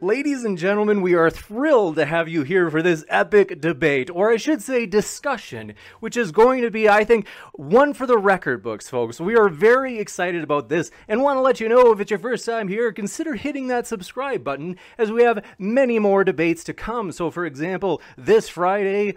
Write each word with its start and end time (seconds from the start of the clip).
Ladies 0.00 0.44
and 0.44 0.56
gentlemen, 0.56 1.02
we 1.02 1.14
are 1.14 1.28
thrilled 1.28 1.96
to 1.96 2.06
have 2.06 2.28
you 2.28 2.44
here 2.44 2.70
for 2.70 2.82
this 2.82 3.04
epic 3.08 3.60
debate, 3.60 4.08
or 4.10 4.30
I 4.30 4.36
should 4.36 4.62
say 4.62 4.86
discussion, 4.86 5.74
which 5.98 6.16
is 6.16 6.30
going 6.30 6.62
to 6.62 6.70
be, 6.70 6.88
I 6.88 7.02
think, 7.02 7.26
one 7.54 7.92
for 7.92 8.06
the 8.06 8.16
record 8.16 8.62
books, 8.62 8.88
folks. 8.88 9.20
We 9.20 9.36
are 9.36 9.48
very 9.48 9.98
excited 9.98 10.44
about 10.44 10.68
this 10.68 10.92
and 11.08 11.20
want 11.20 11.38
to 11.38 11.40
let 11.40 11.58
you 11.58 11.68
know 11.68 11.90
if 11.90 11.98
it's 11.98 12.12
your 12.12 12.20
first 12.20 12.46
time 12.46 12.68
here, 12.68 12.92
consider 12.92 13.34
hitting 13.34 13.66
that 13.68 13.88
subscribe 13.88 14.44
button 14.44 14.76
as 14.98 15.10
we 15.10 15.24
have 15.24 15.44
many 15.58 15.98
more 15.98 16.22
debates 16.22 16.62
to 16.64 16.74
come. 16.74 17.10
So, 17.10 17.32
for 17.32 17.44
example, 17.44 18.00
this 18.16 18.48
Friday, 18.48 19.16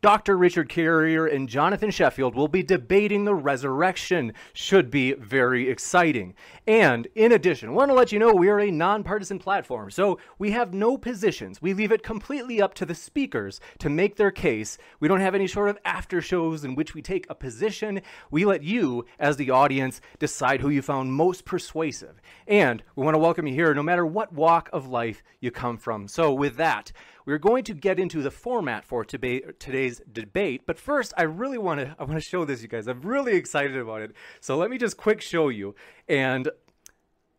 Dr. 0.00 0.36
Richard 0.36 0.68
Carrier 0.68 1.26
and 1.26 1.48
Jonathan 1.48 1.90
Sheffield 1.90 2.34
will 2.34 2.48
be 2.48 2.62
debating 2.62 3.24
the 3.24 3.34
resurrection. 3.34 4.32
Should 4.52 4.90
be 4.90 5.14
very 5.14 5.68
exciting. 5.68 6.34
And 6.70 7.08
in 7.16 7.32
addition, 7.32 7.70
I 7.70 7.72
want 7.72 7.90
to 7.90 7.94
let 7.94 8.12
you 8.12 8.20
know 8.20 8.32
we 8.32 8.48
are 8.48 8.60
a 8.60 8.70
nonpartisan 8.70 9.40
platform, 9.40 9.90
so 9.90 10.20
we 10.38 10.52
have 10.52 10.72
no 10.72 10.96
positions. 10.96 11.60
We 11.60 11.74
leave 11.74 11.90
it 11.90 12.04
completely 12.04 12.62
up 12.62 12.74
to 12.74 12.86
the 12.86 12.94
speakers 12.94 13.60
to 13.80 13.90
make 13.90 14.14
their 14.14 14.30
case. 14.30 14.78
We 15.00 15.08
don't 15.08 15.18
have 15.18 15.34
any 15.34 15.48
sort 15.48 15.68
of 15.68 15.78
after 15.84 16.22
shows 16.22 16.62
in 16.62 16.76
which 16.76 16.94
we 16.94 17.02
take 17.02 17.26
a 17.28 17.34
position. 17.34 18.02
We 18.30 18.44
let 18.44 18.62
you, 18.62 19.04
as 19.18 19.36
the 19.36 19.50
audience, 19.50 20.00
decide 20.20 20.60
who 20.60 20.68
you 20.68 20.80
found 20.80 21.12
most 21.12 21.44
persuasive. 21.44 22.22
And 22.46 22.84
we 22.94 23.02
want 23.04 23.16
to 23.16 23.18
welcome 23.18 23.48
you 23.48 23.54
here 23.54 23.74
no 23.74 23.82
matter 23.82 24.06
what 24.06 24.32
walk 24.32 24.70
of 24.72 24.86
life 24.86 25.24
you 25.40 25.50
come 25.50 25.76
from. 25.76 26.06
So, 26.06 26.32
with 26.32 26.54
that, 26.58 26.92
we're 27.26 27.38
going 27.38 27.64
to 27.64 27.74
get 27.74 28.00
into 28.00 28.22
the 28.22 28.30
format 28.30 28.84
for 28.84 29.04
today's 29.04 30.02
debate, 30.10 30.62
but 30.66 30.78
first, 30.78 31.12
I 31.16 31.22
really 31.22 31.58
want 31.58 31.78
to 31.80 31.94
I 31.98 32.02
want 32.04 32.16
to 32.16 32.20
show 32.20 32.44
this, 32.44 32.62
you 32.62 32.68
guys. 32.68 32.88
I'm 32.88 33.02
really 33.02 33.36
excited 33.36 33.76
about 33.76 34.00
it. 34.00 34.12
So 34.40 34.56
let 34.56 34.70
me 34.70 34.78
just 34.78 34.96
quick 34.96 35.20
show 35.20 35.48
you. 35.48 35.74
And 36.10 36.50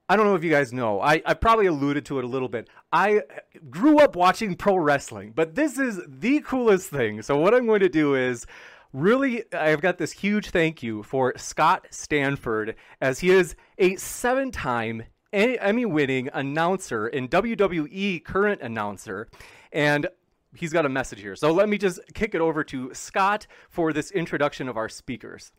I 0.07 0.15
don't 0.15 0.25
know 0.25 0.35
if 0.35 0.45
you 0.45 0.49
guys 0.49 0.71
know. 0.71 1.01
I, 1.01 1.21
I 1.25 1.33
probably 1.33 1.65
alluded 1.65 2.05
to 2.05 2.19
it 2.19 2.23
a 2.23 2.27
little 2.27 2.47
bit. 2.47 2.69
I 2.91 3.23
grew 3.69 3.99
up 3.99 4.15
watching 4.15 4.55
pro 4.55 4.77
wrestling, 4.77 5.33
but 5.35 5.55
this 5.55 5.77
is 5.77 5.99
the 6.07 6.39
coolest 6.39 6.89
thing. 6.89 7.21
So 7.21 7.37
what 7.37 7.53
I'm 7.53 7.67
going 7.67 7.81
to 7.81 7.89
do 7.89 8.15
is 8.15 8.45
really 8.93 9.43
I've 9.53 9.81
got 9.81 9.97
this 9.97 10.13
huge 10.13 10.51
thank 10.51 10.81
you 10.81 11.03
for 11.03 11.33
Scott 11.35 11.85
Stanford 11.91 12.75
as 13.01 13.19
he 13.19 13.29
is 13.31 13.55
a 13.77 13.97
seven-time 13.97 15.03
Emmy 15.33 15.85
winning 15.85 16.29
announcer 16.33 17.07
and 17.07 17.29
WWE 17.29 18.23
current 18.23 18.61
announcer. 18.61 19.27
And 19.73 20.07
he's 20.55 20.71
got 20.71 20.85
a 20.85 20.89
message 20.89 21.19
here. 21.19 21.35
So 21.35 21.51
let 21.51 21.67
me 21.67 21.77
just 21.77 21.99
kick 22.13 22.35
it 22.35 22.41
over 22.41 22.63
to 22.65 22.93
Scott 22.93 23.47
for 23.69 23.91
this 23.91 24.11
introduction 24.11 24.69
of 24.69 24.77
our 24.77 24.87
speakers. 24.87 25.51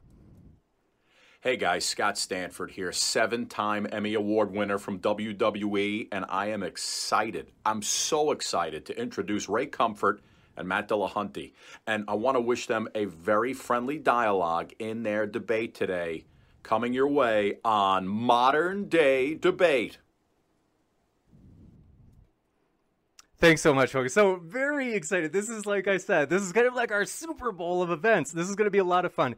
Hey 1.44 1.56
guys, 1.56 1.84
Scott 1.84 2.18
Stanford 2.18 2.70
here, 2.70 2.92
seven 2.92 3.46
time 3.46 3.88
Emmy 3.90 4.14
Award 4.14 4.52
winner 4.52 4.78
from 4.78 5.00
WWE, 5.00 6.06
and 6.12 6.24
I 6.28 6.50
am 6.50 6.62
excited. 6.62 7.50
I'm 7.66 7.82
so 7.82 8.30
excited 8.30 8.86
to 8.86 8.96
introduce 8.96 9.48
Ray 9.48 9.66
Comfort 9.66 10.20
and 10.56 10.68
Matt 10.68 10.88
Dillahunty. 10.88 11.50
And 11.84 12.04
I 12.06 12.14
want 12.14 12.36
to 12.36 12.40
wish 12.40 12.68
them 12.68 12.86
a 12.94 13.06
very 13.06 13.54
friendly 13.54 13.98
dialogue 13.98 14.72
in 14.78 15.02
their 15.02 15.26
debate 15.26 15.74
today, 15.74 16.26
coming 16.62 16.92
your 16.92 17.08
way 17.08 17.58
on 17.64 18.06
Modern 18.06 18.88
Day 18.88 19.34
Debate. 19.34 19.98
Thanks 23.40 23.62
so 23.62 23.74
much, 23.74 23.90
folks. 23.90 24.12
So 24.12 24.36
very 24.36 24.94
excited. 24.94 25.32
This 25.32 25.48
is 25.48 25.66
like 25.66 25.88
I 25.88 25.96
said, 25.96 26.30
this 26.30 26.42
is 26.42 26.52
kind 26.52 26.68
of 26.68 26.76
like 26.76 26.92
our 26.92 27.04
Super 27.04 27.50
Bowl 27.50 27.82
of 27.82 27.90
events. 27.90 28.30
This 28.30 28.48
is 28.48 28.54
going 28.54 28.66
to 28.66 28.70
be 28.70 28.78
a 28.78 28.84
lot 28.84 29.04
of 29.04 29.12
fun. 29.12 29.34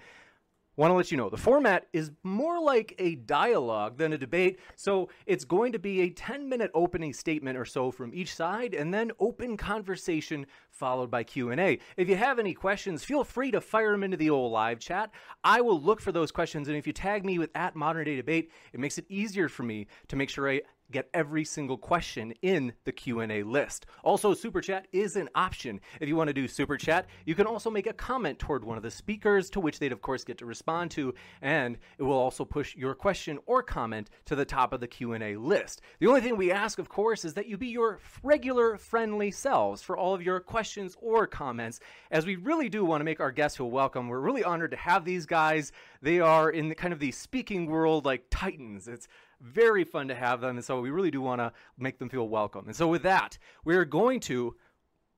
Want 0.76 0.90
to 0.90 0.94
let 0.94 1.12
you 1.12 1.16
know 1.16 1.30
the 1.30 1.36
format 1.36 1.86
is 1.92 2.10
more 2.24 2.60
like 2.60 2.96
a 2.98 3.14
dialogue 3.14 3.96
than 3.96 4.12
a 4.12 4.18
debate. 4.18 4.58
So 4.74 5.08
it's 5.24 5.44
going 5.44 5.70
to 5.70 5.78
be 5.78 6.00
a 6.00 6.10
10 6.10 6.48
minute 6.48 6.72
opening 6.74 7.12
statement 7.12 7.56
or 7.56 7.64
so 7.64 7.92
from 7.92 8.12
each 8.12 8.34
side 8.34 8.74
and 8.74 8.92
then 8.92 9.12
open 9.20 9.56
conversation 9.56 10.46
followed 10.70 11.12
by 11.12 11.22
Q&A. 11.22 11.78
If 11.96 12.08
you 12.08 12.16
have 12.16 12.40
any 12.40 12.54
questions, 12.54 13.04
feel 13.04 13.22
free 13.22 13.52
to 13.52 13.60
fire 13.60 13.92
them 13.92 14.02
into 14.02 14.16
the 14.16 14.30
old 14.30 14.50
live 14.50 14.80
chat. 14.80 15.12
I 15.44 15.60
will 15.60 15.80
look 15.80 16.00
for 16.00 16.10
those 16.10 16.32
questions 16.32 16.66
and 16.66 16.76
if 16.76 16.88
you 16.88 16.92
tag 16.92 17.24
me 17.24 17.38
with 17.38 17.50
at 17.54 17.76
modern 17.76 18.06
day 18.06 18.16
debate, 18.16 18.50
it 18.72 18.80
makes 18.80 18.98
it 18.98 19.06
easier 19.08 19.48
for 19.48 19.62
me 19.62 19.86
to 20.08 20.16
make 20.16 20.28
sure 20.28 20.50
I 20.50 20.62
get 20.90 21.08
every 21.14 21.44
single 21.44 21.76
question 21.76 22.32
in 22.42 22.72
the 22.84 22.92
Q&A 22.92 23.42
list. 23.42 23.86
Also, 24.02 24.34
super 24.34 24.60
chat 24.60 24.86
is 24.92 25.16
an 25.16 25.28
option. 25.34 25.80
If 26.00 26.08
you 26.08 26.16
want 26.16 26.28
to 26.28 26.34
do 26.34 26.46
super 26.46 26.76
chat, 26.76 27.06
you 27.24 27.34
can 27.34 27.46
also 27.46 27.70
make 27.70 27.86
a 27.86 27.92
comment 27.92 28.38
toward 28.38 28.64
one 28.64 28.76
of 28.76 28.82
the 28.82 28.90
speakers 28.90 29.50
to 29.50 29.60
which 29.60 29.78
they'd 29.78 29.92
of 29.92 30.02
course 30.02 30.24
get 30.24 30.38
to 30.38 30.46
respond 30.46 30.90
to 30.92 31.14
and 31.42 31.78
it 31.98 32.02
will 32.02 32.12
also 32.12 32.44
push 32.44 32.76
your 32.76 32.94
question 32.94 33.38
or 33.46 33.62
comment 33.62 34.10
to 34.26 34.36
the 34.36 34.44
top 34.44 34.72
of 34.72 34.80
the 34.80 34.88
Q&A 34.88 35.36
list. 35.36 35.80
The 35.98 36.06
only 36.06 36.20
thing 36.20 36.36
we 36.36 36.52
ask 36.52 36.78
of 36.78 36.88
course 36.88 37.24
is 37.24 37.34
that 37.34 37.46
you 37.46 37.56
be 37.56 37.68
your 37.68 37.98
regular 38.22 38.76
friendly 38.76 39.30
selves 39.30 39.82
for 39.82 39.96
all 39.96 40.14
of 40.14 40.22
your 40.22 40.40
questions 40.40 40.96
or 41.00 41.26
comments 41.26 41.80
as 42.10 42.26
we 42.26 42.36
really 42.36 42.68
do 42.68 42.84
want 42.84 43.00
to 43.00 43.04
make 43.04 43.20
our 43.20 43.32
guests 43.32 43.56
feel 43.56 43.70
welcome. 43.70 44.08
We're 44.08 44.20
really 44.20 44.44
honored 44.44 44.70
to 44.72 44.76
have 44.76 45.04
these 45.04 45.26
guys. 45.26 45.72
They 46.02 46.20
are 46.20 46.50
in 46.50 46.68
the, 46.68 46.74
kind 46.74 46.92
of 46.92 47.00
the 47.00 47.12
speaking 47.12 47.66
world 47.66 48.04
like 48.04 48.26
titans. 48.30 48.88
It's 48.88 49.08
very 49.44 49.84
fun 49.84 50.08
to 50.08 50.14
have 50.14 50.40
them. 50.40 50.56
And 50.56 50.64
so 50.64 50.80
we 50.80 50.90
really 50.90 51.10
do 51.10 51.20
want 51.20 51.40
to 51.40 51.52
make 51.78 51.98
them 51.98 52.08
feel 52.08 52.28
welcome. 52.28 52.66
And 52.66 52.74
so 52.74 52.88
with 52.88 53.02
that, 53.02 53.38
we're 53.64 53.84
going 53.84 54.20
to 54.20 54.56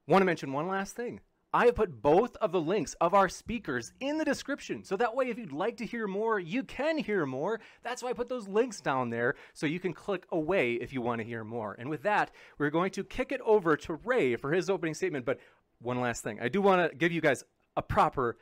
want 0.06 0.20
to 0.22 0.26
mention 0.26 0.52
one 0.52 0.68
last 0.68 0.96
thing. 0.96 1.20
I 1.52 1.66
have 1.66 1.76
put 1.76 2.02
both 2.02 2.36
of 2.36 2.52
the 2.52 2.60
links 2.60 2.94
of 3.00 3.14
our 3.14 3.28
speakers 3.28 3.92
in 4.00 4.18
the 4.18 4.24
description. 4.24 4.84
So 4.84 4.96
that 4.96 5.14
way, 5.14 5.30
if 5.30 5.38
you'd 5.38 5.52
like 5.52 5.78
to 5.78 5.86
hear 5.86 6.06
more, 6.06 6.38
you 6.38 6.62
can 6.64 6.98
hear 6.98 7.24
more. 7.24 7.60
That's 7.82 8.02
why 8.02 8.10
I 8.10 8.12
put 8.12 8.28
those 8.28 8.46
links 8.46 8.80
down 8.80 9.08
there 9.08 9.36
so 9.54 9.64
you 9.64 9.80
can 9.80 9.94
click 9.94 10.26
away 10.32 10.74
if 10.74 10.92
you 10.92 11.00
want 11.00 11.20
to 11.20 11.26
hear 11.26 11.44
more. 11.44 11.74
And 11.78 11.88
with 11.88 12.02
that, 12.02 12.30
we're 12.58 12.70
going 12.70 12.90
to 12.90 13.04
kick 13.04 13.32
it 13.32 13.40
over 13.42 13.76
to 13.76 13.94
Ray 14.04 14.36
for 14.36 14.52
his 14.52 14.68
opening 14.68 14.92
statement. 14.92 15.24
But 15.24 15.38
one 15.80 16.00
last 16.00 16.22
thing 16.22 16.40
I 16.42 16.48
do 16.48 16.60
want 16.60 16.90
to 16.90 16.96
give 16.96 17.12
you 17.12 17.20
guys 17.20 17.42
a 17.76 17.82
proper 17.82 18.36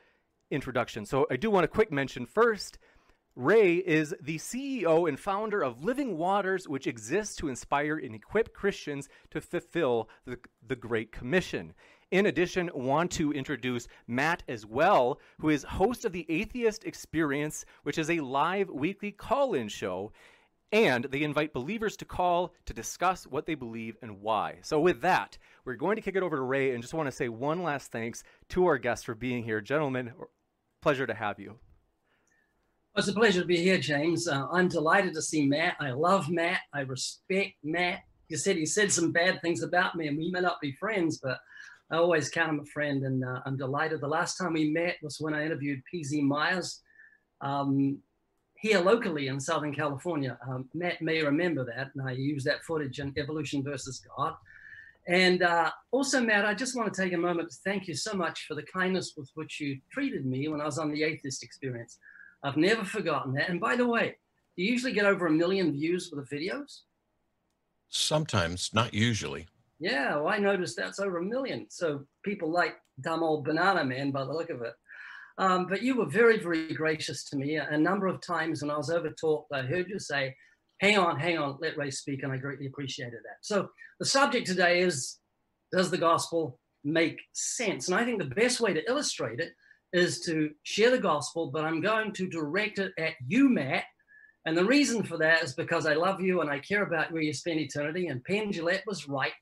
introduction. 0.51 1.05
So 1.05 1.25
I 1.29 1.37
do 1.37 1.49
want 1.49 1.63
to 1.63 1.67
quick 1.69 1.91
mention 1.91 2.25
first 2.25 2.77
Ray 3.35 3.75
is 3.75 4.15
the 4.21 4.37
CEO 4.37 5.09
and 5.09 5.19
founder 5.19 5.61
of 5.61 5.83
Living 5.83 6.17
Waters, 6.17 6.69
which 6.69 6.87
exists 6.87 7.35
to 7.35 7.49
inspire 7.49 7.97
and 7.97 8.15
equip 8.15 8.53
Christians 8.53 9.09
to 9.31 9.41
fulfill 9.41 10.07
the, 10.25 10.39
the 10.65 10.77
Great 10.77 11.11
Commission. 11.11 11.73
In 12.11 12.27
addition, 12.27 12.69
want 12.73 13.11
to 13.11 13.33
introduce 13.33 13.89
Matt 14.07 14.43
as 14.47 14.65
well, 14.65 15.19
who 15.39 15.49
is 15.49 15.63
host 15.63 16.05
of 16.05 16.13
the 16.13 16.25
Atheist 16.29 16.85
Experience, 16.85 17.65
which 17.83 17.97
is 17.97 18.09
a 18.09 18.21
live 18.21 18.69
weekly 18.69 19.11
call-in 19.11 19.67
show, 19.67 20.13
and 20.71 21.03
they 21.03 21.23
invite 21.23 21.51
believers 21.51 21.97
to 21.97 22.05
call 22.05 22.53
to 22.67 22.73
discuss 22.73 23.27
what 23.27 23.45
they 23.45 23.55
believe 23.55 23.97
and 24.01 24.21
why. 24.21 24.59
So 24.61 24.79
with 24.79 25.01
that, 25.01 25.37
we're 25.65 25.75
going 25.75 25.97
to 25.97 26.01
kick 26.01 26.15
it 26.15 26.23
over 26.23 26.37
to 26.37 26.41
Ray 26.41 26.71
and 26.71 26.81
just 26.81 26.93
want 26.93 27.07
to 27.07 27.15
say 27.15 27.27
one 27.27 27.63
last 27.63 27.91
thanks 27.91 28.23
to 28.49 28.65
our 28.67 28.77
guests 28.77 29.03
for 29.03 29.13
being 29.13 29.43
here. 29.43 29.59
Gentlemen, 29.59 30.13
pleasure 30.81 31.05
to 31.05 31.13
have 31.13 31.37
you. 31.37 31.59
It's 32.97 33.09
a 33.09 33.13
pleasure 33.13 33.41
to 33.41 33.45
be 33.45 33.57
here, 33.57 33.77
James. 33.77 34.25
Uh, 34.25 34.47
I'm 34.53 34.69
delighted 34.69 35.13
to 35.15 35.21
see 35.21 35.45
Matt. 35.45 35.75
I 35.81 35.91
love 35.91 36.29
Matt. 36.29 36.61
I 36.73 36.81
respect 36.81 37.55
Matt. 37.61 37.99
You 38.29 38.37
said 38.37 38.55
he 38.55 38.65
said 38.65 38.89
some 38.89 39.11
bad 39.11 39.41
things 39.41 39.63
about 39.63 39.95
me, 39.95 40.07
and 40.07 40.17
we 40.17 40.31
may 40.31 40.39
not 40.39 40.61
be 40.61 40.71
friends, 40.71 41.17
but 41.17 41.37
I 41.91 41.97
always 41.97 42.29
count 42.29 42.51
him 42.51 42.61
a 42.61 42.65
friend, 42.65 43.03
and 43.03 43.25
uh, 43.25 43.41
I'm 43.45 43.57
delighted. 43.57 43.99
The 43.99 44.07
last 44.07 44.37
time 44.37 44.53
we 44.53 44.69
met 44.69 44.95
was 45.03 45.17
when 45.19 45.33
I 45.33 45.45
interviewed 45.45 45.81
PZ 45.93 46.21
Myers 46.23 46.83
um, 47.41 47.97
here 48.55 48.79
locally 48.79 49.27
in 49.27 49.41
Southern 49.41 49.75
California. 49.75 50.39
Um, 50.47 50.69
Matt 50.73 51.01
may 51.01 51.21
remember 51.21 51.65
that, 51.65 51.91
and 51.95 52.07
I 52.07 52.13
used 52.13 52.47
that 52.47 52.63
footage 52.63 53.01
in 53.01 53.13
Evolution 53.17 53.61
versus 53.61 54.01
God. 54.15 54.35
And 55.05 55.43
uh, 55.43 55.69
also, 55.91 56.21
Matt, 56.21 56.45
I 56.45 56.53
just 56.53 56.77
want 56.77 56.93
to 56.93 57.01
take 57.01 57.11
a 57.11 57.17
moment 57.17 57.51
to 57.51 57.57
thank 57.65 57.89
you 57.89 57.93
so 57.93 58.13
much 58.13 58.45
for 58.47 58.55
the 58.55 58.63
kindness 58.63 59.15
with 59.17 59.29
which 59.35 59.59
you 59.59 59.81
treated 59.91 60.25
me 60.25 60.47
when 60.47 60.61
I 60.61 60.65
was 60.65 60.77
on 60.77 60.93
the 60.93 61.03
Atheist 61.03 61.43
Experience. 61.43 61.99
I've 62.45 62.57
never 62.57 62.85
forgotten 62.85 63.33
that. 63.33 63.49
And 63.49 63.59
by 63.59 63.75
the 63.75 63.87
way, 63.87 64.15
do 64.55 64.63
you 64.63 64.71
usually 64.71 64.93
get 64.93 65.05
over 65.05 65.25
a 65.25 65.31
million 65.31 65.71
views 65.71 66.07
for 66.07 66.15
the 66.17 66.35
videos? 66.35 66.81
Sometimes, 67.89 68.69
not 68.71 68.93
usually. 68.93 69.47
Yeah, 69.79 70.17
well, 70.17 70.27
I 70.27 70.37
noticed 70.37 70.77
that's 70.77 70.99
over 70.99 71.17
a 71.17 71.23
million. 71.23 71.65
So 71.69 72.05
people 72.23 72.51
like 72.51 72.75
dumb 73.01 73.23
old 73.23 73.45
banana 73.45 73.83
man 73.83 74.11
by 74.11 74.23
the 74.23 74.31
look 74.31 74.51
of 74.51 74.61
it. 74.61 74.73
Um, 75.37 75.65
but 75.65 75.81
you 75.81 75.97
were 75.97 76.05
very, 76.05 76.37
very 76.39 76.73
gracious 76.73 77.25
to 77.25 77.35
me. 77.35 77.55
A 77.55 77.77
number 77.77 78.07
of 78.07 78.21
times 78.21 78.61
when 78.61 78.71
I 78.71 78.77
was 78.77 78.89
over 78.91 79.09
talked, 79.09 79.51
I 79.51 79.63
heard 79.63 79.89
you 79.89 79.99
say, 79.99 80.35
hang 80.79 80.97
on, 80.97 81.19
hang 81.19 81.37
on, 81.37 81.57
let 81.59 81.77
Ray 81.77 81.89
speak, 81.91 82.23
and 82.23 82.31
I 82.31 82.37
greatly 82.37 82.67
appreciated 82.67 83.19
that. 83.23 83.37
So 83.41 83.69
the 83.99 84.05
subject 84.05 84.45
today 84.45 84.81
is 84.81 85.17
Does 85.71 85.89
the 85.89 85.97
gospel 85.97 86.59
make 86.83 87.19
sense? 87.33 87.87
And 87.87 87.97
I 87.97 88.05
think 88.05 88.19
the 88.19 88.35
best 88.35 88.61
way 88.61 88.73
to 88.73 88.87
illustrate 88.87 89.39
it 89.39 89.53
is 89.93 90.21
to 90.21 90.51
share 90.63 90.91
the 90.91 90.97
gospel, 90.97 91.51
but 91.51 91.63
I'm 91.63 91.81
going 91.81 92.11
to 92.13 92.27
direct 92.27 92.79
it 92.79 92.91
at 92.97 93.13
you, 93.27 93.49
Matt. 93.49 93.83
And 94.45 94.55
the 94.55 94.65
reason 94.65 95.03
for 95.03 95.17
that 95.17 95.43
is 95.43 95.53
because 95.53 95.85
I 95.85 95.93
love 95.93 96.21
you 96.21 96.41
and 96.41 96.49
I 96.49 96.59
care 96.59 96.83
about 96.83 97.11
where 97.11 97.21
you 97.21 97.33
spend 97.33 97.59
eternity. 97.59 98.07
And 98.07 98.23
Penn 98.23 98.51
Jillette 98.51 98.85
was 98.85 99.07
right 99.07 99.33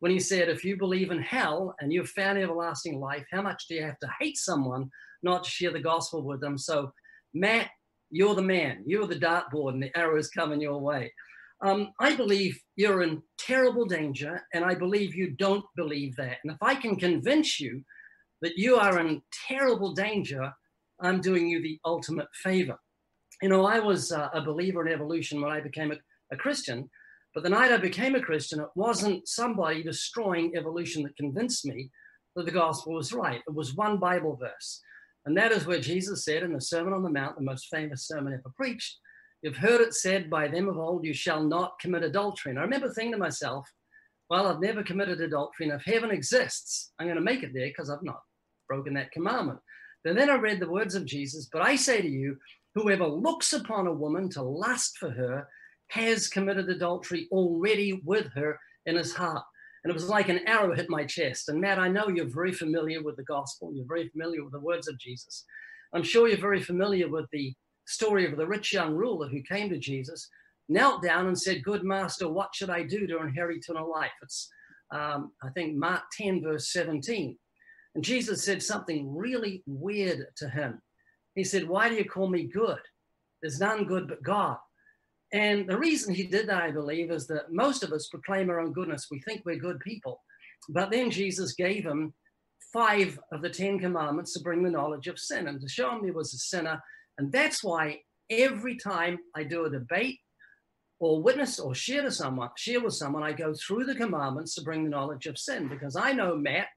when 0.00 0.12
he 0.12 0.20
said, 0.20 0.48
if 0.48 0.64
you 0.64 0.76
believe 0.76 1.10
in 1.10 1.20
hell 1.20 1.74
and 1.80 1.92
you've 1.92 2.08
found 2.10 2.38
everlasting 2.38 3.00
life, 3.00 3.26
how 3.30 3.42
much 3.42 3.66
do 3.68 3.74
you 3.74 3.82
have 3.82 3.98
to 3.98 4.10
hate 4.20 4.38
someone 4.38 4.90
not 5.22 5.44
to 5.44 5.50
share 5.50 5.72
the 5.72 5.80
gospel 5.80 6.22
with 6.22 6.40
them? 6.40 6.56
So, 6.56 6.92
Matt, 7.34 7.68
you're 8.10 8.34
the 8.34 8.42
man. 8.42 8.84
You're 8.86 9.06
the 9.06 9.16
dartboard, 9.16 9.74
and 9.74 9.82
the 9.82 9.96
arrows 9.96 10.30
coming 10.30 10.60
your 10.60 10.78
way. 10.78 11.12
Um, 11.60 11.90
I 12.00 12.14
believe 12.14 12.58
you're 12.76 13.02
in 13.02 13.22
terrible 13.38 13.84
danger, 13.84 14.42
and 14.54 14.64
I 14.64 14.74
believe 14.74 15.14
you 15.14 15.30
don't 15.30 15.64
believe 15.76 16.14
that. 16.16 16.38
And 16.42 16.52
if 16.52 16.62
I 16.62 16.74
can 16.74 16.96
convince 16.96 17.60
you 17.60 17.82
that 18.42 18.56
you 18.56 18.76
are 18.76 18.98
in 19.00 19.22
terrible 19.48 19.94
danger, 19.94 20.52
I'm 21.00 21.20
doing 21.20 21.48
you 21.48 21.62
the 21.62 21.78
ultimate 21.84 22.28
favor. 22.34 22.78
You 23.42 23.48
know, 23.48 23.66
I 23.66 23.78
was 23.78 24.12
uh, 24.12 24.28
a 24.32 24.40
believer 24.40 24.86
in 24.86 24.92
evolution 24.92 25.40
when 25.40 25.52
I 25.52 25.60
became 25.60 25.92
a, 25.92 25.96
a 26.32 26.36
Christian, 26.36 26.88
but 27.34 27.42
the 27.42 27.50
night 27.50 27.72
I 27.72 27.76
became 27.76 28.14
a 28.14 28.20
Christian, 28.20 28.60
it 28.60 28.68
wasn't 28.74 29.28
somebody 29.28 29.82
destroying 29.82 30.56
evolution 30.56 31.02
that 31.04 31.16
convinced 31.16 31.64
me 31.64 31.90
that 32.34 32.46
the 32.46 32.52
gospel 32.52 32.94
was 32.94 33.12
right. 33.12 33.42
It 33.46 33.54
was 33.54 33.74
one 33.74 33.98
Bible 33.98 34.36
verse. 34.36 34.80
And 35.26 35.36
that 35.36 35.52
is 35.52 35.66
where 35.66 35.80
Jesus 35.80 36.24
said 36.24 36.42
in 36.42 36.52
the 36.52 36.60
Sermon 36.60 36.94
on 36.94 37.02
the 37.02 37.10
Mount, 37.10 37.36
the 37.36 37.44
most 37.44 37.68
famous 37.70 38.06
sermon 38.08 38.32
ever 38.32 38.52
preached, 38.56 38.98
You've 39.42 39.56
heard 39.56 39.80
it 39.80 39.94
said 39.94 40.28
by 40.28 40.48
them 40.48 40.68
of 40.68 40.78
old, 40.78 41.04
you 41.04 41.14
shall 41.14 41.44
not 41.44 41.78
commit 41.78 42.02
adultery. 42.02 42.50
And 42.50 42.58
I 42.58 42.62
remember 42.62 42.88
thinking 42.88 43.12
to 43.12 43.18
myself, 43.18 43.72
well, 44.28 44.46
I've 44.46 44.60
never 44.60 44.82
committed 44.82 45.20
adultery, 45.20 45.68
and 45.68 45.80
if 45.80 45.86
heaven 45.86 46.10
exists, 46.10 46.92
I'm 46.98 47.06
going 47.06 47.16
to 47.16 47.22
make 47.22 47.42
it 47.42 47.54
there 47.54 47.68
because 47.68 47.88
I've 47.88 48.02
not 48.02 48.20
broken 48.68 48.94
that 48.94 49.12
commandment. 49.12 49.58
But 50.04 50.16
then 50.16 50.30
I 50.30 50.36
read 50.36 50.60
the 50.60 50.70
words 50.70 50.94
of 50.94 51.04
Jesus, 51.04 51.48
but 51.52 51.62
I 51.62 51.76
say 51.76 52.00
to 52.00 52.08
you, 52.08 52.36
whoever 52.74 53.06
looks 53.06 53.52
upon 53.52 53.86
a 53.86 53.92
woman 53.92 54.28
to 54.30 54.42
lust 54.42 54.98
for 54.98 55.10
her 55.10 55.48
has 55.88 56.28
committed 56.28 56.68
adultery 56.68 57.28
already 57.32 58.00
with 58.04 58.26
her 58.34 58.58
in 58.86 58.96
his 58.96 59.14
heart. 59.14 59.44
And 59.84 59.90
it 59.90 59.94
was 59.94 60.08
like 60.08 60.28
an 60.28 60.46
arrow 60.46 60.74
hit 60.74 60.90
my 60.90 61.04
chest. 61.04 61.48
And 61.48 61.60
Matt, 61.60 61.78
I 61.78 61.88
know 61.88 62.08
you're 62.08 62.26
very 62.26 62.52
familiar 62.52 63.02
with 63.02 63.16
the 63.16 63.24
gospel. 63.24 63.72
You're 63.72 63.86
very 63.86 64.08
familiar 64.08 64.42
with 64.42 64.52
the 64.52 64.60
words 64.60 64.88
of 64.88 64.98
Jesus. 64.98 65.44
I'm 65.92 66.02
sure 66.02 66.28
you're 66.28 66.36
very 66.36 66.62
familiar 66.62 67.08
with 67.08 67.26
the 67.32 67.54
story 67.86 68.30
of 68.30 68.36
the 68.36 68.46
rich 68.46 68.72
young 68.72 68.94
ruler 68.94 69.28
who 69.28 69.42
came 69.42 69.70
to 69.70 69.78
Jesus, 69.78 70.28
knelt 70.68 71.02
down 71.02 71.26
and 71.26 71.38
said, 71.38 71.64
Good 71.64 71.84
master, 71.84 72.28
what 72.28 72.54
should 72.54 72.70
I 72.70 72.82
do 72.82 73.06
to 73.06 73.20
inherit 73.20 73.58
eternal 73.58 73.90
life? 73.90 74.10
It's, 74.22 74.50
um, 74.92 75.32
I 75.42 75.48
think, 75.50 75.76
Mark 75.76 76.02
10, 76.18 76.42
verse 76.42 76.70
17. 76.72 77.38
And 77.94 78.04
Jesus 78.04 78.44
said 78.44 78.62
something 78.62 79.14
really 79.14 79.62
weird 79.66 80.26
to 80.36 80.48
him. 80.48 80.80
He 81.34 81.44
said, 81.44 81.68
Why 81.68 81.88
do 81.88 81.94
you 81.94 82.04
call 82.04 82.28
me 82.28 82.44
good? 82.44 82.78
There's 83.42 83.60
none 83.60 83.84
good 83.84 84.08
but 84.08 84.22
God. 84.22 84.56
And 85.32 85.68
the 85.68 85.78
reason 85.78 86.14
he 86.14 86.24
did 86.24 86.48
that, 86.48 86.62
I 86.62 86.70
believe, 86.70 87.10
is 87.10 87.26
that 87.26 87.52
most 87.52 87.82
of 87.82 87.92
us 87.92 88.08
proclaim 88.08 88.48
our 88.50 88.60
own 88.60 88.72
goodness. 88.72 89.08
We 89.10 89.20
think 89.20 89.42
we're 89.44 89.56
good 89.56 89.80
people. 89.80 90.20
But 90.70 90.90
then 90.90 91.10
Jesus 91.10 91.54
gave 91.54 91.84
him 91.84 92.14
five 92.72 93.18
of 93.32 93.42
the 93.42 93.50
Ten 93.50 93.78
Commandments 93.78 94.32
to 94.34 94.42
bring 94.42 94.62
the 94.62 94.70
knowledge 94.70 95.06
of 95.06 95.18
sin 95.18 95.48
and 95.48 95.60
to 95.60 95.68
show 95.68 95.90
him 95.90 96.04
he 96.04 96.10
was 96.10 96.32
a 96.32 96.38
sinner. 96.38 96.80
And 97.18 97.30
that's 97.30 97.62
why 97.62 98.00
every 98.30 98.76
time 98.76 99.18
I 99.34 99.44
do 99.44 99.64
a 99.64 99.70
debate 99.70 100.18
or 101.00 101.22
witness 101.22 101.58
or 101.58 101.74
share 101.74 102.02
to 102.02 102.10
someone, 102.10 102.50
share 102.56 102.80
with 102.80 102.94
someone, 102.94 103.22
I 103.22 103.32
go 103.32 103.54
through 103.54 103.84
the 103.84 103.94
commandments 103.94 104.54
to 104.54 104.62
bring 104.62 104.84
the 104.84 104.90
knowledge 104.90 105.26
of 105.26 105.38
sin 105.38 105.68
because 105.68 105.96
I 105.96 106.12
know, 106.12 106.36
Matt, 106.36 106.68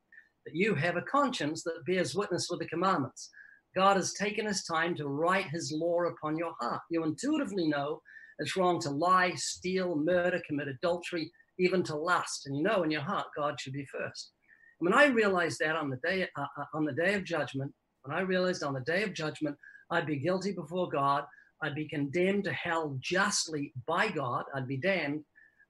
that 0.46 0.56
you 0.56 0.76
have 0.76 0.98
a 0.98 1.02
conscience 1.04 1.64
that 1.64 1.86
bears 1.86 2.16
witness 2.16 2.48
with 2.50 2.60
the 2.60 2.68
commandments. 2.68 3.30
God 3.76 3.96
has 3.96 4.14
taken 4.14 4.46
his 4.46 4.64
time 4.64 4.96
to 4.96 5.08
write 5.08 5.48
his 5.50 5.72
law 5.74 6.04
upon 6.04 6.38
your 6.38 6.54
heart. 6.60 6.82
You 6.90 7.04
intuitively 7.04 7.68
know 7.68 8.02
it's 8.40 8.58
wrong 8.58 8.80
to 8.82 8.90
lie, 8.90 9.34
steal, 9.36 9.96
murder, 9.96 10.42
commit 10.48 10.68
adultery, 10.68 11.32
even 11.60 11.84
to 11.84 11.96
lust. 11.96 12.48
And 12.48 12.58
you 12.58 12.64
know 12.64 12.84
in 12.84 12.92
your 12.92 13.02
heart 13.02 13.28
God 13.38 13.60
should 13.60 13.74
be 13.74 13.86
first. 13.86 14.32
And 14.80 14.90
when 14.90 14.98
I 14.98 15.06
realized 15.06 15.60
that 15.60 15.76
on 15.76 15.90
the 15.90 16.00
day 16.04 16.28
uh, 16.38 16.46
uh, 16.58 16.66
on 16.74 16.86
the 16.86 16.94
day 16.94 17.14
of 17.14 17.24
judgment, 17.24 17.72
when 18.04 18.18
I 18.18 18.22
realized 18.22 18.64
on 18.64 18.74
the 18.74 18.82
day 18.82 19.04
of 19.04 19.14
judgment 19.14 19.56
I'd 19.92 20.08
be 20.08 20.18
guilty 20.18 20.54
before 20.54 20.90
God, 20.90 21.26
I'd 21.64 21.76
be 21.76 21.88
condemned 21.88 22.46
to 22.46 22.54
hell 22.54 22.98
justly 23.00 23.74
by 23.88 24.10
God, 24.10 24.46
I'd 24.56 24.68
be 24.68 24.78
damned. 24.78 25.24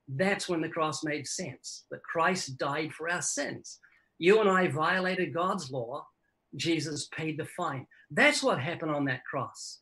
That's 0.07 0.47
when 0.47 0.61
the 0.61 0.69
cross 0.69 1.03
made 1.03 1.27
sense. 1.27 1.85
That 1.91 2.03
Christ 2.03 2.57
died 2.57 2.93
for 2.93 3.09
our 3.09 3.21
sins. 3.21 3.79
You 4.21 4.39
and 4.39 4.47
I 4.47 4.67
violated 4.67 5.33
God's 5.33 5.71
law. 5.71 6.05
Jesus 6.55 7.07
paid 7.07 7.39
the 7.39 7.45
fine. 7.45 7.87
That's 8.11 8.43
what 8.43 8.59
happened 8.59 8.91
on 8.91 9.05
that 9.05 9.25
cross. 9.25 9.79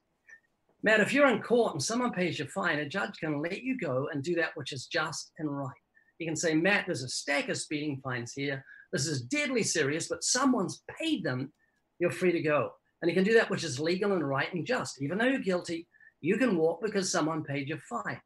Matt, 0.82 1.02
if 1.02 1.12
you're 1.12 1.28
in 1.28 1.42
court 1.42 1.74
and 1.74 1.84
someone 1.84 2.14
pays 2.14 2.40
your 2.40 2.48
fine, 2.48 2.80
a 2.80 2.88
judge 2.88 3.20
can 3.20 3.42
let 3.42 3.64
you 3.64 3.78
go 3.78 4.08
and 4.10 4.24
do 4.24 4.36
that 4.36 4.52
which 4.56 4.72
is 4.72 4.86
just 4.86 5.34
and 5.40 5.50
right. 5.52 5.76
You 6.20 6.26
can 6.26 6.38
say, 6.38 6.54
Matt, 6.54 6.86
there's 6.86 7.04
a 7.04 7.10
stack 7.10 7.50
of 7.50 7.58
speeding 7.58 8.00
fines 8.02 8.32
here. 8.32 8.64
This 8.94 9.08
is 9.08 9.24
deadly 9.24 9.62
serious, 9.62 10.08
but 10.08 10.24
someone's 10.24 10.84
paid 10.98 11.22
them. 11.22 11.52
You're 12.00 12.10
free 12.10 12.32
to 12.32 12.42
go. 12.42 12.72
And 13.02 13.10
you 13.10 13.16
can 13.16 13.26
do 13.26 13.34
that 13.34 13.50
which 13.50 13.66
is 13.66 13.78
legal 13.78 14.14
and 14.14 14.26
right 14.26 14.54
and 14.54 14.66
just. 14.66 15.02
Even 15.02 15.18
though 15.18 15.26
you're 15.26 15.40
guilty, 15.40 15.86
you 16.22 16.38
can 16.38 16.56
walk 16.56 16.80
because 16.82 17.12
someone 17.12 17.44
paid 17.44 17.68
your 17.68 17.80
fine. 17.90 18.22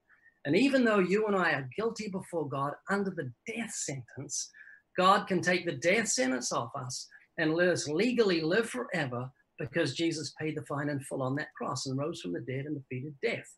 And 0.45 0.55
even 0.55 0.85
though 0.85 0.99
you 0.99 1.25
and 1.25 1.35
I 1.35 1.53
are 1.53 1.69
guilty 1.75 2.07
before 2.07 2.47
God 2.47 2.73
under 2.87 3.09
the 3.09 3.31
death 3.47 3.73
sentence, 3.73 4.51
God 4.97 5.27
can 5.27 5.41
take 5.41 5.65
the 5.65 5.73
death 5.73 6.07
sentence 6.07 6.51
off 6.51 6.71
us 6.75 7.07
and 7.37 7.53
let 7.53 7.69
us 7.69 7.87
legally 7.87 8.41
live 8.41 8.69
forever 8.69 9.29
because 9.59 9.95
Jesus 9.95 10.33
paid 10.39 10.55
the 10.55 10.63
fine 10.63 10.89
in 10.89 10.99
full 10.99 11.21
on 11.21 11.35
that 11.35 11.53
cross 11.57 11.85
and 11.85 11.97
rose 11.97 12.21
from 12.21 12.33
the 12.33 12.41
dead 12.41 12.65
and 12.65 12.75
defeated 12.75 13.15
death. 13.21 13.49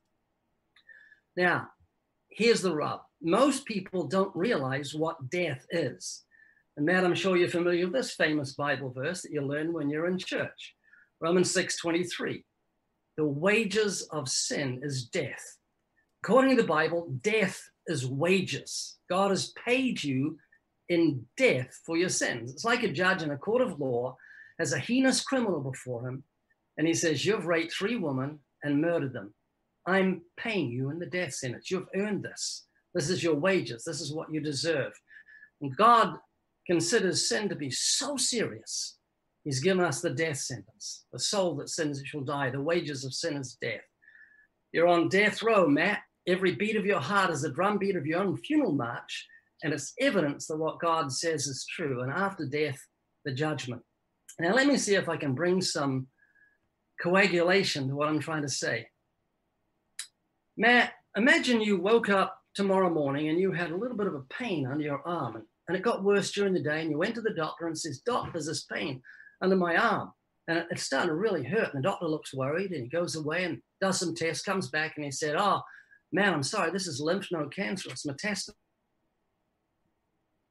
Now, 1.36 1.68
here's 2.30 2.62
the 2.62 2.76
rub 2.76 3.02
most 3.22 3.66
people 3.66 4.08
don't 4.08 4.36
realize 4.36 4.94
what 4.94 5.30
death 5.30 5.66
is. 5.72 6.24
And 6.78 6.86
Matt, 6.86 7.06
I'm 7.06 7.16
sure 7.16 7.38
you're 7.38 7.50
familiar 7.50 7.86
with 7.86 7.94
this 7.94 8.14
famous 8.14 8.54
Bible 8.54 8.92
verse 8.92 9.22
that 9.22 9.32
you 9.32 9.42
learn 9.42 9.74
when 9.74 9.90
you're 9.90 10.08
in 10.08 10.18
church. 10.18 10.76
Romans 11.22 11.52
6:23. 11.52 12.44
The 13.18 13.26
wages 13.26 14.04
of 14.12 14.28
sin 14.28 14.82
is 14.84 15.08
death. 15.08 15.58
According 16.22 16.56
to 16.56 16.62
the 16.62 16.68
Bible, 16.68 17.10
death 17.22 17.62
is 17.88 18.06
wages. 18.06 18.98
God 19.10 19.30
has 19.30 19.54
paid 19.54 20.04
you 20.04 20.38
in 20.90 21.26
death 21.38 21.80
for 21.86 21.98
your 21.98 22.10
sins. 22.10 22.52
It's 22.52 22.66
like 22.66 22.84
a 22.84 22.92
judge 22.92 23.24
in 23.24 23.32
a 23.32 23.38
court 23.38 23.62
of 23.62 23.80
law 23.80 24.16
has 24.60 24.74
a 24.74 24.80
heinous 24.80 25.22
criminal 25.22 25.60
before 25.60 26.08
him, 26.08 26.24
and 26.78 26.88
he 26.88 26.94
says, 26.94 27.26
You've 27.26 27.46
raped 27.46 27.74
three 27.74 27.98
women 27.98 28.40
and 28.64 28.82
murdered 28.82 29.14
them. 29.14 29.34
I'm 29.88 30.22
paying 30.38 30.72
you 30.72 30.90
in 30.90 31.00
the 31.00 31.06
death 31.06 31.34
sentence. 31.34 31.70
You've 31.70 31.88
earned 31.96 32.24
this. 32.24 32.66
This 32.94 33.10
is 33.10 33.24
your 33.24 33.36
wages. 33.36 33.84
This 33.84 34.02
is 34.02 34.14
what 34.14 34.34
you 34.34 34.40
deserve. 34.40 34.94
And 35.62 35.76
God 35.76 36.16
considers 36.66 37.30
sin 37.30 37.50
to 37.50 37.56
be 37.56 37.70
so 37.70 38.18
serious, 38.18 38.98
He's 39.44 39.60
given 39.60 39.84
us 39.84 40.02
the 40.02 40.10
death 40.10 40.38
sentence. 40.38 41.06
The 41.14 41.20
soul 41.20 41.56
that 41.58 41.70
sins, 41.70 42.02
shall 42.04 42.22
die. 42.22 42.50
The 42.50 42.62
wages 42.62 43.06
of 43.06 43.14
sin 43.14 43.38
is 43.38 43.58
death. 43.62 43.84
You're 44.72 44.88
on 44.88 45.08
death 45.08 45.44
row, 45.44 45.68
Matt. 45.68 46.02
Every 46.28 46.56
beat 46.56 46.76
of 46.76 46.86
your 46.86 47.00
heart 47.00 47.30
is 47.30 47.44
a 47.44 47.52
drumbeat 47.52 47.96
of 47.96 48.08
your 48.08 48.22
own 48.22 48.38
funeral 48.38 48.72
march, 48.72 49.28
and 49.66 49.74
it's 49.74 49.94
evidence 50.00 50.46
that 50.46 50.58
what 50.58 50.80
God 50.80 51.12
says 51.12 51.48
is 51.48 51.66
true. 51.66 52.04
And 52.04 52.12
after 52.12 52.46
death, 52.46 52.80
the 53.26 53.34
judgment. 53.34 53.82
Now, 54.40 54.54
let 54.54 54.68
me 54.68 54.78
see 54.78 54.94
if 54.94 55.10
I 55.10 55.18
can 55.18 55.34
bring 55.34 55.60
some 55.60 56.06
coagulation 57.02 57.88
to 57.88 57.96
what 57.96 58.08
I'm 58.08 58.20
trying 58.20 58.44
to 58.44 58.48
say. 58.48 58.88
Matt, 60.56 60.94
imagine 61.18 61.62
you 61.62 61.82
woke 61.82 62.10
up 62.10 62.38
tomorrow 62.54 62.92
morning 62.92 63.30
and 63.30 63.40
you 63.40 63.52
had 63.52 63.72
a 63.72 63.76
little 63.76 63.98
bit 63.98 64.06
of 64.06 64.14
a 64.14 64.22
pain 64.30 64.68
under 64.68 64.84
your 64.84 65.02
arm, 65.06 65.44
and, 65.68 65.76
it 65.76 65.82
got 65.82 66.04
worse 66.04 66.32
during 66.32 66.54
the 66.54 66.62
day, 66.62 66.82
and 66.82 66.92
you 66.92 67.00
went 67.00 67.16
to 67.16 67.22
the 67.22 67.34
doctor 67.34 67.66
and 67.66 67.78
says, 67.78 68.02
Doc, 68.06 68.32
there's 68.32 68.46
this 68.46 68.66
pain 68.66 69.02
under 69.42 69.56
my 69.56 69.76
arm. 69.76 70.12
And 70.48 70.64
it's 70.70 70.84
starting 70.84 71.10
to 71.10 71.16
really 71.16 71.44
hurt. 71.44 71.74
And 71.74 71.84
the 71.84 71.90
doctor 71.90 72.06
looks 72.06 72.36
worried 72.36 72.72
and 72.72 72.84
he 72.84 72.88
goes 72.88 73.16
away 73.16 73.46
and 73.46 73.60
does 73.82 74.00
some 74.00 74.14
tests, 74.14 74.44
comes 74.44 74.70
back 74.70 74.94
and 74.96 75.04
he 75.04 75.10
said, 75.10 75.36
Oh, 75.36 75.62
man, 76.12 76.36
I'm 76.36 76.44
sorry, 76.44 76.70
this 76.70 76.86
is 76.86 77.02
lymph 77.02 77.30
node 77.32 77.52
cancer. 77.52 77.90
It's 77.90 78.06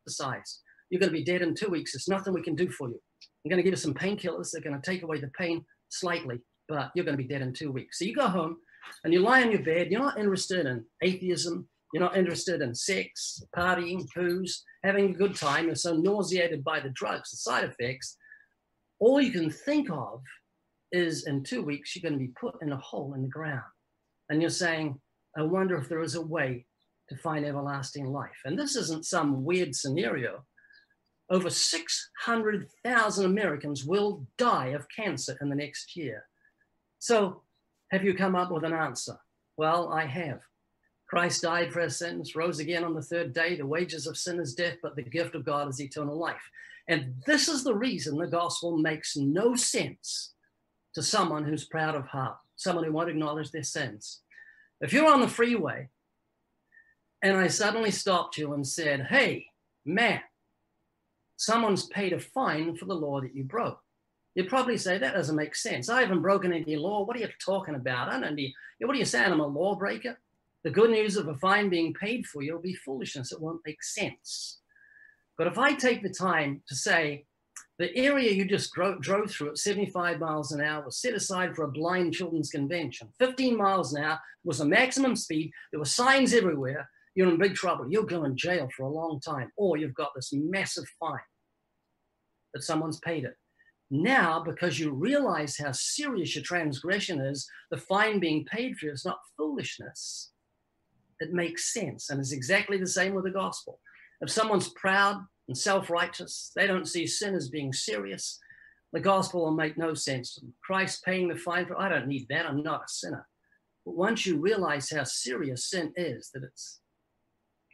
metastasized. 0.08 0.58
You're 0.90 1.00
going 1.00 1.12
to 1.12 1.18
be 1.18 1.24
dead 1.24 1.42
in 1.42 1.54
two 1.54 1.68
weeks. 1.68 1.92
There's 1.92 2.08
nothing 2.08 2.32
we 2.32 2.42
can 2.42 2.54
do 2.54 2.70
for 2.70 2.88
you. 2.88 3.00
I'm 3.44 3.50
going 3.50 3.58
to 3.58 3.62
give 3.62 3.72
you 3.72 3.76
some 3.76 3.94
painkillers. 3.94 4.50
They're 4.52 4.62
going 4.62 4.80
to 4.80 4.90
take 4.90 5.02
away 5.02 5.20
the 5.20 5.30
pain 5.38 5.64
slightly, 5.88 6.40
but 6.68 6.90
you're 6.94 7.04
going 7.04 7.16
to 7.16 7.22
be 7.22 7.28
dead 7.28 7.42
in 7.42 7.52
two 7.52 7.72
weeks. 7.72 7.98
So 7.98 8.04
you 8.04 8.14
go 8.14 8.28
home 8.28 8.56
and 9.02 9.12
you 9.12 9.20
lie 9.20 9.42
on 9.42 9.50
your 9.50 9.62
bed. 9.62 9.90
You're 9.90 10.00
not 10.00 10.18
interested 10.18 10.66
in 10.66 10.84
atheism. 11.02 11.68
You're 11.92 12.02
not 12.02 12.16
interested 12.16 12.60
in 12.60 12.74
sex, 12.74 13.42
partying, 13.56 14.06
booze, 14.14 14.64
having 14.82 15.10
a 15.10 15.18
good 15.18 15.36
time. 15.36 15.66
You're 15.66 15.76
so 15.76 15.94
nauseated 15.96 16.64
by 16.64 16.80
the 16.80 16.90
drugs, 16.90 17.30
the 17.30 17.36
side 17.36 17.64
effects. 17.64 18.16
All 18.98 19.20
you 19.20 19.30
can 19.30 19.50
think 19.50 19.90
of 19.90 20.20
is 20.90 21.26
in 21.26 21.44
two 21.44 21.62
weeks, 21.62 21.94
you're 21.94 22.08
going 22.08 22.18
to 22.18 22.24
be 22.24 22.32
put 22.40 22.60
in 22.62 22.72
a 22.72 22.76
hole 22.78 23.14
in 23.14 23.22
the 23.22 23.28
ground. 23.28 23.62
And 24.28 24.40
you're 24.40 24.50
saying, 24.50 25.00
I 25.36 25.42
wonder 25.42 25.76
if 25.76 25.88
there 25.88 26.02
is 26.02 26.14
a 26.14 26.20
way 26.20 26.66
to 27.08 27.16
find 27.16 27.44
everlasting 27.44 28.06
life. 28.06 28.40
And 28.44 28.58
this 28.58 28.76
isn't 28.76 29.06
some 29.06 29.44
weird 29.44 29.74
scenario. 29.74 30.44
Over 31.30 31.50
600,000 31.50 33.24
Americans 33.24 33.84
will 33.84 34.26
die 34.36 34.68
of 34.68 34.86
cancer 34.94 35.36
in 35.40 35.48
the 35.48 35.56
next 35.56 35.96
year. 35.96 36.26
So, 36.98 37.42
have 37.90 38.04
you 38.04 38.14
come 38.14 38.34
up 38.34 38.50
with 38.50 38.64
an 38.64 38.72
answer? 38.72 39.18
Well, 39.56 39.92
I 39.92 40.06
have. 40.06 40.40
Christ 41.08 41.42
died 41.42 41.72
for 41.72 41.80
our 41.80 41.90
sins, 41.90 42.34
rose 42.34 42.58
again 42.58 42.82
on 42.82 42.94
the 42.94 43.02
third 43.02 43.32
day. 43.32 43.56
The 43.56 43.66
wages 43.66 44.06
of 44.06 44.16
sin 44.16 44.40
is 44.40 44.54
death, 44.54 44.78
but 44.82 44.96
the 44.96 45.02
gift 45.02 45.34
of 45.34 45.44
God 45.44 45.68
is 45.68 45.80
eternal 45.80 46.18
life. 46.18 46.42
And 46.88 47.14
this 47.26 47.48
is 47.48 47.64
the 47.64 47.74
reason 47.74 48.18
the 48.18 48.26
gospel 48.26 48.76
makes 48.76 49.16
no 49.16 49.54
sense 49.54 50.34
to 50.94 51.02
someone 51.02 51.44
who's 51.44 51.66
proud 51.66 51.94
of 51.94 52.06
heart, 52.06 52.36
someone 52.56 52.84
who 52.84 52.92
won't 52.92 53.10
acknowledge 53.10 53.50
their 53.50 53.62
sins. 53.62 54.20
If 54.80 54.92
you're 54.92 55.10
on 55.10 55.20
the 55.20 55.28
freeway 55.28 55.88
and 57.24 57.38
I 57.38 57.48
suddenly 57.48 57.90
stopped 57.90 58.36
you 58.36 58.52
and 58.52 58.66
said, 58.66 59.06
Hey, 59.08 59.46
man, 59.86 60.20
someone's 61.36 61.86
paid 61.86 62.12
a 62.12 62.20
fine 62.20 62.76
for 62.76 62.84
the 62.84 62.94
law 62.94 63.22
that 63.22 63.34
you 63.34 63.44
broke. 63.44 63.80
You'd 64.34 64.50
probably 64.50 64.76
say, 64.76 64.98
That 64.98 65.14
doesn't 65.14 65.34
make 65.34 65.56
sense. 65.56 65.88
I 65.88 66.02
haven't 66.02 66.20
broken 66.20 66.52
any 66.52 66.76
law. 66.76 67.02
What 67.02 67.16
are 67.16 67.20
you 67.20 67.28
talking 67.42 67.76
about? 67.76 68.12
I 68.12 68.20
don't 68.20 68.34
need, 68.34 68.52
what 68.78 68.94
are 68.94 68.98
you 68.98 69.06
saying? 69.06 69.32
I'm 69.32 69.40
a 69.40 69.46
lawbreaker? 69.46 70.18
The 70.64 70.70
good 70.70 70.90
news 70.90 71.16
of 71.16 71.28
a 71.28 71.34
fine 71.36 71.70
being 71.70 71.94
paid 71.94 72.26
for 72.26 72.42
you 72.42 72.54
will 72.54 72.60
be 72.60 72.74
foolishness. 72.74 73.32
It 73.32 73.40
won't 73.40 73.62
make 73.64 73.82
sense. 73.82 74.60
But 75.38 75.46
if 75.46 75.58
I 75.58 75.72
take 75.72 76.02
the 76.02 76.10
time 76.10 76.62
to 76.68 76.74
say, 76.74 77.24
the 77.78 77.94
area 77.96 78.32
you 78.32 78.44
just 78.44 78.72
drove, 78.72 79.00
drove 79.00 79.30
through 79.30 79.50
at 79.50 79.58
75 79.58 80.20
miles 80.20 80.52
an 80.52 80.60
hour 80.60 80.84
was 80.84 81.00
set 81.00 81.14
aside 81.14 81.56
for 81.56 81.64
a 81.64 81.70
blind 81.70 82.12
children's 82.14 82.50
convention. 82.50 83.08
15 83.18 83.56
miles 83.56 83.94
an 83.94 84.04
hour 84.04 84.20
was 84.44 84.58
the 84.58 84.66
maximum 84.66 85.16
speed. 85.16 85.50
There 85.72 85.80
were 85.80 85.86
signs 85.86 86.34
everywhere. 86.34 86.88
You're 87.14 87.28
in 87.28 87.38
big 87.38 87.54
trouble. 87.54 87.86
You'll 87.88 88.04
go 88.04 88.24
in 88.24 88.36
jail 88.36 88.68
for 88.76 88.84
a 88.84 88.92
long 88.92 89.20
time, 89.20 89.50
or 89.56 89.76
you've 89.76 89.94
got 89.94 90.10
this 90.14 90.30
massive 90.32 90.86
fine 90.98 91.18
that 92.52 92.62
someone's 92.62 92.98
paid 93.00 93.24
it. 93.24 93.36
Now, 93.90 94.42
because 94.42 94.80
you 94.80 94.92
realize 94.92 95.56
how 95.56 95.72
serious 95.72 96.34
your 96.34 96.42
transgression 96.44 97.20
is, 97.20 97.48
the 97.70 97.76
fine 97.76 98.18
being 98.18 98.44
paid 98.46 98.76
for 98.76 98.86
you 98.86 98.92
is 98.92 99.04
not 99.04 99.20
foolishness. 99.36 100.32
It 101.20 101.32
makes 101.32 101.72
sense. 101.72 102.10
And 102.10 102.18
it's 102.18 102.32
exactly 102.32 102.78
the 102.78 102.86
same 102.86 103.14
with 103.14 103.24
the 103.24 103.30
gospel. 103.30 103.80
If 104.20 104.30
someone's 104.30 104.70
proud 104.70 105.20
and 105.48 105.56
self 105.56 105.90
righteous, 105.90 106.50
they 106.56 106.66
don't 106.66 106.88
see 106.88 107.06
sin 107.06 107.34
as 107.34 107.48
being 107.48 107.72
serious, 107.72 108.40
the 108.92 109.00
gospel 109.00 109.44
will 109.44 109.54
make 109.54 109.76
no 109.76 109.92
sense 109.94 110.34
to 110.34 110.40
them. 110.40 110.54
Christ 110.62 111.04
paying 111.04 111.28
the 111.28 111.36
fine 111.36 111.66
for, 111.66 111.78
I 111.78 111.88
don't 111.88 112.08
need 112.08 112.26
that. 112.30 112.46
I'm 112.46 112.62
not 112.62 112.84
a 112.84 112.88
sinner. 112.88 113.26
But 113.84 113.96
once 113.96 114.24
you 114.24 114.38
realize 114.38 114.90
how 114.90 115.04
serious 115.04 115.68
sin 115.68 115.92
is, 115.96 116.30
that 116.32 116.44
it 116.44 116.58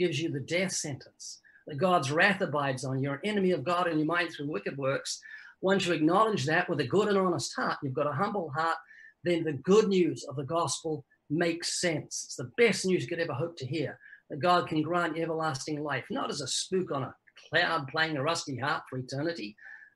gives 0.00 0.20
you 0.20 0.30
the 0.30 0.40
death 0.40 0.72
sentence, 0.72 1.40
that 1.66 1.78
God's 1.78 2.10
wrath 2.10 2.40
abides 2.40 2.84
on 2.84 2.98
you, 2.98 3.04
you're 3.04 3.14
an 3.14 3.20
enemy 3.24 3.50
of 3.52 3.64
God 3.64 3.86
in 3.86 3.98
your 3.98 4.06
mind 4.06 4.30
through 4.30 4.50
wicked 4.50 4.76
works. 4.78 5.20
Once 5.60 5.86
you 5.86 5.92
acknowledge 5.92 6.46
that 6.46 6.68
with 6.68 6.80
a 6.80 6.86
good 6.86 7.08
and 7.08 7.18
honest 7.18 7.52
heart, 7.54 7.76
you've 7.82 7.92
got 7.92 8.06
a 8.06 8.12
humble 8.12 8.50
heart, 8.56 8.78
then 9.24 9.44
the 9.44 9.52
good 9.52 9.88
news 9.88 10.24
of 10.28 10.36
the 10.36 10.44
gospel 10.44 11.04
makes 11.28 11.80
sense. 11.80 12.22
It's 12.24 12.36
the 12.36 12.50
best 12.56 12.86
news 12.86 13.02
you 13.02 13.08
could 13.08 13.20
ever 13.20 13.34
hope 13.34 13.56
to 13.58 13.66
hear 13.66 13.98
that 14.30 14.40
God 14.40 14.68
can 14.68 14.80
grant 14.80 15.16
you 15.16 15.22
everlasting 15.22 15.82
life, 15.82 16.04
not 16.10 16.30
as 16.30 16.40
a 16.40 16.46
spook 16.46 16.90
on 16.92 17.02
a 17.02 17.14
cloud 17.50 17.88
playing 17.88 18.16
a 18.16 18.22
rusty 18.22 18.56
harp 18.56 18.84
for 18.88 18.98
eternity. 18.98 19.54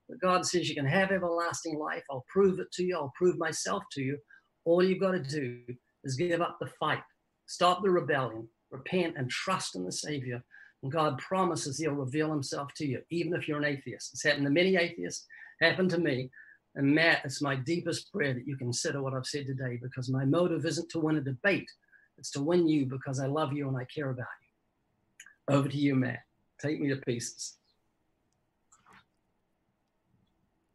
But 0.09 0.21
God 0.21 0.45
says 0.45 0.69
you 0.69 0.75
can 0.75 0.87
have 0.87 1.13
everlasting 1.13 1.79
life. 1.79 2.03
I'll 2.11 2.27
prove 2.29 2.59
it 2.59 2.71
to 2.73 2.85
you. 2.85 2.97
I'll 2.97 3.13
prove 3.17 3.39
myself 3.39 3.83
to 3.93 4.03
you. 4.03 4.19
All 4.67 4.85
you've 4.85 5.01
got 5.01 5.13
to 5.13 5.23
do 5.23 5.61
is 6.05 6.17
give 6.17 6.43
up 6.43 6.59
the 6.61 6.71
fight, 6.79 7.03
stop 7.47 7.83
the 7.83 7.91
rebellion, 7.91 8.49
repent, 8.75 9.15
and 9.17 9.31
trust 9.31 9.77
in 9.77 9.85
the 9.85 9.93
Savior. 9.93 10.43
And 10.83 10.93
God 10.93 11.19
promises 11.19 11.79
He'll 11.79 11.93
reveal 11.93 12.31
Himself 12.31 12.75
to 12.77 12.87
you, 12.87 13.01
even 13.11 13.35
if 13.35 13.49
you're 13.49 13.59
an 13.59 13.65
atheist. 13.65 14.13
It's 14.13 14.25
happened 14.25 14.45
to 14.45 14.51
many 14.51 14.77
atheists, 14.77 15.27
happened 15.61 15.91
to 15.91 15.99
me. 15.99 16.31
And 16.77 16.95
Matt, 16.95 17.21
it's 17.25 17.41
my 17.41 17.55
deepest 17.55 18.13
prayer 18.13 18.35
that 18.35 18.47
you 18.47 18.57
consider 18.57 19.01
what 19.01 19.15
I've 19.15 19.27
said 19.27 19.47
today 19.47 19.79
because 19.81 20.11
my 20.11 20.25
motive 20.25 20.67
isn't 20.67 20.91
to 20.91 20.99
win 20.99 21.17
a 21.17 21.21
debate, 21.21 21.71
it's 22.19 22.31
to 22.33 22.43
win 22.43 22.67
you 22.69 22.87
because 22.87 23.21
I 23.21 23.27
love 23.27 23.53
you 23.53 23.69
and 23.69 23.77
I 23.77 23.85
care 23.85 24.11
about 24.11 24.27
you. 24.43 25.55
Over 25.55 25.69
to 25.69 25.77
you, 25.77 25.95
Matt. 25.95 26.21
Take 26.61 26.81
me 26.81 26.89
to 26.89 26.97
pieces. 26.97 27.57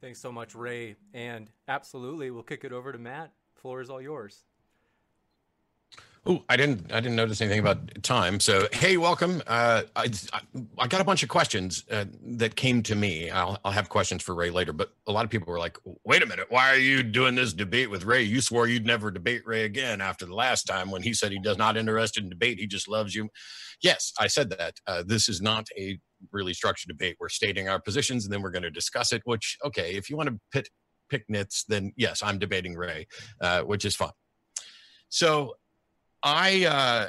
Thanks 0.01 0.21
so 0.21 0.31
much, 0.31 0.55
Ray. 0.55 0.95
And 1.13 1.49
absolutely, 1.67 2.31
we'll 2.31 2.43
kick 2.43 2.63
it 2.63 2.71
over 2.71 2.91
to 2.91 2.97
Matt. 2.97 3.31
Floor 3.55 3.81
is 3.81 3.89
all 3.89 4.01
yours. 4.01 4.45
Oh, 6.25 6.43
I 6.49 6.57
didn't. 6.57 6.91
I 6.91 6.99
didn't 6.99 7.15
notice 7.15 7.39
anything 7.39 7.59
about 7.59 8.03
time. 8.03 8.39
So, 8.39 8.67
hey, 8.73 8.97
welcome. 8.97 9.41
Uh, 9.47 9.83
I, 9.95 10.11
I 10.77 10.87
got 10.87 10.99
a 10.99 11.03
bunch 11.03 11.23
of 11.23 11.29
questions 11.29 11.85
uh, 11.89 12.05
that 12.23 12.55
came 12.55 12.83
to 12.83 12.95
me. 12.95 13.29
I'll, 13.29 13.57
I'll 13.63 13.71
have 13.71 13.87
questions 13.87 14.21
for 14.21 14.35
Ray 14.35 14.49
later. 14.49 14.73
But 14.73 14.91
a 15.07 15.11
lot 15.13 15.23
of 15.23 15.31
people 15.31 15.51
were 15.51 15.59
like, 15.59 15.77
"Wait 16.03 16.21
a 16.21 16.25
minute, 16.25 16.47
why 16.49 16.69
are 16.69 16.77
you 16.77 17.03
doing 17.03 17.35
this 17.35 17.53
debate 17.53 17.89
with 17.89 18.03
Ray? 18.03 18.21
You 18.23 18.41
swore 18.41 18.67
you'd 18.67 18.85
never 18.85 19.11
debate 19.11 19.43
Ray 19.45 19.63
again 19.63 20.01
after 20.01 20.25
the 20.25 20.35
last 20.35 20.65
time 20.65 20.91
when 20.91 21.01
he 21.01 21.13
said 21.13 21.31
he 21.31 21.39
does 21.39 21.57
not 21.57 21.77
interested 21.77 22.23
in 22.23 22.29
debate. 22.29 22.59
He 22.59 22.67
just 22.67 22.87
loves 22.87 23.15
you." 23.15 23.29
Yes, 23.81 24.11
I 24.19 24.27
said 24.27 24.49
that. 24.51 24.75
Uh, 24.85 25.03
this 25.05 25.29
is 25.29 25.41
not 25.41 25.67
a 25.77 25.97
really 26.33 26.53
structured 26.53 26.89
debate. 26.89 27.15
We're 27.19 27.29
stating 27.29 27.69
our 27.69 27.79
positions 27.79 28.25
and 28.25 28.33
then 28.33 28.41
we're 28.41 28.51
going 28.51 28.63
to 28.63 28.71
discuss 28.71 29.13
it. 29.13 29.21
Which, 29.23 29.57
okay, 29.63 29.93
if 29.95 30.09
you 30.09 30.17
want 30.17 30.29
to 30.29 30.39
pit 30.51 30.69
pick 31.09 31.23
nits, 31.29 31.63
then 31.63 31.93
yes, 31.95 32.21
I'm 32.21 32.39
debating 32.39 32.75
Ray, 32.75 33.07
uh, 33.39 33.61
which 33.61 33.85
is 33.85 33.95
fine. 33.95 34.11
So 35.07 35.53
I 36.23 36.65
uh, 36.65 37.07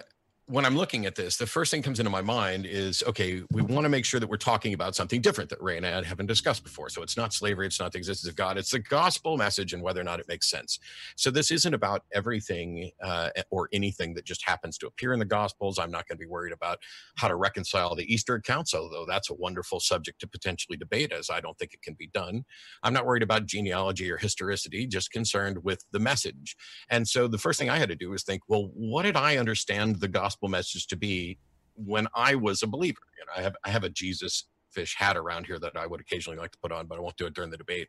when 0.51 0.67
I'm 0.67 0.77
looking 0.77 1.07
at 1.07 1.15
this, 1.15 1.37
the 1.37 1.47
first 1.47 1.71
thing 1.71 1.81
comes 1.81 2.01
into 2.01 2.11
my 2.11 2.23
mind 2.23 2.67
is 2.67 3.05
okay, 3.07 3.43
we 3.53 3.63
want 3.63 3.85
to 3.85 3.89
make 3.89 4.05
sure 4.05 4.19
that 4.19 4.29
we're 4.29 4.37
talking 4.37 4.75
about 4.75 4.97
something 4.97 5.21
different 5.21 5.49
that 5.51 5.63
Ray 5.63 5.77
and 5.77 5.87
I 5.87 6.03
haven't 6.03 6.27
discussed 6.27 6.65
before. 6.65 6.89
So 6.89 7.03
it's 7.03 7.17
not 7.17 7.33
slavery, 7.33 7.67
it's 7.69 7.79
not 7.79 7.93
the 7.93 7.99
existence 7.99 8.29
of 8.29 8.35
God, 8.35 8.59
it's 8.59 8.73
the 8.73 8.81
gospel 8.81 9.37
message 9.37 9.73
and 9.73 9.83
whether 9.83 10.01
or 10.01 10.05
not 10.05 10.19
it 10.19 10.27
makes 10.27 10.51
sense. 10.51 10.81
So 11.17 11.31
this 11.31 11.53
isn't 11.53 11.73
about 11.73 12.03
everything 12.13 12.91
uh, 13.01 13.31
or 13.51 13.69
anything 13.73 14.13
that 14.15 14.25
just 14.25 14.45
happens 14.45 14.77
to 14.79 14.89
appear 14.89 15.13
in 15.13 15.21
the 15.21 15.25
gospels. 15.25 15.79
I'm 15.79 15.93
not 15.93 16.09
going 16.09 16.19
to 16.19 16.25
be 16.25 16.29
worried 16.29 16.53
about 16.53 16.81
how 17.15 17.29
to 17.29 17.37
reconcile 17.37 17.95
the 17.95 18.13
Easter 18.13 18.35
accounts, 18.35 18.75
although 18.75 19.07
that's 19.07 19.31
a 19.31 19.35
wonderful 19.35 19.79
subject 19.79 20.21
to 20.21 20.27
potentially 20.27 20.77
debate, 20.77 21.13
as 21.13 21.31
I 21.31 21.41
don't 21.41 21.57
think 21.59 21.75
it 21.75 21.83
can 21.83 21.95
be 21.95 22.09
done. 22.09 22.45
I'm 22.83 22.93
not 22.93 23.07
worried 23.07 23.23
about 23.23 23.47
genealogy 23.47 24.11
or 24.11 24.17
historicity, 24.17 24.89
just 24.89 25.13
concerned 25.13 25.63
with 25.63 25.85
the 25.93 26.01
message. 26.01 26.57
And 26.89 27.07
so 27.07 27.29
the 27.29 27.39
first 27.39 27.61
thing 27.61 27.71
I 27.71 27.79
had 27.79 27.89
to 27.91 27.97
do 27.97 28.11
was 28.11 28.25
think, 28.25 28.43
well, 28.49 28.71
what 28.75 29.03
did 29.03 29.17
I 29.17 29.37
understand 29.37 30.01
the 30.01 30.09
gospel? 30.09 30.40
Gospel 30.41 30.49
message 30.49 30.87
to 30.87 30.97
be 30.97 31.39
when 31.75 32.07
I 32.15 32.35
was 32.35 32.63
a 32.63 32.67
believer. 32.67 33.01
You 33.19 33.27
know, 33.27 33.33
I 33.37 33.43
have 33.43 33.57
I 33.65 33.71
have 33.71 33.85
a 33.85 33.91
Jesus 33.91 34.47
fish 34.71 34.97
hat 34.97 35.17
around 35.17 35.47
here 35.47 35.59
that 35.59 35.77
I 35.77 35.87
would 35.87 36.01
occasionally 36.01 36.39
like 36.39 36.53
to 36.53 36.59
put 36.59 36.73
on, 36.73 36.87
but 36.87 36.97
I 36.97 37.01
won't 37.01 37.17
do 37.17 37.27
it 37.27 37.35
during 37.35 37.51
the 37.51 37.57
debate. 37.57 37.89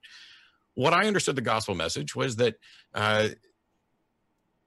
What 0.74 0.93
I 0.93 1.08
understood 1.08 1.36
the 1.36 1.41
gospel 1.41 1.75
message 1.75 2.15
was 2.15 2.38
that 2.38 2.55
uh, 2.93 3.29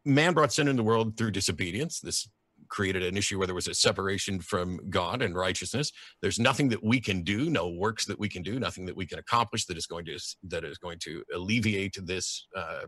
man 0.05 0.33
brought 0.33 0.53
sin 0.53 0.69
into 0.69 0.83
the 0.83 0.87
world 0.87 1.17
through 1.17 1.33
disobedience. 1.33 2.01
This 2.01 2.29
created 2.69 3.03
an 3.03 3.17
issue 3.17 3.39
where 3.39 3.47
there 3.47 3.55
was 3.55 3.69
a 3.69 3.75
separation 3.75 4.41
from 4.41 4.81
God 4.89 5.23
and 5.23 5.35
righteousness. 5.35 5.93
There's 6.23 6.39
nothing 6.39 6.69
that 6.71 6.83
we 6.83 7.01
can 7.01 7.23
do, 7.23 7.51
no 7.51 7.69
works 7.69 8.07
that 8.07 8.19
we 8.19 8.29
can 8.29 8.43
do, 8.43 8.59
nothing 8.59 8.87
that 8.87 8.97
we 8.97 9.07
can 9.07 9.19
accomplish 9.19 9.67
that 9.67 9.77
is 9.77 9.87
going 9.87 10.07
to 10.07 10.19
that 10.45 10.65
is 10.65 10.79
going 10.79 10.99
to 11.01 11.23
alleviate 11.35 11.97
this 12.07 12.47
uh, 12.57 12.87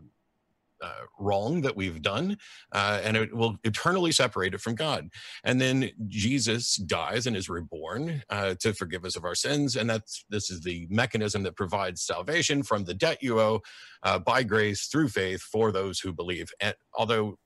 uh, 0.81 1.05
wrong 1.19 1.61
that 1.61 1.75
we've 1.75 2.01
done, 2.01 2.37
uh, 2.71 3.01
and 3.03 3.17
it 3.17 3.35
will 3.35 3.57
eternally 3.63 4.11
separate 4.11 4.53
it 4.53 4.61
from 4.61 4.75
God. 4.75 5.09
And 5.43 5.59
then 5.59 5.91
Jesus 6.07 6.75
dies 6.75 7.27
and 7.27 7.35
is 7.35 7.49
reborn 7.49 8.23
uh, 8.29 8.55
to 8.59 8.73
forgive 8.73 9.05
us 9.05 9.15
of 9.15 9.25
our 9.25 9.35
sins, 9.35 9.75
and 9.75 9.89
that's 9.89 10.25
this 10.29 10.49
is 10.49 10.61
the 10.61 10.87
mechanism 10.89 11.43
that 11.43 11.55
provides 11.55 12.01
salvation 12.01 12.63
from 12.63 12.83
the 12.83 12.93
debt 12.93 13.21
you 13.21 13.39
owe 13.39 13.61
uh, 14.03 14.19
by 14.19 14.43
grace 14.43 14.87
through 14.87 15.09
faith 15.09 15.41
for 15.41 15.71
those 15.71 15.99
who 15.99 16.13
believe. 16.13 16.49
And 16.59 16.75
although, 16.93 17.37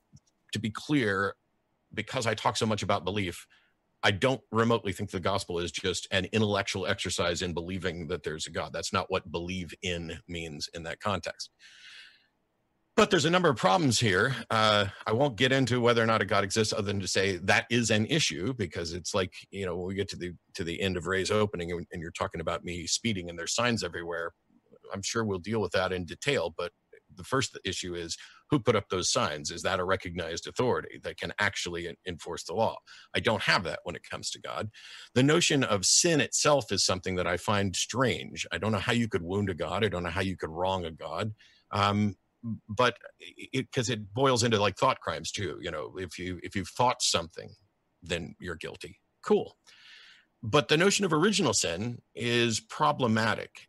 to 0.54 0.60
be 0.60 0.70
clear, 0.70 1.36
because 1.94 2.28
I 2.28 2.34
talk 2.34 2.58
so 2.58 2.66
much 2.66 2.84
about 2.84 3.06
belief. 3.06 3.46
I 4.04 4.12
don't 4.12 4.42
remotely 4.52 4.94
think 4.94 5.12
the 5.12 5.20
gospel 5.20 5.60
is 5.60 5.72
just 5.72 6.08
an 6.10 6.26
intellectual 6.32 6.88
exercise 6.88 7.44
in 7.44 7.54
believing 7.54 8.08
that 8.08 8.24
there's 8.24 8.48
a 8.48 8.52
God. 8.52 8.74
That's 8.74 8.92
not 8.92 9.12
what 9.12 9.32
believe 9.32 9.74
in 9.84 10.18
means 10.28 10.70
in 10.74 10.84
that 10.84 11.00
context. 11.00 11.52
But 12.98 13.10
there's 13.10 13.26
a 13.26 13.30
number 13.30 13.50
of 13.50 13.56
problems 13.56 14.00
here. 14.00 14.36
Uh, 14.50 14.86
I 15.08 15.14
won't 15.14 15.38
get 15.38 15.54
into 15.54 15.80
whether 15.80 16.04
or 16.04 16.06
not 16.06 16.22
a 16.22 16.26
God 16.26 16.44
exists, 16.44 16.74
other 16.74 16.84
than 16.84 17.00
to 17.00 17.08
say 17.08 17.38
that 17.38 17.66
is 17.70 17.90
an 17.90 18.06
issue 18.08 18.54
because 18.54 18.94
it's 18.94 19.16
like 19.16 19.34
you 19.50 19.66
know 19.66 19.78
when 19.78 19.88
we 19.88 19.96
get 19.96 20.10
to 20.10 20.18
the 20.18 20.34
to 20.56 20.64
the 20.64 20.80
end 20.82 20.98
of 20.98 21.08
Ray's 21.08 21.32
opening 21.32 21.72
and, 21.72 21.86
and 21.92 22.02
you're 22.02 22.12
talking 22.12 22.42
about 22.42 22.66
me 22.66 22.86
speeding 22.88 23.30
and 23.30 23.40
there's 23.40 23.56
signs 23.56 23.84
everywhere. 23.84 24.34
I'm 24.94 25.02
sure 25.02 25.24
we'll 25.24 25.40
deal 25.40 25.62
with 25.62 25.72
that 25.72 25.94
in 25.94 26.04
detail. 26.04 26.54
But 26.56 26.74
the 27.16 27.24
first 27.24 27.58
issue 27.66 27.96
is 27.96 28.18
who 28.50 28.60
put 28.60 28.76
up 28.76 28.90
those 28.90 29.12
signs? 29.12 29.52
Is 29.52 29.62
that 29.64 29.80
a 29.80 29.86
recognized 29.86 30.48
authority 30.48 31.00
that 31.04 31.18
can 31.18 31.34
actually 31.40 31.96
enforce 32.06 32.44
the 32.44 32.54
law? 32.54 32.78
I 33.16 33.20
don't 33.20 33.44
have 33.44 33.64
that 33.64 33.80
when 33.84 33.96
it 33.96 34.04
comes 34.10 34.30
to 34.32 34.42
God. 34.42 34.70
The 35.16 35.24
notion 35.24 35.64
of 35.64 35.86
sin 35.86 36.20
itself 36.20 36.72
is 36.72 36.86
something 36.86 37.16
that 37.16 37.28
I 37.28 37.38
find 37.38 37.76
strange. 37.76 38.46
I 38.52 38.58
don't 38.58 38.72
know 38.72 38.80
how 38.80 38.94
you 38.94 39.08
could 39.08 39.24
wound 39.24 39.50
a 39.50 39.54
God. 39.54 39.86
I 39.86 39.90
don't 39.90 40.04
know 40.04 40.10
how 40.10 40.22
you 40.22 40.36
could 40.38 40.50
wrong 40.50 40.86
a 40.86 40.92
God. 40.92 41.34
Um, 41.72 42.16
but 42.68 42.98
because 43.54 43.90
it, 43.90 44.00
it 44.00 44.14
boils 44.14 44.44
into 44.44 44.60
like 44.60 44.78
thought 44.78 45.00
crimes 45.00 45.32
too. 45.32 45.60
You 45.62 45.72
know, 45.72 45.94
if 45.98 46.18
you 46.18 46.40
if 46.44 46.56
you 46.56 46.66
thought 46.66 47.02
something, 47.02 47.50
then 48.02 48.36
you're 48.40 48.56
guilty. 48.56 49.00
Cool. 49.24 49.56
But 50.44 50.68
the 50.68 50.78
notion 50.78 51.06
of 51.06 51.14
original 51.14 51.54
sin 51.54 52.02
is 52.16 52.60
problematic 52.60 53.68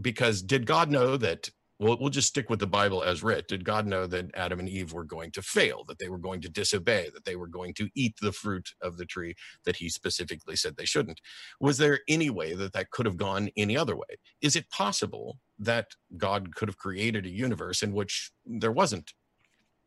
because 0.00 0.42
did 0.42 0.66
God 0.66 0.90
know 0.90 1.16
that 1.16 1.50
well, 1.80 1.96
we'll 2.00 2.10
just 2.10 2.28
stick 2.28 2.48
with 2.50 2.60
the 2.60 2.66
Bible 2.66 3.02
as 3.02 3.22
writ. 3.22 3.48
Did 3.48 3.64
God 3.64 3.86
know 3.86 4.06
that 4.06 4.30
Adam 4.34 4.60
and 4.60 4.68
Eve 4.68 4.92
were 4.92 5.04
going 5.04 5.32
to 5.32 5.42
fail, 5.42 5.84
that 5.88 5.98
they 5.98 6.08
were 6.08 6.18
going 6.18 6.40
to 6.42 6.48
disobey, 6.48 7.10
that 7.12 7.24
they 7.24 7.34
were 7.34 7.48
going 7.48 7.74
to 7.74 7.88
eat 7.96 8.14
the 8.20 8.30
fruit 8.32 8.70
of 8.80 8.96
the 8.96 9.04
tree 9.04 9.34
that 9.64 9.76
he 9.76 9.88
specifically 9.88 10.54
said 10.54 10.76
they 10.76 10.84
shouldn't? 10.84 11.20
Was 11.60 11.78
there 11.78 12.00
any 12.08 12.30
way 12.30 12.54
that 12.54 12.72
that 12.74 12.90
could 12.90 13.06
have 13.06 13.16
gone 13.16 13.50
any 13.56 13.76
other 13.76 13.96
way? 13.96 14.18
Is 14.40 14.54
it 14.54 14.70
possible 14.70 15.38
that 15.58 15.88
God 16.16 16.54
could 16.54 16.68
have 16.68 16.78
created 16.78 17.26
a 17.26 17.30
universe 17.30 17.82
in 17.82 17.92
which 17.92 18.30
there 18.46 18.72
wasn't 18.72 19.12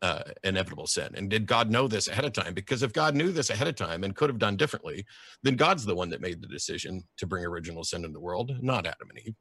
uh, 0.02 0.24
inevitable 0.44 0.88
sin? 0.88 1.12
And 1.16 1.30
did 1.30 1.46
God 1.46 1.72
know 1.72 1.88
this 1.88 2.10
ahead 2.10 2.26
of 2.26 2.34
time? 2.34 2.54
Because 2.54 2.84
if 2.84 2.92
God 2.92 3.16
knew 3.16 3.32
this 3.32 3.50
ahead 3.50 3.68
of 3.68 3.76
time 3.76 4.04
and 4.04 4.14
could 4.14 4.30
have 4.30 4.40
done 4.40 4.58
differently, 4.58 5.06
then 5.42 5.56
God's 5.56 5.86
the 5.86 5.96
one 5.96 6.10
that 6.10 6.22
made 6.22 6.42
the 6.42 6.48
decision 6.48 7.04
to 7.18 7.26
bring 7.26 7.46
original 7.46 7.86
sin 7.86 8.04
into 8.04 8.14
the 8.14 8.20
world, 8.20 8.52
not 8.62 8.86
Adam 8.86 9.10
and 9.10 9.20
Eve. 9.26 9.36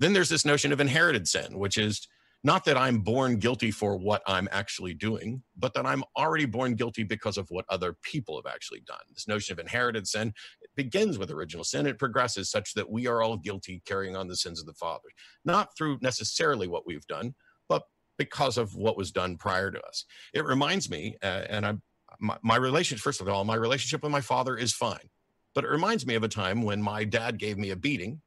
Then 0.00 0.12
there's 0.12 0.28
this 0.28 0.44
notion 0.44 0.72
of 0.72 0.80
inherited 0.80 1.28
sin, 1.28 1.58
which 1.58 1.78
is 1.78 2.08
not 2.42 2.64
that 2.64 2.78
I'm 2.78 3.00
born 3.00 3.36
guilty 3.36 3.70
for 3.70 3.96
what 3.96 4.22
I'm 4.26 4.48
actually 4.50 4.94
doing, 4.94 5.42
but 5.58 5.74
that 5.74 5.84
I'm 5.84 6.02
already 6.16 6.46
born 6.46 6.74
guilty 6.74 7.02
because 7.02 7.36
of 7.36 7.46
what 7.50 7.66
other 7.68 7.94
people 8.02 8.36
have 8.42 8.50
actually 8.52 8.80
done. 8.80 8.98
This 9.12 9.28
notion 9.28 9.52
of 9.52 9.58
inherited 9.58 10.08
sin 10.08 10.32
begins 10.74 11.18
with 11.18 11.30
original 11.30 11.64
sin. 11.64 11.86
It 11.86 11.98
progresses 11.98 12.50
such 12.50 12.72
that 12.74 12.90
we 12.90 13.06
are 13.06 13.22
all 13.22 13.36
guilty 13.36 13.82
carrying 13.84 14.16
on 14.16 14.26
the 14.26 14.36
sins 14.36 14.58
of 14.58 14.66
the 14.66 14.72
Father, 14.72 15.08
not 15.44 15.76
through 15.76 15.98
necessarily 16.00 16.66
what 16.66 16.86
we've 16.86 17.06
done, 17.06 17.34
but 17.68 17.82
because 18.16 18.56
of 18.56 18.74
what 18.74 18.96
was 18.96 19.12
done 19.12 19.36
prior 19.36 19.70
to 19.70 19.80
us. 19.82 20.06
It 20.32 20.46
reminds 20.46 20.88
me, 20.88 21.16
uh, 21.22 21.44
and 21.50 21.66
I'm 21.66 21.82
my, 22.18 22.36
my 22.42 22.56
relationship, 22.56 23.02
first 23.02 23.20
of 23.20 23.28
all, 23.28 23.44
my 23.44 23.54
relationship 23.54 24.02
with 24.02 24.12
my 24.12 24.20
father 24.20 24.56
is 24.56 24.72
fine, 24.72 25.08
but 25.54 25.64
it 25.64 25.70
reminds 25.70 26.06
me 26.06 26.14
of 26.14 26.22
a 26.22 26.28
time 26.28 26.62
when 26.62 26.82
my 26.82 27.04
dad 27.04 27.38
gave 27.38 27.58
me 27.58 27.70
a 27.70 27.76
beating 27.76 28.20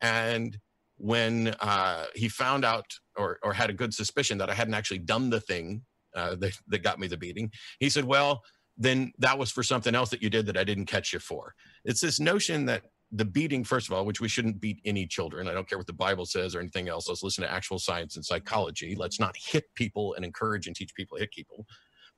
and 0.00 0.58
when 0.98 1.48
uh, 1.60 2.06
he 2.14 2.28
found 2.28 2.64
out 2.64 2.86
or, 3.16 3.38
or 3.42 3.52
had 3.52 3.70
a 3.70 3.74
good 3.74 3.94
suspicion 3.94 4.38
that 4.38 4.50
I 4.50 4.54
hadn't 4.54 4.74
actually 4.74 4.98
done 4.98 5.30
the 5.30 5.40
thing 5.40 5.82
uh, 6.14 6.34
that, 6.36 6.52
that 6.68 6.82
got 6.82 6.98
me 6.98 7.06
the 7.06 7.16
beating, 7.16 7.50
he 7.80 7.88
said, 7.88 8.04
Well, 8.04 8.42
then 8.76 9.12
that 9.18 9.38
was 9.38 9.50
for 9.50 9.62
something 9.62 9.94
else 9.94 10.10
that 10.10 10.22
you 10.22 10.30
did 10.30 10.46
that 10.46 10.56
I 10.56 10.64
didn't 10.64 10.86
catch 10.86 11.12
you 11.12 11.18
for. 11.18 11.54
It's 11.84 12.00
this 12.00 12.20
notion 12.20 12.66
that 12.66 12.82
the 13.10 13.24
beating, 13.24 13.64
first 13.64 13.88
of 13.88 13.94
all, 13.94 14.04
which 14.04 14.20
we 14.20 14.28
shouldn't 14.28 14.60
beat 14.60 14.80
any 14.84 15.06
children. 15.06 15.48
I 15.48 15.54
don't 15.54 15.68
care 15.68 15.78
what 15.78 15.86
the 15.86 15.92
Bible 15.92 16.26
says 16.26 16.54
or 16.54 16.60
anything 16.60 16.88
else. 16.88 17.08
Let's 17.08 17.22
listen 17.22 17.42
to 17.42 17.50
actual 17.50 17.78
science 17.78 18.16
and 18.16 18.24
psychology. 18.24 18.94
Let's 18.94 19.18
not 19.18 19.34
hit 19.36 19.64
people 19.74 20.14
and 20.14 20.24
encourage 20.24 20.66
and 20.66 20.76
teach 20.76 20.94
people 20.94 21.16
to 21.16 21.22
hit 21.22 21.32
people. 21.32 21.66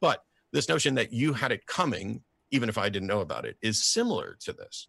But 0.01 0.23
this 0.53 0.69
notion 0.69 0.95
that 0.97 1.13
you 1.13 1.33
had 1.33 1.53
it 1.53 1.67
coming, 1.67 2.23
even 2.51 2.69
if 2.69 2.77
I 2.77 2.89
didn't 2.89 3.09
know 3.09 3.21
about 3.21 3.45
it, 3.45 3.57
is 3.63 3.85
similar 3.85 4.37
to 4.41 4.53
this. 4.53 4.89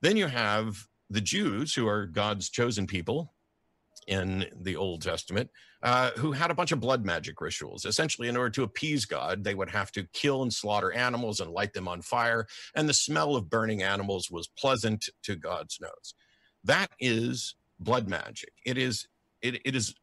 Then 0.00 0.16
you 0.16 0.26
have 0.26 0.86
the 1.10 1.20
Jews, 1.20 1.74
who 1.74 1.86
are 1.86 2.06
God's 2.06 2.48
chosen 2.48 2.86
people 2.86 3.31
in 4.06 4.46
the 4.60 4.76
Old 4.76 5.02
Testament, 5.02 5.50
uh, 5.82 6.10
who 6.16 6.32
had 6.32 6.50
a 6.50 6.54
bunch 6.54 6.72
of 6.72 6.80
blood 6.80 7.04
magic 7.04 7.40
rituals. 7.40 7.84
Essentially, 7.84 8.28
in 8.28 8.36
order 8.36 8.50
to 8.50 8.62
appease 8.62 9.04
God, 9.04 9.44
they 9.44 9.54
would 9.54 9.70
have 9.70 9.92
to 9.92 10.06
kill 10.12 10.42
and 10.42 10.52
slaughter 10.52 10.92
animals 10.92 11.40
and 11.40 11.50
light 11.50 11.72
them 11.72 11.88
on 11.88 12.02
fire. 12.02 12.46
And 12.74 12.88
the 12.88 12.94
smell 12.94 13.36
of 13.36 13.50
burning 13.50 13.82
animals 13.82 14.30
was 14.30 14.48
pleasant 14.48 15.08
to 15.24 15.36
God's 15.36 15.78
nose. 15.80 16.14
That 16.64 16.90
is 17.00 17.54
blood 17.80 18.08
magic. 18.08 18.52
It 18.64 18.78
is, 18.78 19.08
it, 19.40 19.60
it 19.64 19.74
is 19.74 19.94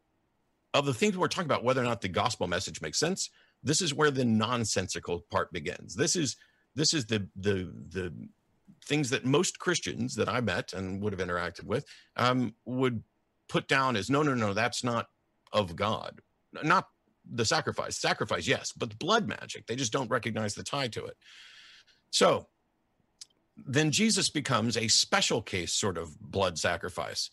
of 0.74 0.86
the 0.86 0.94
things 0.94 1.18
we're 1.18 1.28
talking 1.28 1.48
about, 1.48 1.64
whether 1.64 1.82
or 1.82 1.86
not 1.86 2.02
the 2.02 2.10
gospel 2.10 2.48
message 2.48 2.82
makes 2.82 3.00
sense. 3.00 3.30
This 3.64 3.82
is 3.82 3.94
where 3.94 4.12
the 4.12 4.26
nonsensical 4.26 5.26
part 5.32 5.52
begins. 5.52 5.96
This 5.96 6.16
is 6.16 6.38
this 6.76 6.94
is 6.94 7.06
the 7.06 7.28
the 7.36 7.74
the 7.90 8.14
things 8.86 9.10
that 9.10 9.26
most 9.26 9.60
Christians 9.60 10.16
that 10.16 10.30
I 10.30 10.42
met 10.42 10.74
and 10.74 11.02
would 11.02 11.14
have 11.18 11.28
interacted 11.28 11.66
with 11.66 11.86
um, 12.16 12.54
would 12.66 13.04
put 13.50 13.68
down 13.68 13.96
as 13.96 14.10
no, 14.10 14.24
no, 14.24 14.34
no, 14.34 14.54
that's 14.54 14.84
not 14.84 15.08
of 15.52 15.76
God. 15.76 16.22
Not 16.64 16.88
the 17.30 17.46
sacrifice. 17.46 17.98
Sacrifice, 17.98 18.48
yes, 18.48 18.72
but 18.72 18.98
blood 19.00 19.28
magic. 19.28 19.68
They 19.68 19.76
just 19.76 19.92
don't 19.92 20.10
recognize 20.10 20.56
the 20.56 20.64
tie 20.64 20.88
to 20.90 21.06
it. 21.06 21.18
So 22.12 22.48
then 23.68 23.92
Jesus 23.92 24.30
becomes 24.30 24.78
a 24.78 24.88
special 24.88 25.42
case 25.42 25.74
sort 25.74 25.98
of 25.98 26.18
blood 26.20 26.58
sacrifice. 26.58 27.30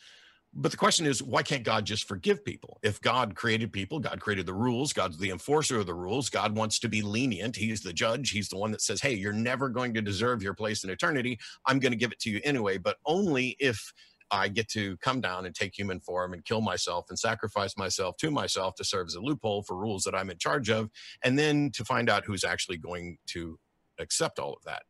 But 0.59 0.71
the 0.71 0.77
question 0.79 1.05
is, 1.05 1.23
why 1.23 1.43
can't 1.43 1.63
God 1.63 1.85
just 1.85 2.09
forgive 2.09 2.43
people? 2.43 2.79
If 2.83 3.01
God 3.03 3.35
created 3.35 3.73
people, 3.73 4.01
God 4.01 4.21
created 4.21 4.47
the 4.47 4.55
rules, 4.55 4.93
God's 4.93 5.19
the 5.19 5.31
enforcer 5.31 5.79
of 5.79 5.87
the 5.87 5.95
rules, 5.95 6.31
God 6.31 6.57
wants 6.57 6.79
to 6.79 6.89
be 6.89 7.03
lenient. 7.03 7.55
He's 7.55 7.83
the 7.83 7.93
judge. 7.93 8.31
He's 8.31 8.49
the 8.49 8.57
one 8.57 8.71
that 8.71 8.81
says, 8.81 9.01
hey, 9.01 9.13
you're 9.13 9.35
never 9.35 9.69
going 9.69 9.93
to 9.95 10.01
deserve 10.01 10.43
your 10.43 10.55
place 10.55 10.83
in 10.83 10.89
eternity. 10.89 11.39
I'm 11.67 11.79
going 11.79 11.93
to 11.93 11.99
give 11.99 12.11
it 12.11 12.21
to 12.21 12.31
you 12.31 12.41
anyway, 12.43 12.79
but 12.79 12.97
only 13.05 13.57
if 13.59 13.93
I 14.31 14.49
get 14.49 14.69
to 14.71 14.97
come 14.99 15.21
down 15.21 15.47
and 15.47 15.55
take 15.55 15.79
human 15.79 16.01
form 16.01 16.33
and 16.33 16.45
kill 16.45 16.61
myself 16.61 17.07
and 17.09 17.19
sacrifice 17.19 17.77
myself 17.77 18.17
to 18.19 18.31
myself 18.31 18.75
to 18.77 18.85
serve 18.85 19.07
as 19.07 19.15
a 19.15 19.21
loophole 19.21 19.63
for 19.63 19.77
rules 19.77 20.03
that 20.05 20.15
I'm 20.15 20.31
in 20.31 20.39
charge 20.39 20.71
of, 20.71 20.91
and 21.23 21.39
then 21.39 21.71
to 21.75 21.85
find 21.85 22.11
out 22.11 22.25
who's 22.25 22.45
actually 22.45 22.79
going 22.79 23.19
to 23.29 23.59
accept 23.99 24.39
all 24.39 24.55
of 24.55 24.65
that. 24.65 24.83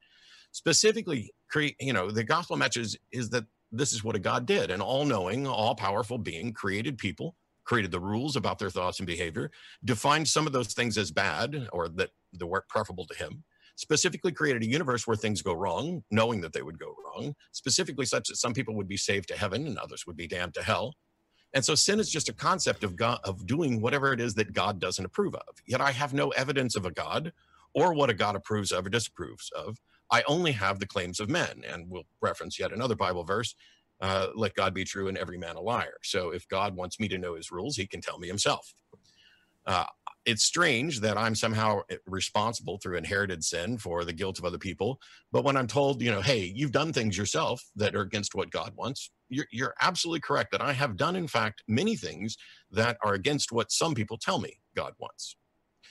Specifically, 0.52 1.32
create, 1.48 1.76
you 1.80 1.92
know, 1.92 2.10
the 2.10 2.24
gospel 2.24 2.56
message 2.56 2.96
is 3.12 3.30
that 3.30 3.44
this 3.72 3.92
is 3.92 4.02
what 4.02 4.16
a 4.16 4.20
God 4.20 4.46
did. 4.46 4.70
An 4.70 4.80
all 4.80 5.04
knowing, 5.04 5.46
all 5.46 5.74
powerful 5.74 6.18
being 6.18 6.52
created 6.52 6.96
people, 6.96 7.36
created 7.64 7.90
the 7.90 8.00
rules 8.00 8.36
about 8.36 8.58
their 8.58 8.70
thoughts 8.70 9.00
and 9.00 9.06
behavior, 9.06 9.50
defined 9.84 10.28
some 10.28 10.46
of 10.46 10.52
those 10.52 10.72
things 10.72 10.96
as 10.96 11.10
bad 11.10 11.68
or 11.72 11.88
that, 11.88 12.10
that 12.32 12.46
weren't 12.46 12.68
preferable 12.68 13.04
to 13.06 13.16
him, 13.16 13.44
specifically 13.76 14.32
created 14.32 14.62
a 14.62 14.66
universe 14.66 15.06
where 15.06 15.16
things 15.16 15.42
go 15.42 15.54
wrong, 15.54 16.02
knowing 16.10 16.40
that 16.40 16.52
they 16.52 16.62
would 16.62 16.78
go 16.78 16.94
wrong, 17.04 17.34
specifically 17.52 18.06
such 18.06 18.28
that 18.28 18.36
some 18.36 18.52
people 18.52 18.74
would 18.74 18.88
be 18.88 18.96
saved 18.96 19.28
to 19.28 19.36
heaven 19.36 19.66
and 19.66 19.78
others 19.78 20.06
would 20.06 20.16
be 20.16 20.26
damned 20.26 20.54
to 20.54 20.62
hell. 20.62 20.94
And 21.54 21.64
so 21.64 21.74
sin 21.74 22.00
is 22.00 22.10
just 22.10 22.28
a 22.28 22.34
concept 22.34 22.84
of 22.84 22.96
God 22.96 23.18
of 23.24 23.46
doing 23.46 23.80
whatever 23.80 24.12
it 24.12 24.20
is 24.20 24.34
that 24.34 24.52
God 24.52 24.80
doesn't 24.80 25.04
approve 25.04 25.34
of. 25.34 25.56
Yet 25.66 25.80
I 25.80 25.92
have 25.92 26.12
no 26.12 26.28
evidence 26.30 26.76
of 26.76 26.84
a 26.84 26.90
God 26.90 27.32
or 27.74 27.94
what 27.94 28.10
a 28.10 28.14
God 28.14 28.36
approves 28.36 28.72
of 28.72 28.86
or 28.86 28.90
disapproves 28.90 29.50
of. 29.56 29.78
I 30.10 30.22
only 30.26 30.52
have 30.52 30.80
the 30.80 30.86
claims 30.86 31.20
of 31.20 31.30
men. 31.30 31.62
And 31.66 31.88
we'll 31.88 32.04
reference 32.20 32.58
yet 32.58 32.72
another 32.72 32.96
Bible 32.96 33.24
verse 33.24 33.54
uh, 34.00 34.28
let 34.34 34.54
God 34.54 34.74
be 34.74 34.84
true 34.84 35.08
and 35.08 35.16
every 35.16 35.38
man 35.38 35.56
a 35.56 35.60
liar. 35.60 35.96
So 36.02 36.30
if 36.30 36.46
God 36.48 36.76
wants 36.76 37.00
me 37.00 37.08
to 37.08 37.18
know 37.18 37.34
his 37.34 37.50
rules, 37.50 37.76
he 37.76 37.86
can 37.86 38.00
tell 38.00 38.18
me 38.18 38.28
himself. 38.28 38.74
Uh, 39.66 39.84
it's 40.26 40.42
strange 40.42 41.00
that 41.00 41.16
I'm 41.16 41.34
somehow 41.34 41.82
eh, 41.88 41.96
responsible 42.06 42.78
through 42.78 42.96
inherited 42.96 43.44
sin 43.44 43.78
for 43.78 44.04
the 44.04 44.12
guilt 44.12 44.38
of 44.38 44.44
other 44.44 44.58
people. 44.58 45.00
But 45.32 45.44
when 45.44 45.56
I'm 45.56 45.68
told, 45.68 46.02
you 46.02 46.10
know, 46.10 46.20
hey, 46.20 46.52
you've 46.54 46.72
done 46.72 46.92
things 46.92 47.16
yourself 47.16 47.62
that 47.76 47.94
are 47.94 48.02
against 48.02 48.34
what 48.34 48.50
God 48.50 48.72
wants, 48.76 49.10
you're, 49.28 49.46
you're 49.50 49.74
absolutely 49.80 50.20
correct 50.20 50.52
that 50.52 50.60
I 50.60 50.72
have 50.72 50.96
done, 50.96 51.16
in 51.16 51.28
fact, 51.28 51.62
many 51.68 51.96
things 51.96 52.36
that 52.72 52.98
are 53.02 53.14
against 53.14 53.52
what 53.52 53.72
some 53.72 53.94
people 53.94 54.18
tell 54.18 54.40
me 54.40 54.58
God 54.74 54.94
wants. 54.98 55.36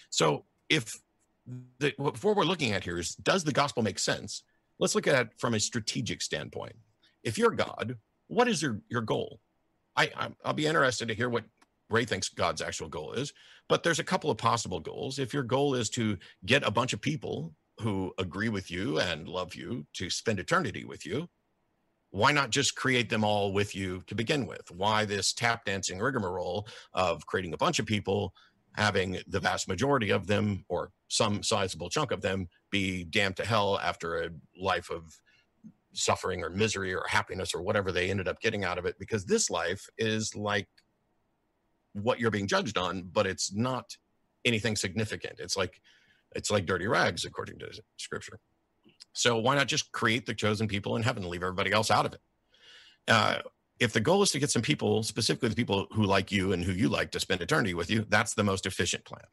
So 0.10 0.46
if 0.70 0.98
the, 1.80 1.94
what 1.98 2.22
we're 2.24 2.44
looking 2.44 2.72
at 2.72 2.84
here 2.84 2.98
is 2.98 3.16
does 3.16 3.44
the 3.44 3.52
gospel 3.52 3.84
make 3.84 4.00
sense? 4.00 4.44
Let's 4.80 4.96
look 4.96 5.08
at 5.08 5.28
it 5.28 5.30
from 5.38 5.54
a 5.54 5.60
strategic 5.60 6.22
standpoint. 6.22 6.76
If 7.24 7.38
you're 7.38 7.52
God, 7.52 7.98
what 8.28 8.48
is 8.48 8.62
your, 8.62 8.82
your 8.90 9.02
goal? 9.02 9.40
I, 9.96 10.10
I'll 10.44 10.54
be 10.54 10.66
interested 10.66 11.08
to 11.08 11.14
hear 11.14 11.30
what 11.30 11.46
Ray 11.90 12.06
thinks 12.06 12.30
God's 12.30 12.62
actual 12.62 12.90
goal 12.90 13.14
is, 13.14 13.34
but 13.70 13.84
there's 13.84 14.00
a 14.00 14.04
couple 14.04 14.30
of 14.30 14.38
possible 14.38 14.80
goals. 14.80 15.20
If 15.20 15.34
your 15.34 15.44
goal 15.44 15.76
is 15.76 15.90
to 15.92 16.18
get 16.46 16.66
a 16.66 16.72
bunch 16.72 16.94
of 16.94 17.02
people 17.02 17.54
who 17.80 18.14
agree 18.18 18.50
with 18.50 18.72
you 18.72 19.00
and 19.00 19.28
love 19.28 19.56
you 19.56 19.86
to 19.94 20.10
spend 20.10 20.40
eternity 20.40 20.86
with 20.86 21.06
you, 21.06 21.28
why 22.12 22.32
not 22.32 22.50
just 22.50 22.76
create 22.76 23.10
them 23.10 23.24
all 23.24 23.52
with 23.52 23.76
you 23.76 24.02
to 24.08 24.16
begin 24.16 24.46
with? 24.48 24.72
Why 24.72 25.04
this 25.06 25.34
tap 25.34 25.66
dancing 25.66 26.00
rigmarole 26.00 26.68
of 26.94 27.26
creating 27.26 27.54
a 27.54 27.58
bunch 27.58 27.78
of 27.80 27.86
people 27.86 28.34
having 28.78 29.20
the 29.28 29.40
vast 29.40 29.68
majority 29.68 30.10
of 30.10 30.28
them 30.28 30.64
or 30.70 30.92
some 31.08 31.44
sizable 31.44 31.90
chunk 31.90 32.12
of 32.12 32.22
them 32.22 32.48
be 32.72 33.04
damned 33.04 33.38
to 33.38 33.46
hell 33.46 33.80
after 33.80 34.24
a 34.24 34.30
life 34.60 34.90
of 34.90 35.04
suffering 35.94 36.44
or 36.44 36.50
misery 36.50 36.94
or 36.94 37.06
happiness 37.08 37.54
or 37.54 37.62
whatever 37.62 37.92
they 37.92 38.10
ended 38.10 38.28
up 38.28 38.40
getting 38.42 38.64
out 38.64 38.78
of 38.78 38.86
it 38.86 38.96
because 39.00 39.26
this 39.26 39.50
life 39.50 39.86
is 39.98 40.36
like 40.36 40.68
what 41.96 42.20
you're 42.20 42.32
being 42.32 42.48
judged 42.48 42.78
on 42.78 43.04
but 43.12 43.26
it's 43.26 43.54
not 43.54 43.96
anything 44.44 44.76
significant 44.76 45.40
it's 45.40 45.58
like 45.58 45.82
it's 46.36 46.52
like 46.52 46.66
dirty 46.66 46.88
rags 46.88 47.26
according 47.26 47.58
to 47.58 47.68
scripture 47.98 48.40
so 49.14 49.38
why 49.38 49.56
not 49.56 49.68
just 49.68 49.92
create 49.92 50.26
the 50.26 50.34
chosen 50.34 50.68
people 50.68 50.96
in 50.96 51.04
heaven 51.04 51.24
and 51.24 51.32
leave 51.32 51.44
everybody 51.44 51.72
else 51.72 51.90
out 51.90 52.06
of 52.06 52.14
it 52.14 52.22
uh, 53.08 53.40
if 53.80 53.92
the 53.92 54.00
goal 54.00 54.22
is 54.24 54.32
to 54.32 54.40
get 54.40 54.52
some 54.52 54.62
people, 54.62 55.04
specifically 55.04 55.50
the 55.50 55.56
people 55.56 55.88
who 55.92 56.04
like 56.04 56.32
you 56.32 56.54
and 56.54 56.64
who 56.64 56.72
you 56.72 56.88
like 56.88 57.12
to 57.12 57.20
spend 57.20 57.42
eternity 57.42 57.74
with 57.74 57.90
you, 57.90 58.06
that's 58.10 58.34
the 58.34 58.44
most 58.44 58.66
efficient 58.66 59.04
plan. 59.06 59.26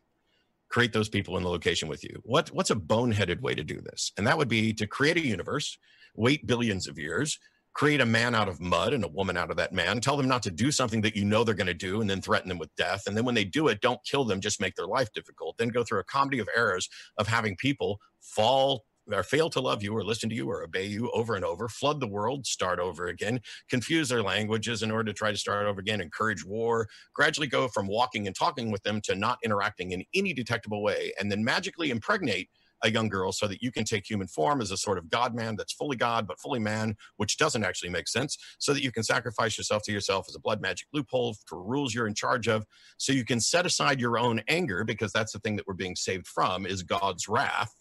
Create 0.68 0.92
those 0.92 1.08
people 1.08 1.36
in 1.36 1.42
the 1.42 1.48
location 1.48 1.88
with 1.88 2.02
you. 2.02 2.20
What, 2.24 2.48
what's 2.48 2.70
a 2.70 2.74
boneheaded 2.74 3.40
way 3.40 3.54
to 3.54 3.62
do 3.62 3.80
this? 3.80 4.12
And 4.16 4.26
that 4.26 4.38
would 4.38 4.48
be 4.48 4.72
to 4.74 4.86
create 4.86 5.16
a 5.16 5.26
universe, 5.26 5.78
wait 6.16 6.46
billions 6.46 6.88
of 6.88 6.98
years, 6.98 7.38
create 7.74 8.00
a 8.00 8.06
man 8.06 8.34
out 8.34 8.48
of 8.48 8.60
mud 8.60 8.92
and 8.92 9.04
a 9.04 9.08
woman 9.08 9.36
out 9.36 9.50
of 9.50 9.56
that 9.56 9.72
man. 9.72 10.00
Tell 10.00 10.16
them 10.16 10.28
not 10.28 10.42
to 10.44 10.50
do 10.50 10.70
something 10.70 11.00
that 11.02 11.16
you 11.16 11.24
know 11.24 11.42
they're 11.44 11.54
going 11.54 11.66
to 11.66 11.74
do 11.74 12.00
and 12.00 12.08
then 12.08 12.20
threaten 12.20 12.48
them 12.48 12.58
with 12.58 12.74
death. 12.76 13.04
And 13.06 13.16
then 13.16 13.24
when 13.24 13.34
they 13.34 13.44
do 13.44 13.68
it, 13.68 13.80
don't 13.80 14.04
kill 14.04 14.24
them, 14.24 14.40
just 14.40 14.60
make 14.60 14.74
their 14.74 14.86
life 14.86 15.12
difficult. 15.12 15.56
Then 15.58 15.68
go 15.68 15.82
through 15.82 16.00
a 16.00 16.04
comedy 16.04 16.38
of 16.38 16.48
errors 16.54 16.88
of 17.16 17.28
having 17.28 17.56
people 17.56 17.98
fall 18.20 18.84
or 19.10 19.22
fail 19.22 19.50
to 19.50 19.60
love 19.60 19.82
you 19.82 19.96
or 19.96 20.04
listen 20.04 20.28
to 20.28 20.34
you 20.34 20.48
or 20.48 20.62
obey 20.62 20.86
you 20.86 21.10
over 21.10 21.34
and 21.34 21.44
over, 21.44 21.68
flood 21.68 21.98
the 21.98 22.06
world, 22.06 22.46
start 22.46 22.78
over 22.78 23.06
again, 23.06 23.40
confuse 23.68 24.08
their 24.08 24.22
languages 24.22 24.82
in 24.82 24.90
order 24.90 25.10
to 25.10 25.16
try 25.16 25.32
to 25.32 25.36
start 25.36 25.66
over 25.66 25.80
again, 25.80 26.00
encourage 26.00 26.44
war, 26.44 26.86
gradually 27.14 27.48
go 27.48 27.66
from 27.68 27.86
walking 27.88 28.26
and 28.26 28.36
talking 28.36 28.70
with 28.70 28.82
them 28.84 29.00
to 29.00 29.14
not 29.16 29.38
interacting 29.44 29.90
in 29.90 30.04
any 30.14 30.32
detectable 30.32 30.82
way, 30.82 31.12
and 31.18 31.32
then 31.32 31.42
magically 31.42 31.90
impregnate 31.90 32.48
a 32.82 32.90
young 32.90 33.08
girl 33.08 33.32
so 33.32 33.46
that 33.46 33.62
you 33.62 33.70
can 33.70 33.84
take 33.84 34.08
human 34.08 34.26
form 34.26 34.60
as 34.60 34.70
a 34.70 34.76
sort 34.76 34.98
of 34.98 35.08
God 35.08 35.34
man 35.34 35.56
that's 35.56 35.72
fully 35.72 35.96
God 35.96 36.26
but 36.26 36.40
fully 36.40 36.58
man, 36.58 36.96
which 37.16 37.36
doesn't 37.36 37.64
actually 37.64 37.90
make 37.90 38.08
sense, 38.08 38.36
so 38.58 38.72
that 38.72 38.82
you 38.82 38.90
can 38.90 39.02
sacrifice 39.02 39.56
yourself 39.56 39.82
to 39.84 39.92
yourself 39.92 40.26
as 40.28 40.34
a 40.34 40.40
blood 40.40 40.60
magic 40.60 40.88
loophole 40.92 41.36
for 41.46 41.62
rules 41.62 41.94
you're 41.94 42.06
in 42.06 42.14
charge 42.14 42.48
of, 42.48 42.64
so 42.96 43.12
you 43.12 43.24
can 43.24 43.40
set 43.40 43.66
aside 43.66 44.00
your 44.00 44.18
own 44.18 44.42
anger 44.48 44.84
because 44.84 45.12
that's 45.12 45.32
the 45.32 45.38
thing 45.38 45.56
that 45.56 45.66
we're 45.66 45.74
being 45.74 45.96
saved 45.96 46.26
from 46.26 46.66
is 46.66 46.82
God's 46.82 47.28
wrath. 47.28 47.74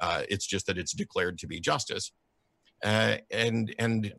Uh, 0.00 0.22
it's 0.28 0.46
just 0.46 0.66
that 0.66 0.78
it's 0.78 0.92
declared 0.92 1.38
to 1.38 1.46
be 1.46 1.60
justice, 1.60 2.12
uh, 2.82 3.16
and 3.30 3.74
and 3.78 4.14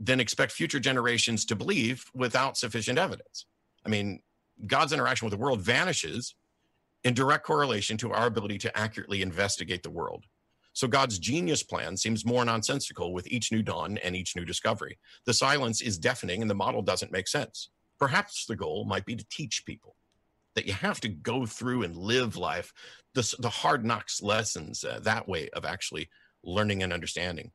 then 0.00 0.20
expect 0.20 0.52
future 0.52 0.80
generations 0.80 1.44
to 1.44 1.56
believe 1.56 2.04
without 2.14 2.56
sufficient 2.56 2.98
evidence. 2.98 3.46
I 3.84 3.88
mean, 3.88 4.20
God's 4.66 4.92
interaction 4.92 5.26
with 5.26 5.32
the 5.32 5.42
world 5.42 5.60
vanishes 5.60 6.34
in 7.04 7.14
direct 7.14 7.44
correlation 7.44 7.96
to 7.98 8.12
our 8.12 8.26
ability 8.26 8.58
to 8.58 8.78
accurately 8.78 9.22
investigate 9.22 9.82
the 9.82 9.90
world. 9.90 10.24
So 10.72 10.86
God's 10.86 11.18
genius 11.18 11.62
plan 11.62 11.96
seems 11.96 12.24
more 12.24 12.44
nonsensical 12.44 13.12
with 13.12 13.26
each 13.28 13.50
new 13.50 13.62
dawn 13.62 13.98
and 13.98 14.14
each 14.14 14.36
new 14.36 14.44
discovery. 14.44 14.98
The 15.26 15.34
silence 15.34 15.80
is 15.80 15.98
deafening 15.98 16.40
and 16.40 16.50
the 16.50 16.54
model 16.54 16.82
doesn't 16.82 17.12
make 17.12 17.28
sense. 17.28 17.70
Perhaps 17.98 18.46
the 18.46 18.56
goal 18.56 18.84
might 18.84 19.04
be 19.04 19.16
to 19.16 19.26
teach 19.30 19.66
people 19.66 19.96
that 20.54 20.66
you 20.66 20.72
have 20.72 21.00
to 21.00 21.08
go 21.08 21.46
through 21.46 21.84
and 21.84 21.96
live 21.96 22.36
life, 22.36 22.72
the, 23.14 23.34
the 23.38 23.48
hard 23.48 23.84
knocks 23.84 24.22
lessons, 24.22 24.84
uh, 24.84 24.98
that 25.02 25.28
way 25.28 25.48
of 25.50 25.64
actually 25.64 26.08
learning 26.42 26.82
and 26.82 26.92
understanding. 26.92 27.52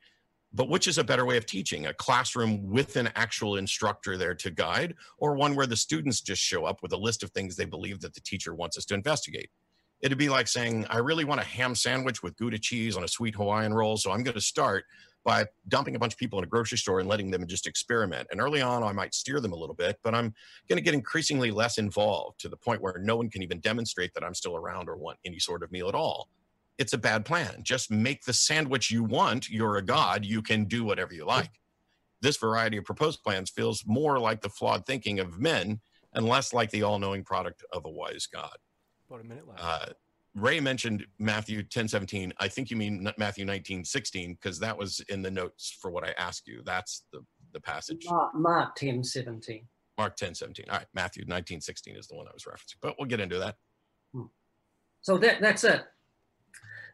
But 0.54 0.70
which 0.70 0.88
is 0.88 1.00
a 1.00 1.04
better 1.04 1.26
way 1.26 1.38
of 1.38 1.48
teaching? 1.48 1.88
A 1.88 1.94
classroom 1.94 2.70
with 2.70 2.96
an 2.96 3.10
actual 3.16 3.58
instructor 3.58 4.18
there 4.18 4.36
to 4.36 4.52
guide, 4.52 4.94
or 5.18 5.36
one 5.36 5.56
where 5.56 5.66
the 5.66 5.76
students 5.76 6.22
just 6.22 6.42
show 6.42 6.66
up 6.66 6.84
with 6.84 6.94
a 6.94 6.98
list 6.98 7.24
of 7.24 7.32
things 7.32 7.56
they 7.56 7.66
believe 7.66 8.02
that 8.02 8.14
the 8.14 8.22
teacher 8.22 8.54
wants 8.54 8.78
us 8.78 8.86
to 8.86 8.94
investigate? 8.94 9.50
It'd 10.02 10.18
be 10.18 10.30
like 10.30 10.48
saying, 10.48 10.86
I 10.90 10.98
really 10.98 11.24
want 11.24 11.42
a 11.42 11.46
ham 11.46 11.74
sandwich 11.74 12.22
with 12.22 12.36
Gouda 12.38 12.60
cheese 12.60 12.96
on 12.96 13.04
a 13.04 13.08
sweet 13.08 13.36
Hawaiian 13.36 13.74
roll. 13.74 13.98
So 13.98 14.12
I'm 14.12 14.22
going 14.22 14.36
to 14.36 14.42
start 14.42 14.84
by 15.24 15.46
dumping 15.70 15.96
a 15.96 16.00
bunch 16.00 16.14
of 16.14 16.20
people 16.20 16.38
in 16.38 16.44
a 16.44 16.48
grocery 16.48 16.78
store 16.78 17.00
and 17.00 17.08
letting 17.08 17.32
them 17.32 17.48
just 17.48 17.66
experiment. 17.66 18.28
And 18.30 18.42
early 18.42 18.62
on, 18.62 18.84
I 18.84 18.92
might 18.92 19.16
steer 19.16 19.40
them 19.40 19.54
a 19.54 19.56
little 19.56 19.76
bit, 19.76 19.98
but 20.04 20.14
I'm 20.14 20.34
going 20.68 20.78
to 20.78 20.82
get 20.82 20.94
increasingly 20.94 21.50
less 21.50 21.78
involved 21.78 22.42
to 22.42 22.50
the 22.50 22.58
point 22.58 22.82
where 22.82 23.00
no 23.00 23.16
one 23.16 23.30
can 23.30 23.42
even 23.42 23.60
demonstrate 23.62 24.14
that 24.14 24.24
I'm 24.24 24.34
still 24.36 24.58
around 24.58 24.90
or 24.90 24.98
want 24.98 25.18
any 25.26 25.40
sort 25.40 25.64
of 25.64 25.72
meal 25.72 25.88
at 25.88 25.96
all 25.96 26.28
it's 26.78 26.94
a 26.94 26.98
bad 26.98 27.26
plan. 27.26 27.62
Just 27.64 27.92
make 27.92 28.24
the 28.24 28.34
sandwich 28.34 28.92
you 28.92 29.04
want. 29.04 29.50
You're 29.50 29.78
a 29.78 29.82
god. 29.82 30.26
You 30.26 30.42
can 30.42 30.66
do 30.66 30.84
whatever 30.84 31.14
you 31.14 31.26
like. 31.26 31.52
This 32.22 32.38
variety 32.38 32.78
of 32.78 32.86
proposed 32.86 33.22
plans 33.24 33.50
feels 33.50 33.84
more 33.86 34.18
like 34.20 34.42
the 34.42 34.50
flawed 34.50 34.86
thinking 34.86 35.20
of 35.20 35.40
men 35.40 35.82
and 36.14 36.28
less 36.28 36.54
like 36.54 36.72
the 36.72 36.84
all 36.84 37.00
knowing 37.00 37.24
product 37.24 37.64
of 37.74 37.86
a 37.86 37.90
wise 37.90 38.28
God. 38.28 38.56
About 39.10 39.22
a 39.22 39.24
minute 39.24 39.48
left. 39.48 39.62
Uh, 39.62 39.86
Ray 40.36 40.60
mentioned 40.60 41.06
Matthew 41.20 41.62
10 41.64 41.88
17. 41.88 42.34
I 42.40 42.48
think 42.48 42.72
you 42.72 42.78
mean 42.78 43.08
Matthew 43.18 43.46
19 43.46 43.84
16, 43.84 44.34
because 44.34 44.60
that 44.60 44.78
was 44.78 45.00
in 45.10 45.22
the 45.22 45.30
notes 45.30 45.78
for 45.80 45.92
what 45.92 46.04
I 46.04 46.14
asked 46.18 46.48
you. 46.48 46.62
That's 46.66 47.04
the, 47.12 47.24
the 47.52 47.60
passage. 47.60 48.06
Mark, 48.10 48.34
Mark 48.34 48.76
10 48.76 49.04
17. 49.04 49.68
Mark 49.98 50.16
10 50.16 50.34
17. 50.34 50.66
All 50.70 50.78
right. 50.78 50.88
Matthew 50.94 51.26
19 51.28 51.62
16 51.62 51.96
is 51.96 52.08
the 52.08 52.16
one 52.16 52.28
I 52.28 52.32
was 52.34 52.46
referencing, 52.46 52.78
but 52.82 52.96
we'll 52.98 53.08
get 53.08 53.20
into 53.20 53.38
that. 53.40 53.56
Hmm. 54.14 54.24
So 55.02 55.18
that, 55.20 55.40
that's 55.40 55.64
it. 55.64 55.84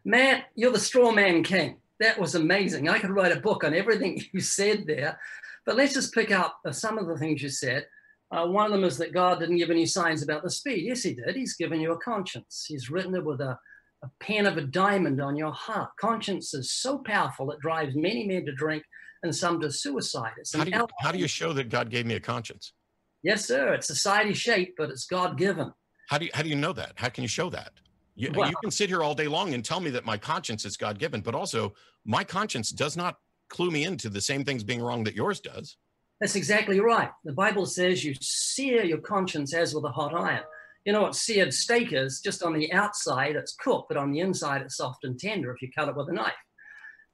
Matt, 0.05 0.45
you're 0.55 0.71
the 0.71 0.79
straw 0.79 1.12
man 1.12 1.43
king. 1.43 1.77
That 1.99 2.19
was 2.19 2.35
amazing. 2.35 2.88
I 2.88 2.99
could 2.99 3.09
write 3.09 3.35
a 3.35 3.41
book 3.41 3.63
on 3.63 3.73
everything 3.73 4.21
you 4.33 4.39
said 4.39 4.85
there. 4.88 5.19
But 5.65 5.75
let's 5.75 5.93
just 5.93 6.13
pick 6.13 6.31
up 6.31 6.59
some 6.71 6.97
of 6.97 7.07
the 7.07 7.17
things 7.17 7.41
you 7.43 7.49
said. 7.49 7.85
Uh, 8.31 8.45
one 8.45 8.65
of 8.65 8.71
them 8.71 8.83
is 8.83 8.97
that 8.99 9.13
God 9.13 9.39
didn't 9.39 9.57
give 9.57 9.71
any 9.71 9.85
signs 9.85 10.21
about 10.21 10.43
the 10.43 10.51
speed. 10.51 10.85
Yes, 10.85 11.03
He 11.03 11.13
did. 11.13 11.35
He's 11.35 11.55
given 11.55 11.79
you 11.79 11.91
a 11.91 11.99
conscience. 11.99 12.65
He's 12.67 12.89
written 12.89 13.15
it 13.15 13.25
with 13.25 13.41
a, 13.41 13.57
a 14.03 14.09
pen 14.19 14.45
of 14.45 14.57
a 14.57 14.62
diamond 14.62 15.21
on 15.21 15.35
your 15.35 15.51
heart. 15.51 15.89
Conscience 15.99 16.53
is 16.53 16.71
so 16.71 16.99
powerful, 16.99 17.51
it 17.51 17.59
drives 17.59 17.95
many 17.95 18.25
men 18.25 18.45
to 18.45 18.53
drink 18.53 18.83
and 19.23 19.35
some 19.35 19.59
to 19.59 19.71
suicide. 19.71 20.31
It's 20.38 20.55
how, 20.55 20.63
do 20.63 20.71
you, 20.71 20.88
how 20.99 21.12
do 21.12 21.17
you 21.17 21.27
show 21.27 21.53
that 21.53 21.69
God 21.69 21.89
gave 21.89 22.05
me 22.05 22.15
a 22.15 22.19
conscience? 22.19 22.73
Yes, 23.21 23.45
sir. 23.45 23.73
It's 23.73 23.88
society 23.88 24.33
shaped, 24.33 24.73
but 24.77 24.89
it's 24.89 25.05
God 25.05 25.38
given. 25.38 25.73
How 26.09 26.17
do 26.17 26.25
you, 26.25 26.31
how 26.33 26.43
do 26.43 26.49
you 26.49 26.55
know 26.55 26.73
that? 26.73 26.93
How 26.95 27.09
can 27.09 27.23
you 27.23 27.27
show 27.27 27.49
that? 27.49 27.73
You, 28.19 28.32
well, 28.36 28.49
you 28.49 28.55
can 28.62 28.69
sit 28.69 28.89
here 28.89 29.01
all 29.01 29.15
day 29.15 29.29
long 29.29 29.53
and 29.53 29.63
tell 29.63 29.79
me 29.79 29.89
that 29.91 30.05
my 30.05 30.17
conscience 30.17 30.65
is 30.65 30.75
God 30.75 30.99
given, 30.99 31.21
but 31.21 31.34
also 31.34 31.73
my 32.03 32.25
conscience 32.25 32.69
does 32.69 32.97
not 32.97 33.17
clue 33.47 33.71
me 33.71 33.86
into 33.86 34.10
the 34.10 34.19
same 34.19 34.43
things 34.43 34.62
being 34.62 34.82
wrong 34.82 35.05
that 35.05 35.15
yours 35.15 35.39
does. 35.39 35.77
That's 36.19 36.36
exactly 36.36 36.82
right. 36.82 37.12
The 37.23 37.32
Bible 37.32 37.65
says 37.65 38.03
you 38.03 38.13
sear 38.19 38.84
your 38.84 38.97
conscience 38.97 39.53
as 39.53 39.73
with 39.73 39.86
a 39.86 39.89
hot 39.89 40.13
iron. 40.13 40.43
You 40.84 40.91
know 40.91 41.01
what 41.03 41.15
seared 41.15 41.53
steak 41.53 41.93
is? 41.93 42.19
Just 42.19 42.43
on 42.43 42.51
the 42.53 42.73
outside, 42.73 43.38
it's 43.38 43.55
cooked, 43.55 43.88
but 43.88 43.97
on 43.97 44.12
the 44.12 44.19
inside, 44.19 44.63
it's 44.63 44.75
soft 44.75 45.05
and 45.05 45.17
tender 45.17 45.53
if 45.53 45.62
you 45.62 45.69
cut 45.73 45.88
it 45.88 45.95
with 45.95 46.10
a 46.10 46.13
knife. 46.13 46.34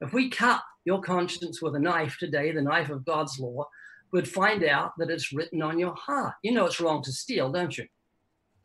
If 0.00 0.12
we 0.12 0.28
cut 0.28 0.60
your 0.84 1.00
conscience 1.00 1.62
with 1.62 1.76
a 1.76 1.80
knife 1.80 2.16
today, 2.18 2.50
the 2.50 2.62
knife 2.62 2.90
of 2.90 3.04
God's 3.04 3.38
law, 3.38 3.68
we'd 4.10 4.28
find 4.28 4.64
out 4.64 4.90
that 4.98 5.10
it's 5.10 5.32
written 5.32 5.62
on 5.62 5.78
your 5.78 5.94
heart. 5.94 6.34
You 6.42 6.50
know 6.50 6.66
it's 6.66 6.80
wrong 6.80 7.00
to 7.04 7.12
steal, 7.12 7.52
don't 7.52 7.78
you? 7.78 7.86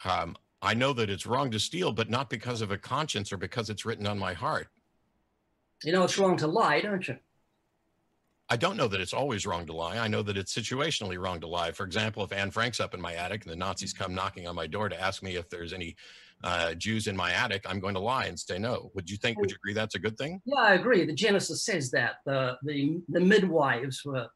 Um, 0.04 0.36
I 0.62 0.74
know 0.74 0.94
that 0.94 1.10
it's 1.10 1.26
wrong 1.26 1.50
to 1.52 1.60
steal, 1.60 1.92
but 1.92 2.10
not 2.10 2.30
because 2.30 2.62
of 2.62 2.72
a 2.72 2.78
conscience 2.78 3.34
or 3.34 3.38
because 3.38 3.70
it's 3.70 3.86
written 3.86 4.06
on 4.06 4.20
my 4.20 4.34
heart. 4.34 4.68
You 5.84 5.92
know 5.92 6.04
it's 6.04 6.18
wrong 6.18 6.38
to 6.38 6.48
lie, 6.48 6.82
don't 6.82 7.08
you? 7.08 7.18
I 8.50 8.58
don't 8.58 8.76
know 8.76 8.90
that 8.90 9.00
it's 9.00 9.14
always 9.14 9.46
wrong 9.46 9.66
to 9.68 9.74
lie. 9.74 9.98
I 9.98 10.10
know 10.10 10.22
that 10.24 10.38
it's 10.38 10.54
situationally 10.54 11.18
wrong 11.18 11.40
to 11.40 11.48
lie. 11.48 11.72
For 11.72 11.86
example, 11.86 12.24
if 12.24 12.34
Anne 12.34 12.52
Frank's 12.52 12.82
up 12.82 12.94
in 12.94 13.00
my 13.00 13.14
attic 13.16 13.44
and 13.44 13.52
the 13.52 13.56
Nazis 13.56 13.94
come 13.94 14.14
knocking 14.14 14.46
on 14.46 14.56
my 14.56 14.68
door 14.68 14.90
to 14.90 15.02
ask 15.02 15.24
me 15.24 15.38
if 15.38 15.50
there's 15.50 15.72
any 15.72 15.96
uh, 16.44 16.74
Jews 16.74 17.08
in 17.08 17.16
my 17.16 17.32
attic, 17.32 17.64
I'm 17.66 17.80
going 17.80 17.94
to 17.94 18.02
lie 18.02 18.26
and 18.26 18.38
say 18.38 18.60
no. 18.60 18.92
Would 18.94 19.10
you 19.10 19.16
think? 19.16 19.40
Would 19.40 19.52
you 19.52 19.56
agree 19.56 19.74
that's 19.74 19.96
a 19.96 20.00
good 20.00 20.18
thing? 20.18 20.42
Yeah, 20.46 20.60
I 20.60 20.74
agree. 20.74 21.06
The 21.06 21.14
Genesis 21.14 21.64
says 21.64 21.92
that 21.92 22.16
the 22.26 22.58
the 22.64 23.02
the 23.08 23.22
midwives 23.22 24.04
were 24.04 24.28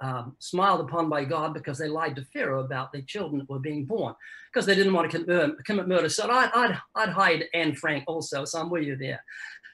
um, 0.00 0.36
smiled 0.38 0.80
upon 0.80 1.08
by 1.08 1.24
God 1.24 1.54
because 1.54 1.78
they 1.78 1.88
lied 1.88 2.16
to 2.16 2.24
Pharaoh 2.24 2.64
about 2.64 2.92
their 2.92 3.02
children 3.02 3.38
that 3.38 3.48
were 3.48 3.58
being 3.58 3.84
born 3.84 4.14
because 4.52 4.66
they 4.66 4.74
didn't 4.74 4.92
want 4.92 5.10
to 5.10 5.18
commit, 5.18 5.64
commit 5.64 5.88
murder. 5.88 6.08
So 6.08 6.30
I'd, 6.30 6.50
I'd, 6.54 6.78
I'd 6.94 7.08
hide 7.10 7.44
Anne 7.54 7.74
Frank 7.74 8.04
also. 8.06 8.44
So 8.44 8.60
I'm 8.60 8.70
with 8.70 8.84
you 8.84 8.96
there. 8.96 9.22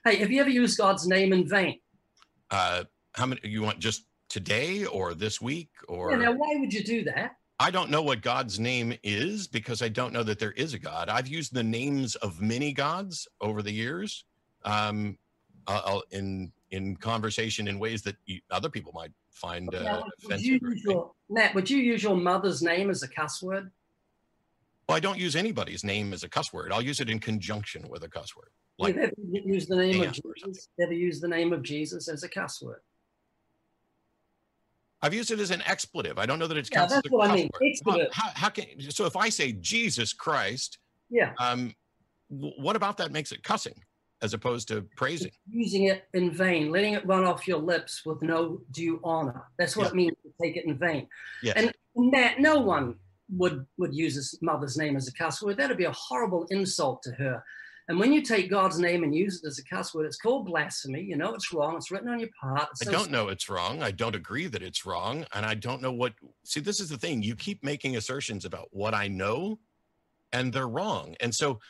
Hey, 0.05 0.17
have 0.17 0.31
you 0.31 0.41
ever 0.41 0.51
used 0.51 0.79
God's 0.79 1.07
name 1.07 1.33
in 1.33 1.49
vain? 1.49 1.81
Uh, 2.51 2.85
how 3.15 3.27
many 3.27 3.41
you 3.45 3.63
want 3.63 3.79
just 3.79 4.05
today 4.29 4.85
or 4.85 5.15
this 5.15 5.41
week 5.41 5.71
or? 5.89 6.11
Yeah, 6.11 6.19
now, 6.19 6.33
why 6.33 6.57
would 6.57 6.73
you 6.73 6.85
do 6.85 7.05
that? 7.05 7.37
I 7.59 7.71
don't 7.71 7.91
know 7.91 8.03
what 8.03 8.21
God's 8.21 8.61
name 8.61 8.95
is 9.03 9.47
because 9.47 9.81
I 9.81 9.89
don't 9.89 10.13
know 10.13 10.23
that 10.23 10.39
there 10.39 10.53
is 10.53 10.75
a 10.75 10.79
God. 10.79 11.09
I've 11.09 11.27
used 11.27 11.55
the 11.55 11.63
names 11.63 12.15
of 12.17 12.41
many 12.41 12.73
gods 12.73 13.27
over 13.41 13.63
the 13.63 13.73
years 13.73 14.25
um, 14.65 15.17
uh, 15.67 16.01
in 16.11 16.53
in 16.71 16.97
conversation 16.97 17.69
in 17.69 17.79
ways 17.79 18.03
that 18.03 18.17
you, 18.27 18.41
other 18.51 18.69
people 18.69 18.93
might 18.93 19.13
find 19.37 19.75
uh, 19.75 20.03
would 20.29 20.41
you 20.41 20.59
use 20.63 20.83
your, 20.85 21.13
Matt, 21.29 21.55
would 21.55 21.69
you 21.69 21.79
use 21.79 22.03
your 22.03 22.17
mother's 22.17 22.63
name 22.63 22.91
as 22.91 23.03
a 23.03 23.09
cuss 23.09 23.43
word? 23.43 23.71
Well, 24.89 24.97
I 24.97 25.01
don't 25.01 25.19
use 25.19 25.37
anybody's 25.37 25.85
name 25.85 26.13
as 26.13 26.23
a 26.23 26.29
cuss 26.29 26.53
word. 26.53 26.73
I'll 26.73 26.83
use 26.83 27.01
it 27.01 27.11
in 27.11 27.19
conjunction 27.19 27.89
with 27.89 28.05
a 28.05 28.09
cuss 28.09 28.37
word. 28.37 28.51
Like 28.79 28.95
you 28.95 29.03
ever 29.03 29.13
use 29.45 29.67
the 29.67 29.77
name 29.77 30.03
of 30.03 30.13
Jesus? 30.13 30.69
Ever 30.81 30.93
use 30.93 31.21
the 31.21 31.29
name 31.29 31.53
of 31.53 31.63
Jesus 31.63 32.09
as 32.09 32.23
a 32.23 32.29
cuss 32.29 32.63
word? 32.63 32.81
I've 35.03 35.15
used 35.15 35.31
it 35.31 35.41
as 35.41 35.51
an 35.51 35.63
expletive. 35.67 36.19
I 36.19 36.27
don't 36.27 36.39
know 36.39 36.47
that 36.47 36.57
it's 36.57 36.71
yeah, 36.73 36.87
that's 36.87 37.11
what 37.11 37.31
I 37.31 37.35
mean. 37.35 37.51
Well, 37.85 38.07
how, 38.13 38.31
how, 38.35 38.49
can 38.49 38.65
so 38.91 39.05
if 39.05 39.17
I 39.17 39.29
say 39.29 39.53
Jesus 39.53 40.13
Christ? 40.13 40.79
Yeah. 41.11 41.33
Um, 41.39 41.75
what 42.29 42.77
about 42.77 42.97
that 42.99 43.13
makes 43.13 43.31
it 43.33 43.43
cussing? 43.43 43.75
As 44.23 44.35
opposed 44.35 44.69
to 44.69 44.83
praising. 44.97 45.31
Using 45.51 45.85
it 45.85 46.05
in 46.15 46.31
vain, 46.31 46.71
letting 46.71 46.95
it 46.95 47.07
run 47.07 47.25
off 47.25 47.47
your 47.47 47.59
lips 47.59 48.05
with 48.07 48.23
no 48.23 48.61
due 48.71 49.01
honor. 49.05 49.45
That's 49.59 49.77
what 49.77 49.85
yeah. 49.85 49.91
it 49.91 49.95
means 49.95 50.17
to 50.25 50.33
take 50.43 50.57
it 50.57 50.65
in 50.65 50.79
vain. 50.79 51.07
Yes. 51.43 51.57
And 51.57 52.13
that 52.13 52.41
no 52.41 52.59
one 52.59 52.97
would 53.31 53.67
would 53.79 53.95
use 53.95 54.15
his 54.15 54.39
mother's 54.41 54.77
name 54.77 54.97
as 54.97 55.09
a 55.09 55.13
cuss 55.13 55.43
word. 55.43 55.57
That'd 55.57 55.77
be 55.77 55.85
a 55.85 55.93
horrible 55.93 56.47
insult 56.51 57.03
to 57.03 57.13
her. 57.13 57.43
And 57.89 58.01
when 58.01 58.13
you 58.13 58.21
take 58.21 58.51
God's 58.51 58.81
name 58.81 59.05
and 59.05 59.15
use 59.15 59.41
it 59.43 59.47
as 59.47 59.61
a 59.61 59.65
cuss 59.65 59.95
word, 59.95 60.07
it's 60.07 60.17
called 60.17 60.47
blasphemy. 60.47 61.03
You 61.03 61.17
know 61.17 61.35
it's 61.35 61.53
wrong. 61.53 61.77
It's 61.77 61.91
written 61.91 62.09
on 62.09 62.19
your 62.19 62.31
part. 62.41 62.69
I 62.85 62.91
don't 62.91 63.13
know 63.13 63.29
it's 63.29 63.49
wrong. 63.49 63.81
I 63.83 63.93
don't 63.93 64.17
agree 64.17 64.49
that 64.49 64.63
it's 64.63 64.85
wrong. 64.85 65.25
And 65.33 65.47
I 65.47 65.55
don't 65.55 65.81
know 65.81 65.93
what. 65.93 66.15
See, 66.45 66.61
this 66.61 66.81
is 66.81 66.89
the 66.89 66.99
thing. 66.99 67.23
You 67.23 67.37
keep 67.37 67.63
making 67.63 67.97
assertions 67.97 68.45
about 68.45 68.69
what 68.73 68.93
I 68.93 69.07
know, 69.07 69.61
and 70.33 70.53
they're 70.53 70.67
wrong. 70.67 71.15
And 71.21 71.33
so 71.33 71.61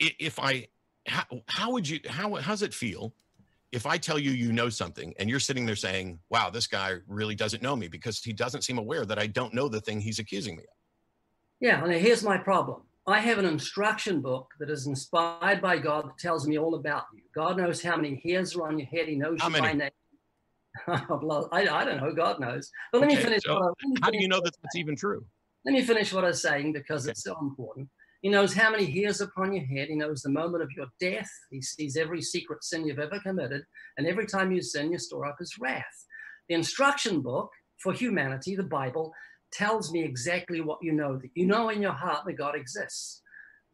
if 0.00 0.40
I 0.40 0.66
how, 1.06 1.24
how 1.46 1.70
would 1.72 1.88
you 1.88 2.00
how 2.08 2.34
how 2.36 2.52
does 2.52 2.62
it 2.62 2.74
feel 2.74 3.14
if 3.72 3.86
I 3.86 3.98
tell 3.98 4.18
you 4.18 4.32
you 4.32 4.52
know 4.52 4.68
something 4.68 5.14
and 5.18 5.30
you're 5.30 5.38
sitting 5.40 5.64
there 5.64 5.76
saying, 5.76 6.18
wow, 6.28 6.50
this 6.50 6.66
guy 6.66 6.96
really 7.06 7.36
doesn't 7.36 7.62
know 7.62 7.76
me 7.76 7.86
because 7.86 8.18
he 8.22 8.32
doesn't 8.32 8.62
seem 8.62 8.78
aware 8.78 9.04
that 9.06 9.18
I 9.18 9.28
don't 9.28 9.54
know 9.54 9.68
the 9.68 9.80
thing 9.80 10.00
he's 10.00 10.18
accusing 10.18 10.56
me 10.56 10.64
of. 10.64 10.68
Yeah, 11.60 11.84
and 11.84 11.92
here's 11.92 12.24
my 12.24 12.36
problem. 12.36 12.82
I 13.06 13.20
have 13.20 13.38
an 13.38 13.44
instruction 13.44 14.20
book 14.20 14.48
that 14.58 14.70
is 14.70 14.86
inspired 14.88 15.62
by 15.62 15.78
God 15.78 16.06
that 16.08 16.18
tells 16.18 16.48
me 16.48 16.58
all 16.58 16.74
about 16.74 17.04
you. 17.14 17.22
God 17.34 17.58
knows 17.58 17.80
how 17.80 17.96
many 17.96 18.20
hairs 18.24 18.56
are 18.56 18.66
on 18.66 18.78
your 18.78 18.88
head. 18.88 19.06
He 19.08 19.14
knows 19.16 19.38
How 19.40 19.48
you 19.48 19.54
by 19.54 19.60
many? 19.72 19.78
name. 19.78 19.90
I, 20.88 21.68
I 21.68 21.84
don't 21.84 21.98
know. 21.98 22.12
God 22.12 22.40
knows. 22.40 22.70
But 22.92 23.02
let 23.02 23.08
me 23.08 23.16
finish. 23.16 23.42
so 23.44 23.54
what 23.54 23.62
I- 23.62 23.66
let 23.66 23.88
me 23.88 23.96
How 24.02 24.10
do 24.10 24.18
you 24.18 24.28
know 24.28 24.40
that 24.40 24.54
that's 24.62 24.76
even 24.76 24.96
true? 24.96 25.24
Let 25.64 25.72
me 25.72 25.82
finish 25.82 26.12
what 26.12 26.24
I 26.24 26.28
was 26.28 26.42
saying 26.42 26.72
because 26.72 27.04
Okay. 27.04 27.12
it's 27.12 27.22
so 27.22 27.36
important. 27.40 27.88
He 28.22 28.28
knows 28.28 28.52
how 28.52 28.70
many 28.70 28.84
hairs 28.84 29.20
upon 29.20 29.54
your 29.54 29.64
head. 29.64 29.88
He 29.88 29.94
knows 29.94 30.20
the 30.20 30.28
moment 30.28 30.62
of 30.62 30.70
your 30.76 30.86
death. 31.00 31.30
He 31.50 31.62
sees 31.62 31.96
every 31.96 32.20
secret 32.20 32.62
sin 32.62 32.86
you've 32.86 32.98
ever 32.98 33.18
committed. 33.20 33.62
And 33.96 34.06
every 34.06 34.26
time 34.26 34.52
you 34.52 34.60
sin, 34.60 34.92
you 34.92 34.98
store 34.98 35.26
up 35.26 35.36
his 35.38 35.54
wrath. 35.58 36.06
The 36.48 36.54
instruction 36.54 37.22
book 37.22 37.50
for 37.78 37.92
humanity, 37.92 38.56
the 38.56 38.62
Bible, 38.62 39.12
tells 39.52 39.90
me 39.90 40.02
exactly 40.02 40.60
what 40.60 40.78
you 40.82 40.92
know 40.92 41.16
that 41.16 41.30
you 41.34 41.46
know 41.46 41.70
in 41.70 41.80
your 41.80 41.92
heart 41.92 42.24
that 42.26 42.34
God 42.34 42.54
exists. 42.54 43.22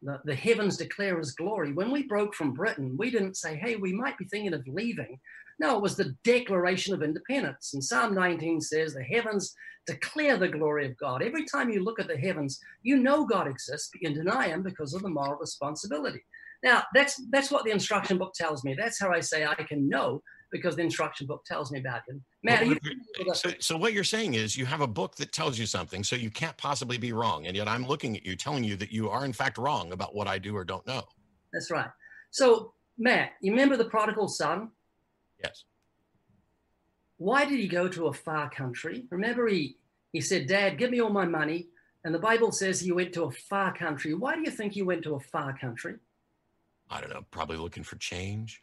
The, 0.01 0.19
the 0.25 0.35
heavens 0.35 0.77
declare 0.77 1.17
his 1.17 1.31
glory. 1.31 1.73
When 1.73 1.91
we 1.91 2.03
broke 2.03 2.33
from 2.33 2.53
Britain, 2.53 2.95
we 2.97 3.09
didn't 3.09 3.35
say, 3.35 3.57
hey, 3.57 3.75
we 3.75 3.93
might 3.93 4.17
be 4.17 4.25
thinking 4.25 4.53
of 4.53 4.63
leaving. 4.67 5.19
No, 5.59 5.75
it 5.75 5.81
was 5.81 5.95
the 5.95 6.15
declaration 6.23 6.93
of 6.93 7.01
independence. 7.01 7.73
And 7.73 7.83
Psalm 7.83 8.13
19 8.13 8.61
says, 8.61 8.93
the 8.93 9.03
heavens 9.03 9.55
declare 9.87 10.37
the 10.37 10.47
glory 10.47 10.85
of 10.85 10.97
God. 10.97 11.23
Every 11.23 11.45
time 11.45 11.69
you 11.69 11.83
look 11.83 11.99
at 11.99 12.07
the 12.07 12.17
heavens, 12.17 12.59
you 12.83 12.97
know 12.97 13.25
God 13.25 13.47
exists, 13.47 13.89
but 13.91 14.01
you 14.01 14.13
deny 14.15 14.49
him 14.49 14.61
because 14.61 14.93
of 14.93 15.01
the 15.01 15.09
moral 15.09 15.39
responsibility. 15.39 16.23
Now, 16.63 16.83
that's 16.93 17.21
that's 17.29 17.51
what 17.51 17.65
the 17.65 17.71
instruction 17.71 18.17
book 18.17 18.33
tells 18.33 18.63
me. 18.63 18.73
That's 18.73 18.99
how 18.99 19.11
I 19.11 19.19
say 19.19 19.45
I 19.45 19.55
can 19.55 19.87
know 19.87 20.21
because 20.51 20.75
the 20.75 20.81
instruction 20.81 21.27
book 21.27 21.43
tells 21.45 21.71
me 21.71 21.79
about 21.79 22.01
him. 22.07 22.23
Matt, 22.43 22.63
are 22.63 22.65
Well, 22.65 22.77
you 22.83 23.33
So, 23.33 23.49
so 23.59 23.77
what 23.77 23.93
you're 23.93 24.03
saying 24.03 24.33
is 24.35 24.57
you 24.57 24.65
have 24.65 24.81
a 24.81 24.87
book 24.87 25.15
that 25.17 25.31
tells 25.31 25.59
you 25.59 25.65
something, 25.65 26.03
so 26.03 26.15
you 26.15 26.29
can't 26.29 26.55
possibly 26.57 26.97
be 26.97 27.13
wrong. 27.13 27.47
And 27.47 27.55
yet 27.55 27.67
I'm 27.67 27.85
looking 27.85 28.17
at 28.17 28.25
you, 28.25 28.35
telling 28.35 28.63
you 28.63 28.75
that 28.77 28.91
you 28.91 29.09
are 29.09 29.25
in 29.25 29.33
fact 29.33 29.57
wrong 29.57 29.91
about 29.91 30.15
what 30.15 30.27
I 30.27 30.39
do 30.39 30.55
or 30.55 30.63
don't 30.63 30.85
know. 30.87 31.03
That's 31.53 31.69
right. 31.69 31.89
So, 32.31 32.73
Matt, 32.97 33.31
you 33.41 33.51
remember 33.51 33.77
the 33.77 33.85
prodigal 33.85 34.27
son? 34.27 34.71
Yes. 35.43 35.63
Why 37.17 37.45
did 37.45 37.59
he 37.59 37.67
go 37.67 37.87
to 37.87 38.07
a 38.07 38.13
far 38.13 38.49
country? 38.49 39.05
Remember, 39.09 39.47
he, 39.47 39.77
he 40.13 40.21
said, 40.21 40.47
Dad, 40.47 40.77
give 40.77 40.91
me 40.91 41.01
all 41.01 41.09
my 41.09 41.25
money. 41.25 41.67
And 42.03 42.13
the 42.13 42.19
Bible 42.19 42.51
says 42.51 42.79
he 42.79 42.91
went 42.91 43.13
to 43.13 43.23
a 43.23 43.31
far 43.31 43.73
country. 43.73 44.13
Why 44.13 44.35
do 44.35 44.41
you 44.41 44.51
think 44.51 44.73
he 44.73 44.81
went 44.81 45.03
to 45.03 45.15
a 45.15 45.19
far 45.19 45.57
country? 45.57 45.95
I 46.89 47.01
don't 47.01 47.09
know, 47.09 47.25
probably 47.31 47.57
looking 47.57 47.83
for 47.83 47.97
change. 47.97 48.61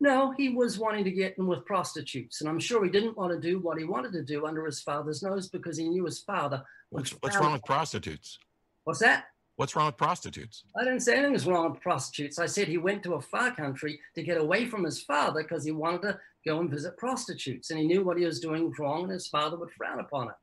No, 0.00 0.32
he 0.36 0.48
was 0.48 0.80
wanting 0.80 1.04
to 1.04 1.12
get 1.12 1.38
in 1.38 1.46
with 1.46 1.64
prostitutes. 1.64 2.40
And 2.40 2.50
I'm 2.50 2.58
sure 2.58 2.82
he 2.82 2.90
didn't 2.90 3.16
want 3.16 3.32
to 3.32 3.38
do 3.38 3.60
what 3.60 3.78
he 3.78 3.84
wanted 3.84 4.12
to 4.14 4.22
do 4.24 4.46
under 4.46 4.66
his 4.66 4.80
father's 4.80 5.22
nose 5.22 5.48
because 5.48 5.78
he 5.78 5.88
knew 5.88 6.04
his 6.04 6.18
father. 6.18 6.64
What's, 6.90 7.10
what's 7.20 7.36
wrong 7.36 7.52
with 7.52 7.64
prostitutes? 7.64 8.38
What's 8.82 8.98
that? 8.98 9.26
What's 9.62 9.76
wrong 9.76 9.86
with 9.86 9.96
prostitutes? 9.96 10.64
I 10.76 10.82
didn't 10.82 11.02
say 11.02 11.12
anything 11.12 11.34
was 11.34 11.46
wrong 11.46 11.70
with 11.70 11.80
prostitutes. 11.80 12.40
I 12.40 12.46
said 12.46 12.66
he 12.66 12.78
went 12.78 13.04
to 13.04 13.14
a 13.14 13.20
far 13.20 13.54
country 13.54 14.00
to 14.16 14.22
get 14.24 14.36
away 14.36 14.66
from 14.66 14.82
his 14.82 15.00
father 15.04 15.44
because 15.44 15.64
he 15.64 15.70
wanted 15.70 16.02
to 16.02 16.18
go 16.44 16.58
and 16.58 16.68
visit 16.68 16.98
prostitutes. 16.98 17.70
And 17.70 17.78
he 17.78 17.86
knew 17.86 18.02
what 18.02 18.18
he 18.18 18.24
was 18.24 18.40
doing 18.40 18.74
wrong 18.76 19.04
and 19.04 19.12
his 19.12 19.28
father 19.28 19.56
would 19.56 19.70
frown 19.70 20.00
upon 20.00 20.30
it. 20.30 20.34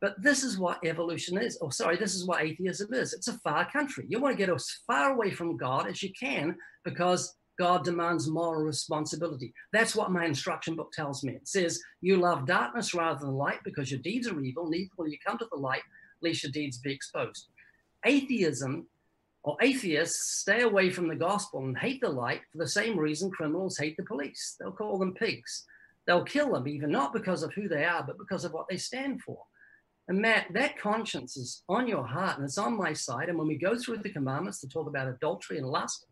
But 0.00 0.22
this 0.22 0.44
is 0.44 0.60
what 0.60 0.78
evolution 0.84 1.38
is. 1.38 1.58
Oh, 1.60 1.70
sorry, 1.70 1.96
this 1.96 2.14
is 2.14 2.24
what 2.24 2.40
atheism 2.40 2.94
is. 2.94 3.14
It's 3.14 3.26
a 3.26 3.36
far 3.40 3.68
country. 3.68 4.04
You 4.08 4.20
want 4.20 4.38
to 4.38 4.38
get 4.38 4.54
as 4.54 4.78
far 4.86 5.10
away 5.10 5.32
from 5.32 5.56
God 5.56 5.88
as 5.88 6.00
you 6.00 6.12
can 6.12 6.54
because 6.84 7.34
God 7.58 7.82
demands 7.82 8.28
moral 8.28 8.62
responsibility. 8.62 9.52
That's 9.72 9.96
what 9.96 10.12
my 10.12 10.24
instruction 10.24 10.76
book 10.76 10.92
tells 10.92 11.24
me. 11.24 11.32
It 11.32 11.48
says, 11.48 11.82
You 12.00 12.18
love 12.18 12.46
darkness 12.46 12.94
rather 12.94 13.18
than 13.18 13.34
light 13.34 13.58
because 13.64 13.90
your 13.90 13.98
deeds 13.98 14.28
are 14.28 14.40
evil. 14.40 14.70
Neither 14.70 14.90
will 14.96 15.08
you 15.08 15.18
come 15.26 15.36
to 15.38 15.48
the 15.50 15.58
light, 15.58 15.82
lest 16.22 16.44
your 16.44 16.52
deeds 16.52 16.78
be 16.78 16.92
exposed. 16.92 17.48
Atheism 18.04 18.86
or 19.42 19.56
atheists 19.62 20.38
stay 20.40 20.62
away 20.62 20.90
from 20.90 21.08
the 21.08 21.16
gospel 21.16 21.60
and 21.60 21.76
hate 21.76 22.00
the 22.00 22.08
light 22.08 22.42
for 22.52 22.58
the 22.58 22.68
same 22.68 22.98
reason 22.98 23.30
criminals 23.30 23.78
hate 23.78 23.96
the 23.96 24.04
police. 24.04 24.56
They'll 24.58 24.72
call 24.72 24.98
them 24.98 25.14
pigs. 25.14 25.64
They'll 26.06 26.24
kill 26.24 26.52
them, 26.52 26.68
even 26.68 26.90
not 26.90 27.12
because 27.12 27.42
of 27.42 27.52
who 27.54 27.68
they 27.68 27.84
are, 27.84 28.02
but 28.02 28.18
because 28.18 28.44
of 28.44 28.52
what 28.52 28.66
they 28.68 28.76
stand 28.76 29.22
for. 29.22 29.38
And 30.08 30.18
Matt, 30.18 30.46
that 30.54 30.78
conscience 30.78 31.36
is 31.36 31.62
on 31.68 31.86
your 31.86 32.04
heart 32.04 32.36
and 32.36 32.44
it's 32.44 32.58
on 32.58 32.76
my 32.76 32.92
side. 32.92 33.28
And 33.28 33.38
when 33.38 33.46
we 33.46 33.56
go 33.56 33.78
through 33.78 33.98
the 33.98 34.10
commandments 34.10 34.60
to 34.60 34.68
talk 34.68 34.88
about 34.88 35.06
adultery 35.06 35.58
and 35.58 35.66
lust, 35.66 36.04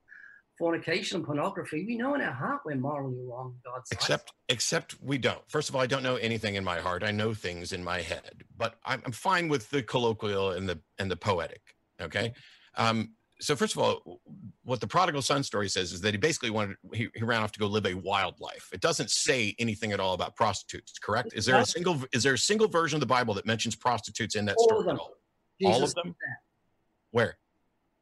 fornication 0.57 1.17
and 1.17 1.27
pornography, 1.27 1.85
we 1.85 1.97
know 1.97 2.15
in 2.15 2.21
our 2.21 2.33
heart 2.33 2.61
we're 2.65 2.77
morally 2.77 3.19
wrong 3.29 3.57
God's. 3.65 3.91
Except, 3.91 4.33
except 4.49 5.03
we 5.03 5.19
don't. 5.19 5.43
First 5.49 5.69
of 5.69 5.75
all, 5.75 5.83
I 5.83 5.87
don't 5.87 6.03
know 6.03 6.17
anything 6.17 6.55
in 6.55 6.65
my 6.65 6.79
heart. 6.79 7.03
I 7.03 7.11
know 7.11 7.35
things 7.35 7.73
in 7.73 7.83
my 7.83 8.01
head, 8.01 8.45
but 8.57 8.77
I'm, 8.85 9.03
I'm 9.05 9.13
fine 9.13 9.49
with 9.49 9.69
the 9.71 9.83
colloquial 9.83 10.53
and 10.53 10.69
the 10.69 10.79
and 10.99 11.11
the 11.11 11.17
poetic. 11.17 11.75
Okay. 12.01 12.33
Um, 12.77 13.13
so 13.41 13.55
first 13.55 13.77
of 13.77 13.83
all, 13.83 14.21
what 14.65 14.81
the 14.81 14.87
prodigal 14.87 15.23
son 15.23 15.43
story 15.45 15.69
says 15.69 15.93
is 15.93 16.01
that 16.01 16.13
he 16.13 16.19
basically 16.19 16.51
wanted 16.51 16.77
he, 16.93 17.09
he 17.15 17.23
ran 17.23 17.41
off 17.43 17.53
to 17.53 17.61
go 17.61 17.67
live 17.67 17.87
a 17.87 17.95
wild 17.95 18.41
life. 18.41 18.69
It 18.73 18.81
doesn't 18.81 19.11
say 19.11 19.55
anything 19.61 19.93
at 19.93 20.01
all 20.01 20.15
about 20.15 20.35
prostitutes. 20.35 20.99
Correct? 20.99 21.33
Is 21.35 21.47
there 21.47 21.57
a 21.59 21.65
single 21.65 22.03
is 22.13 22.23
there 22.25 22.35
a 22.35 22.39
single 22.39 22.67
version 22.67 22.97
of 22.97 23.01
the 23.01 23.07
Bible 23.07 23.35
that 23.35 23.47
mentions 23.47 23.77
prostitutes 23.77 24.35
in 24.35 24.45
that 24.47 24.57
All 24.59 24.65
story 24.65 24.81
of 24.81 24.87
them. 24.87 24.97
at 24.97 25.01
all? 25.01 25.73
All 25.73 25.85
of 25.85 25.95
them? 25.95 26.17
Where? 27.13 27.39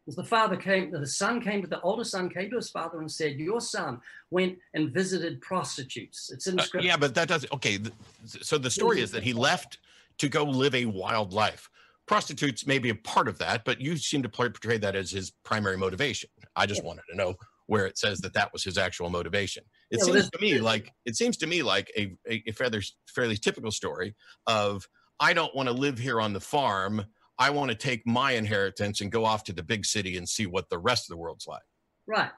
Because 0.07 0.17
the 0.17 0.25
father 0.25 0.57
came, 0.57 0.91
the 0.93 1.07
son 1.07 1.41
came 1.41 1.61
to 1.63 1.69
the 1.69 1.81
older 1.81 2.05
son 2.05 2.31
came 2.31 2.49
to 2.51 2.57
his 2.57 2.71
father 2.71 3.01
and 3.01 3.11
said, 3.11 3.39
Your 3.41 3.61
son 3.61 4.01
went 4.31 4.57
and 4.73 4.91
visited 4.93 5.41
prostitutes. 5.41 6.31
It's 6.33 6.47
in 6.47 6.59
Uh, 6.59 6.63
scripture. 6.63 6.87
yeah, 6.87 6.97
but 6.97 7.15
that 7.17 7.29
doesn't. 7.29 7.53
Okay, 7.53 7.79
so 8.25 8.57
the 8.57 8.71
story 8.71 9.01
is 9.01 9.11
that 9.11 9.23
he 9.25 9.33
left 9.33 9.79
to 10.19 10.29
go 10.29 10.45
live 10.45 10.75
a 10.77 10.87
wild 10.87 11.33
life. 11.33 11.69
Prostitutes 12.07 12.67
may 12.67 12.79
be 12.79 12.91
a 12.91 12.95
part 12.95 13.27
of 13.29 13.39
that, 13.39 13.65
but 13.65 13.81
you 13.81 13.97
seem 13.97 14.23
to 14.23 14.29
portray 14.29 14.79
that 14.79 14.95
as 14.95 15.11
his 15.11 15.33
primary 15.45 15.77
motivation. 15.77 16.31
I 16.55 16.67
just 16.67 16.83
Yeah. 16.83 16.87
wanted 16.89 17.03
to 17.11 17.17
know 17.17 17.35
where 17.67 17.87
it 17.87 17.99
says 17.99 18.21
that 18.21 18.33
that 18.35 18.53
was 18.53 18.63
his 18.63 18.79
actual 18.79 19.11
motivation. 19.11 19.65
It 19.91 19.99
Yeah, 19.99 20.13
seems 20.13 20.31
to 20.31 20.39
me 20.41 20.61
like 20.61 20.93
it 21.05 21.17
seems 21.17 21.37
to 21.39 21.47
me 21.49 21.63
like 21.65 21.91
a, 21.97 22.17
a, 22.29 22.43
a 22.47 22.53
fairly 22.53 22.81
fairly 23.09 23.37
typical 23.37 23.73
story 23.73 24.15
of 24.47 24.87
I 25.19 25.33
don't 25.33 25.55
want 25.55 25.69
to 25.69 25.73
live 25.75 25.99
here 25.99 26.21
on 26.21 26.33
the 26.33 26.41
farm. 26.41 27.05
I 27.39 27.51
want 27.51 27.71
to 27.71 27.77
take 27.77 28.07
my 28.07 28.33
inheritance 28.33 29.01
and 29.01 29.11
go 29.11 29.25
off 29.25 29.43
to 29.45 29.53
the 29.53 29.63
big 29.65 29.85
city 29.85 30.17
and 30.17 30.29
see 30.29 30.47
what 30.47 30.71
the 30.71 30.79
rest 30.79 31.05
of 31.07 31.09
the 31.15 31.17
world's 31.17 31.47
like. 31.47 31.63
Right. 32.07 32.31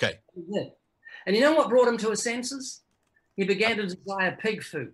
Okay. 0.00 0.20
And 1.26 1.34
you 1.34 1.40
know 1.40 1.54
what 1.54 1.70
brought 1.70 1.88
him 1.88 1.96
to 1.98 2.10
his 2.10 2.22
senses? 2.22 2.82
He 3.34 3.44
began 3.44 3.76
to 3.78 3.86
desire 3.86 4.36
pig 4.40 4.62
food. 4.62 4.92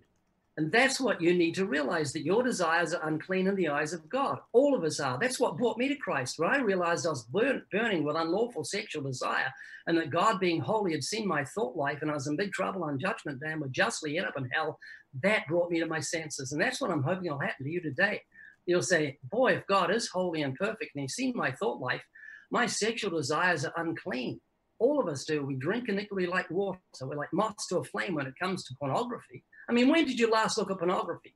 And 0.55 0.71
that's 0.71 0.99
what 0.99 1.19
you 1.19 1.33
need 1.33 1.55
to 1.55 1.65
realize 1.65 2.13
that 2.13 2.25
your 2.25 2.43
desires 2.43 2.93
are 2.93 3.07
unclean 3.07 3.47
in 3.47 3.55
the 3.55 3.69
eyes 3.69 3.91
of 3.91 4.07
God. 4.07 4.37
All 4.51 4.75
of 4.75 4.83
us 4.83 4.99
are. 4.99 5.17
That's 5.19 5.39
what 5.39 5.57
brought 5.57 5.79
me 5.79 5.87
to 5.87 5.95
Christ. 5.95 6.35
When 6.37 6.49
I 6.49 6.59
realized 6.59 7.07
I 7.07 7.09
was 7.09 7.23
burn, 7.23 7.63
burning 7.71 8.03
with 8.03 8.15
unlawful 8.15 8.63
sexual 8.63 9.01
desire 9.01 9.51
and 9.87 9.97
that 9.97 10.11
God, 10.11 10.39
being 10.39 10.61
holy, 10.61 10.91
had 10.91 11.03
seen 11.03 11.27
my 11.27 11.43
thought 11.43 11.75
life 11.75 11.99
and 12.01 12.11
I 12.11 12.13
was 12.13 12.27
in 12.27 12.35
big 12.35 12.51
trouble 12.51 12.83
on 12.83 12.99
judgment 12.99 13.41
day 13.41 13.51
and 13.51 13.61
would 13.61 13.73
justly 13.73 14.17
end 14.17 14.27
up 14.27 14.37
in 14.37 14.47
hell, 14.51 14.77
that 15.23 15.47
brought 15.47 15.71
me 15.71 15.79
to 15.79 15.87
my 15.87 15.99
senses. 15.99 16.51
And 16.51 16.61
that's 16.61 16.79
what 16.79 16.91
I'm 16.91 17.03
hoping 17.03 17.31
will 17.31 17.39
happen 17.39 17.65
to 17.65 17.71
you 17.71 17.81
today. 17.81 18.21
You'll 18.67 18.83
say, 18.83 19.17
Boy, 19.23 19.53
if 19.53 19.67
God 19.67 19.89
is 19.91 20.07
holy 20.07 20.43
and 20.43 20.55
perfect 20.55 20.91
and 20.93 21.01
He's 21.01 21.15
seen 21.15 21.33
my 21.35 21.51
thought 21.51 21.81
life, 21.81 22.03
my 22.51 22.67
sexual 22.67 23.09
desires 23.09 23.65
are 23.65 23.73
unclean. 23.75 24.39
All 24.79 24.99
of 24.99 25.07
us 25.07 25.25
do. 25.25 25.45
We 25.45 25.55
drink 25.55 25.89
iniquity 25.89 26.27
like 26.27 26.49
water. 26.51 26.79
We're 27.01 27.15
like 27.15 27.33
moths 27.33 27.67
to 27.67 27.77
a 27.77 27.83
flame 27.83 28.15
when 28.15 28.27
it 28.27 28.35
comes 28.39 28.63
to 28.65 28.75
pornography. 28.79 29.43
I 29.69 29.73
mean, 29.73 29.89
when 29.89 30.05
did 30.05 30.19
you 30.19 30.29
last 30.29 30.57
look 30.57 30.71
at 30.71 30.77
pornography? 30.77 31.35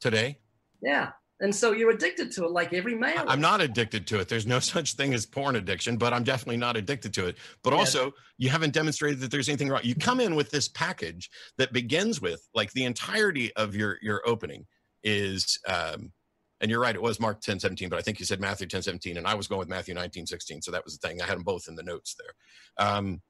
Today, 0.00 0.38
Yeah. 0.82 1.12
And 1.40 1.54
so 1.54 1.72
you're 1.72 1.90
addicted 1.90 2.30
to 2.32 2.44
it 2.44 2.52
like 2.52 2.72
every 2.72 2.94
male. 2.94 3.24
I'm 3.26 3.40
not 3.40 3.60
addicted 3.60 4.06
to 4.08 4.20
it. 4.20 4.28
There's 4.28 4.46
no 4.46 4.60
such 4.74 4.94
thing 4.94 5.12
as 5.14 5.26
porn 5.26 5.56
addiction, 5.56 5.96
but 5.96 6.12
I'm 6.12 6.22
definitely 6.24 6.58
not 6.58 6.76
addicted 6.76 7.12
to 7.14 7.26
it. 7.26 7.36
But 7.62 7.72
Yeah. 7.72 7.80
also, 7.80 8.12
you 8.38 8.50
haven't 8.50 8.72
demonstrated 8.72 9.20
that 9.20 9.30
there's 9.30 9.48
anything 9.48 9.68
wrong. 9.68 9.80
You 9.82 9.94
come 9.94 10.20
in 10.20 10.36
with 10.36 10.50
this 10.50 10.68
package 10.68 11.30
that 11.58 11.72
begins 11.72 12.20
with 12.20 12.46
like 12.54 12.72
the 12.72 12.84
entirety 12.84 13.54
of 13.56 13.74
your 13.74 13.98
your 14.00 14.22
opening 14.26 14.66
is 15.02 15.58
um 15.68 16.12
and 16.60 16.70
you're 16.70 16.80
right, 16.80 16.94
it 16.94 17.02
was 17.02 17.20
Mark 17.20 17.40
10, 17.42 17.60
17, 17.60 17.88
but 17.90 17.98
I 17.98 18.02
think 18.02 18.20
you 18.20 18.24
said 18.24 18.40
Matthew 18.40 18.66
10, 18.66 18.80
17, 18.82 19.16
and 19.18 19.26
I 19.26 19.34
was 19.34 19.48
going 19.48 19.58
with 19.58 19.68
Matthew 19.68 19.92
19, 19.92 20.26
16. 20.26 20.62
So 20.62 20.70
that 20.70 20.84
was 20.84 20.96
the 20.96 21.06
thing. 21.06 21.20
I 21.20 21.26
had 21.26 21.36
them 21.36 21.42
both 21.42 21.66
in 21.68 21.74
the 21.74 21.82
notes 21.82 22.14
there. 22.18 22.86
Um, 22.86 23.20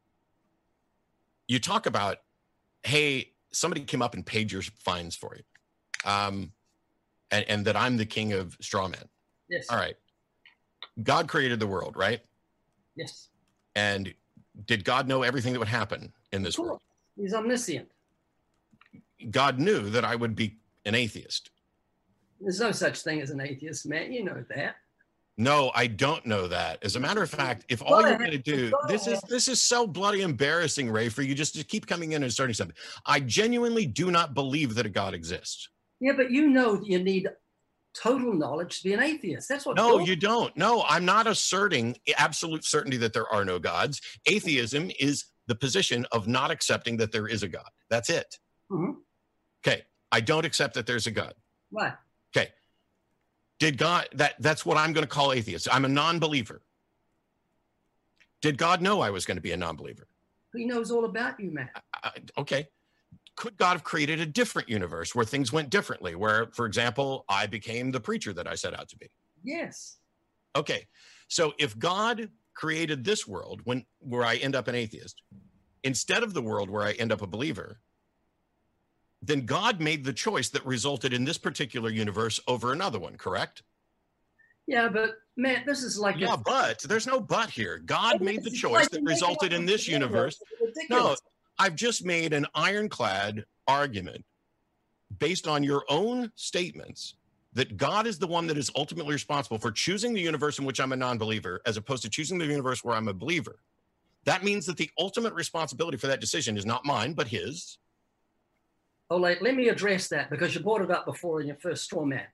you 1.49 1.59
talk 1.59 1.87
about, 1.87 2.19
hey, 2.85 3.33
somebody 3.55 3.83
came 3.83 4.03
up 4.03 4.15
and 4.15 4.25
paid 4.25 4.53
your 4.53 4.63
fines 4.63 5.17
for 5.17 5.37
you. 5.37 5.43
Um, 6.11 6.53
and, 7.31 7.45
and 7.49 7.65
that 7.65 7.77
I'm 7.77 7.97
the 7.97 8.07
king 8.07 8.33
of 8.33 8.57
straw 8.61 8.89
men. 8.89 9.05
Yes. 9.49 9.67
All 9.71 9.77
right. 9.77 9.97
God 11.03 11.29
created 11.29 11.61
the 11.61 11.67
world, 11.67 11.97
right? 11.97 12.21
Yes. 12.97 13.29
And 13.75 14.15
did 14.67 14.85
God 14.85 15.09
know 15.09 15.23
everything 15.23 15.53
that 15.53 15.59
would 15.59 15.69
happen 15.69 16.13
in 16.33 16.43
this 16.43 16.59
world? 16.59 16.81
He's 17.17 17.35
omniscient. 17.35 17.89
God 19.31 19.59
knew 19.59 19.91
that 19.91 20.05
I 20.05 20.15
would 20.15 20.37
be 20.37 20.59
an 20.85 20.95
atheist. 20.95 21.51
There's 22.41 22.61
no 22.61 22.73
such 22.73 23.01
thing 23.01 23.21
as 23.21 23.31
an 23.31 23.41
atheist, 23.41 23.87
man. 23.87 24.13
You 24.13 24.25
know 24.25 24.45
that. 24.55 24.77
No, 25.37 25.73
I 25.75 25.89
don't 25.89 26.25
know 26.27 26.47
that. 26.47 26.79
As 26.85 26.95
a 26.95 27.01
matter 27.01 27.23
of 27.23 27.29
fact, 27.29 27.65
if 27.69 27.83
all 27.83 28.01
you're 28.03 28.19
going 28.19 28.31
to 28.31 28.39
do 28.39 28.73
this 28.87 29.09
is 29.09 29.21
this 29.23 29.49
is 29.49 29.61
so 29.61 29.87
bloody 29.87 30.23
embarrassing, 30.23 30.91
Ray, 30.91 31.09
for 31.09 31.23
you 31.23 31.35
just 31.35 31.57
to 31.57 31.65
keep 31.65 31.87
coming 31.87 32.13
in 32.13 32.23
and 32.23 32.33
starting 32.33 32.55
something. 32.55 32.77
I 33.05 33.19
genuinely 33.19 33.85
do 33.85 34.13
not 34.13 34.35
believe 34.35 34.77
that 34.77 34.87
a 34.87 34.89
God 34.89 35.13
exists. 35.13 35.69
Yeah, 36.01 36.13
but 36.17 36.31
you 36.31 36.49
know 36.49 36.81
you 36.85 37.03
need 37.03 37.29
total 38.01 38.33
knowledge 38.33 38.79
to 38.83 38.89
be 38.89 38.95
an 38.95 39.03
atheist. 39.03 39.49
That's 39.49 39.67
what. 39.67 39.77
No, 39.77 39.99
you 39.99 40.15
don't. 40.15 40.57
No, 40.57 40.85
I'm 40.89 41.05
not 41.05 41.27
asserting 41.27 41.97
absolute 42.17 42.65
certainty 42.65 42.97
that 42.99 43.13
there 43.13 43.29
are 43.33 43.45
no 43.45 43.59
gods. 43.59 44.01
Atheism 44.27 44.91
is 45.01 45.25
the 45.49 45.55
position 45.57 46.07
of 46.13 46.29
not 46.29 46.53
accepting 46.53 46.97
that 46.99 47.11
there 47.11 47.27
is 47.27 47.43
a 47.43 47.49
God. 47.49 47.69
That's 47.91 48.09
it. 48.09 48.39
Mhm. 48.71 48.95
Okay, 49.67 49.83
I 50.13 50.21
don't 50.21 50.45
accept 50.47 50.75
that 50.75 50.87
there's 50.87 51.09
a 51.09 51.11
God. 51.11 51.35
Right. 51.73 51.95
Did 53.59 53.79
God 53.79 54.09
that 54.15 54.35
that's 54.41 54.67
what 54.67 54.77
I'm 54.77 54.93
going 54.93 55.05
to 55.05 55.09
call 55.09 55.33
atheist. 55.33 55.69
I'm 55.71 55.85
a 55.85 55.89
non-believer. 55.89 56.63
Did 58.41 58.59
God 58.59 58.83
know 58.83 59.01
I 59.01 59.11
was 59.11 59.25
going 59.25 59.37
to 59.37 59.43
be 59.43 59.53
a 59.53 59.57
non-believer? 59.57 60.07
He 60.55 60.65
knows 60.67 60.91
all 60.91 61.05
about 61.05 61.41
you, 61.41 61.51
Matt. 61.51 61.83
I, 61.95 62.11
okay. 62.39 62.69
Could 63.37 63.57
God 63.57 63.73
have 63.73 63.85
created 63.85 64.21
a 64.21 64.27
different 64.27 64.69
universe 64.69 65.15
where 65.15 65.25
things 65.25 65.53
went 65.53 65.71
differently? 65.71 66.15
Where, 66.15 66.49
for 66.53 66.67
example, 66.67 67.25
I 67.29 67.47
became 67.47 67.91
the 67.91 68.01
preacher 68.01 68.33
that 68.33 68.47
I 68.47 68.55
set 68.55 68.79
out 68.79 68.89
to 68.91 68.97
be. 68.97 69.09
Yes. 69.43 69.97
Okay. 70.55 70.87
So 71.29 71.53
if 71.59 71.77
God 71.79 72.31
created 72.55 73.03
this 73.03 73.27
world 73.27 73.61
when 73.65 73.85
where 73.99 74.25
I 74.25 74.37
end 74.37 74.55
up 74.55 74.69
an 74.69 74.77
atheist, 74.77 75.23
instead 75.83 76.23
of 76.23 76.35
the 76.35 76.43
world 76.43 76.71
where 76.71 76.85
I 76.85 76.93
end 76.93 77.11
up 77.11 77.23
a 77.23 77.27
believer, 77.27 77.81
then 79.27 79.47
God 79.47 79.81
made 79.81 80.05
the 80.05 80.13
choice 80.13 80.51
that 80.51 80.65
resulted 80.67 81.13
in 81.13 81.25
this 81.25 81.39
particular 81.39 81.91
universe 81.91 82.41
over 82.47 82.73
another 82.73 82.99
one, 82.99 83.17
correct? 83.17 83.63
Yeah, 84.67 84.89
but 84.89 85.17
man, 85.37 85.63
this 85.67 85.83
is 85.83 85.99
like 85.99 86.17
Yeah, 86.19 86.35
a, 86.35 86.37
but 86.37 86.81
there's 86.81 87.07
no 87.07 87.21
but 87.21 87.51
here. 87.51 87.79
God 87.79 88.21
made 88.21 88.43
the 88.43 88.51
choice 88.51 88.83
like 88.83 88.91
that 88.91 89.03
resulted 89.03 89.53
in 89.53 89.67
this 89.67 89.89
universe. 89.89 90.41
No, 90.91 91.17
I've 91.59 91.75
just 91.75 92.05
made 92.05 92.33
an 92.33 92.47
ironclad 92.55 93.45
argument 93.67 94.25
based 95.19 95.47
on 95.47 95.63
your 95.63 95.85
own 95.89 96.31
statements 96.35 97.17
that 97.53 97.77
God 97.77 98.07
is 98.07 98.19
the 98.19 98.27
one 98.27 98.47
that 98.49 98.59
is 98.59 98.71
ultimately 98.75 99.13
responsible 99.13 99.59
for 99.59 99.71
choosing 99.71 100.13
the 100.13 100.21
universe 100.21 100.59
in 100.59 100.65
which 100.65 100.81
I'm 100.81 100.93
a 100.93 100.97
non 100.97 101.19
believer 101.19 101.61
as 101.67 101.77
opposed 101.77 102.03
to 102.03 102.11
choosing 102.11 102.39
the 102.39 102.47
universe 102.47 102.83
where 102.83 102.97
I'm 102.97 103.09
a 103.09 103.15
believer. 103.15 103.61
That 104.25 104.43
means 104.43 104.67
that 104.67 104.77
the 104.77 104.91
ultimate 104.99 105.35
responsibility 105.35 105.99
for 105.99 106.09
that 106.09 106.21
decision 106.21 106.57
is 106.57 106.67
not 106.67 106.85
mine, 106.85 107.13
but 107.13 107.29
his. 107.29 107.79
Oh, 109.11 109.19
let, 109.19 109.43
let 109.43 109.55
me 109.55 109.69
address 109.69 110.09
that 110.09 110.31
because 110.31 110.55
you 110.55 110.61
brought 110.63 110.83
it 110.83 110.91
up 110.91 111.07
before 111.07 111.41
in 111.41 111.47
your 111.47 111.57
first 111.57 111.85
straw 111.85 112.05
man, 112.05 112.27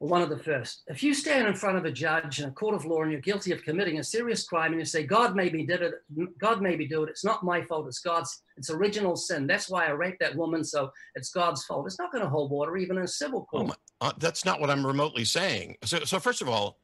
or 0.00 0.08
one 0.08 0.22
of 0.22 0.30
the 0.30 0.38
first. 0.38 0.82
If 0.86 1.02
you 1.02 1.12
stand 1.12 1.48
in 1.48 1.54
front 1.54 1.76
of 1.76 1.84
a 1.84 1.90
judge 1.90 2.40
in 2.40 2.48
a 2.48 2.52
court 2.52 2.74
of 2.74 2.84
law 2.84 3.02
and 3.02 3.10
you're 3.10 3.20
guilty 3.20 3.52
of 3.52 3.62
committing 3.62 3.98
a 3.98 4.04
serious 4.04 4.44
crime 4.44 4.72
and 4.72 4.80
you 4.80 4.84
say, 4.84 5.04
God 5.04 5.34
maybe 5.34 5.64
did 5.66 5.82
it, 5.82 5.94
God 6.38 6.62
maybe 6.62 6.86
do 6.86 7.02
it, 7.02 7.10
it's 7.10 7.24
not 7.24 7.44
my 7.44 7.62
fault, 7.62 7.86
it's 7.88 8.00
God's, 8.00 8.42
it's 8.56 8.70
original 8.70 9.16
sin. 9.16 9.46
That's 9.46 9.68
why 9.68 9.86
I 9.86 9.90
raped 9.90 10.20
that 10.20 10.36
woman, 10.36 10.64
so 10.64 10.90
it's 11.14 11.30
God's 11.30 11.64
fault. 11.64 11.86
It's 11.86 11.98
not 11.98 12.12
going 12.12 12.24
to 12.24 12.30
hold 12.30 12.50
water 12.50 12.76
even 12.76 12.96
in 12.96 13.04
a 13.04 13.08
civil 13.08 13.46
Oh 13.54 13.58
court. 13.58 13.68
my, 13.68 13.74
uh, 14.00 14.12
that's 14.18 14.44
not 14.44 14.60
what 14.60 14.70
I'm 14.70 14.86
remotely 14.86 15.24
saying. 15.24 15.76
So, 15.84 16.00
so 16.04 16.18
first 16.20 16.42
of 16.42 16.48
all, 16.48 16.78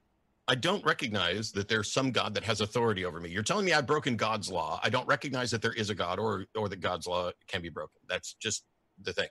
I 0.50 0.54
don't 0.54 0.84
recognize 0.84 1.52
that 1.52 1.68
there's 1.68 1.92
some 1.92 2.10
God 2.10 2.32
that 2.34 2.42
has 2.44 2.62
authority 2.62 3.04
over 3.04 3.20
me. 3.20 3.28
You're 3.28 3.42
telling 3.42 3.66
me 3.66 3.74
I've 3.74 3.86
broken 3.86 4.16
God's 4.16 4.50
law. 4.50 4.80
I 4.82 4.88
don't 4.88 5.06
recognize 5.06 5.50
that 5.50 5.60
there 5.60 5.74
is 5.74 5.90
a 5.90 5.94
God 5.94 6.18
or 6.18 6.46
or 6.56 6.70
that 6.70 6.80
God's 6.80 7.06
law 7.06 7.30
can 7.48 7.60
be 7.60 7.68
broken. 7.68 8.00
That's 8.08 8.32
just 8.34 8.64
the 9.02 9.12
thing. 9.12 9.28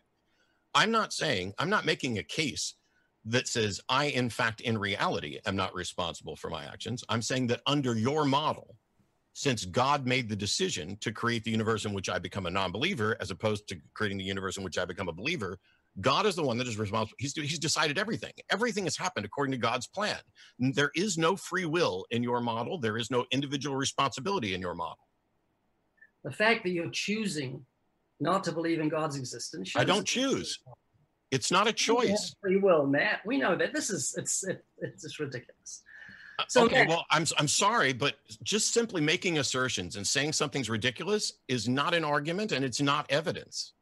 I'm 0.73 0.91
not 0.91 1.13
saying 1.13 1.53
I'm 1.57 1.69
not 1.69 1.85
making 1.85 2.17
a 2.17 2.23
case 2.23 2.75
that 3.25 3.47
says 3.47 3.81
I, 3.89 4.05
in 4.05 4.29
fact, 4.29 4.61
in 4.61 4.77
reality, 4.77 5.39
am 5.45 5.55
not 5.55 5.75
responsible 5.75 6.35
for 6.35 6.49
my 6.49 6.65
actions. 6.65 7.03
I'm 7.09 7.21
saying 7.21 7.47
that 7.47 7.61
under 7.65 7.95
your 7.95 8.25
model, 8.25 8.77
since 9.33 9.65
God 9.65 10.07
made 10.07 10.29
the 10.29 10.35
decision 10.35 10.97
to 11.01 11.11
create 11.11 11.43
the 11.43 11.51
universe 11.51 11.85
in 11.85 11.93
which 11.93 12.09
I 12.09 12.19
become 12.19 12.45
a 12.45 12.51
non-believer, 12.51 13.17
as 13.19 13.29
opposed 13.29 13.67
to 13.67 13.77
creating 13.93 14.17
the 14.17 14.23
universe 14.23 14.57
in 14.57 14.63
which 14.63 14.77
I 14.77 14.85
become 14.85 15.09
a 15.09 15.13
believer, 15.13 15.59
God 15.99 16.25
is 16.25 16.35
the 16.35 16.43
one 16.43 16.57
that 16.57 16.67
is 16.67 16.77
responsible. 16.77 17.15
He's, 17.19 17.33
he's 17.33 17.59
decided 17.59 17.97
everything. 17.97 18.33
Everything 18.51 18.85
has 18.85 18.97
happened 18.97 19.25
according 19.25 19.51
to 19.51 19.57
God's 19.57 19.87
plan. 19.87 20.17
There 20.59 20.91
is 20.95 21.17
no 21.17 21.35
free 21.35 21.65
will 21.65 22.05
in 22.11 22.23
your 22.23 22.39
model. 22.39 22.79
There 22.79 22.97
is 22.97 23.11
no 23.11 23.25
individual 23.31 23.75
responsibility 23.75 24.53
in 24.53 24.61
your 24.61 24.75
model. 24.75 24.99
The 26.23 26.31
fact 26.31 26.63
that 26.63 26.69
you're 26.69 26.89
choosing 26.91 27.65
not 28.19 28.43
to 28.45 28.51
believe 28.51 28.79
in 28.79 28.89
God's 28.89 29.17
existence. 29.17 29.73
I 29.75 29.83
don't 29.83 30.05
choose. 30.05 30.59
It's 31.31 31.51
not 31.51 31.67
a 31.67 31.73
choice. 31.73 32.35
Free 32.41 32.57
will, 32.57 32.85
Matt. 32.85 33.19
We 33.25 33.37
know 33.37 33.55
that. 33.55 33.73
This 33.73 33.89
is 33.89 34.15
it's 34.17 34.43
it, 34.43 34.63
it's 34.79 35.03
just 35.03 35.19
ridiculous. 35.19 35.83
Uh, 36.39 36.43
so, 36.47 36.65
okay, 36.65 36.79
Matt- 36.79 36.89
well, 36.89 37.05
I'm 37.11 37.25
I'm 37.37 37.47
sorry, 37.47 37.93
but 37.93 38.15
just 38.43 38.73
simply 38.73 39.01
making 39.01 39.39
assertions 39.39 39.97
and 39.97 40.07
saying 40.07 40.33
something's 40.33 40.69
ridiculous 40.69 41.33
is 41.47 41.67
not 41.67 41.93
an 41.93 42.03
argument 42.03 42.51
and 42.51 42.63
it's 42.63 42.81
not 42.81 43.05
evidence. 43.09 43.73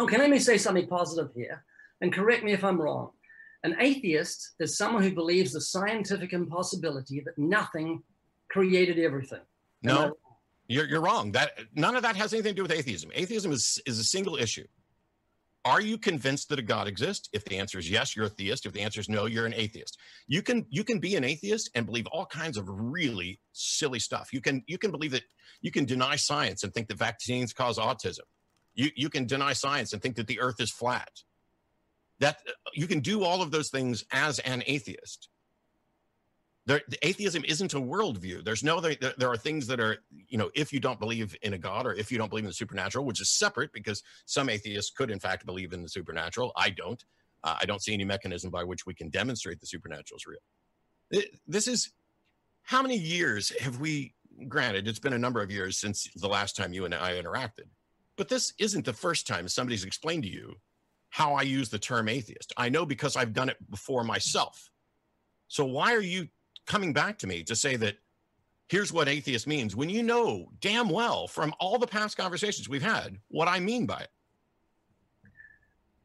Okay, 0.00 0.16
let 0.16 0.30
me 0.30 0.38
say 0.38 0.56
something 0.56 0.86
positive 0.86 1.30
here, 1.34 1.64
and 2.00 2.12
correct 2.12 2.42
me 2.42 2.52
if 2.52 2.64
I'm 2.64 2.80
wrong. 2.80 3.10
An 3.64 3.76
atheist 3.80 4.54
is 4.60 4.78
someone 4.78 5.02
who 5.02 5.12
believes 5.12 5.52
the 5.52 5.60
scientific 5.60 6.32
impossibility 6.32 7.20
that 7.20 7.36
nothing 7.36 8.02
created 8.48 8.98
everything. 8.98 9.40
No, 9.82 10.16
you're 10.68 10.86
you're 10.86 11.00
wrong. 11.00 11.32
That 11.32 11.52
none 11.74 11.96
of 11.96 12.02
that 12.02 12.16
has 12.16 12.32
anything 12.32 12.52
to 12.52 12.56
do 12.56 12.62
with 12.62 12.72
atheism. 12.72 13.10
Atheism 13.14 13.50
is 13.50 13.80
is 13.86 13.98
a 13.98 14.04
single 14.04 14.36
issue. 14.36 14.66
Are 15.64 15.80
you 15.80 15.98
convinced 15.98 16.48
that 16.50 16.58
a 16.58 16.62
God 16.62 16.86
exists? 16.86 17.28
If 17.32 17.44
the 17.44 17.58
answer 17.58 17.78
is 17.78 17.90
yes, 17.90 18.14
you're 18.14 18.26
a 18.26 18.30
theist. 18.30 18.64
If 18.64 18.72
the 18.72 18.80
answer 18.80 19.00
is 19.00 19.08
no, 19.08 19.26
you're 19.26 19.46
an 19.46 19.54
atheist. 19.54 19.98
You 20.26 20.42
can 20.42 20.66
you 20.70 20.84
can 20.84 20.98
be 20.98 21.16
an 21.16 21.24
atheist 21.24 21.70
and 21.74 21.86
believe 21.86 22.06
all 22.06 22.26
kinds 22.26 22.56
of 22.56 22.64
really 22.68 23.40
silly 23.52 23.98
stuff. 23.98 24.32
You 24.32 24.40
can 24.40 24.62
you 24.66 24.78
can 24.78 24.90
believe 24.90 25.10
that 25.12 25.24
you 25.60 25.70
can 25.70 25.84
deny 25.84 26.16
science 26.16 26.62
and 26.62 26.72
think 26.72 26.88
that 26.88 26.98
vaccines 26.98 27.52
cause 27.52 27.78
autism. 27.78 28.20
You 28.74 28.90
you 28.94 29.08
can 29.08 29.26
deny 29.26 29.52
science 29.54 29.92
and 29.92 30.00
think 30.00 30.16
that 30.16 30.26
the 30.26 30.40
earth 30.40 30.60
is 30.60 30.70
flat. 30.70 31.10
That 32.20 32.38
you 32.74 32.86
can 32.86 33.00
do 33.00 33.24
all 33.24 33.42
of 33.42 33.50
those 33.50 33.70
things 33.70 34.04
as 34.12 34.38
an 34.40 34.62
atheist. 34.66 35.28
There, 36.68 36.82
the 36.86 36.98
atheism 37.00 37.46
isn't 37.46 37.72
a 37.72 37.80
worldview. 37.80 38.44
There's 38.44 38.62
no 38.62 38.78
there, 38.78 38.94
there 39.16 39.30
are 39.30 39.38
things 39.38 39.66
that 39.68 39.80
are 39.80 39.96
you 40.28 40.36
know 40.36 40.50
if 40.54 40.70
you 40.70 40.80
don't 40.80 41.00
believe 41.00 41.34
in 41.40 41.54
a 41.54 41.58
god 41.58 41.86
or 41.86 41.94
if 41.94 42.12
you 42.12 42.18
don't 42.18 42.28
believe 42.28 42.44
in 42.44 42.50
the 42.50 42.54
supernatural, 42.54 43.06
which 43.06 43.22
is 43.22 43.30
separate 43.30 43.72
because 43.72 44.02
some 44.26 44.50
atheists 44.50 44.90
could 44.90 45.10
in 45.10 45.18
fact 45.18 45.46
believe 45.46 45.72
in 45.72 45.82
the 45.82 45.88
supernatural. 45.88 46.52
I 46.56 46.68
don't. 46.68 47.02
Uh, 47.42 47.56
I 47.58 47.64
don't 47.64 47.82
see 47.82 47.94
any 47.94 48.04
mechanism 48.04 48.50
by 48.50 48.64
which 48.64 48.84
we 48.84 48.92
can 48.92 49.08
demonstrate 49.08 49.60
the 49.60 49.66
supernatural 49.66 50.18
is 50.18 50.26
real. 50.26 51.24
This 51.46 51.68
is 51.68 51.90
how 52.64 52.82
many 52.82 52.98
years 52.98 53.48
have 53.60 53.80
we? 53.80 54.14
Granted, 54.46 54.86
it's 54.86 54.98
been 54.98 55.14
a 55.14 55.18
number 55.18 55.40
of 55.40 55.50
years 55.50 55.78
since 55.78 56.06
the 56.16 56.28
last 56.28 56.54
time 56.54 56.74
you 56.74 56.84
and 56.84 56.94
I 56.94 57.12
interacted, 57.12 57.68
but 58.18 58.28
this 58.28 58.52
isn't 58.58 58.84
the 58.84 58.92
first 58.92 59.26
time 59.26 59.48
somebody's 59.48 59.84
explained 59.84 60.24
to 60.24 60.28
you 60.28 60.54
how 61.08 61.32
I 61.32 61.42
use 61.42 61.70
the 61.70 61.78
term 61.78 62.10
atheist. 62.10 62.52
I 62.58 62.68
know 62.68 62.84
because 62.84 63.16
I've 63.16 63.32
done 63.32 63.48
it 63.48 63.56
before 63.70 64.04
myself. 64.04 64.70
So 65.48 65.64
why 65.64 65.94
are 65.94 66.02
you 66.02 66.28
coming 66.68 66.92
back 66.92 67.18
to 67.18 67.26
me 67.26 67.42
to 67.42 67.56
say 67.56 67.74
that 67.76 67.96
here's 68.68 68.92
what 68.92 69.08
atheist 69.08 69.46
means 69.46 69.74
when 69.74 69.88
you 69.88 70.02
know 70.02 70.50
damn 70.60 70.88
well 70.88 71.26
from 71.26 71.52
all 71.58 71.78
the 71.78 71.86
past 71.86 72.16
conversations 72.16 72.68
we've 72.68 72.82
had 72.82 73.18
what 73.28 73.48
I 73.48 73.58
mean 73.58 73.86
by 73.86 74.00
it? 74.00 74.10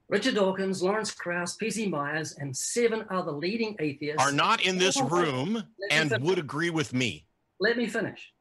Richard 0.09 0.35
Dawkins, 0.35 0.83
Lawrence 0.83 1.11
Krauss, 1.11 1.55
P.Z. 1.55 1.87
Myers, 1.87 2.35
and 2.37 2.55
seven 2.55 3.05
other 3.09 3.31
leading 3.31 3.75
atheists 3.79 4.21
Are 4.23 4.31
not 4.31 4.63
in 4.65 4.77
this 4.77 4.99
room 5.01 5.63
and 5.89 6.13
would 6.21 6.37
agree 6.39 6.69
with 6.69 6.93
me. 6.93 7.25
let 7.59 7.77
me 7.77 7.87
finish. 7.87 8.31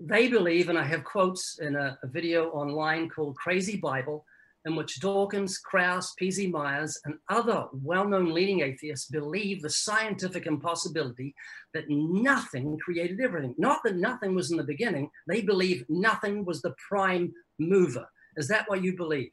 They 0.00 0.28
believe, 0.28 0.68
and 0.68 0.78
I 0.78 0.84
have 0.84 1.04
quotes 1.04 1.58
in 1.60 1.76
a, 1.76 1.98
a 2.02 2.06
video 2.06 2.50
online 2.50 3.08
called 3.08 3.36
Crazy 3.36 3.76
Bible, 3.76 4.24
in 4.66 4.76
which 4.76 5.00
Dawkins, 5.00 5.58
Krauss, 5.58 6.14
P.Z. 6.18 6.48
Myers, 6.48 6.98
and 7.04 7.14
other 7.28 7.66
well 7.72 8.06
known 8.06 8.32
leading 8.32 8.60
atheists 8.60 9.06
believe 9.06 9.62
the 9.62 9.70
scientific 9.70 10.46
impossibility 10.46 11.34
that 11.72 11.84
nothing 11.88 12.78
created 12.78 13.20
everything. 13.20 13.54
Not 13.58 13.80
that 13.84 13.96
nothing 13.96 14.34
was 14.34 14.50
in 14.50 14.56
the 14.56 14.64
beginning, 14.64 15.10
they 15.26 15.40
believe 15.40 15.84
nothing 15.88 16.44
was 16.44 16.60
the 16.62 16.74
prime 16.88 17.32
mover. 17.58 18.06
Is 18.36 18.48
that 18.48 18.68
what 18.68 18.82
you 18.82 18.96
believe? 18.96 19.30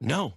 No, 0.00 0.34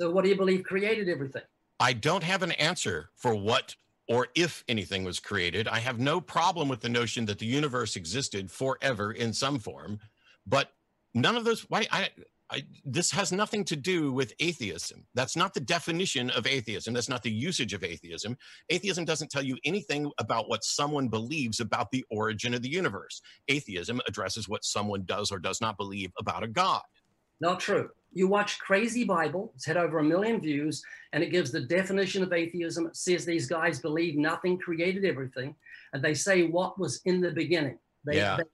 So, 0.00 0.10
what 0.10 0.24
do 0.24 0.30
you 0.30 0.36
believe 0.36 0.64
created 0.64 1.08
everything? 1.08 1.42
I 1.78 1.92
don't 1.92 2.24
have 2.24 2.42
an 2.42 2.52
answer 2.52 3.10
for 3.14 3.34
what 3.34 3.76
or 4.08 4.28
if 4.34 4.64
anything 4.68 5.04
was 5.04 5.18
created. 5.18 5.68
I 5.68 5.78
have 5.80 5.98
no 5.98 6.20
problem 6.20 6.68
with 6.68 6.80
the 6.80 6.88
notion 6.88 7.26
that 7.26 7.38
the 7.38 7.46
universe 7.46 7.96
existed 7.96 8.50
forever 8.50 9.12
in 9.12 9.32
some 9.32 9.58
form, 9.58 9.98
but 10.46 10.72
none 11.16 11.36
of 11.36 11.44
those. 11.44 11.62
Why? 11.62 11.86
I, 11.90 12.10
I, 12.50 12.62
this 12.84 13.10
has 13.10 13.32
nothing 13.32 13.64
to 13.64 13.74
do 13.74 14.12
with 14.12 14.32
atheism. 14.38 15.04
That's 15.14 15.34
not 15.36 15.52
the 15.52 15.60
definition 15.60 16.30
of 16.30 16.46
atheism. 16.46 16.94
That's 16.94 17.08
not 17.08 17.22
the 17.24 17.30
usage 17.30 17.74
of 17.74 17.82
atheism. 17.82 18.36
Atheism 18.70 19.04
doesn't 19.04 19.30
tell 19.32 19.42
you 19.42 19.56
anything 19.64 20.12
about 20.18 20.48
what 20.48 20.62
someone 20.62 21.08
believes 21.08 21.58
about 21.58 21.90
the 21.90 22.04
origin 22.08 22.54
of 22.54 22.62
the 22.62 22.68
universe. 22.68 23.20
Atheism 23.48 24.00
addresses 24.06 24.48
what 24.48 24.64
someone 24.64 25.02
does 25.06 25.32
or 25.32 25.40
does 25.40 25.60
not 25.60 25.76
believe 25.76 26.12
about 26.20 26.44
a 26.44 26.48
God. 26.48 26.82
Not 27.40 27.58
true. 27.58 27.90
You 28.12 28.28
watch 28.28 28.58
Crazy 28.60 29.04
Bible, 29.04 29.52
it's 29.56 29.66
had 29.66 29.76
over 29.76 29.98
a 29.98 30.04
million 30.04 30.40
views, 30.40 30.82
and 31.12 31.22
it 31.22 31.30
gives 31.30 31.50
the 31.50 31.60
definition 31.60 32.22
of 32.22 32.32
atheism. 32.32 32.86
It 32.86 32.96
says 32.96 33.24
these 33.24 33.46
guys 33.46 33.80
believe 33.80 34.16
nothing 34.16 34.56
created 34.56 35.04
everything, 35.04 35.54
and 35.92 36.02
they 36.02 36.14
say 36.14 36.44
what 36.44 36.78
was 36.78 37.00
in 37.04 37.20
the 37.20 37.32
beginning. 37.32 37.78
They, 38.04 38.16
Yeah. 38.16 38.36
they, 38.36 38.44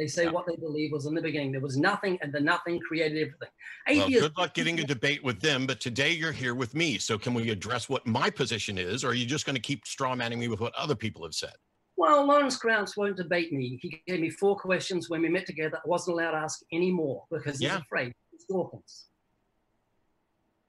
they 0.00 0.06
say 0.06 0.24
Yeah. 0.24 0.30
what 0.30 0.46
they 0.46 0.56
believe 0.56 0.92
was 0.92 1.04
in 1.04 1.12
the 1.12 1.20
beginning. 1.20 1.52
There 1.52 1.60
was 1.60 1.76
nothing, 1.76 2.18
and 2.22 2.32
the 2.32 2.40
nothing 2.40 2.80
created 2.80 3.18
everything. 3.18 3.50
Well, 3.86 4.08
good 4.08 4.36
luck 4.38 4.54
getting 4.54 4.80
a 4.80 4.84
debate 4.84 5.22
with 5.22 5.40
them, 5.40 5.66
but 5.66 5.78
today 5.78 6.10
you're 6.12 6.32
here 6.32 6.54
with 6.54 6.74
me. 6.74 6.96
So 6.96 7.18
can 7.18 7.34
we 7.34 7.50
address 7.50 7.86
what 7.90 8.06
my 8.06 8.30
position 8.30 8.78
is, 8.78 9.04
or 9.04 9.08
are 9.08 9.14
you 9.14 9.26
just 9.26 9.44
going 9.44 9.56
to 9.56 9.60
keep 9.60 9.86
straw 9.86 10.14
manning 10.16 10.38
me 10.38 10.48
with 10.48 10.58
what 10.60 10.74
other 10.74 10.94
people 10.94 11.22
have 11.24 11.34
said? 11.34 11.54
well, 11.96 12.24
Lawrence 12.26 12.56
Krauss 12.56 12.96
won't 12.96 13.18
debate 13.18 13.52
me. 13.52 13.78
He 13.82 14.00
gave 14.06 14.20
me 14.20 14.30
four 14.30 14.56
questions 14.58 15.10
when 15.10 15.20
we 15.20 15.28
met 15.28 15.44
together. 15.44 15.76
I 15.84 15.86
wasn't 15.86 16.14
allowed 16.14 16.30
to 16.30 16.38
ask 16.38 16.60
any 16.72 16.90
more 16.90 17.26
because 17.30 17.58
he's 17.58 17.68
Yeah. 17.68 17.80
afraid. 17.80 18.14
It's 18.32 18.46
Dawkins. 18.46 19.10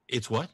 It's 0.10 0.30
what? 0.30 0.50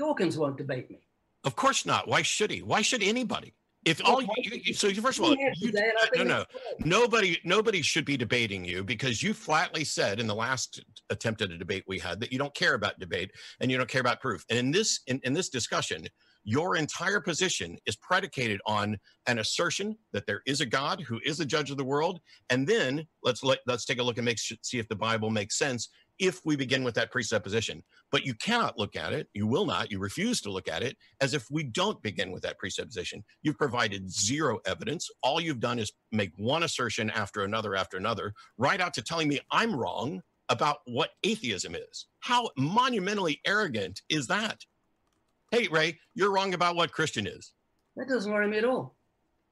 Dawkins 0.00 0.36
won't 0.36 0.56
debate 0.56 0.90
me. 0.90 1.06
Of 1.44 1.54
course 1.54 1.86
not. 1.86 2.08
Why 2.08 2.22
should 2.22 2.50
he? 2.50 2.62
Why 2.62 2.82
should 2.82 3.00
anybody? 3.00 3.54
If 3.84 4.00
all 4.04 4.22
you, 4.22 4.28
you- 4.64 4.74
so, 4.74 4.92
first 4.94 5.18
of 5.18 5.24
all, 5.24 5.36
you, 5.36 5.52
today, 5.66 5.90
and 6.14 6.22
I 6.22 6.24
no, 6.24 6.38
no, 6.38 6.44
nobody, 6.84 7.38
nobody 7.44 7.82
should 7.82 8.04
be 8.04 8.16
debating 8.16 8.64
you 8.64 8.84
because 8.84 9.22
you 9.22 9.34
flatly 9.34 9.84
said 9.84 10.20
in 10.20 10.26
the 10.26 10.34
last 10.34 10.82
attempt 11.10 11.42
at 11.42 11.50
a 11.50 11.58
debate 11.58 11.84
we 11.88 11.98
had 11.98 12.20
that 12.20 12.32
you 12.32 12.38
don't 12.38 12.54
care 12.54 12.74
about 12.74 12.98
debate 13.00 13.32
and 13.60 13.70
you 13.70 13.78
don't 13.78 13.88
care 13.88 14.00
about 14.00 14.20
proof. 14.20 14.44
And 14.50 14.58
in 14.58 14.70
this, 14.70 15.00
in, 15.08 15.20
in 15.24 15.32
this 15.32 15.48
discussion, 15.48 16.06
your 16.44 16.76
entire 16.76 17.20
position 17.20 17.76
is 17.86 17.96
predicated 17.96 18.60
on 18.66 18.98
an 19.26 19.38
assertion 19.38 19.96
that 20.12 20.26
there 20.26 20.42
is 20.46 20.60
a 20.60 20.66
God 20.66 21.00
who 21.00 21.20
is 21.24 21.38
the 21.38 21.44
judge 21.44 21.70
of 21.70 21.76
the 21.76 21.84
world, 21.84 22.20
and 22.50 22.66
then 22.66 23.06
let's 23.22 23.42
let, 23.44 23.60
let's 23.66 23.84
take 23.84 24.00
a 24.00 24.02
look 24.02 24.18
and 24.18 24.24
make 24.24 24.38
see 24.38 24.78
if 24.78 24.88
the 24.88 24.96
Bible 24.96 25.30
makes 25.30 25.56
sense 25.56 25.88
if 26.22 26.40
we 26.44 26.54
begin 26.54 26.84
with 26.84 26.94
that 26.94 27.10
presupposition. 27.10 27.82
But 28.12 28.24
you 28.24 28.32
cannot 28.34 28.78
look 28.78 28.94
at 28.94 29.12
it, 29.12 29.26
you 29.34 29.44
will 29.48 29.66
not, 29.66 29.90
you 29.90 29.98
refuse 29.98 30.40
to 30.42 30.52
look 30.52 30.68
at 30.68 30.84
it 30.84 30.96
as 31.20 31.34
if 31.34 31.50
we 31.50 31.64
don't 31.64 32.00
begin 32.00 32.30
with 32.30 32.44
that 32.44 32.58
presupposition. 32.58 33.24
You've 33.42 33.58
provided 33.58 34.08
zero 34.08 34.60
evidence. 34.64 35.10
All 35.24 35.40
you've 35.40 35.58
done 35.58 35.80
is 35.80 35.90
make 36.12 36.30
one 36.36 36.62
assertion 36.62 37.10
after 37.10 37.42
another 37.42 37.74
after 37.74 37.96
another, 37.96 38.32
right 38.56 38.80
out 38.80 38.94
to 38.94 39.02
telling 39.02 39.26
me 39.26 39.40
I'm 39.50 39.74
wrong 39.74 40.22
about 40.48 40.78
what 40.84 41.10
atheism 41.24 41.74
is. 41.74 42.06
How 42.20 42.50
monumentally 42.56 43.40
arrogant 43.44 44.02
is 44.08 44.28
that? 44.28 44.60
Hey, 45.50 45.66
Ray, 45.66 45.98
you're 46.14 46.32
wrong 46.32 46.54
about 46.54 46.76
what 46.76 46.92
Christian 46.92 47.26
is. 47.26 47.52
That 47.96 48.08
doesn't 48.08 48.32
worry 48.32 48.46
me 48.46 48.58
at 48.58 48.64
all. 48.64 48.94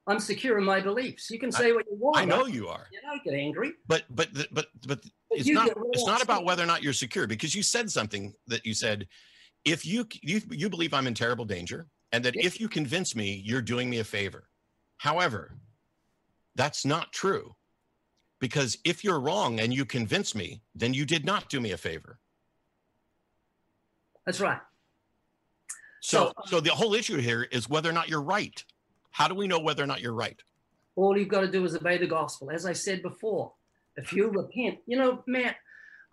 I'm 0.07 0.19
secure 0.19 0.57
in 0.57 0.63
my 0.63 0.81
beliefs. 0.81 1.29
You 1.29 1.37
can 1.39 1.51
say 1.51 1.71
what 1.73 1.85
you 1.89 1.95
want. 1.95 2.17
I 2.17 2.25
know 2.25 2.45
you 2.47 2.67
are. 2.67 2.87
You 2.91 2.99
don't 3.01 3.23
get 3.23 3.33
angry. 3.33 3.73
But 3.87 4.03
but 4.09 4.29
but 4.51 4.67
but 4.87 4.99
it's 5.29 5.47
not 5.49 5.69
it's 5.93 6.05
not 6.05 6.23
about 6.23 6.43
whether 6.43 6.63
or 6.63 6.65
not 6.65 6.81
you're 6.83 6.91
secure 6.93 7.27
because 7.27 7.53
you 7.53 7.61
said 7.63 7.89
something 7.89 8.33
that 8.47 8.65
you 8.65 8.73
said 8.73 9.07
if 9.63 9.85
you 9.85 10.07
you, 10.23 10.41
you 10.49 10.69
believe 10.69 10.91
i'm 10.93 11.05
in 11.07 11.13
terrible 11.13 11.45
danger 11.45 11.85
and 12.11 12.25
that 12.25 12.35
Yeah. 12.35 12.45
if 12.47 12.59
you 12.59 12.67
convince 12.67 13.15
me 13.15 13.41
you're 13.45 13.61
doing 13.61 13.89
me 13.91 13.99
a 13.99 14.03
favor 14.03 14.49
however 14.97 15.55
that's 16.55 16.83
not 16.83 17.13
true 17.13 17.55
because 18.39 18.77
if 18.83 19.03
you're 19.03 19.19
wrong 19.19 19.59
and 19.59 19.71
you 19.71 19.85
convince 19.85 20.33
me 20.33 20.63
then 20.73 20.93
you 20.95 21.05
did 21.05 21.23
not 21.25 21.47
do 21.47 21.61
me 21.61 21.71
a 21.73 21.77
favor 21.77 22.19
That's 24.25 24.41
right. 24.41 24.59
so 26.01 26.17
So- 26.25 26.33
so 26.47 26.57
um, 26.57 26.63
the 26.63 26.71
whole 26.71 26.95
issue 26.95 27.17
here 27.17 27.43
is 27.43 27.69
whether 27.69 27.89
or 27.89 27.93
not 27.93 28.09
you're 28.09 28.21
right 28.23 28.65
how 29.11 29.27
do 29.27 29.35
we 29.35 29.47
know 29.47 29.59
whether 29.59 29.83
or 29.83 29.87
not 29.87 30.01
you're 30.01 30.13
right 30.13 30.41
All 30.95 31.17
you've 31.17 31.29
got 31.29 31.41
to 31.41 31.51
do 31.51 31.63
is 31.63 31.75
obey 31.75 31.97
the 31.97 32.07
gospel. 32.07 32.51
As 32.51 32.65
I 32.65 32.73
said 32.73 33.01
before, 33.01 33.53
if 33.95 34.11
you 34.13 34.29
repent, 34.29 34.79
you 34.87 34.97
know, 34.97 35.23
Matt, 35.27 35.55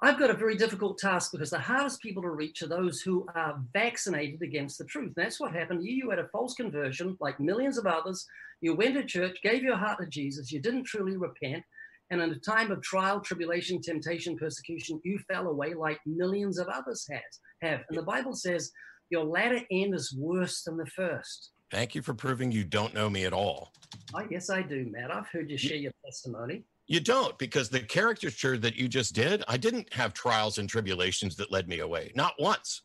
I've 0.00 0.18
got 0.18 0.30
a 0.30 0.34
very 0.34 0.56
difficult 0.56 0.98
task 0.98 1.32
because 1.32 1.50
the 1.50 1.58
hardest 1.58 2.00
people 2.00 2.22
to 2.22 2.30
reach 2.30 2.62
are 2.62 2.68
those 2.68 3.00
who 3.00 3.26
are 3.34 3.60
vaccinated 3.72 4.42
against 4.42 4.78
the 4.78 4.84
truth. 4.84 5.12
And 5.16 5.24
that's 5.24 5.40
what 5.40 5.52
happened 5.52 5.80
to 5.80 5.90
you. 5.90 6.04
You 6.04 6.10
had 6.10 6.20
a 6.20 6.28
false 6.28 6.54
conversion, 6.54 7.16
like 7.20 7.40
millions 7.40 7.78
of 7.78 7.86
others. 7.86 8.24
You 8.60 8.74
went 8.74 8.94
to 8.94 9.04
church, 9.04 9.38
gave 9.42 9.64
your 9.64 9.76
heart 9.76 9.98
to 10.00 10.06
Jesus. 10.06 10.52
You 10.52 10.60
didn't 10.60 10.84
truly 10.84 11.16
repent. 11.16 11.64
And 12.10 12.22
in 12.22 12.30
a 12.30 12.38
time 12.38 12.70
of 12.70 12.80
trial, 12.80 13.20
tribulation, 13.20 13.82
temptation, 13.82 14.36
persecution, 14.36 15.00
you 15.04 15.18
fell 15.28 15.48
away 15.48 15.74
like 15.74 15.98
millions 16.06 16.58
of 16.58 16.68
others 16.68 17.06
has, 17.10 17.40
have. 17.60 17.80
And 17.88 17.98
the 17.98 18.02
Bible 18.02 18.34
says 18.34 18.70
your 19.10 19.24
latter 19.24 19.60
end 19.72 19.94
is 19.94 20.14
worse 20.16 20.62
than 20.62 20.76
the 20.76 20.86
first. 20.86 21.50
Thank 21.70 21.94
you 21.94 22.02
for 22.02 22.14
proving 22.14 22.50
you 22.50 22.64
don't 22.64 22.94
know 22.94 23.08
me 23.08 23.24
at 23.24 23.32
all 23.32 23.72
Oh, 24.14 24.22
yes, 24.30 24.50
I 24.50 24.62
do, 24.62 24.86
Matt. 24.90 25.14
I've 25.14 25.26
heard 25.28 25.50
you 25.50 25.58
share 25.58 25.76
your 25.76 25.92
testimony. 26.04 26.64
You 26.86 27.00
don't, 27.00 27.36
because 27.38 27.68
the 27.68 27.80
caricature 27.80 28.56
that 28.56 28.76
you 28.76 28.88
just 28.88 29.14
did, 29.14 29.44
I 29.46 29.58
didn't 29.58 29.92
have 29.92 30.14
trials 30.14 30.58
and 30.58 30.68
tribulations 30.68 31.36
that 31.36 31.52
led 31.52 31.68
me 31.68 31.80
away. 31.80 32.12
Not 32.14 32.34
once. 32.38 32.82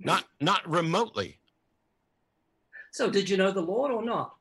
Not 0.00 0.24
not 0.40 0.68
remotely. 0.68 1.38
So, 2.92 3.08
did 3.08 3.30
you 3.30 3.38
know 3.38 3.50
the 3.50 3.62
Lord 3.62 3.90
or 3.90 4.02
not? 4.04 4.34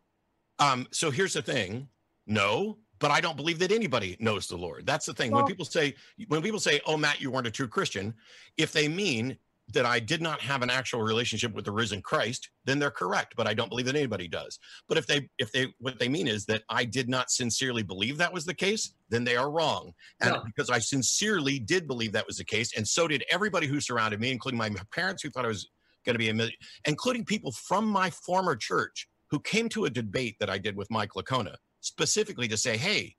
Um, 0.60 0.88
so 0.92 1.12
here's 1.12 1.34
the 1.34 1.42
thing. 1.42 1.88
No, 2.28 2.78
but 3.00 3.12
I 3.12 3.22
don't 3.22 3.38
believe 3.38 3.60
that 3.60 3.72
anybody 3.72 4.18
knows 4.20 4.48
the 4.48 4.58
Lord. 4.58 4.86
That's 4.86 5.06
the 5.06 5.14
thing. 5.14 5.32
when 5.32 5.46
people 5.46 5.64
say 5.64 5.96
when 6.28 6.42
people 6.42 6.60
say, 6.60 6.82
"Oh, 6.86 6.98
Matt, 6.98 7.22
you 7.22 7.32
weren't 7.32 7.48
a 7.48 7.52
true 7.52 7.70
Christian," 7.70 8.14
if 8.58 8.74
they 8.74 8.90
mean 8.90 9.38
that 9.74 9.86
I 9.86 10.00
did 10.00 10.22
not 10.22 10.42
have 10.42 10.62
an 10.62 10.70
actual 10.70 11.02
relationship 11.02 11.54
with 11.54 11.66
the 11.66 11.72
risen 11.72 12.02
Christ, 12.02 12.50
then 12.66 12.78
they're 12.78 12.92
correct. 12.92 13.34
But 13.36 13.48
I 13.48 13.54
don't 13.54 13.70
believe 13.70 13.88
that 13.88 13.96
anybody 13.96 14.28
does. 14.28 14.60
But 14.88 14.98
if 14.98 15.08
they 15.08 15.30
if 15.38 15.52
they 15.52 15.74
what 15.80 16.00
they 16.00 16.08
mean 16.08 16.28
is 16.28 16.46
that 16.46 16.64
I 16.70 16.86
did 16.86 17.10
not 17.10 17.32
sincerely 17.32 17.84
believe 17.84 18.18
that 18.18 18.34
was 18.34 18.46
the 18.46 18.54
case, 18.54 18.94
then 19.10 19.24
they 19.24 19.36
are 19.36 19.50
wrong. 19.50 19.94
And 20.22 20.34
No. 20.34 20.44
because 20.46 20.70
I 20.70 20.80
sincerely 20.80 21.60
did 21.60 21.88
believe 21.88 22.12
that 22.12 22.28
was 22.28 22.38
the 22.38 22.46
case, 22.46 22.78
and 22.78 22.88
so 22.88 23.08
did 23.08 23.24
everybody 23.30 23.68
who 23.68 23.82
surrounded 23.82 24.20
me, 24.20 24.32
including 24.32 24.58
my 24.58 24.70
parents 24.92 25.24
who 25.24 25.30
thought 25.30 25.46
I 25.46 25.50
was 25.50 25.70
going 26.06 26.14
to 26.14 26.20
be 26.20 26.30
a 26.30 26.34
million, 26.34 26.56
including 26.86 27.26
people 27.26 27.52
from 27.52 27.86
my 27.86 28.10
former 28.12 28.56
church 28.56 29.08
who 29.32 29.40
came 29.40 29.68
to 29.70 29.86
a 29.86 29.90
debate 29.90 30.38
that 30.40 30.50
I 30.50 30.60
did 30.60 30.76
with 30.76 30.92
Mike 30.92 31.12
Licona 31.16 31.56
specifically 31.82 32.48
to 32.48 32.58
say, 32.58 32.78
hey, 32.78 33.16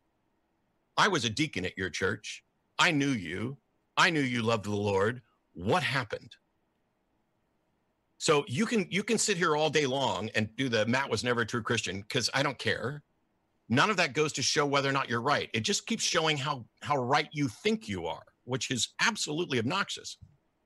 I 0.96 1.08
was 1.08 1.24
a 1.24 1.30
deacon 1.30 1.64
at 1.64 1.76
your 1.76 1.90
church. 1.90 2.44
I 2.78 2.90
knew 2.90 3.10
you. 3.10 3.58
I 3.96 4.10
knew 4.10 4.20
you 4.20 4.42
loved 4.42 4.64
the 4.64 4.70
Lord. 4.70 5.22
What 5.56 5.82
happened? 5.82 6.36
So 8.18 8.44
you 8.46 8.66
can 8.66 8.86
you 8.90 9.02
can 9.02 9.16
sit 9.16 9.38
here 9.38 9.56
all 9.56 9.70
day 9.70 9.86
long 9.86 10.30
and 10.34 10.54
do 10.56 10.68
the 10.68 10.84
Matt 10.84 11.08
was 11.08 11.24
never 11.24 11.40
a 11.42 11.46
true 11.46 11.62
Christian 11.62 12.02
because 12.02 12.28
I 12.34 12.42
don't 12.42 12.58
care. 12.58 13.02
None 13.70 13.88
of 13.88 13.96
that 13.96 14.12
goes 14.12 14.32
to 14.34 14.42
show 14.42 14.66
whether 14.66 14.88
or 14.88 14.92
not 14.92 15.08
you're 15.08 15.22
right. 15.22 15.48
It 15.54 15.60
just 15.60 15.86
keeps 15.86 16.04
showing 16.04 16.36
how 16.36 16.66
how 16.82 16.98
right 16.98 17.28
you 17.32 17.48
think 17.48 17.88
you 17.88 18.06
are, 18.06 18.22
which 18.44 18.70
is 18.70 18.94
absolutely 19.00 19.58
obnoxious. 19.58 20.18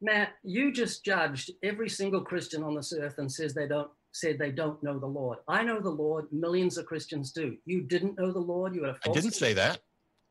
Matt, 0.02 0.30
you 0.42 0.72
just 0.72 1.04
judged 1.04 1.52
every 1.62 1.88
single 1.88 2.22
Christian 2.22 2.64
on 2.64 2.74
this 2.74 2.92
earth 2.92 3.14
and 3.18 3.30
says 3.30 3.54
they 3.54 3.68
don't 3.68 3.90
said 4.12 4.38
they 4.38 4.50
don't 4.50 4.82
know 4.82 4.98
the 4.98 5.06
Lord. 5.06 5.38
I 5.46 5.62
know 5.62 5.80
the 5.80 5.88
Lord. 5.90 6.26
Millions 6.32 6.78
of 6.78 6.86
Christians 6.86 7.30
do. 7.30 7.56
You 7.64 7.82
didn't 7.82 8.18
know 8.18 8.32
the 8.32 8.40
Lord. 8.40 8.74
You 8.74 8.84
had 8.84 8.96
a 8.96 9.08
I 9.08 9.12
didn't 9.12 9.34
say 9.34 9.52
that. 9.54 9.78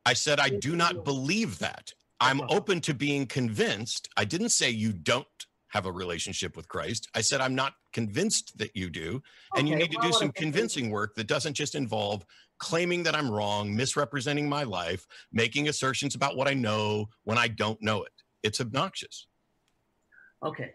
I 0.05 0.13
said 0.13 0.41
I 0.41 0.49
do 0.49 0.75
not 0.75 1.05
believe 1.05 1.59
that. 1.59 1.93
I'm 2.19 2.41
uh-huh. 2.41 2.55
open 2.55 2.81
to 2.81 2.93
being 2.93 3.25
convinced. 3.25 4.09
I 4.17 4.25
didn't 4.25 4.49
say 4.49 4.69
you 4.69 4.93
don't 4.93 5.27
have 5.69 5.85
a 5.85 5.91
relationship 5.91 6.57
with 6.57 6.67
Christ. 6.67 7.07
I 7.15 7.21
said 7.21 7.41
I'm 7.41 7.55
not 7.55 7.73
convinced 7.93 8.57
that 8.57 8.75
you 8.75 8.89
do. 8.89 9.21
And 9.55 9.69
you 9.69 9.75
need 9.75 9.91
to 9.91 9.97
well, 9.99 10.09
do 10.09 10.13
some 10.13 10.31
convincing 10.31 10.89
work 10.89 11.15
that 11.15 11.27
doesn't 11.27 11.53
just 11.53 11.75
involve 11.75 12.25
claiming 12.57 13.03
that 13.03 13.15
I'm 13.15 13.29
wrong, 13.29 13.73
misrepresenting 13.75 14.49
my 14.49 14.63
life, 14.63 15.07
making 15.31 15.69
assertions 15.69 16.15
about 16.15 16.35
what 16.35 16.47
I 16.47 16.53
know 16.53 17.09
when 17.23 17.37
I 17.37 17.47
don't 17.47 17.81
know 17.81 18.03
it. 18.03 18.11
It's 18.43 18.61
obnoxious. 18.61 19.27
Okay. 20.43 20.73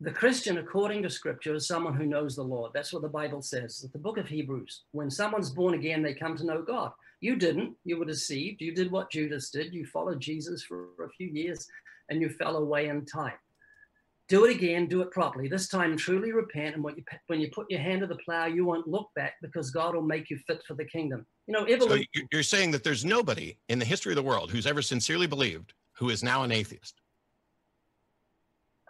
The 0.00 0.10
Christian, 0.10 0.58
according 0.58 1.04
to 1.04 1.10
scripture, 1.10 1.54
is 1.54 1.68
someone 1.68 1.94
who 1.94 2.04
knows 2.04 2.34
the 2.34 2.42
Lord. 2.42 2.72
That's 2.74 2.92
what 2.92 3.02
the 3.02 3.08
Bible 3.08 3.42
says. 3.42 3.86
The 3.92 3.98
book 3.98 4.18
of 4.18 4.26
Hebrews. 4.26 4.82
When 4.90 5.10
someone's 5.10 5.50
born 5.50 5.74
again, 5.74 6.02
they 6.02 6.14
come 6.14 6.36
to 6.36 6.44
know 6.44 6.62
God. 6.62 6.90
You 7.20 7.36
didn't. 7.36 7.76
You 7.84 7.98
were 7.98 8.04
deceived. 8.04 8.60
You 8.60 8.74
did 8.74 8.90
what 8.90 9.10
Judas 9.10 9.50
did. 9.50 9.74
You 9.74 9.84
followed 9.86 10.20
Jesus 10.20 10.62
for 10.62 10.86
a 11.04 11.08
few 11.16 11.28
years 11.28 11.66
and 12.08 12.20
you 12.20 12.28
fell 12.28 12.56
away 12.56 12.88
in 12.88 13.04
time. 13.04 13.34
Do 14.28 14.44
it 14.44 14.54
again, 14.54 14.86
do 14.86 15.00
it 15.00 15.10
properly. 15.10 15.48
This 15.48 15.68
time, 15.68 15.96
truly 15.96 16.32
repent. 16.32 16.74
And 16.74 16.84
when 16.84 16.96
you, 16.96 17.04
when 17.28 17.40
you 17.40 17.50
put 17.50 17.70
your 17.70 17.80
hand 17.80 18.02
to 18.02 18.06
the 18.06 18.16
plow, 18.16 18.44
you 18.44 18.64
won't 18.64 18.86
look 18.86 19.08
back 19.16 19.34
because 19.40 19.70
God 19.70 19.94
will 19.94 20.02
make 20.02 20.28
you 20.28 20.38
fit 20.46 20.62
for 20.68 20.74
the 20.74 20.84
kingdom. 20.84 21.24
You 21.46 21.54
know, 21.54 21.60
So 21.66 21.72
evolution. 21.72 22.06
you- 22.14 22.28
you're 22.30 22.42
saying 22.42 22.70
that 22.72 22.84
there's 22.84 23.04
nobody 23.06 23.56
in 23.68 23.78
the 23.78 23.86
history 23.86 24.12
of 24.12 24.16
the 24.16 24.22
world 24.22 24.50
who's 24.50 24.66
ever 24.66 24.82
sincerely 24.82 25.26
believed 25.26 25.72
who 25.92 26.10
is 26.10 26.22
now 26.22 26.42
an 26.42 26.52
atheist. 26.52 27.00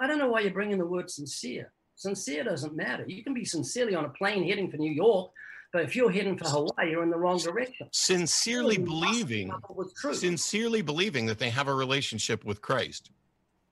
I 0.00 0.06
don't 0.06 0.18
know 0.18 0.28
why 0.28 0.40
you're 0.40 0.52
bringing 0.52 0.78
the 0.78 0.86
word 0.86 1.08
sincere. 1.10 1.72
Sincere 1.94 2.44
doesn't 2.44 2.74
matter. 2.76 3.04
You 3.06 3.22
can 3.24 3.34
be 3.34 3.44
sincerely 3.44 3.94
on 3.94 4.04
a 4.04 4.10
plane 4.10 4.46
heading 4.46 4.70
for 4.70 4.76
New 4.76 4.92
York, 4.92 5.32
but 5.72 5.82
if 5.82 5.94
you're 5.94 6.10
heading 6.10 6.36
for 6.36 6.46
Hawaii, 6.48 6.90
you're 6.90 7.02
in 7.02 7.10
the 7.10 7.16
wrong 7.18 7.38
direction. 7.38 7.88
Sincerely 7.92 8.78
believing 8.78 9.50
couple 9.50 9.74
with 9.76 9.94
truth. 9.94 10.16
sincerely 10.18 10.82
believing 10.82 11.26
that 11.26 11.38
they 11.38 11.50
have 11.50 11.68
a 11.68 11.74
relationship 11.74 12.44
with 12.44 12.60
Christ 12.62 13.10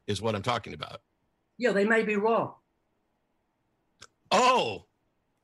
is 0.07 0.21
what 0.21 0.35
I'm 0.35 0.43
talking 0.43 0.75
about. 0.75 1.01
yeah, 1.59 1.73
they 1.73 1.85
may 1.87 2.03
be 2.03 2.17
wrong. 2.17 2.53
Oh, 4.31 4.85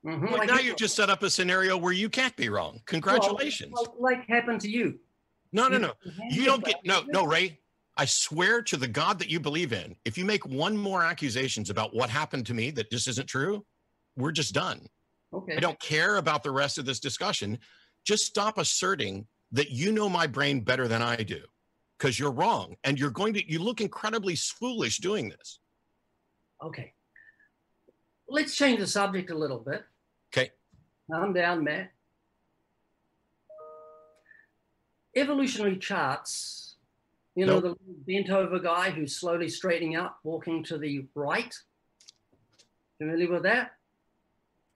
Mhm, 0.04 0.22
well, 0.22 0.38
like 0.38 0.48
now 0.48 0.58
you- 0.58 0.64
you've 0.70 0.76
just 0.76 0.94
set 0.96 1.08
up 1.08 1.22
a 1.22 1.30
scenario 1.30 1.76
where 1.78 1.92
you 1.92 2.10
can't 2.10 2.34
be 2.36 2.48
wrong. 2.48 2.82
Congratulations. 2.86 3.72
Well, 3.72 3.94
like 3.98 4.26
happened 4.26 4.60
to 4.62 4.68
you. 4.68 4.98
No, 5.52 5.68
no, 5.68 5.78
no. 5.78 5.94
you 6.04 6.10
hand 6.12 6.32
You 6.32 6.42
it 6.42 6.46
don't 6.46 6.64
get 6.64 6.84
no, 6.84 7.02
no, 7.08 7.24
Ray. 7.24 7.60
I 7.96 8.04
swear 8.06 8.62
to 8.62 8.76
the 8.76 8.88
God 8.88 9.18
that 9.20 9.28
you 9.28 9.38
believe 9.38 9.72
in, 9.72 9.96
if 10.04 10.18
you 10.18 10.24
make 10.24 10.44
one 10.46 10.76
more 10.76 11.04
accusations 11.04 11.70
about 11.70 11.94
what 11.94 12.10
happened 12.10 12.46
to 12.46 12.54
me 12.54 12.70
that 12.72 12.90
just 12.90 13.06
isn't 13.06 13.26
true, 13.26 13.64
we're 14.16 14.32
just 14.32 14.52
done. 14.54 14.88
Okay. 15.34 15.56
I 15.56 15.60
don't 15.60 15.80
care 15.80 16.16
about 16.16 16.42
the 16.42 16.50
rest 16.50 16.78
of 16.78 16.84
this 16.84 17.00
discussion. 17.00 17.58
Just 18.04 18.26
stop 18.26 18.58
asserting 18.58 19.26
that 19.52 19.70
you 19.70 19.92
know 19.92 20.08
my 20.08 20.26
brain 20.26 20.60
better 20.60 20.88
than 20.88 21.02
I 21.02 21.16
do 21.16 21.40
because 21.98 22.18
you're 22.18 22.32
wrong. 22.32 22.76
And 22.84 22.98
you're 22.98 23.10
going 23.10 23.34
to, 23.34 23.50
you 23.50 23.58
look 23.60 23.80
incredibly 23.80 24.34
foolish 24.36 24.98
doing 24.98 25.28
this. 25.28 25.60
Okay. 26.62 26.92
Let's 28.28 28.56
change 28.56 28.80
the 28.80 28.86
subject 28.86 29.30
a 29.30 29.34
little 29.34 29.58
bit. 29.58 29.84
Okay. 30.34 30.50
Calm 31.10 31.32
down, 31.32 31.64
Matt. 31.64 31.92
Evolutionary 35.14 35.76
charts, 35.76 36.76
you 37.34 37.44
know, 37.44 37.60
Nope. 37.60 37.78
the 38.06 38.14
bent 38.14 38.30
over 38.30 38.58
guy 38.58 38.90
who's 38.90 39.14
slowly 39.14 39.48
straightening 39.48 39.94
up, 39.96 40.18
walking 40.24 40.64
to 40.64 40.78
the 40.78 41.06
right. 41.14 41.54
Familiar 42.98 43.30
with 43.30 43.42
that? 43.42 43.72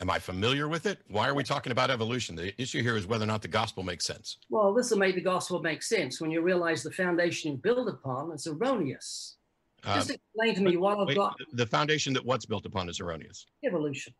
Am 0.00 0.10
I 0.10 0.18
familiar 0.18 0.68
with 0.68 0.84
it? 0.84 0.98
Why 1.08 1.26
are 1.26 1.34
we 1.34 1.42
talking 1.42 1.72
about 1.72 1.90
evolution? 1.90 2.36
The 2.36 2.60
issue 2.60 2.82
here 2.82 2.96
is 2.96 3.06
whether 3.06 3.24
or 3.24 3.28
not 3.28 3.40
the 3.40 3.48
gospel 3.48 3.82
makes 3.82 4.04
sense. 4.04 4.36
Well, 4.50 4.74
this 4.74 4.90
will 4.90 4.98
make 4.98 5.14
the 5.14 5.22
gospel 5.22 5.62
make 5.62 5.82
sense 5.82 6.20
when 6.20 6.30
you 6.30 6.42
realize 6.42 6.82
the 6.82 6.90
foundation 6.90 7.52
you 7.52 7.56
build 7.56 7.88
upon 7.88 8.30
is 8.32 8.46
erroneous. 8.46 9.36
Uh, 9.84 9.94
Just 9.94 10.10
explain 10.10 10.54
to 10.54 10.60
me 10.60 10.76
what 10.76 10.98
I've 10.98 11.06
wait, 11.06 11.16
got 11.16 11.36
the 11.52 11.66
foundation 11.66 12.12
that 12.12 12.24
what's 12.24 12.44
built 12.44 12.66
upon 12.66 12.90
is 12.90 13.00
erroneous. 13.00 13.46
evolution. 13.64 14.12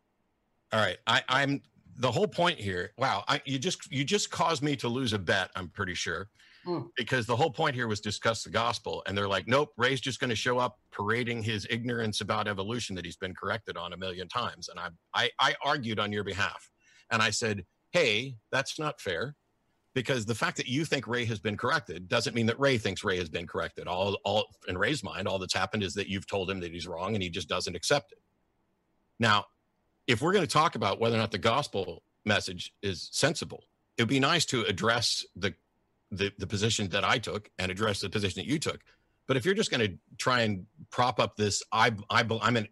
All 0.71 0.79
right, 0.79 0.97
I, 1.05 1.21
I'm 1.29 1.61
the 1.97 2.11
whole 2.11 2.27
point 2.27 2.57
here. 2.57 2.91
Wow, 2.97 3.23
I, 3.27 3.41
you 3.45 3.59
just 3.59 3.91
you 3.91 4.03
just 4.03 4.31
caused 4.31 4.63
me 4.63 4.75
to 4.77 4.87
lose 4.87 5.13
a 5.13 5.19
bet. 5.19 5.51
I'm 5.55 5.67
pretty 5.69 5.93
sure 5.93 6.29
Hmm. 6.67 6.81
because 6.97 7.25
the 7.25 7.35
whole 7.35 7.49
point 7.49 7.75
here 7.75 7.87
was 7.87 8.01
discuss 8.01 8.43
the 8.43 8.49
gospel, 8.49 9.01
and 9.07 9.17
they're 9.17 9.25
like, 9.25 9.47
nope, 9.47 9.71
Ray's 9.77 10.01
just 10.01 10.19
going 10.19 10.31
to 10.31 10.35
show 10.35 10.57
up 10.57 10.79
parading 10.91 11.41
his 11.41 11.65
ignorance 11.69 12.19
about 12.19 12.45
evolution 12.45 12.93
that 12.97 13.05
he's 13.05 13.15
been 13.15 13.33
corrected 13.33 13.77
on 13.77 13.93
a 13.93 13.97
million 13.97 14.27
times. 14.27 14.67
And 14.67 14.77
I, 14.77 14.89
I 15.13 15.29
I 15.39 15.55
argued 15.63 15.97
on 15.97 16.11
your 16.11 16.25
behalf, 16.25 16.69
and 17.09 17.21
I 17.21 17.29
said, 17.29 17.65
hey, 17.91 18.35
that's 18.51 18.77
not 18.77 18.99
fair. 18.99 19.35
Because 19.93 20.25
the 20.25 20.35
fact 20.35 20.57
that 20.57 20.67
you 20.67 20.83
think 20.83 21.07
Ray 21.07 21.23
has 21.23 21.39
been 21.39 21.55
corrected 21.55 22.09
doesn't 22.09 22.35
mean 22.35 22.47
that 22.47 22.59
Ray 22.59 22.77
thinks 22.77 23.01
Ray 23.01 23.17
has 23.17 23.29
been 23.29 23.47
corrected. 23.47 23.87
All, 23.87 24.17
all 24.25 24.47
in 24.67 24.77
Ray's 24.77 25.05
mind, 25.05 25.25
all 25.25 25.39
that's 25.39 25.53
happened 25.53 25.83
is 25.83 25.93
that 25.93 26.09
you've 26.09 26.27
told 26.27 26.51
him 26.51 26.59
that 26.59 26.73
he's 26.73 26.85
wrong 26.85 27.15
and 27.15 27.23
he 27.23 27.29
just 27.29 27.47
doesn't 27.47 27.77
accept 27.77 28.11
it. 28.11 28.19
Now, 29.19 29.45
if 30.05 30.21
we're 30.21 30.33
going 30.33 30.45
to 30.45 30.51
talk 30.51 30.75
about 30.75 30.99
whether 30.99 31.15
or 31.15 31.19
not 31.19 31.31
the 31.31 31.37
gospel 31.37 32.03
message 32.25 32.73
is 32.83 33.07
sensible, 33.13 33.63
it 33.97 34.01
would 34.01 34.09
be 34.09 34.19
nice 34.19 34.45
to 34.47 34.63
address 34.63 35.25
the, 35.35 35.55
the 36.11 36.31
the 36.37 36.47
position 36.47 36.87
that 36.89 37.03
I 37.03 37.17
took 37.17 37.49
and 37.59 37.71
address 37.71 38.01
the 38.01 38.09
position 38.09 38.41
that 38.41 38.49
you 38.49 38.59
took. 38.59 38.79
But 39.27 39.37
if 39.37 39.45
you're 39.45 39.53
just 39.53 39.71
going 39.71 39.85
to 39.85 39.97
try 40.17 40.41
and 40.41 40.65
prop 40.89 41.19
up 41.19 41.35
this, 41.35 41.61
I 41.71 41.91
I 42.09 42.25
I'm 42.41 42.57
an. 42.57 42.67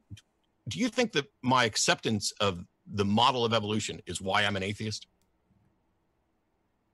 Do 0.67 0.79
you 0.79 0.89
think 0.89 1.11
that 1.13 1.25
my 1.43 1.65
acceptance 1.65 2.31
of 2.39 2.63
the 2.91 3.05
model 3.05 3.45
of 3.45 3.53
evolution 3.53 4.01
is 4.05 4.21
why 4.21 4.43
I'm 4.43 4.55
an 4.55 4.63
atheist? 4.63 5.07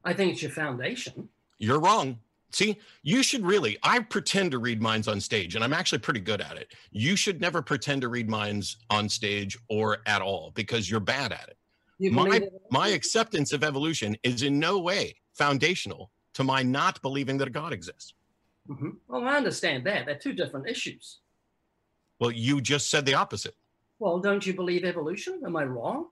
I 0.04 0.14
think 0.14 0.34
it's 0.34 0.42
your 0.42 0.52
foundation. 0.52 1.30
You're 1.60 1.80
wrong. 1.80 2.20
See, 2.54 2.78
you 3.04 3.24
should 3.24 3.46
really. 3.46 3.78
I 3.84 4.00
pretend 4.00 4.52
to 4.52 4.60
read 4.60 4.82
minds 4.82 5.08
on 5.08 5.22
stage, 5.22 5.56
and 5.56 5.64
I'm 5.64 5.74
actually 5.74 6.00
pretty 6.00 6.20
good 6.20 6.42
at 6.42 6.58
it. 6.58 6.74
You 6.92 7.16
should 7.16 7.40
never 7.40 7.62
pretend 7.62 8.02
to 8.02 8.10
read 8.10 8.30
minds 8.30 8.78
on 8.90 9.08
stage 9.08 9.58
or 9.70 10.00
at 10.06 10.22
all 10.22 10.52
because 10.54 10.90
you're 10.90 11.00
bad 11.00 11.32
at 11.32 11.50
it. 11.50 12.12
My 12.12 12.42
my 12.72 12.90
acceptance 12.90 13.54
of 13.54 13.64
evolution 13.64 14.18
is 14.24 14.42
in 14.42 14.60
no 14.60 14.80
way 14.80 15.16
foundational 15.34 16.12
to 16.36 16.44
my 16.44 16.64
not 16.64 17.02
believing 17.02 17.38
that 17.38 17.48
a 17.48 17.52
God 17.52 17.74
exists. 17.74 18.14
Mhm. 18.70 18.98
Well, 19.08 19.28
I 19.28 19.38
understand 19.38 19.86
that. 19.86 20.06
They're 20.06 20.18
two 20.18 20.34
different 20.34 20.70
issues. 20.70 21.20
Well, 22.20 22.32
you 22.32 22.62
just 22.62 22.90
said 22.90 23.06
the 23.06 23.16
opposite. 23.16 23.56
Well, 24.00 24.20
don't 24.20 24.46
you 24.46 24.54
believe 24.54 24.86
evolution? 24.86 25.42
Am 25.46 25.56
I 25.56 25.64
wrong? 25.64 26.08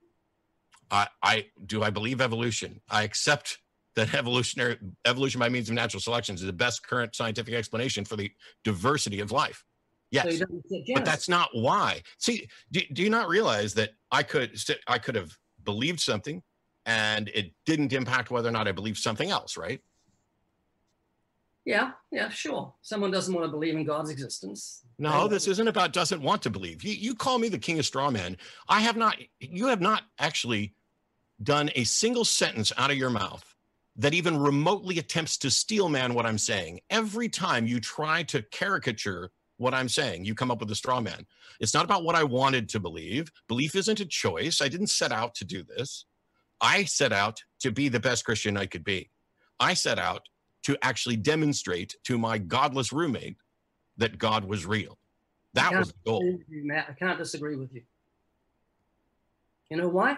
I, 0.92 1.08
I 1.22 1.46
do. 1.66 1.84
I 1.84 1.90
believe 1.92 2.22
evolution. 2.22 2.82
I 2.90 3.04
accept 3.04 3.60
that 3.96 4.14
evolutionary 4.16 4.78
evolution 5.06 5.40
by 5.40 5.50
means 5.50 5.70
of 5.70 5.76
natural 5.76 6.02
selection 6.02 6.36
is 6.36 6.42
the 6.42 6.54
best 6.54 6.86
current 6.88 7.16
scientific 7.16 7.54
explanation 7.54 8.06
for 8.06 8.16
the 8.16 8.32
diversity 8.64 9.20
of 9.20 9.32
life. 9.32 9.64
Yes. 10.12 10.24
So 10.26 10.30
you 10.32 10.40
don't 10.40 10.64
accept 10.66 10.90
but 10.96 11.06
that's 11.06 11.30
not 11.30 11.50
why. 11.54 12.02
See, 12.18 12.48
do, 12.72 12.82
do 12.94 13.04
you 13.04 13.12
not 13.12 13.30
realize 13.30 13.76
that 13.76 13.92
I 14.12 14.24
could 14.24 14.60
I 14.88 14.98
could 14.98 15.16
have 15.16 15.38
believed 15.64 16.00
something, 16.00 16.42
and 16.86 17.30
it 17.30 17.54
didn't 17.66 17.94
impact 17.94 18.32
whether 18.32 18.50
or 18.50 18.52
not 18.52 18.68
I 18.68 18.72
believed 18.72 18.98
something 18.98 19.30
else, 19.30 19.58
right? 19.58 19.80
Yeah, 21.66 21.92
yeah, 22.12 22.30
sure. 22.30 22.74
Someone 22.82 23.12
doesn't 23.12 23.34
want 23.34 23.46
to 23.46 23.52
believe 23.52 23.76
in 23.76 23.84
God's 23.84 24.10
existence. 24.10 24.84
No, 24.98 25.28
this 25.28 25.48
isn't 25.48 25.68
about 25.68 25.94
doesn't 25.94 26.22
want 26.22 26.42
to 26.44 26.50
believe. 26.50 26.84
You 26.84 26.94
you 26.94 27.16
call 27.16 27.38
me 27.38 27.50
the 27.50 27.60
king 27.60 27.80
of 27.80 27.86
straw 27.86 28.10
man. 28.10 28.38
I 28.68 28.80
have 28.82 28.98
not. 28.98 29.18
You 29.40 29.68
have 29.68 29.82
not 29.82 30.04
actually 30.18 30.74
done 31.44 31.70
a 31.76 31.84
single 31.84 32.26
sentence 32.26 32.74
out 32.78 32.92
of 32.92 32.98
your 32.98 33.10
mouth 33.10 33.44
that 33.96 34.14
even 34.14 34.38
remotely 34.38 34.98
attempts 35.00 35.38
to 35.38 35.52
steel 35.52 35.90
man 35.90 36.14
what 36.14 36.26
I'm 36.26 36.38
saying. 36.38 36.80
Every 36.90 37.30
time 37.30 37.68
you 37.68 37.80
try 37.80 38.24
to 38.24 38.42
caricature 38.44 39.32
what 39.58 39.74
I'm 39.74 39.90
saying, 39.90 40.24
you 40.24 40.34
come 40.34 40.52
up 40.52 40.62
with 40.62 40.72
a 40.72 40.76
straw 40.76 41.02
man. 41.02 41.26
It's 41.60 41.74
not 41.74 41.84
about 41.84 42.04
what 42.06 42.16
I 42.16 42.24
wanted 42.24 42.70
to 42.70 42.80
believe. 42.80 43.30
Belief 43.50 43.76
isn't 43.76 44.00
a 44.00 44.06
choice. 44.06 44.62
I 44.62 44.70
didn't 44.70 44.88
set 44.88 45.12
out 45.12 45.36
to 45.36 45.46
do 45.46 45.64
this. 45.64 46.06
I 46.62 46.86
set 46.86 47.12
out 47.12 47.44
to 47.60 47.72
be 47.72 47.90
the 47.90 48.00
best 48.00 48.24
Christian 48.24 48.58
I 48.58 48.66
could 48.66 48.86
be. 48.86 49.10
I 49.60 49.74
set 49.74 50.00
out 50.00 50.22
to 50.64 50.78
actually 50.82 51.16
demonstrate 51.16 51.96
to 52.04 52.18
my 52.18 52.38
godless 52.38 52.92
roommate 52.92 53.38
that 53.98 54.18
God 54.18 54.46
was 54.46 54.66
real. 54.66 54.98
That 55.54 55.78
was 55.78 55.90
the 55.90 55.96
goal. 56.06 56.22
you, 56.48 56.66
Matt. 56.66 56.88
I 56.90 56.94
can't 56.94 57.18
disagree 57.18 57.56
with 57.56 57.74
you. 57.74 57.82
You 59.70 59.78
know 59.78 59.88
why? 59.88 60.18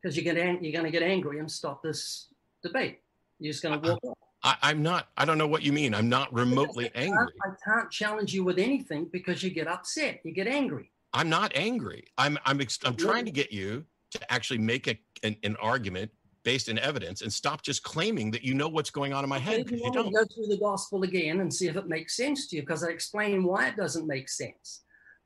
Because 0.00 0.16
you're 0.16 0.34
gonna 0.34 0.58
you're 0.60 0.72
gonna 0.72 0.90
get 0.90 1.02
angry 1.02 1.38
and 1.38 1.50
stop 1.50 1.82
this 1.82 2.28
debate. 2.62 3.00
You're 3.38 3.52
just 3.52 3.62
gonna 3.62 3.78
walk 3.78 4.00
off. 4.04 4.18
I, 4.44 4.56
I'm 4.62 4.82
not, 4.82 5.08
I 5.16 5.24
don't 5.24 5.38
know 5.38 5.46
what 5.46 5.62
you 5.62 5.72
mean. 5.72 5.94
I'm 5.94 6.08
not 6.08 6.32
remotely 6.32 6.90
I 6.96 7.02
angry. 7.02 7.28
I 7.44 7.50
can't 7.64 7.90
challenge 7.90 8.34
you 8.34 8.42
with 8.42 8.58
anything 8.58 9.08
because 9.12 9.42
you 9.42 9.50
get 9.50 9.68
upset. 9.68 10.20
You 10.24 10.32
get 10.32 10.48
angry. 10.48 10.90
I'm 11.12 11.28
not 11.28 11.52
angry. 11.54 12.04
I'm, 12.18 12.38
I'm, 12.44 12.60
ex- 12.60 12.80
I'm 12.84 12.96
trying 12.96 13.24
to 13.24 13.30
get 13.30 13.52
you 13.52 13.84
to 14.10 14.32
actually 14.32 14.58
make 14.58 14.88
a, 14.88 14.98
an, 15.22 15.36
an 15.44 15.56
argument 15.60 16.10
based 16.44 16.68
in 16.68 16.78
evidence 16.78 17.22
and 17.22 17.32
stop 17.32 17.62
just 17.62 17.82
claiming 17.82 18.30
that 18.30 18.42
you 18.42 18.54
know 18.54 18.68
what's 18.68 18.90
going 18.90 19.12
on 19.12 19.24
in 19.24 19.30
my 19.30 19.38
head 19.38 19.64
because 19.64 19.80
you 19.80 19.86
you 19.86 19.92
don't. 19.92 20.12
go 20.12 20.24
through 20.34 20.46
the 20.46 20.58
gospel 20.58 21.02
again 21.02 21.40
and 21.40 21.52
see 21.52 21.68
if 21.68 21.76
it 21.76 21.88
makes 21.88 22.16
sense 22.16 22.48
to 22.48 22.56
you, 22.56 22.62
because 22.62 22.84
I 22.84 22.88
explain 22.88 23.44
why 23.44 23.68
it 23.68 23.76
doesn't 23.76 24.06
make 24.06 24.28
sense. 24.28 24.82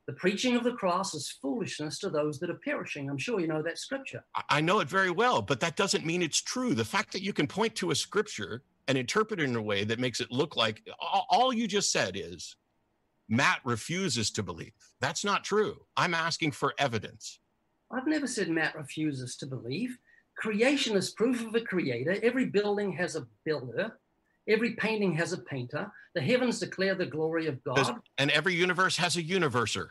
The 0.07 0.13
preaching 0.13 0.55
of 0.55 0.63
the 0.63 0.73
cross 0.73 1.15
is 1.15 1.37
foolishness 1.43 1.99
to 2.01 2.11
those 2.11 2.39
that 2.39 2.51
are 2.51 2.61
perishing. 2.65 3.11
I'm 3.11 3.19
sure 3.19 3.41
you 3.41 3.49
know 3.49 3.63
that 3.63 3.79
scripture. 3.79 4.25
I- 4.51 4.61
know 4.61 4.79
it 4.79 4.89
very 4.89 5.11
well, 5.11 5.43
but 5.43 5.59
that 5.61 5.75
doesn't 5.75 6.07
mean 6.07 6.23
it's 6.23 6.41
true. 6.41 6.75
The 6.75 6.85
fact 6.85 7.13
that 7.13 7.23
you 7.23 7.33
can 7.33 7.49
point 7.49 7.75
to 7.77 7.91
a 7.91 7.95
scripture 7.95 8.63
and 8.87 8.97
interpret 8.97 9.41
it 9.41 9.45
in 9.45 9.57
a 9.57 9.63
way 9.63 9.83
that 9.83 9.99
makes 9.99 10.21
it 10.21 10.31
look 10.31 10.55
like 10.55 10.89
all 11.01 11.53
you 11.53 11.67
just 11.67 11.91
said 11.91 12.17
is 12.17 12.57
Matt 13.29 13.61
refuses 13.65 14.31
to 14.33 14.45
believe. 14.45 14.73
That's 15.01 15.25
not 15.25 15.43
true. 15.43 15.77
I'm 15.97 16.15
asking 16.15 16.53
for 16.53 16.73
evidence. 16.79 17.41
I've 17.91 18.07
never 18.07 18.29
said 18.29 18.49
Matt 18.49 18.77
refuses 18.77 19.37
to 19.39 19.47
believe. 19.47 19.99
Creation 20.37 20.97
is 20.97 21.11
proof 21.11 21.45
of 21.47 21.55
a 21.55 21.61
creator. 21.61 22.17
Every 22.23 22.45
building 22.45 22.93
has 22.93 23.17
a 23.17 23.27
builder. 23.45 23.99
Every 24.49 24.75
painting 24.75 25.15
has 25.15 25.33
a 25.33 25.39
painter. 25.39 25.91
The 26.15 26.21
heavens 26.21 26.61
declare 26.61 26.95
the 26.95 27.07
glory 27.07 27.47
of 27.47 27.63
God. 27.65 27.97
And 28.19 28.31
every 28.31 28.55
universe 28.55 28.97
has 28.99 29.17
a 29.17 29.23
universer. 29.23 29.89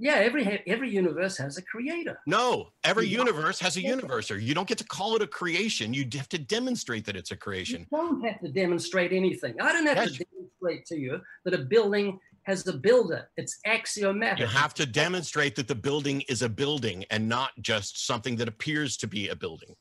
Yeah, 0.00 0.14
every 0.14 0.62
every 0.68 0.90
universe 0.90 1.36
has 1.38 1.56
a 1.58 1.62
creator. 1.62 2.20
No, 2.24 2.70
every 2.84 3.08
universe 3.08 3.58
has 3.58 3.76
a 3.76 3.82
universer. 3.82 4.40
You 4.40 4.54
don't 4.54 4.68
get 4.68 4.78
to 4.78 4.84
call 4.84 5.16
it 5.16 5.22
a 5.22 5.26
creation. 5.26 5.92
You 5.92 6.06
have 6.14 6.28
to 6.28 6.38
demonstrate 6.38 7.04
that 7.06 7.16
it's 7.16 7.32
a 7.32 7.36
creation. 7.36 7.84
You 7.90 7.98
don't 7.98 8.24
have 8.24 8.40
to 8.42 8.48
demonstrate 8.48 9.12
anything. 9.12 9.60
I 9.60 9.72
don't 9.72 9.86
have 9.86 9.96
Yes. 9.96 10.12
to 10.18 10.24
demonstrate 10.32 10.86
to 10.86 10.96
you 10.96 11.20
that 11.44 11.52
a 11.54 11.58
building 11.58 12.20
has 12.48 12.66
a 12.66 12.72
builder. 12.72 13.28
It's 13.36 13.60
axiomatic. 13.66 14.40
You 14.40 14.46
have 14.46 14.72
to 14.74 14.86
demonstrate 14.86 15.54
that 15.56 15.68
the 15.68 15.74
building 15.74 16.22
is 16.28 16.40
a 16.40 16.48
building 16.48 17.04
and 17.10 17.28
not 17.28 17.50
just 17.60 18.06
something 18.06 18.36
that 18.36 18.48
appears 18.48 18.96
to 18.98 19.06
be 19.06 19.28
a 19.28 19.36
building. 19.36 19.76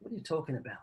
What 0.00 0.12
are 0.12 0.16
you 0.16 0.22
talking 0.22 0.56
about? 0.56 0.78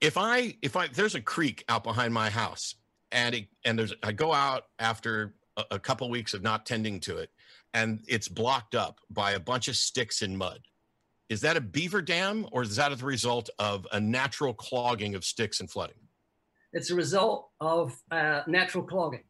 If 0.00 0.16
I 0.16 0.54
if 0.62 0.76
I 0.76 0.86
there's 0.88 1.14
a 1.14 1.20
creek 1.20 1.64
out 1.68 1.84
behind 1.84 2.14
my 2.14 2.30
house 2.30 2.76
and 3.12 3.34
it, 3.34 3.48
and 3.64 3.78
there's 3.78 3.92
I 4.02 4.12
go 4.12 4.32
out 4.32 4.64
after 4.78 5.34
a, 5.56 5.64
a 5.72 5.78
couple 5.78 6.08
weeks 6.08 6.32
of 6.32 6.42
not 6.42 6.64
tending 6.64 6.98
to 7.00 7.18
it 7.18 7.30
and 7.74 8.00
it's 8.08 8.28
blocked 8.28 8.74
up 8.74 9.00
by 9.10 9.32
a 9.32 9.40
bunch 9.40 9.68
of 9.68 9.76
sticks 9.76 10.22
and 10.22 10.38
mud. 10.38 10.60
Is 11.28 11.42
that 11.42 11.58
a 11.58 11.60
beaver 11.60 12.00
dam 12.00 12.46
or 12.50 12.62
is 12.62 12.76
that 12.76 12.96
the 12.96 13.04
result 13.04 13.50
of 13.58 13.86
a 13.92 14.00
natural 14.00 14.54
clogging 14.54 15.14
of 15.14 15.24
sticks 15.24 15.60
and 15.60 15.70
flooding? 15.70 16.07
It's 16.72 16.90
a 16.90 16.94
result 16.94 17.50
of 17.60 17.96
uh, 18.10 18.42
natural 18.46 18.84
clogging. 18.84 19.24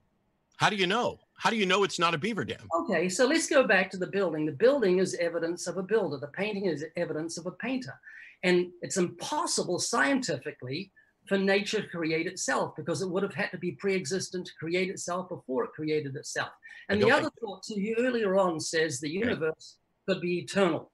How 0.57 0.70
do 0.70 0.76
you 0.76 0.86
know? 0.86 1.18
How 1.39 1.51
do 1.51 1.57
you 1.57 1.66
know 1.66 1.84
it's 1.84 2.01
not 2.01 2.14
a 2.14 2.18
beaver 2.18 2.45
dam? 2.45 2.66
Okay, 2.74 3.09
so 3.09 3.26
let's 3.26 3.49
go 3.49 3.64
back 3.64 3.91
to 3.93 3.97
the 3.97 4.09
building. 4.09 4.45
The 4.45 4.53
building 4.53 4.99
is 4.99 5.14
evidence 5.14 5.68
of 5.68 5.76
a 5.76 5.82
builder. 5.82 6.18
The 6.18 6.28
painting 6.28 6.66
is 6.66 6.84
evidence 6.97 7.39
of 7.39 7.47
a 7.47 7.53
painter. 7.53 7.95
And 8.43 8.70
it's 8.82 8.97
impossible 8.97 9.78
scientifically 9.78 10.91
for 11.28 11.39
nature 11.39 11.82
to 11.82 11.89
create 11.89 12.26
itself 12.26 12.74
because 12.76 13.03
it 13.03 13.11
would 13.11 13.22
have 13.22 13.34
had 13.34 13.51
to 13.53 13.59
be 13.59 13.72
pre-existent 13.72 14.47
to 14.47 14.53
create 14.59 14.91
itself 14.91 15.28
before 15.28 15.64
it 15.64 15.72
created 15.72 16.16
itself. 16.16 16.51
And 16.89 17.01
the 17.01 17.12
other 17.12 17.30
thought 17.41 17.62
to 17.64 17.80
you 17.80 17.95
earlier 17.99 18.36
on 18.39 18.59
says 18.59 18.99
the 18.99 19.11
universe 19.11 19.76
could 20.09 20.20
be 20.20 20.39
eternal. 20.39 20.91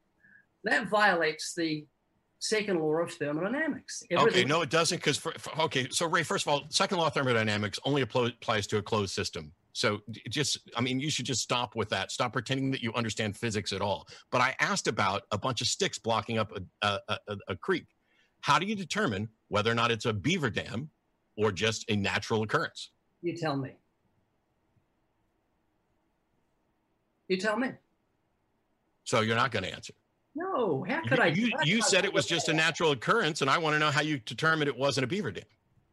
That 0.64 0.88
violates 0.88 1.54
the 1.54 1.86
second 2.38 2.80
law 2.80 2.96
of 2.96 3.12
thermodynamics. 3.12 4.02
Everything 4.10 4.40
okay, 4.40 4.48
no, 4.48 4.62
it 4.62 4.70
doesn't. 4.70 4.98
Because 4.98 5.20
okay, 5.58 5.88
so 5.90 6.06
Ray, 6.06 6.22
first 6.22 6.46
of 6.46 6.52
all, 6.52 6.64
second 6.68 6.98
law 6.98 7.06
of 7.06 7.14
thermodynamics 7.14 7.78
only 7.84 8.02
applies 8.02 8.66
to 8.68 8.78
a 8.78 8.82
closed 8.82 9.14
system. 9.14 9.52
So 9.72 10.00
just, 10.28 10.58
I 10.76 10.80
mean, 10.80 11.00
you 11.00 11.10
should 11.10 11.26
just 11.26 11.42
stop 11.42 11.74
with 11.74 11.88
that. 11.88 12.12
Stop 12.12 12.32
pretending 12.32 12.70
that 12.70 12.82
you 12.82 12.92
understand 12.94 13.36
physics 13.36 13.72
at 13.72 13.80
all. 13.80 14.06
But 14.30 14.40
I 14.40 14.54
asked 14.60 14.86
about 14.86 15.22
a 15.32 15.38
bunch 15.38 15.60
of 15.60 15.66
sticks 15.66 15.98
blocking 15.98 16.38
up 16.38 16.52
a, 16.82 17.00
a, 17.08 17.18
a, 17.28 17.36
a 17.48 17.56
creek. 17.56 17.86
How 18.40 18.58
do 18.58 18.66
you 18.66 18.76
determine 18.76 19.28
whether 19.48 19.70
or 19.70 19.74
not 19.74 19.90
it's 19.90 20.04
a 20.04 20.12
beaver 20.12 20.50
dam 20.50 20.90
or 21.36 21.50
just 21.50 21.84
a 21.90 21.96
natural 21.96 22.42
occurrence? 22.42 22.90
You 23.22 23.36
tell 23.36 23.56
me. 23.56 23.72
You 27.26 27.38
tell 27.38 27.56
me. 27.56 27.70
So 29.04 29.22
you're 29.22 29.36
not 29.36 29.50
going 29.50 29.64
to 29.64 29.72
answer. 29.72 29.94
No, 30.34 30.84
how 30.88 31.00
could 31.02 31.18
you, 31.18 31.24
I? 31.24 31.26
You, 31.28 31.52
you 31.62 31.82
said 31.82 32.04
it 32.04 32.12
was 32.12 32.26
just 32.26 32.48
a 32.48 32.52
natural 32.52 32.90
occurrence, 32.90 33.40
and 33.40 33.50
I 33.50 33.58
want 33.58 33.74
to 33.74 33.78
know 33.78 33.90
how 33.90 34.00
you 34.02 34.18
determined 34.18 34.68
it 34.68 34.76
wasn't 34.76 35.04
a 35.04 35.06
beaver 35.06 35.30
dam. 35.30 35.44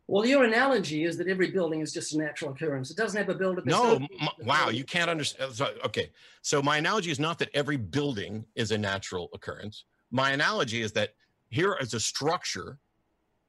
Well, 0.08 0.26
your 0.26 0.44
analogy 0.44 1.06
is 1.06 1.18
that 1.20 1.28
every 1.28 1.52
building 1.52 1.80
is 1.80 1.94
just 1.94 2.14
a 2.14 2.18
natural 2.18 2.52
occurrence. 2.52 2.92
It 2.92 2.98
doesn't 2.98 3.18
have 3.18 3.30
a 3.30 3.38
builder. 3.38 3.62
No, 3.64 3.96
m- 3.96 4.08
wow, 4.44 4.70
you 4.70 4.84
can't 4.84 5.10
understand. 5.10 5.52
Uh, 5.52 5.54
so, 5.54 5.74
okay, 5.86 6.12
so 6.42 6.62
my 6.62 6.78
analogy 6.78 7.12
is 7.12 7.20
not 7.20 7.39
that 7.39 7.50
every 7.54 7.78
building 7.78 8.46
is 8.56 8.72
a 8.72 8.78
natural 8.78 9.30
occurrence. 9.34 9.86
My 10.10 10.32
analogy 10.32 10.82
is 10.82 10.92
that 10.94 11.14
here 11.50 11.78
is 11.80 11.94
a 11.94 12.00
structure, 12.00 12.80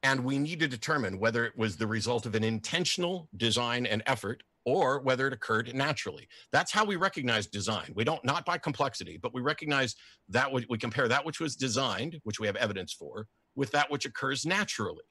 and 0.02 0.22
we 0.24 0.38
need 0.38 0.60
to 0.60 0.68
determine 0.68 1.18
whether 1.18 1.44
it 1.44 1.56
was 1.56 1.76
the 1.76 1.86
result 1.86 2.26
of 2.26 2.34
an 2.34 2.44
intentional 2.44 3.28
design 3.36 3.86
and 3.86 4.02
effort 4.06 4.42
or 4.64 5.00
whether 5.00 5.26
it 5.26 5.32
occurred 5.32 5.74
naturally. 5.74 6.28
That's 6.52 6.70
how 6.70 6.84
we 6.84 6.96
recognize 6.96 7.46
design. 7.46 7.92
We 7.94 8.04
don't 8.04 8.24
not 8.24 8.44
by 8.44 8.58
complexity, 8.58 9.18
but 9.20 9.34
we 9.34 9.40
recognize 9.40 9.94
that 10.28 10.50
we 10.52 10.78
compare 10.78 11.08
that 11.08 11.24
which 11.24 11.40
was 11.40 11.56
designed, 11.56 12.20
which 12.24 12.38
we 12.38 12.46
have 12.46 12.56
evidence 12.56 12.92
for, 12.92 13.26
with 13.56 13.70
that 13.72 13.90
which 13.90 14.06
occurs 14.06 14.46
naturally. 14.46 15.04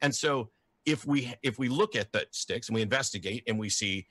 And 0.00 0.14
so 0.14 0.50
if 0.84 1.06
we 1.06 1.32
if 1.42 1.58
we 1.58 1.68
look 1.68 1.96
at 1.96 2.12
the 2.12 2.26
sticks 2.32 2.68
and 2.68 2.74
we 2.74 2.82
investigate 2.82 3.44
and 3.46 3.58
we 3.58 3.68
see 3.68 4.06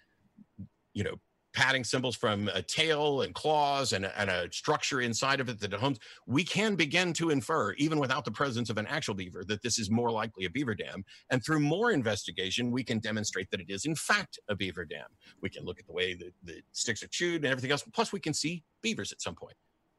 you 0.93 1.03
know 1.03 1.15
padding 1.53 1.83
symbols 1.83 2.15
from 2.15 2.47
a 2.53 2.61
tail 2.61 3.21
and 3.21 3.33
claws 3.33 3.93
and, 3.93 4.05
and 4.17 4.29
a 4.29 4.51
structure 4.51 5.01
inside 5.01 5.39
of 5.39 5.49
it 5.49 5.59
that 5.59 5.73
it 5.73 5.79
homes, 5.79 5.99
we 6.25 6.43
can 6.43 6.75
begin 6.75 7.13
to 7.13 7.29
infer, 7.29 7.73
even 7.73 7.99
without 7.99 8.25
the 8.25 8.31
presence 8.31 8.69
of 8.69 8.77
an 8.77 8.87
actual 8.87 9.13
beaver, 9.13 9.43
that 9.45 9.61
this 9.61 9.77
is 9.77 9.89
more 9.89 10.11
likely 10.11 10.45
a 10.45 10.49
beaver 10.49 10.75
dam. 10.75 11.03
And 11.29 11.43
through 11.43 11.59
more 11.59 11.91
investigation, 11.91 12.71
we 12.71 12.83
can 12.83 12.99
demonstrate 12.99 13.49
that 13.51 13.59
it 13.59 13.69
is, 13.69 13.85
in 13.85 13.95
fact, 13.95 14.39
a 14.49 14.55
beaver 14.55 14.85
dam. 14.85 15.07
We 15.41 15.49
can 15.49 15.65
look 15.65 15.79
at 15.79 15.87
the 15.87 15.93
way 15.93 16.13
the, 16.13 16.31
the 16.43 16.61
sticks 16.71 17.03
are 17.03 17.07
chewed 17.07 17.43
and 17.43 17.51
everything 17.51 17.71
else. 17.71 17.83
Plus, 17.93 18.13
we 18.13 18.19
can 18.19 18.33
see 18.33 18.63
beavers 18.81 19.11
at 19.11 19.21
some 19.21 19.35
point. 19.35 19.55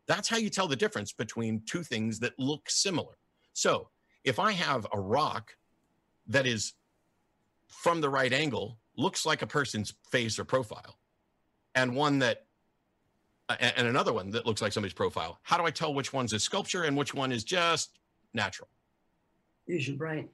That's 0.07 0.29
how 0.29 0.37
you 0.37 0.51
tell 0.51 0.69
the 0.69 0.77
difference 0.77 1.13
between 1.13 1.63
two 1.67 1.83
things 1.83 2.19
that 2.21 2.33
look 2.39 2.69
similar. 2.69 3.19
So 3.53 3.89
if 4.25 4.39
I 4.39 4.53
have 4.53 4.87
a 4.93 5.01
rock 5.01 5.57
that 6.29 6.47
is 6.47 6.75
from 7.69 8.01
the 8.01 8.11
right 8.11 8.33
angle 8.33 8.79
looks 8.97 9.25
like 9.25 9.43
a 9.43 9.47
person's 9.47 9.95
face 10.11 10.39
or 10.39 10.45
profile 10.45 10.99
and 11.75 11.95
one 11.95 12.19
that 12.19 12.47
and 13.61 13.87
another 13.87 14.13
one 14.13 14.31
that 14.31 14.47
looks 14.47 14.63
like 14.63 14.73
somebody's 14.73 14.95
profile 14.95 15.39
how 15.43 15.57
do 15.57 15.65
i 15.65 15.71
tell 15.71 15.93
which 15.93 16.13
one's 16.13 16.33
a 16.33 16.39
sculpture 16.39 16.85
and 16.85 16.97
which 16.97 17.15
one 17.15 17.33
is 17.33 17.45
just 17.45 17.99
natural 18.35 18.69
use 19.67 19.87
your 19.87 19.97
brain 19.97 20.29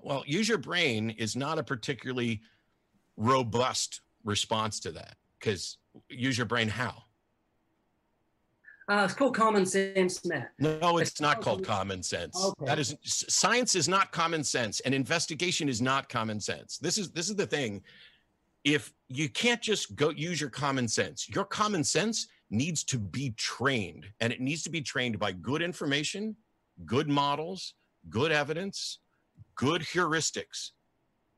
well 0.00 0.22
use 0.26 0.48
your 0.48 0.58
brain 0.58 1.10
is 1.10 1.36
not 1.36 1.58
a 1.58 1.62
particularly 1.62 2.42
robust 3.16 4.00
response 4.24 4.80
to 4.80 4.92
that 4.92 5.16
because 5.38 5.78
use 6.08 6.36
your 6.36 6.46
brain 6.46 6.68
how 6.68 7.02
uh, 8.88 9.02
it's 9.04 9.14
called 9.14 9.34
common 9.34 9.66
sense, 9.66 10.24
Matt. 10.24 10.52
No, 10.60 10.98
it's, 10.98 11.10
it's 11.10 11.20
not 11.20 11.40
called 11.40 11.64
common 11.64 12.04
sense. 12.04 12.40
Okay. 12.40 12.66
That 12.66 12.78
is 12.78 12.96
science 13.02 13.74
is 13.74 13.88
not 13.88 14.12
common 14.12 14.44
sense, 14.44 14.78
and 14.80 14.94
investigation 14.94 15.68
is 15.68 15.82
not 15.82 16.08
common 16.08 16.38
sense. 16.38 16.78
This 16.78 16.96
is 16.96 17.10
this 17.10 17.28
is 17.28 17.34
the 17.34 17.46
thing. 17.46 17.82
If 18.66 18.92
you 19.08 19.28
can't 19.28 19.62
just 19.62 19.94
go 19.94 20.10
use 20.10 20.40
your 20.40 20.50
common 20.50 20.88
sense, 20.88 21.28
your 21.28 21.44
common 21.44 21.84
sense 21.84 22.26
needs 22.50 22.82
to 22.86 22.98
be 22.98 23.30
trained, 23.36 24.06
and 24.18 24.32
it 24.32 24.40
needs 24.40 24.64
to 24.64 24.70
be 24.70 24.80
trained 24.80 25.20
by 25.20 25.30
good 25.30 25.62
information, 25.62 26.34
good 26.84 27.08
models, 27.08 27.74
good 28.10 28.32
evidence, 28.32 28.98
good 29.54 29.82
heuristics. 29.82 30.72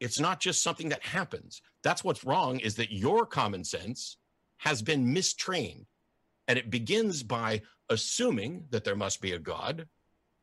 It's 0.01 0.19
not 0.19 0.41
just 0.41 0.63
something 0.63 0.89
that 0.89 1.03
happens. 1.03 1.61
That's 1.83 2.03
what's 2.03 2.25
wrong. 2.25 2.61
Is 2.61 2.77
that 2.77 2.91
your 2.93 3.27
common 3.27 3.63
sense 3.63 4.17
has 4.57 4.81
been 4.81 5.13
mistrained 5.13 5.85
and 6.47 6.59
it 6.59 6.71
begins 6.71 7.23
by 7.23 7.61
assuming 7.91 8.65
that 8.71 8.85
there 8.85 8.97
must 8.97 9.21
be 9.21 9.33
a 9.33 9.39
God, 9.39 9.87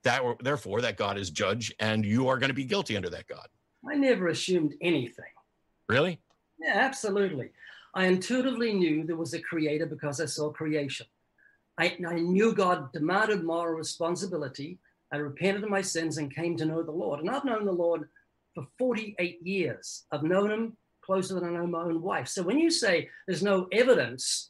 that 0.03 0.21
therefore 0.41 0.81
that 0.81 0.97
God 0.97 1.17
is 1.17 1.31
judge, 1.31 1.73
and 1.79 2.05
you 2.05 2.27
are 2.27 2.37
going 2.37 2.49
to 2.49 2.53
be 2.53 2.63
guilty 2.63 2.95
under 2.95 3.09
that 3.09 3.25
God. 3.25 3.47
I 3.89 3.95
never 3.95 4.27
assumed 4.27 4.75
anything. 4.81 5.25
Really? 5.89 6.19
Yeah, 6.59 6.73
absolutely. 6.75 7.49
I 7.93 8.05
intuitively 8.05 8.73
knew 8.73 9.03
there 9.05 9.15
was 9.15 9.33
a 9.33 9.41
creator 9.41 9.85
because 9.85 10.19
I 10.19 10.25
saw 10.25 10.49
creation. 10.51 11.07
I, 11.77 11.97
I 12.07 12.15
knew 12.15 12.53
God 12.53 12.91
demanded 12.93 13.43
moral 13.43 13.75
responsibility. 13.75 14.79
I 15.11 15.17
repented 15.17 15.63
of 15.63 15.69
my 15.69 15.81
sins 15.81 16.17
and 16.17 16.33
came 16.33 16.57
to 16.57 16.65
know 16.65 16.83
the 16.83 16.91
Lord. 16.91 17.19
And 17.19 17.29
I've 17.29 17.45
known 17.45 17.65
the 17.65 17.71
Lord 17.71 18.09
for 18.53 18.65
48 18.77 19.45
years. 19.45 20.05
I've 20.11 20.23
known 20.23 20.51
him 20.51 20.77
closer 21.03 21.35
than 21.35 21.43
I 21.43 21.51
know 21.51 21.67
my 21.67 21.83
own 21.83 22.01
wife. 22.01 22.27
So 22.27 22.41
when 22.43 22.59
you 22.59 22.69
say 22.69 23.09
there's 23.27 23.43
no 23.43 23.67
evidence 23.71 24.49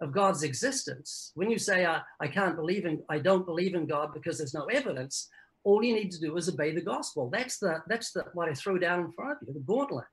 of 0.00 0.12
God's 0.12 0.42
existence. 0.42 1.32
When 1.34 1.50
you 1.50 1.58
say, 1.58 1.86
I, 1.86 2.00
I 2.20 2.28
can't 2.28 2.56
believe 2.56 2.84
in, 2.84 3.02
I 3.08 3.18
don't 3.18 3.46
believe 3.46 3.74
in 3.74 3.86
God 3.86 4.12
because 4.12 4.38
there's 4.38 4.54
no 4.54 4.66
evidence, 4.66 5.28
all 5.64 5.82
you 5.82 5.94
need 5.94 6.10
to 6.12 6.20
do 6.20 6.36
is 6.36 6.48
obey 6.48 6.72
the 6.72 6.82
gospel. 6.82 7.30
That's 7.30 7.58
the 7.58 7.82
that's 7.88 8.12
the 8.12 8.24
what 8.34 8.48
I 8.48 8.54
throw 8.54 8.78
down 8.78 9.00
in 9.00 9.12
front 9.12 9.38
of 9.40 9.48
you, 9.48 9.54
the 9.54 9.60
gauntlet. 9.60 10.04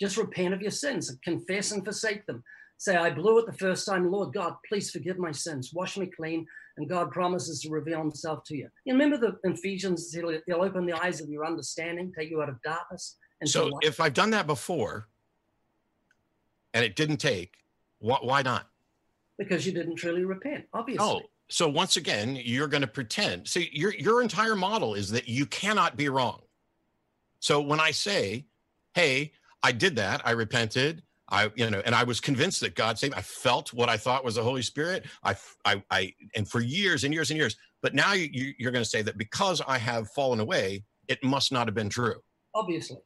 Just 0.00 0.16
repent 0.16 0.54
of 0.54 0.62
your 0.62 0.70
sins, 0.70 1.14
confess 1.24 1.72
and 1.72 1.84
forsake 1.84 2.26
them. 2.26 2.42
Say, 2.76 2.96
I 2.96 3.10
blew 3.10 3.38
it 3.38 3.46
the 3.46 3.52
first 3.52 3.86
time, 3.86 4.10
Lord 4.10 4.32
God, 4.32 4.54
please 4.68 4.90
forgive 4.90 5.18
my 5.18 5.32
sins, 5.32 5.72
wash 5.74 5.96
me 5.96 6.06
clean, 6.06 6.46
and 6.76 6.88
God 6.88 7.10
promises 7.10 7.60
to 7.62 7.70
reveal 7.70 7.98
himself 7.98 8.44
to 8.44 8.56
you. 8.56 8.68
You 8.84 8.92
remember 8.92 9.16
the 9.16 9.36
Ephesians, 9.42 10.12
he'll, 10.12 10.38
he'll 10.46 10.62
open 10.62 10.86
the 10.86 10.92
eyes 10.92 11.20
of 11.20 11.28
your 11.28 11.44
understanding, 11.44 12.12
take 12.16 12.30
you 12.30 12.40
out 12.40 12.48
of 12.48 12.62
darkness. 12.62 13.16
And 13.40 13.50
so 13.50 13.70
if 13.82 14.00
I've 14.00 14.14
done 14.14 14.30
that 14.30 14.46
before 14.46 15.08
and 16.72 16.84
it 16.84 16.94
didn't 16.94 17.16
take, 17.16 17.54
wh- 17.98 18.22
why 18.22 18.42
not? 18.42 18.68
because 19.38 19.64
you 19.64 19.72
didn't 19.72 19.94
truly 19.96 20.24
repent, 20.24 20.66
obviously. 20.74 21.06
Oh, 21.06 21.22
so 21.48 21.68
once 21.68 21.96
again, 21.96 22.36
you're 22.42 22.68
going 22.68 22.82
to 22.82 22.88
pretend. 22.88 23.48
See, 23.48 23.70
your 23.72 23.94
your 23.94 24.20
entire 24.20 24.56
model 24.56 24.94
is 24.94 25.10
that 25.12 25.28
you 25.28 25.46
cannot 25.46 25.96
be 25.96 26.08
wrong. 26.08 26.42
So 27.40 27.60
when 27.60 27.80
I 27.80 27.92
say, 27.92 28.46
"Hey, 28.94 29.32
I 29.62 29.72
did 29.72 29.96
that. 29.96 30.22
I 30.24 30.32
repented. 30.32 31.02
I, 31.30 31.50
you 31.56 31.68
know, 31.68 31.82
and 31.84 31.94
I 31.94 32.04
was 32.04 32.20
convinced 32.20 32.60
that 32.60 32.74
God 32.74 32.98
saved. 32.98 33.14
Me. 33.14 33.18
I 33.18 33.22
felt 33.22 33.72
what 33.72 33.88
I 33.88 33.96
thought 33.96 34.24
was 34.24 34.36
the 34.36 34.42
Holy 34.42 34.62
Spirit. 34.62 35.04
I, 35.22 35.36
I, 35.64 35.82
I, 35.90 36.14
and 36.34 36.48
for 36.48 36.60
years 36.60 37.04
and 37.04 37.12
years 37.12 37.30
and 37.30 37.38
years. 37.38 37.56
But 37.82 37.94
now 37.94 38.12
you, 38.14 38.54
you're 38.58 38.72
going 38.72 38.84
to 38.84 38.88
say 38.88 39.02
that 39.02 39.18
because 39.18 39.60
I 39.66 39.78
have 39.78 40.08
fallen 40.10 40.40
away, 40.40 40.84
it 41.06 41.22
must 41.22 41.52
not 41.52 41.66
have 41.66 41.74
been 41.74 41.90
true. 41.90 42.16
Obviously. 42.54 42.96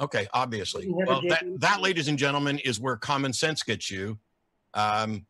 Okay, 0.00 0.26
obviously. 0.34 0.88
Well, 0.88 1.22
that, 1.28 1.44
that, 1.60 1.80
ladies 1.80 2.08
and 2.08 2.18
gentlemen, 2.18 2.58
is 2.58 2.80
where 2.80 2.96
common 2.96 3.32
sense 3.32 3.62
gets 3.62 3.90
you. 3.90 4.18
Um, 4.74 5.26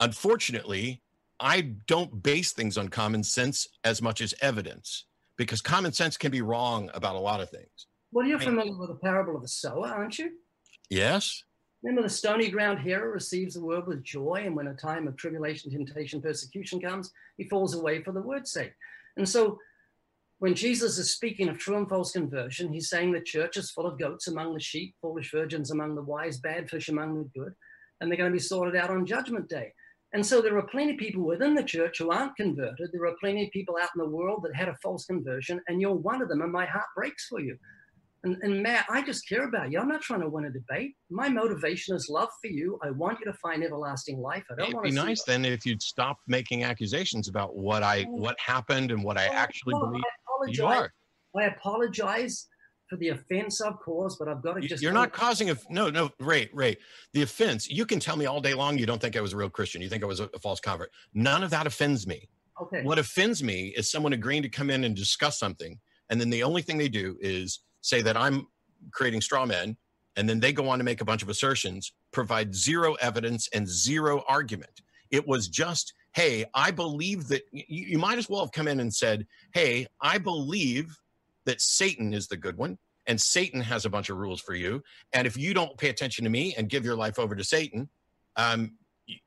Unfortunately, 0.00 1.00
I 1.40 1.62
don't 1.86 2.22
base 2.22 2.52
things 2.52 2.76
on 2.76 2.88
common 2.88 3.22
sense 3.22 3.68
as 3.84 4.02
much 4.02 4.20
as 4.20 4.34
evidence 4.42 5.04
because 5.36 5.60
common 5.60 5.92
sense 5.92 6.16
can 6.16 6.30
be 6.30 6.42
wrong 6.42 6.90
about 6.94 7.16
a 7.16 7.18
lot 7.18 7.40
of 7.40 7.48
things. 7.48 7.86
Well, 8.14 8.28
you're 8.28 8.38
familiar 8.38 8.78
with 8.78 8.90
the 8.90 8.94
parable 8.94 9.34
of 9.34 9.42
the 9.42 9.48
sower, 9.48 9.88
aren't 9.88 10.20
you? 10.20 10.30
Yes. 10.88 11.42
Remember, 11.82 12.00
the 12.00 12.08
stony 12.08 12.48
ground 12.48 12.78
hearer 12.78 13.10
receives 13.10 13.54
the 13.54 13.64
word 13.64 13.88
with 13.88 14.04
joy, 14.04 14.44
and 14.46 14.54
when 14.54 14.68
a 14.68 14.74
time 14.74 15.08
of 15.08 15.16
tribulation, 15.16 15.68
temptation, 15.68 16.22
persecution 16.22 16.80
comes, 16.80 17.10
he 17.38 17.48
falls 17.48 17.74
away 17.74 18.04
for 18.04 18.12
the 18.12 18.22
word's 18.22 18.52
sake. 18.52 18.72
And 19.16 19.28
so, 19.28 19.58
when 20.38 20.54
Jesus 20.54 20.96
is 20.96 21.12
speaking 21.12 21.48
of 21.48 21.58
true 21.58 21.76
and 21.76 21.88
false 21.88 22.12
conversion, 22.12 22.72
he's 22.72 22.88
saying 22.88 23.10
the 23.10 23.20
church 23.20 23.56
is 23.56 23.72
full 23.72 23.84
of 23.84 23.98
goats 23.98 24.28
among 24.28 24.54
the 24.54 24.60
sheep, 24.60 24.94
foolish 25.02 25.32
virgins 25.32 25.72
among 25.72 25.96
the 25.96 26.02
wise, 26.02 26.38
bad 26.38 26.70
fish 26.70 26.88
among 26.88 27.16
the 27.16 27.28
good, 27.36 27.52
and 28.00 28.08
they're 28.08 28.16
going 28.16 28.30
to 28.30 28.36
be 28.36 28.38
sorted 28.38 28.76
out 28.76 28.90
on 28.90 29.06
judgment 29.06 29.48
day. 29.48 29.72
And 30.12 30.24
so 30.24 30.40
there 30.40 30.56
are 30.56 30.66
plenty 30.68 30.92
of 30.92 30.98
people 30.98 31.24
within 31.24 31.54
the 31.54 31.64
church 31.64 31.98
who 31.98 32.12
aren't 32.12 32.36
converted. 32.36 32.90
There 32.92 33.06
are 33.06 33.16
plenty 33.18 33.46
of 33.46 33.50
people 33.50 33.76
out 33.82 33.88
in 33.96 33.98
the 33.98 34.08
world 34.08 34.44
that 34.44 34.54
had 34.54 34.68
a 34.68 34.78
false 34.80 35.04
conversion, 35.04 35.60
and 35.66 35.80
you're 35.80 35.92
one 35.92 36.22
of 36.22 36.28
them, 36.28 36.42
and 36.42 36.52
my 36.52 36.64
heart 36.64 36.86
breaks 36.94 37.26
for 37.26 37.40
you. 37.40 37.58
And, 38.24 38.36
and 38.42 38.62
Matt, 38.62 38.86
I 38.88 39.02
just 39.02 39.28
care 39.28 39.46
about 39.46 39.70
you. 39.70 39.78
I'm 39.78 39.88
not 39.88 40.00
trying 40.00 40.22
to 40.22 40.28
win 40.28 40.46
a 40.46 40.50
debate. 40.50 40.94
My 41.10 41.28
motivation 41.28 41.94
is 41.94 42.08
love 42.08 42.30
for 42.40 42.48
you. 42.48 42.78
I 42.82 42.90
want 42.90 43.18
you 43.20 43.26
to 43.26 43.34
find 43.34 43.62
everlasting 43.62 44.18
life. 44.18 44.44
I 44.50 44.54
don't 44.54 44.64
It'd 44.64 44.74
want 44.74 44.84
be 44.84 44.90
to. 44.90 44.96
nice 44.96 45.22
then 45.24 45.44
if 45.44 45.66
you'd 45.66 45.82
stop 45.82 46.16
making 46.26 46.64
accusations 46.64 47.28
about 47.28 47.54
what 47.54 47.82
I 47.82 48.06
oh. 48.08 48.12
what 48.12 48.38
happened 48.40 48.90
and 48.90 49.04
what 49.04 49.18
I 49.18 49.28
oh, 49.28 49.32
actually 49.32 49.74
Well, 49.74 49.86
believe. 49.86 50.02
I 50.02 50.50
You 50.50 50.64
apologize. 50.64 50.90
are. 51.34 51.40
I 51.42 51.44
apologize 51.46 52.48
for 52.88 52.96
the 52.96 53.10
offense 53.10 53.60
I've 53.60 53.78
caused, 53.84 54.18
but 54.18 54.28
I've 54.28 54.42
got 54.42 54.54
to 54.54 54.66
just. 54.66 54.82
You're 54.82 54.92
not 54.92 55.12
causing 55.12 55.50
a 55.50 55.56
no, 55.68 55.90
no, 55.90 56.10
Ray, 56.18 56.48
Ray. 56.52 56.76
The 57.12 57.22
offense. 57.22 57.68
You 57.68 57.84
can 57.84 58.00
tell 58.00 58.16
me 58.16 58.26
all 58.26 58.40
day 58.40 58.54
long 58.54 58.78
you 58.78 58.86
don't 58.86 59.00
think 59.00 59.16
I 59.16 59.20
was 59.20 59.32
a 59.32 59.36
real 59.36 59.50
Christian. 59.50 59.82
You 59.82 59.88
think 59.88 60.02
I 60.02 60.06
was 60.06 60.20
a, 60.20 60.30
a 60.34 60.38
false 60.38 60.60
convert. 60.60 60.90
None 61.12 61.42
of 61.42 61.50
that 61.50 61.66
offends 61.66 62.06
me. 62.06 62.28
Okay. 62.62 62.82
What 62.84 62.98
offends 62.98 63.42
me 63.42 63.74
is 63.76 63.90
someone 63.90 64.12
agreeing 64.12 64.42
to 64.42 64.48
come 64.48 64.70
in 64.70 64.84
and 64.84 64.94
discuss 64.94 65.38
something, 65.38 65.78
and 66.08 66.20
then 66.20 66.30
the 66.30 66.42
only 66.42 66.62
thing 66.62 66.78
they 66.78 66.88
do 66.88 67.16
is 67.20 67.60
say 67.84 68.00
that 68.00 68.16
I'm 68.16 68.46
creating 68.92 69.20
straw 69.20 69.44
men, 69.44 69.76
and 70.16 70.26
then 70.28 70.40
they 70.40 70.52
go 70.52 70.68
on 70.68 70.78
to 70.78 70.84
make 70.84 71.02
a 71.02 71.04
bunch 71.04 71.22
of 71.22 71.28
assertions, 71.28 71.92
provide 72.12 72.54
zero 72.54 72.94
evidence 72.94 73.48
and 73.52 73.68
zero 73.68 74.24
argument. 74.26 74.80
It 75.10 75.28
was 75.28 75.48
just, 75.48 75.92
hey, 76.14 76.46
I 76.54 76.70
believe 76.70 77.28
that 77.28 77.42
you, 77.52 77.64
you 77.68 77.98
might 77.98 78.16
as 78.16 78.28
well 78.28 78.40
have 78.40 78.52
come 78.52 78.68
in 78.68 78.80
and 78.80 78.92
said, 78.92 79.26
hey, 79.52 79.86
I 80.00 80.16
believe 80.16 80.96
that 81.44 81.60
Satan 81.60 82.14
is 82.14 82.26
the 82.26 82.38
good 82.38 82.56
one, 82.56 82.78
and 83.06 83.20
Satan 83.20 83.60
has 83.60 83.84
a 83.84 83.90
bunch 83.90 84.08
of 84.08 84.16
rules 84.16 84.40
for 84.40 84.54
you, 84.54 84.82
and 85.12 85.26
if 85.26 85.36
you 85.36 85.52
don't 85.52 85.76
pay 85.76 85.90
attention 85.90 86.24
to 86.24 86.30
me 86.30 86.54
and 86.56 86.70
give 86.70 86.86
your 86.86 86.96
life 86.96 87.18
over 87.18 87.34
to 87.34 87.44
Satan, 87.44 87.90
um, 88.36 88.78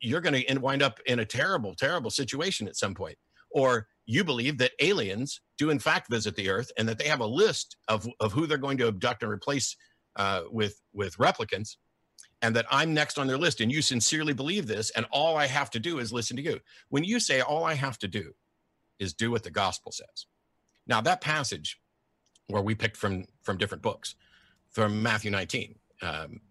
you're 0.01 0.21
going 0.21 0.33
to 0.33 0.59
wind 0.59 0.81
up 0.81 0.99
in 1.05 1.19
a 1.19 1.25
terrible, 1.25 1.75
terrible 1.75 2.09
situation 2.09 2.67
at 2.67 2.75
some 2.75 2.95
point. 2.95 3.17
Or 3.51 3.87
you 4.07 4.23
believe 4.23 4.57
that 4.57 4.71
aliens 4.81 5.41
do 5.57 5.69
in 5.69 5.79
fact 5.79 6.09
visit 6.09 6.35
the 6.35 6.49
Earth, 6.49 6.71
and 6.77 6.89
that 6.89 6.97
they 6.97 7.07
have 7.07 7.19
a 7.19 7.25
list 7.25 7.77
of 7.87 8.07
of 8.19 8.33
who 8.33 8.47
they're 8.47 8.57
going 8.57 8.77
to 8.79 8.87
abduct 8.87 9.21
and 9.23 9.31
replace 9.31 9.75
uh, 10.15 10.41
with 10.49 10.81
with 10.93 11.17
replicants, 11.17 11.75
and 12.41 12.55
that 12.55 12.65
I'm 12.71 12.93
next 12.93 13.19
on 13.19 13.27
their 13.27 13.37
list, 13.37 13.61
and 13.61 13.71
you 13.71 13.81
sincerely 13.81 14.33
believe 14.33 14.65
this, 14.65 14.89
and 14.91 15.05
all 15.11 15.37
I 15.37 15.45
have 15.45 15.69
to 15.71 15.79
do 15.79 15.99
is 15.99 16.11
listen 16.11 16.37
to 16.37 16.43
you. 16.43 16.59
When 16.89 17.03
you 17.03 17.19
say 17.19 17.41
all 17.41 17.63
I 17.63 17.75
have 17.75 17.99
to 17.99 18.07
do 18.07 18.33
is 18.97 19.13
do 19.13 19.29
what 19.29 19.43
the 19.43 19.51
gospel 19.51 19.91
says, 19.91 20.25
now 20.87 21.01
that 21.01 21.21
passage 21.21 21.79
where 22.47 22.61
we 22.61 22.75
picked 22.75 22.97
from 22.97 23.25
from 23.43 23.57
different 23.57 23.83
books 23.83 24.15
from 24.69 25.01
Matthew 25.01 25.31
19. 25.31 25.75
Um, 26.01 26.41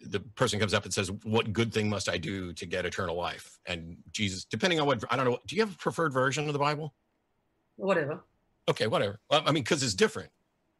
the 0.00 0.20
person 0.20 0.58
comes 0.58 0.72
up 0.74 0.84
and 0.84 0.94
says, 0.94 1.10
"What 1.24 1.52
good 1.52 1.72
thing 1.72 1.88
must 1.88 2.08
I 2.08 2.16
do 2.16 2.52
to 2.54 2.66
get 2.66 2.86
eternal 2.86 3.16
life?" 3.16 3.58
And 3.66 3.98
Jesus, 4.10 4.44
depending 4.44 4.80
on 4.80 4.86
what 4.86 5.04
I 5.10 5.16
don't 5.16 5.26
know, 5.26 5.38
do 5.46 5.56
you 5.56 5.62
have 5.62 5.74
a 5.74 5.78
preferred 5.78 6.12
version 6.12 6.46
of 6.46 6.52
the 6.52 6.58
Bible? 6.58 6.94
Whatever. 7.76 8.24
Okay, 8.68 8.86
whatever. 8.86 9.18
I 9.30 9.52
mean, 9.52 9.62
because 9.62 9.82
it's 9.82 9.94
different. 9.94 10.30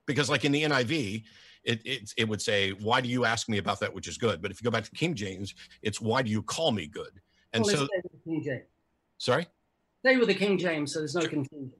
Because 0.07 0.29
like 0.29 0.45
in 0.45 0.53
the 0.53 0.63
NIV, 0.65 1.25
it, 1.65 1.81
it 1.85 2.13
it 2.17 2.29
would 2.29 2.43
say, 2.43 2.71
"Why 2.71 3.01
do 3.01 3.09
you 3.09 3.25
ask 3.25 3.49
me 3.49 3.59
about 3.59 3.81
that 3.81 3.93
which 3.93 4.07
is 4.09 4.19
good?" 4.19 4.43
But 4.43 4.51
if 4.51 4.61
you 4.61 4.65
go 4.65 4.71
back 4.71 4.85
to 4.85 4.91
King 4.91 5.15
James, 5.15 5.55
it's 5.83 6.01
"Why 6.01 6.23
do 6.23 6.31
you 6.31 6.43
call 6.43 6.73
me 6.73 6.87
good?" 6.87 7.21
And 7.53 7.65
well, 7.65 7.75
so, 7.75 7.85
stay 7.87 8.01
with 8.03 8.13
the 8.13 8.31
King 8.31 8.43
James. 8.45 8.65
sorry. 9.19 9.47
they 10.03 10.17
were 10.17 10.27
the 10.27 10.35
King 10.35 10.59
James, 10.59 10.93
so 10.93 10.99
there's 10.99 11.15
no 11.15 11.27
confusion. 11.27 11.73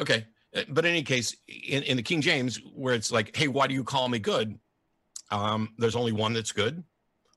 Okay. 0.00 0.26
Uh, 0.54 0.62
But 0.68 0.84
in 0.84 0.92
any 0.92 1.02
case, 1.02 1.36
in, 1.48 1.82
in 1.82 1.96
the 1.96 2.02
King 2.02 2.20
James, 2.20 2.58
where 2.74 2.94
it's 2.94 3.10
like, 3.10 3.36
hey, 3.36 3.48
why 3.48 3.66
do 3.66 3.74
you 3.74 3.84
call 3.84 4.08
me 4.08 4.18
good? 4.18 4.58
Um, 5.30 5.74
there's 5.76 5.96
only 5.96 6.12
one 6.12 6.32
that's 6.32 6.52
good, 6.52 6.82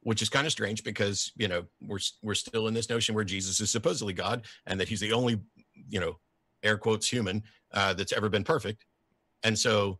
which 0.03 0.21
is 0.21 0.29
kind 0.29 0.45
of 0.45 0.51
strange 0.51 0.83
because, 0.83 1.31
you 1.35 1.47
know, 1.47 1.65
we're, 1.81 1.99
we're 2.21 2.35
still 2.35 2.67
in 2.67 2.73
this 2.73 2.89
notion 2.89 3.15
where 3.15 3.23
Jesus 3.23 3.59
is 3.59 3.71
supposedly 3.71 4.13
God 4.13 4.45
and 4.67 4.79
that 4.79 4.87
he's 4.87 4.99
the 4.99 5.11
only, 5.11 5.41
you 5.89 5.99
know, 5.99 6.19
air 6.63 6.77
quotes 6.77 7.07
human 7.07 7.43
uh, 7.73 7.93
that's 7.93 8.13
ever 8.13 8.29
been 8.29 8.43
perfect. 8.43 8.85
And 9.43 9.57
so 9.57 9.99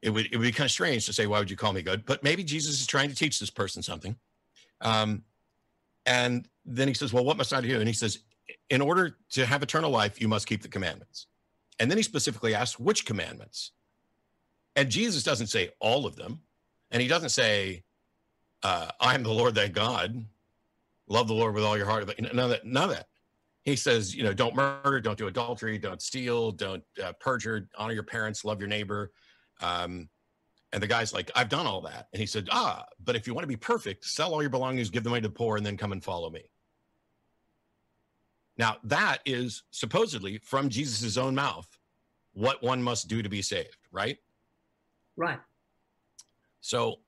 it 0.00 0.10
would, 0.10 0.26
it 0.32 0.36
would 0.36 0.44
be 0.44 0.52
kind 0.52 0.66
of 0.66 0.72
strange 0.72 1.06
to 1.06 1.12
say, 1.12 1.26
why 1.26 1.38
would 1.38 1.50
you 1.50 1.56
call 1.56 1.72
me 1.72 1.82
good? 1.82 2.04
But 2.04 2.22
maybe 2.22 2.42
Jesus 2.44 2.80
is 2.80 2.86
trying 2.86 3.08
to 3.08 3.14
teach 3.14 3.38
this 3.38 3.50
person 3.50 3.82
something. 3.82 4.16
Um, 4.80 5.22
and 6.06 6.48
then 6.64 6.88
he 6.88 6.94
says, 6.94 7.12
well, 7.12 7.24
what 7.24 7.36
must 7.36 7.52
I 7.52 7.60
do? 7.60 7.78
And 7.78 7.86
he 7.86 7.94
says, 7.94 8.20
in 8.70 8.80
order 8.80 9.16
to 9.30 9.46
have 9.46 9.62
eternal 9.62 9.90
life, 9.90 10.20
you 10.20 10.28
must 10.28 10.46
keep 10.46 10.62
the 10.62 10.68
commandments. 10.68 11.26
And 11.78 11.90
then 11.90 11.98
he 11.98 12.02
specifically 12.02 12.54
asks 12.54 12.78
which 12.78 13.06
commandments. 13.06 13.72
And 14.74 14.90
Jesus 14.90 15.22
doesn't 15.22 15.48
say 15.48 15.70
all 15.80 16.06
of 16.06 16.16
them. 16.16 16.40
And 16.90 17.00
he 17.00 17.08
doesn't 17.08 17.30
say, 17.30 17.84
uh, 18.62 18.88
I 19.00 19.14
am 19.14 19.22
the 19.22 19.32
Lord 19.32 19.54
thy 19.54 19.68
God. 19.68 20.24
Love 21.08 21.28
the 21.28 21.34
Lord 21.34 21.54
with 21.54 21.64
all 21.64 21.76
your 21.76 21.86
heart. 21.86 22.08
None 22.20 22.38
of 22.38 22.50
that. 22.50 22.64
None 22.64 22.84
of 22.84 22.96
that. 22.96 23.06
He 23.64 23.76
says, 23.76 24.14
you 24.14 24.24
know, 24.24 24.32
don't 24.32 24.56
murder, 24.56 25.00
don't 25.00 25.16
do 25.16 25.28
adultery, 25.28 25.78
don't 25.78 26.02
steal, 26.02 26.50
don't 26.50 26.82
uh, 27.02 27.12
perjure, 27.20 27.68
honor 27.78 27.94
your 27.94 28.02
parents, 28.02 28.44
love 28.44 28.58
your 28.58 28.68
neighbor. 28.68 29.12
Um, 29.60 30.08
and 30.72 30.82
the 30.82 30.86
guy's 30.86 31.12
like, 31.12 31.30
I've 31.36 31.48
done 31.48 31.66
all 31.66 31.80
that. 31.82 32.08
And 32.12 32.20
he 32.20 32.26
said, 32.26 32.48
Ah, 32.50 32.84
but 33.04 33.14
if 33.14 33.26
you 33.26 33.34
want 33.34 33.44
to 33.44 33.48
be 33.48 33.56
perfect, 33.56 34.04
sell 34.04 34.32
all 34.32 34.42
your 34.42 34.50
belongings, 34.50 34.90
give 34.90 35.04
the 35.04 35.10
money 35.10 35.22
to 35.22 35.28
the 35.28 35.34
poor, 35.34 35.56
and 35.56 35.64
then 35.64 35.76
come 35.76 35.92
and 35.92 36.02
follow 36.02 36.30
me. 36.30 36.42
Now, 38.56 38.76
that 38.84 39.18
is 39.24 39.62
supposedly 39.70 40.38
from 40.38 40.68
Jesus' 40.68 41.16
own 41.16 41.34
mouth 41.34 41.66
what 42.32 42.62
one 42.62 42.82
must 42.82 43.08
do 43.08 43.22
to 43.22 43.28
be 43.28 43.42
saved, 43.42 43.76
right? 43.90 44.18
Right. 45.16 45.38
So 46.60 47.00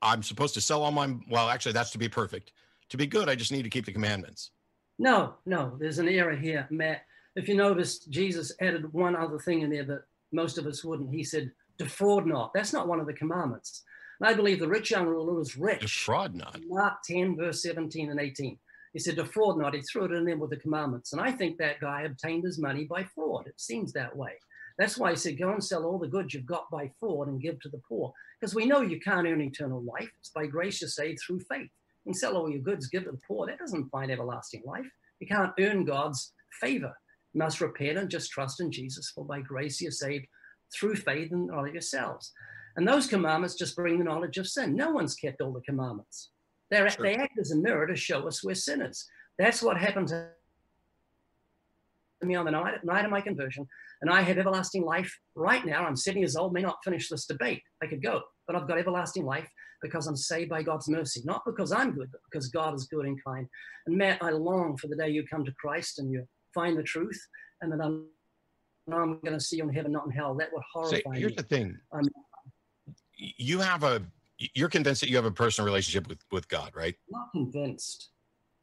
I'm 0.00 0.22
supposed 0.22 0.54
to 0.54 0.60
sell 0.60 0.82
all 0.82 0.90
my, 0.90 1.14
well, 1.30 1.48
actually, 1.48 1.72
that's 1.72 1.90
to 1.90 1.98
be 1.98 2.08
perfect. 2.08 2.52
To 2.92 2.98
be 2.98 3.06
good, 3.06 3.30
I 3.30 3.34
just 3.34 3.52
need 3.52 3.62
to 3.62 3.70
keep 3.70 3.86
the 3.86 3.92
commandments. 3.92 4.50
No, 4.98 5.36
no, 5.46 5.78
there's 5.80 5.98
an 5.98 6.10
error 6.10 6.36
here, 6.36 6.66
Matt. 6.70 7.06
If 7.34 7.48
you 7.48 7.56
notice, 7.56 8.00
Jesus 8.00 8.52
added 8.60 8.92
one 8.92 9.16
other 9.16 9.38
thing 9.38 9.62
in 9.62 9.70
there 9.70 9.84
that 9.84 10.02
most 10.30 10.58
of 10.58 10.66
us 10.66 10.84
wouldn't. 10.84 11.08
He 11.08 11.24
said, 11.24 11.50
defraud 11.78 12.26
not. 12.26 12.52
That's 12.52 12.74
not 12.74 12.88
one 12.88 13.00
of 13.00 13.06
the 13.06 13.14
commandments. 13.14 13.82
And 14.20 14.28
I 14.28 14.34
believe 14.34 14.60
the 14.60 14.68
rich 14.68 14.90
young 14.90 15.06
ruler 15.06 15.32
was 15.32 15.56
rich. 15.56 15.80
Defraud 15.80 16.34
not. 16.34 16.60
Mark 16.68 16.98
10, 17.06 17.34
verse 17.34 17.62
17 17.62 18.10
and 18.10 18.20
18. 18.20 18.58
He 18.92 18.98
said, 18.98 19.16
defraud 19.16 19.58
not. 19.58 19.72
He 19.72 19.80
threw 19.80 20.04
it 20.04 20.12
in 20.12 20.26
there 20.26 20.36
with 20.36 20.50
the 20.50 20.56
commandments. 20.56 21.14
And 21.14 21.22
I 21.22 21.32
think 21.32 21.56
that 21.56 21.80
guy 21.80 22.02
obtained 22.02 22.44
his 22.44 22.58
money 22.58 22.84
by 22.84 23.04
fraud. 23.04 23.46
It 23.46 23.58
seems 23.58 23.94
that 23.94 24.14
way. 24.14 24.32
That's 24.76 24.98
why 24.98 25.12
he 25.12 25.16
said, 25.16 25.38
go 25.38 25.50
and 25.50 25.64
sell 25.64 25.86
all 25.86 25.98
the 25.98 26.08
goods 26.08 26.34
you've 26.34 26.44
got 26.44 26.70
by 26.70 26.90
fraud 27.00 27.28
and 27.28 27.40
give 27.40 27.58
to 27.60 27.70
the 27.70 27.80
poor. 27.88 28.12
Because 28.38 28.54
we 28.54 28.66
know 28.66 28.82
you 28.82 29.00
can't 29.00 29.26
earn 29.26 29.40
eternal 29.40 29.82
life. 29.82 30.10
It's 30.20 30.28
by 30.28 30.44
grace 30.44 30.82
you're 30.82 30.90
saved 30.90 31.20
through 31.26 31.40
faith. 31.40 31.70
Can 32.04 32.14
sell 32.14 32.36
all 32.36 32.50
your 32.50 32.60
goods, 32.60 32.88
give 32.88 33.04
to 33.04 33.12
the 33.12 33.18
poor. 33.26 33.46
That 33.46 33.58
doesn't 33.58 33.90
find 33.90 34.10
everlasting 34.10 34.62
life. 34.64 34.86
You 35.20 35.26
can't 35.26 35.52
earn 35.60 35.84
God's 35.84 36.32
favor. 36.60 36.92
You 37.32 37.38
must 37.38 37.60
repent 37.60 37.98
and 37.98 38.10
just 38.10 38.30
trust 38.30 38.60
in 38.60 38.72
Jesus, 38.72 39.10
for 39.14 39.24
by 39.24 39.40
grace 39.40 39.80
you're 39.80 39.92
saved 39.92 40.26
through 40.74 40.96
faith 40.96 41.32
and 41.32 41.46
not 41.46 41.68
of 41.68 41.72
yourselves. 41.72 42.32
And 42.76 42.88
those 42.88 43.06
commandments 43.06 43.54
just 43.54 43.76
bring 43.76 43.98
the 43.98 44.04
knowledge 44.04 44.38
of 44.38 44.48
sin. 44.48 44.74
No 44.74 44.90
one's 44.90 45.14
kept 45.14 45.40
all 45.40 45.52
the 45.52 45.60
commandments. 45.60 46.30
They're, 46.70 46.88
Sure. 46.88 47.04
They 47.04 47.16
act 47.16 47.38
as 47.38 47.52
a 47.52 47.56
mirror 47.56 47.86
to 47.86 47.94
show 47.94 48.26
us 48.26 48.42
we're 48.42 48.54
sinners. 48.54 49.06
That's 49.38 49.62
what 49.62 49.76
happened 49.76 50.08
to 50.08 50.30
me 52.22 52.34
on 52.34 52.44
the 52.44 52.50
night, 52.50 52.82
night 52.84 53.04
of 53.04 53.10
my 53.10 53.20
conversion. 53.20 53.66
And 54.00 54.10
I 54.10 54.22
have 54.22 54.38
everlasting 54.38 54.84
life 54.84 55.16
right 55.34 55.64
now. 55.64 55.84
I'm 55.84 55.96
70 55.96 56.20
years 56.20 56.36
old, 56.36 56.52
may 56.52 56.62
not 56.62 56.78
finish 56.82 57.08
this 57.08 57.26
debate. 57.26 57.62
I 57.82 57.86
could 57.86 58.02
go, 58.02 58.22
but 58.52 58.60
I've 58.60 58.68
got 58.68 58.78
everlasting 58.78 59.24
life 59.24 59.48
because 59.82 60.06
I'm 60.06 60.16
saved 60.16 60.50
by 60.50 60.62
God's 60.62 60.88
mercy, 60.88 61.22
not 61.24 61.42
because 61.44 61.72
I'm 61.72 61.92
good, 61.92 62.08
but 62.12 62.20
because 62.30 62.48
God 62.48 62.74
is 62.74 62.84
good 62.86 63.06
and 63.06 63.18
kind. 63.26 63.46
And 63.86 63.96
Matt, 63.96 64.22
I 64.22 64.30
long 64.30 64.76
for 64.76 64.86
the 64.88 64.96
day 64.96 65.08
you 65.08 65.24
come 65.26 65.44
to 65.44 65.52
Christ 65.52 65.98
and 65.98 66.10
you 66.10 66.24
find 66.54 66.76
the 66.78 66.82
truth, 66.82 67.20
and 67.60 67.72
that 67.72 67.80
I'm, 67.84 68.06
I'm 68.92 69.20
going 69.20 69.32
to 69.32 69.40
see 69.40 69.56
you 69.56 69.64
in 69.68 69.74
heaven, 69.74 69.92
not 69.92 70.04
in 70.06 70.12
hell. 70.12 70.34
That 70.34 70.50
would 70.52 70.62
See, 70.62 71.02
horrify 71.02 71.18
here's 71.18 71.32
me. 71.32 71.36
the 71.36 71.42
thing. 71.44 71.78
Um, 71.92 72.08
you 73.16 73.58
have 73.60 73.82
a, 73.82 74.02
you're 74.54 74.68
convinced 74.68 75.00
that 75.00 75.08
you 75.08 75.16
have 75.16 75.24
a 75.24 75.30
personal 75.30 75.66
relationship 75.66 76.08
with, 76.08 76.18
with 76.30 76.48
God, 76.48 76.72
right? 76.74 76.94
I'm 77.14 77.20
not 77.20 77.30
convinced. 77.32 78.10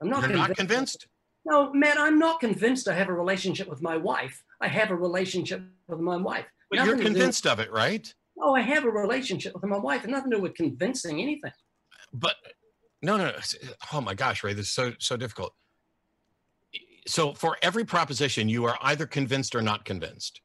I'm 0.01 0.09
not 0.09 0.19
You're 0.21 0.29
convinced. 0.29 0.49
not 0.49 0.57
convinced? 0.57 1.07
No, 1.45 1.73
Matt, 1.73 1.97
I'm 1.97 2.19
not 2.19 2.39
convinced 2.39 2.87
I 2.87 2.93
have 2.93 3.09
a 3.09 3.13
relationship 3.13 3.67
with 3.67 3.81
my 3.81 3.97
wife. 3.97 4.43
I 4.61 4.67
have 4.67 4.91
a 4.91 4.95
relationship 4.95 5.63
with 5.87 5.99
my 5.99 6.17
wife. 6.17 6.45
But 6.69 6.77
you're 6.77 6.95
Nothing 6.95 6.99
do- 6.99 7.03
convinced 7.05 7.47
of 7.47 7.59
it, 7.59 7.71
right? 7.71 8.13
Oh, 8.41 8.55
I 8.55 8.61
have 8.61 8.85
a 8.85 8.89
relationship 8.89 9.53
with 9.53 9.63
my 9.65 9.77
wife. 9.77 10.03
and 10.03 10.11
nothing 10.11 10.31
to 10.31 10.37
do 10.37 10.41
with 10.41 10.55
convincing 10.55 11.21
anything. 11.21 11.51
but 12.13 12.35
no, 13.01 13.17
no, 13.17 13.25
no. 13.27 13.37
Oh 13.93 14.01
my 14.01 14.13
gosh, 14.13 14.43
Ray, 14.43 14.53
this 14.53 14.67
is 14.67 14.71
so 14.71 14.93
so 14.99 15.15
difficult. 15.17 15.53
So 17.07 17.33
for 17.33 17.57
every 17.61 17.85
proposition, 17.85 18.49
you 18.49 18.65
are 18.65 18.77
either 18.81 19.05
convinced 19.05 19.55
or 19.55 19.61
not 19.61 19.85
convinced. 19.85 20.41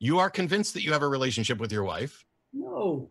You 0.00 0.18
are 0.18 0.30
convinced 0.30 0.74
that 0.74 0.82
you 0.82 0.92
have 0.92 1.02
a 1.02 1.08
relationship 1.08 1.58
with 1.58 1.72
your 1.72 1.84
wife. 1.84 2.24
No. 2.52 3.10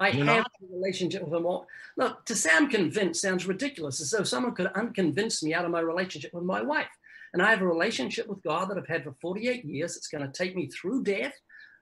I 0.00 0.10
You're 0.10 0.26
have 0.26 0.36
not? 0.38 0.50
a 0.62 0.74
relationship 0.74 1.22
with 1.22 1.32
my 1.32 1.38
wife. 1.40 1.66
Look, 1.96 2.24
to 2.26 2.36
say 2.36 2.50
I'm 2.52 2.68
convinced 2.70 3.20
sounds 3.20 3.46
ridiculous, 3.46 4.00
as 4.00 4.10
though 4.10 4.22
someone 4.22 4.54
could 4.54 4.68
unconvince 4.74 5.42
me 5.42 5.54
out 5.54 5.64
of 5.64 5.70
my 5.72 5.80
relationship 5.80 6.32
with 6.32 6.44
my 6.44 6.62
wife. 6.62 6.86
And 7.32 7.42
I 7.42 7.50
have 7.50 7.60
a 7.60 7.66
relationship 7.66 8.28
with 8.28 8.42
God 8.42 8.70
that 8.70 8.78
I've 8.78 8.86
had 8.86 9.02
for 9.04 9.14
48 9.20 9.64
years. 9.64 9.96
It's 9.96 10.06
going 10.08 10.24
to 10.24 10.32
take 10.32 10.54
me 10.54 10.68
through 10.68 11.02
death. 11.02 11.34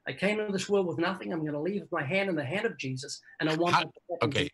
I 0.09 0.13
came 0.13 0.39
into 0.39 0.53
this 0.53 0.69
world 0.69 0.87
with 0.87 0.99
nothing. 0.99 1.33
I'm 1.33 1.41
going 1.41 1.53
to 1.53 1.61
leave 1.61 1.83
my 1.91 2.05
hand 2.05 2.29
in 2.29 2.37
the 2.37 2.45
hand 2.45 2.65
of 2.65 2.79
Jesus. 2.79 3.21
And 3.41 3.51
I 3.51 3.57
want 3.57 3.75
How- 3.75 3.83
to 3.83 3.91
Okay. 4.23 4.51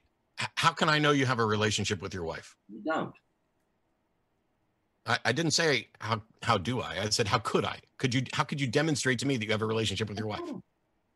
How 0.57 0.73
can 0.73 0.89
I 0.89 0.99
know 0.99 1.13
you 1.13 1.27
have 1.27 1.39
a 1.39 1.47
relationship 1.47 2.03
with 2.03 2.15
your 2.15 2.25
wife? 2.25 2.57
You 2.69 2.81
don't. 2.85 3.15
I, 5.07 5.19
I 5.27 5.33
didn't 5.33 5.53
say 5.53 5.89
how 6.01 6.23
how 6.43 6.59
do 6.59 6.81
I? 6.81 7.01
I 7.03 7.09
said 7.11 7.29
how 7.29 7.39
could 7.39 7.65
I? 7.65 7.79
Could 7.99 8.15
you 8.15 8.23
how 8.33 8.45
could 8.45 8.61
you 8.61 8.67
demonstrate 8.67 9.19
to 9.21 9.27
me 9.27 9.37
that 9.37 9.45
you 9.45 9.51
have 9.53 9.63
a 9.63 9.67
relationship 9.67 10.09
with 10.09 10.19
your 10.19 10.27
wife? 10.27 10.41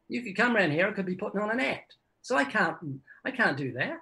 You 0.08 0.22
could 0.22 0.36
come 0.36 0.56
around 0.56 0.70
here, 0.72 0.86
I 0.86 0.92
could 0.92 1.06
be 1.06 1.16
putting 1.16 1.40
on 1.40 1.50
an 1.50 1.60
act. 1.60 1.96
So 2.22 2.36
I 2.36 2.44
can't, 2.44 2.76
I 3.24 3.30
can't 3.30 3.56
do 3.56 3.72
that. 3.72 3.98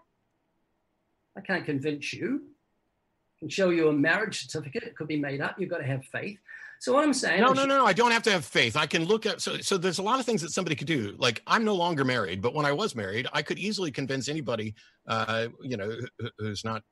I 1.36 1.40
can't 1.40 1.64
convince 1.64 2.12
you. 2.12 2.42
I 2.42 3.38
can 3.40 3.48
show 3.48 3.70
you 3.70 3.88
a 3.88 3.92
marriage 3.92 4.46
certificate. 4.46 4.82
It 4.84 4.96
could 4.96 5.08
be 5.08 5.18
made 5.18 5.40
up. 5.40 5.56
You've 5.58 5.70
got 5.70 5.78
to 5.78 5.86
have 5.86 6.04
faith. 6.06 6.38
So 6.84 6.92
what 6.92 7.02
I'm 7.02 7.14
saying, 7.14 7.40
No, 7.40 7.54
no, 7.54 7.64
no, 7.64 7.78
no. 7.78 7.86
I 7.86 7.94
don't 7.94 8.10
have 8.10 8.22
to 8.24 8.30
have 8.30 8.44
faith. 8.44 8.76
I 8.76 8.84
can 8.84 9.06
look 9.06 9.24
at 9.24 9.40
so 9.40 9.56
so. 9.56 9.78
There's 9.78 10.00
a 10.00 10.02
lot 10.02 10.20
of 10.20 10.26
things 10.26 10.42
that 10.42 10.50
somebody 10.50 10.76
could 10.76 10.86
do. 10.86 11.16
Like 11.18 11.40
I'm 11.46 11.64
no 11.64 11.74
longer 11.74 12.04
married, 12.04 12.42
but 12.42 12.52
when 12.52 12.66
I 12.66 12.72
was 12.72 12.94
married, 12.94 13.26
I 13.32 13.40
could 13.40 13.58
easily 13.58 13.90
convince 13.90 14.28
anybody, 14.28 14.74
uh, 15.08 15.46
you 15.62 15.78
know, 15.78 15.96
who's 16.36 16.62
not, 16.62 16.82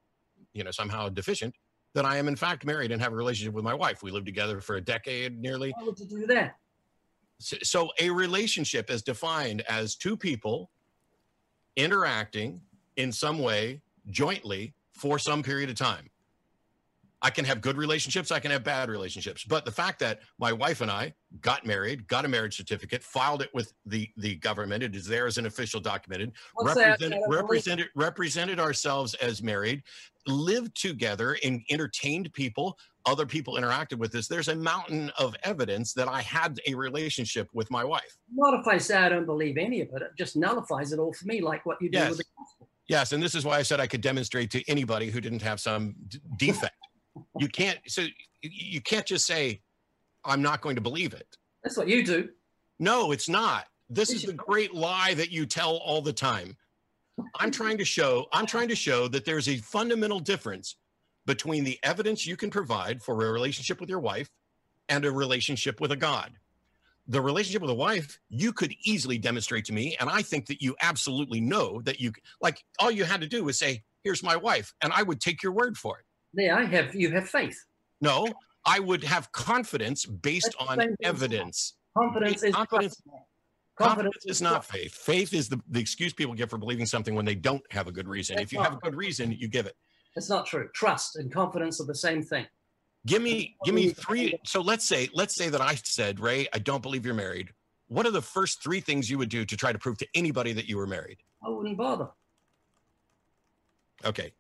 you 0.55 0.65
know, 0.65 0.71
somehow 0.71 1.11
deficient, 1.11 1.55
that 1.93 2.07
I 2.07 2.17
am 2.17 2.27
in 2.27 2.37
fact 2.37 2.65
married 2.65 2.91
and 2.91 3.03
have 3.03 3.13
a 3.13 3.17
relationship 3.17 3.53
with 3.53 3.65
my 3.65 3.75
wife. 3.75 4.03
We 4.03 4.11
lived 4.11 4.25
together 4.25 4.63
for 4.63 4.77
a 4.77 4.81
decade 4.81 5.39
nearly. 5.39 5.75
why 5.77 5.85
would 5.85 5.99
you 5.99 6.07
do 6.07 6.27
that? 6.29 6.57
So, 7.39 7.59
so 7.63 7.91
a 8.01 8.09
relationship 8.09 8.91
is 8.91 9.03
defined 9.03 9.61
as 9.69 9.95
two 9.95 10.17
people 10.17 10.71
interacting 11.77 12.63
in 12.97 13.13
some 13.13 13.41
way 13.41 13.83
jointly 14.09 14.73
for 14.95 15.19
some 15.19 15.43
period 15.43 15.69
of 15.69 15.77
time. 15.77 16.09
I 17.25 17.31
can 17.31 17.45
have 17.45 17.61
good 17.61 17.77
relationships, 17.77 18.33
I 18.33 18.41
can 18.41 18.51
have 18.51 18.65
bad 18.65 18.91
relationships. 18.91 19.45
But 19.45 19.65
the 19.65 19.71
fact 19.71 20.01
that 20.01 20.21
my 20.41 20.53
wife 20.53 20.81
and 20.81 20.91
I 20.91 21.15
got 21.41 21.65
married, 21.65 22.07
got 22.09 22.25
a 22.25 22.29
marriage 22.29 22.57
certificate, 22.57 23.03
filed 23.03 23.43
it 23.43 23.51
with 23.55 23.73
the 23.87 24.09
the 24.17 24.35
government, 24.37 24.83
it 24.83 24.97
is 24.97 25.07
there 25.07 25.27
as 25.27 25.39
an 25.39 25.47
official 25.47 25.81
documented, 25.81 26.33
What's 26.55 26.75
that? 26.75 27.01
represented 27.01 27.13
I 27.17 27.21
don't 27.21 27.31
represented 27.31 27.89
represented 27.95 28.59
ourselves 28.61 29.15
as 29.15 29.41
married, 29.43 29.83
lived 30.27 30.75
together 30.81 31.37
and 31.45 31.63
entertained 31.71 32.33
people. 32.33 32.77
Other 33.07 33.27
people 33.27 33.55
interacted 33.55 33.99
with 33.99 34.15
us. 34.15 34.27
There's 34.29 34.49
a 34.49 34.55
mountain 34.55 35.11
of 35.19 35.35
evidence 35.45 35.93
that 35.95 36.09
I 36.09 36.23
had 36.23 36.61
a 36.69 36.75
relationship 36.75 37.49
with 37.53 37.71
my 37.71 37.85
wife. 37.85 38.17
Not 38.35 38.59
if 38.61 38.67
I 38.67 38.79
say 38.79 38.97
I 38.97 39.09
don't 39.09 39.27
believe 39.27 39.57
any 39.59 39.81
of 39.81 39.89
it. 39.95 40.03
It 40.03 40.11
just 40.19 40.37
nullifies 40.37 40.93
it 40.93 40.99
all 40.99 41.13
for 41.13 41.27
me, 41.27 41.41
like 41.41 41.65
what 41.67 41.79
you 41.81 41.89
do 41.91 41.99
Yes. 41.99 42.09
with 42.11 42.19
the 42.19 42.25
gospel. 42.39 42.69
Yes, 42.89 43.13
and 43.13 43.23
this 43.23 43.35
is 43.35 43.45
why 43.45 43.59
I 43.59 43.63
said 43.63 43.79
I 43.81 43.87
could 43.87 44.01
demonstrate 44.03 44.51
to 44.53 44.69
anybody 44.69 45.09
who 45.11 45.21
didn't 45.21 45.43
have 45.43 45.61
some 45.61 45.95
d- 46.09 46.21
defect. 46.37 46.75
You 47.39 47.49
can't. 47.49 47.79
So 47.87 48.07
you 48.43 48.81
can't 48.81 49.07
just 49.07 49.27
say, 49.27 49.61
"I'm 50.25 50.43
not 50.43 50.61
going 50.61 50.77
to 50.77 50.83
believe 50.83 51.15
it." 51.15 51.37
That's 51.63 51.77
what 51.77 51.89
you 51.89 52.05
do. 52.05 52.31
No, 52.79 53.13
it's 53.13 53.29
not. 53.29 53.67
This 53.89 54.11
is 54.11 54.23
the 54.23 54.33
great 54.33 54.75
lie 54.75 55.15
that 55.15 55.31
you 55.31 55.47
tell 55.47 55.77
all 55.77 56.01
the 56.03 56.13
time. 56.13 56.57
I'm 57.39 57.51
trying 57.51 57.79
to 57.79 57.85
show. 57.85 58.27
I'm 58.33 58.47
trying 58.47 58.69
to 58.69 58.77
show 58.77 59.09
that 59.09 59.25
there's 59.25 59.49
a 59.49 59.59
fundamental 59.59 60.19
difference 60.19 60.77
between 61.27 61.65
the 61.65 61.79
evidence 61.83 62.27
you 62.27 62.37
can 62.37 62.51
provide 62.51 63.03
for 63.03 63.15
a 63.15 63.33
relationship 63.33 63.81
with 63.81 63.89
your 63.89 64.01
wife 64.01 64.29
and 64.89 65.05
a 65.05 65.13
relationship 65.13 65.81
with 65.81 65.93
a 65.93 65.97
God. 65.97 66.33
The 67.07 67.21
relationship 67.21 67.63
with 67.63 67.71
a 67.71 67.75
wife, 67.75 68.19
you 68.29 68.53
could 68.53 68.75
easily 68.85 69.19
demonstrate 69.19 69.65
to 69.67 69.73
me, 69.73 69.97
and 70.01 70.09
I 70.09 70.23
think 70.23 70.47
that 70.47 70.63
you 70.63 70.75
absolutely 70.81 71.41
know 71.41 71.83
that 71.83 72.01
you 72.01 72.13
like. 72.41 72.65
All 72.79 72.91
you 72.91 73.05
had 73.05 73.21
to 73.21 73.27
do 73.27 73.45
was 73.45 73.59
say, 73.59 73.85
"Here's 74.03 74.23
my 74.23 74.37
wife," 74.37 74.73
and 74.81 74.93
I 74.93 75.03
would 75.03 75.21
take 75.21 75.43
your 75.43 75.53
word 75.53 75.77
for 75.77 75.99
it. 75.99 76.07
There, 76.35 76.57
I 76.57 76.65
have 76.65 76.95
you 76.95 77.11
have 77.11 77.29
faith. 77.29 77.59
No, 78.01 78.27
I 78.65 78.81
would 78.81 79.05
have 79.05 79.31
confidence 79.33 80.07
based 80.07 80.55
That's 80.59 80.71
on 80.81 80.97
evidence. 81.03 81.75
Confidence 81.97 82.43
is 82.43 82.55
Confidence-. 82.55 83.03
Confidence 83.77 84.27
is 84.27 84.43
not 84.43 84.65
faith. 84.65 84.95
Faith 84.95 85.33
is 85.33 85.49
the, 85.49 85.61
the 85.71 85.81
excuse 85.81 86.13
people 86.13 86.35
give 86.35 86.51
for 86.51 86.59
believing 86.59 86.87
something 86.87 87.15
when 87.15 87.25
they 87.25 87.35
don't 87.35 87.63
have 87.71 87.89
a 87.89 87.93
good 87.93 88.07
reason. 88.07 88.37
That's 88.37 88.45
If 88.45 88.53
you 88.53 88.61
have 88.61 88.75
a 88.75 88.77
good 88.77 88.95
reason, 88.95 89.33
you 89.33 89.49
give 89.49 89.67
it. 89.67 89.75
It's 90.15 90.29
not 90.29 90.45
true. 90.45 90.69
Trust 90.75 91.17
and 91.17 91.33
confidence 91.33 91.81
are 91.81 91.87
the 91.87 91.95
same 91.95 92.23
thing. 92.23 92.47
Give 93.07 93.23
me 93.23 93.57
give 93.65 93.75
me 93.75 93.89
three. 93.91 94.39
So 94.45 94.61
let's 94.61 94.87
say 94.87 95.09
let's 95.15 95.35
say 95.35 95.49
that 95.49 95.61
I 95.61 95.75
said, 95.75 96.21
Ray, 96.21 96.47
I 96.53 96.59
don't 96.59 96.83
believe 96.83 97.05
you're 97.05 97.15
married. 97.15 97.51
What 97.89 98.07
are 98.07 98.11
the 98.11 98.23
first 98.23 98.63
three 98.63 98.81
things 98.81 99.11
you 99.11 99.19
would 99.19 99.29
do 99.29 99.45
to 99.45 99.57
try 99.57 99.73
to 99.73 99.79
prove 99.79 99.99
to 99.99 100.07
anybody 100.15 100.53
that 100.53 100.69
you 100.69 100.77
were 100.77 100.87
married? 100.87 101.19
I 101.45 101.49
wouldn't 101.49 101.77
bother. 101.77 102.09
Okay. 104.05 104.33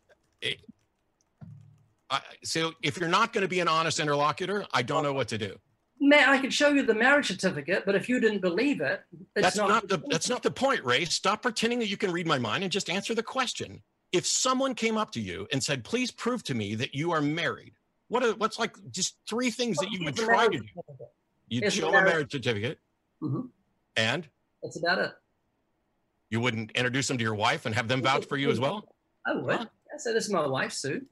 I, 2.12 2.20
so 2.44 2.72
if 2.82 2.98
you're 2.98 3.08
not 3.08 3.32
going 3.32 3.42
to 3.42 3.48
be 3.48 3.60
an 3.60 3.68
honest 3.68 3.98
interlocutor, 3.98 4.66
I 4.72 4.82
don't 4.82 5.02
know 5.02 5.14
what 5.14 5.28
to 5.28 5.38
do. 5.38 5.56
Matt, 5.98 6.28
I 6.28 6.38
could 6.38 6.52
show 6.52 6.68
you 6.68 6.82
the 6.82 6.94
marriage 6.94 7.28
certificate, 7.28 7.84
but 7.86 7.94
if 7.94 8.08
you 8.08 8.20
didn't 8.20 8.40
believe 8.40 8.80
it, 8.82 9.00
it's 9.34 9.54
That's 9.54 9.56
not, 9.56 9.88
the 9.88 10.02
that's 10.10 10.28
not 10.28 10.42
the 10.42 10.50
point, 10.50 10.84
Ray. 10.84 11.04
Stop 11.06 11.40
pretending 11.42 11.78
that 11.78 11.88
you 11.88 11.96
can 11.96 12.12
read 12.12 12.26
my 12.26 12.38
mind 12.38 12.64
and 12.64 12.72
just 12.72 12.90
answer 12.90 13.14
the 13.14 13.22
question. 13.22 13.82
If 14.10 14.26
someone 14.26 14.74
came 14.74 14.98
up 14.98 15.10
to 15.12 15.20
you 15.20 15.46
and 15.52 15.62
said, 15.62 15.84
"Please 15.84 16.10
prove 16.10 16.42
to 16.44 16.54
me 16.54 16.74
that 16.74 16.94
you 16.94 17.12
are 17.12 17.22
married," 17.22 17.72
what 18.08 18.22
are 18.22 18.34
what's 18.34 18.58
like 18.58 18.76
just 18.90 19.16
three 19.26 19.50
things 19.50 19.78
that 19.78 19.90
you 19.90 20.04
would 20.04 20.16
try 20.16 20.48
to 20.48 20.58
do? 20.58 20.64
You'd 21.48 21.64
the 21.64 21.70
show 21.70 21.88
a 21.88 21.92
marriage- 21.92 22.12
marriage 22.12 22.32
certificate, 22.32 22.78
Mhm. 23.22 23.48
and 23.96 24.28
That's 24.62 24.76
about 24.76 24.98
it. 24.98 25.12
you 26.30 26.40
wouldn't 26.40 26.72
introduce 26.72 27.08
them 27.08 27.16
to 27.16 27.24
your 27.24 27.34
wife 27.34 27.64
and 27.64 27.74
have 27.74 27.88
them 27.88 28.02
vouch 28.02 28.26
for 28.26 28.36
you 28.36 28.50
as 28.50 28.60
well. 28.60 28.94
I 29.24 29.34
would. 29.34 29.56
Huh? 29.56 29.66
I 29.94 29.98
say 29.98 30.12
this 30.12 30.24
is 30.26 30.30
my 30.30 30.46
wife, 30.46 30.72
Sue. 30.72 31.06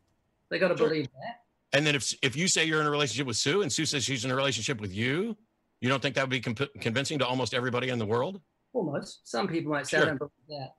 They 0.51 0.59
got 0.59 0.69
to 0.69 0.77
Sure. 0.77 0.89
believe 0.89 1.07
that. 1.13 1.41
And 1.73 1.87
then 1.87 1.95
if 1.95 2.13
if 2.23 2.37
you 2.37 2.49
say 2.49 2.65
you're 2.65 2.81
in 2.81 2.87
a 2.87 2.91
relationship 2.91 3.27
with 3.27 3.37
Sue 3.37 3.63
and 3.63 3.73
Sue 3.73 3.87
says 3.87 4.05
she's 4.05 4.25
in 4.25 4.31
a 4.31 4.37
relationship 4.37 4.81
with 4.81 4.93
you, 4.93 5.37
you 5.81 5.89
don't 5.89 6.03
think 6.03 6.17
that 6.17 6.23
would 6.23 6.31
be 6.31 6.41
comp- 6.41 6.73
convincing 6.81 7.19
to 7.21 7.27
almost 7.27 7.55
everybody 7.55 7.89
in 7.89 7.99
the 7.99 8.07
world? 8.07 8.41
Almost. 8.73 9.21
Some 9.29 9.47
people 9.49 9.73
might 9.73 9.87
say 9.87 9.99
I 9.99 10.05
don't 10.07 10.19
believe 10.19 10.31
that. 10.49 10.75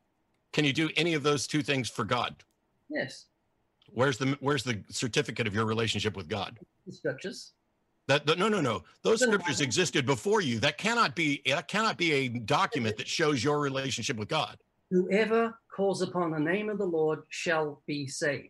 Can 0.53 0.65
you 0.65 0.73
do 0.73 0.89
any 0.97 1.13
of 1.13 1.23
those 1.23 1.47
two 1.47 1.61
things 1.61 1.89
for 1.89 2.03
God? 2.03 2.35
Yes. 2.89 3.27
Where's 3.93 4.17
the 4.17 4.37
where's 4.41 4.63
the 4.63 4.83
certificate 4.89 5.47
of 5.47 5.53
your 5.55 5.65
relationship 5.65 6.15
with 6.17 6.27
God? 6.27 6.59
The 6.85 6.93
scriptures. 6.93 7.53
That, 8.07 8.25
that 8.25 8.37
no 8.37 8.49
no 8.49 8.59
no 8.59 8.83
those 9.03 9.21
scriptures 9.21 9.61
existed 9.61 10.05
before 10.05 10.41
you. 10.41 10.59
That 10.59 10.77
cannot 10.77 11.15
be 11.15 11.41
that 11.45 11.69
cannot 11.69 11.97
be 11.97 12.11
a 12.11 12.27
document 12.27 12.97
that 12.97 13.07
shows 13.07 13.43
your 13.43 13.61
relationship 13.61 14.17
with 14.17 14.27
God. 14.27 14.57
Whoever 14.89 15.57
calls 15.73 16.01
upon 16.01 16.31
the 16.31 16.39
name 16.39 16.69
of 16.69 16.77
the 16.77 16.85
Lord 16.85 17.23
shall 17.29 17.81
be 17.87 18.07
saved. 18.07 18.49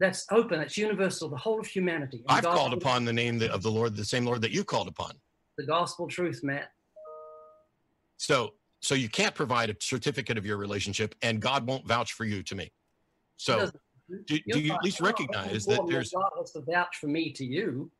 That's 0.00 0.26
open. 0.30 0.58
that's 0.58 0.76
universal. 0.76 1.28
The 1.28 1.36
whole 1.36 1.60
of 1.60 1.66
humanity. 1.66 2.24
And 2.28 2.38
I've 2.38 2.44
called 2.44 2.72
upon 2.72 3.04
the 3.04 3.12
name 3.12 3.40
of 3.42 3.62
the 3.62 3.70
Lord, 3.70 3.96
the 3.96 4.04
same 4.04 4.24
Lord 4.24 4.42
that 4.42 4.50
you 4.50 4.64
called 4.64 4.88
upon. 4.88 5.12
the 5.56 5.66
gospel 5.66 6.08
truth, 6.08 6.40
Matt. 6.42 6.70
So 8.16 8.54
so 8.80 8.94
you 8.94 9.08
can't 9.08 9.34
provide 9.34 9.70
a 9.70 9.76
certificate 9.80 10.36
of 10.36 10.44
your 10.44 10.58
relationship, 10.58 11.14
and 11.22 11.40
God 11.40 11.66
won't 11.66 11.86
vouch 11.86 12.12
for 12.12 12.24
you 12.24 12.42
to 12.42 12.54
me. 12.54 12.70
So 13.36 13.70
do, 14.26 14.38
do 14.46 14.60
you 14.60 14.74
at 14.74 14.82
least 14.82 15.00
recognize 15.00 15.64
that 15.64 15.86
there's 15.88 16.12
God 16.12 16.30
has 16.38 16.52
to 16.52 16.60
vouch 16.60 16.96
for 17.00 17.06
me 17.06 17.32
to 17.32 17.44
you. 17.44 17.90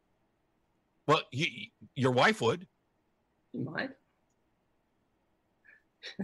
well 1.06 1.22
you, 1.32 1.46
your 1.94 2.12
wife 2.12 2.40
would. 2.42 2.66
You 3.52 3.64
might. 3.64 3.90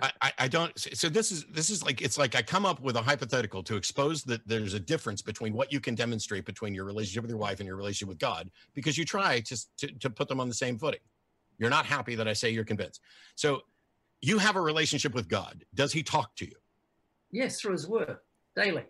I, 0.00 0.10
I, 0.22 0.32
I 0.38 0.48
don't 0.48 0.72
so 0.78 1.08
this 1.08 1.30
is 1.30 1.44
this 1.52 1.68
is 1.68 1.84
like 1.84 2.00
it's 2.00 2.16
like 2.16 2.34
I 2.34 2.40
come 2.40 2.64
up 2.64 2.80
with 2.80 2.96
a 2.96 3.02
hypothetical 3.02 3.62
to 3.64 3.76
expose 3.76 4.22
that 4.24 4.46
there's 4.46 4.72
a 4.72 4.80
difference 4.80 5.20
between 5.20 5.52
what 5.52 5.70
you 5.70 5.80
can 5.80 5.94
demonstrate 5.94 6.46
between 6.46 6.74
your 6.74 6.84
relationship 6.84 7.22
with 7.22 7.30
your 7.30 7.38
wife 7.38 7.60
and 7.60 7.66
your 7.66 7.76
relationship 7.76 8.08
with 8.08 8.18
God 8.18 8.50
because 8.74 8.96
you 8.96 9.04
try 9.04 9.40
to 9.40 9.56
to, 9.78 9.86
to 9.98 10.08
put 10.08 10.28
them 10.28 10.40
on 10.40 10.48
the 10.48 10.54
same 10.54 10.78
footing. 10.78 11.00
You're 11.58 11.70
not 11.70 11.84
happy 11.84 12.14
that 12.14 12.26
I 12.26 12.32
say 12.32 12.50
you're 12.50 12.64
convinced. 12.64 13.02
So 13.34 13.62
you 14.22 14.38
have 14.38 14.56
a 14.56 14.60
relationship 14.60 15.14
with 15.14 15.28
God. 15.28 15.64
Does 15.74 15.92
he 15.92 16.02
talk 16.02 16.34
to 16.36 16.46
you? 16.46 16.56
Yes, 17.30 17.60
through 17.60 17.72
his 17.72 17.86
word 17.86 18.16
daily. 18.56 18.84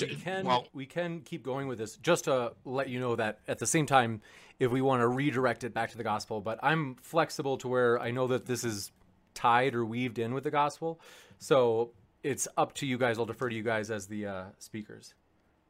We 0.00 0.14
can 0.16 0.46
well, 0.46 0.66
we 0.72 0.86
can 0.86 1.20
keep 1.20 1.42
going 1.42 1.68
with 1.68 1.76
this 1.76 1.96
just 1.98 2.24
to 2.24 2.52
let 2.64 2.88
you 2.88 2.98
know 2.98 3.14
that 3.16 3.40
at 3.46 3.58
the 3.58 3.66
same 3.66 3.84
time 3.84 4.22
if 4.58 4.70
we 4.70 4.80
want 4.80 5.02
to 5.02 5.08
redirect 5.08 5.64
it 5.64 5.74
back 5.74 5.90
to 5.90 5.98
the 5.98 6.02
gospel 6.02 6.40
but 6.40 6.58
i'm 6.62 6.94
flexible 7.02 7.58
to 7.58 7.68
where 7.68 8.00
i 8.00 8.10
know 8.10 8.26
that 8.26 8.46
this 8.46 8.64
is 8.64 8.90
tied 9.36 9.74
or 9.74 9.84
weaved 9.84 10.18
in 10.18 10.34
with 10.34 10.42
the 10.42 10.50
gospel 10.50 11.00
so 11.38 11.90
it's 12.24 12.48
up 12.56 12.74
to 12.74 12.86
you 12.86 12.98
guys 12.98 13.18
i'll 13.18 13.26
defer 13.26 13.48
to 13.48 13.54
you 13.54 13.62
guys 13.62 13.90
as 13.90 14.06
the 14.06 14.26
uh, 14.26 14.44
speakers 14.58 15.14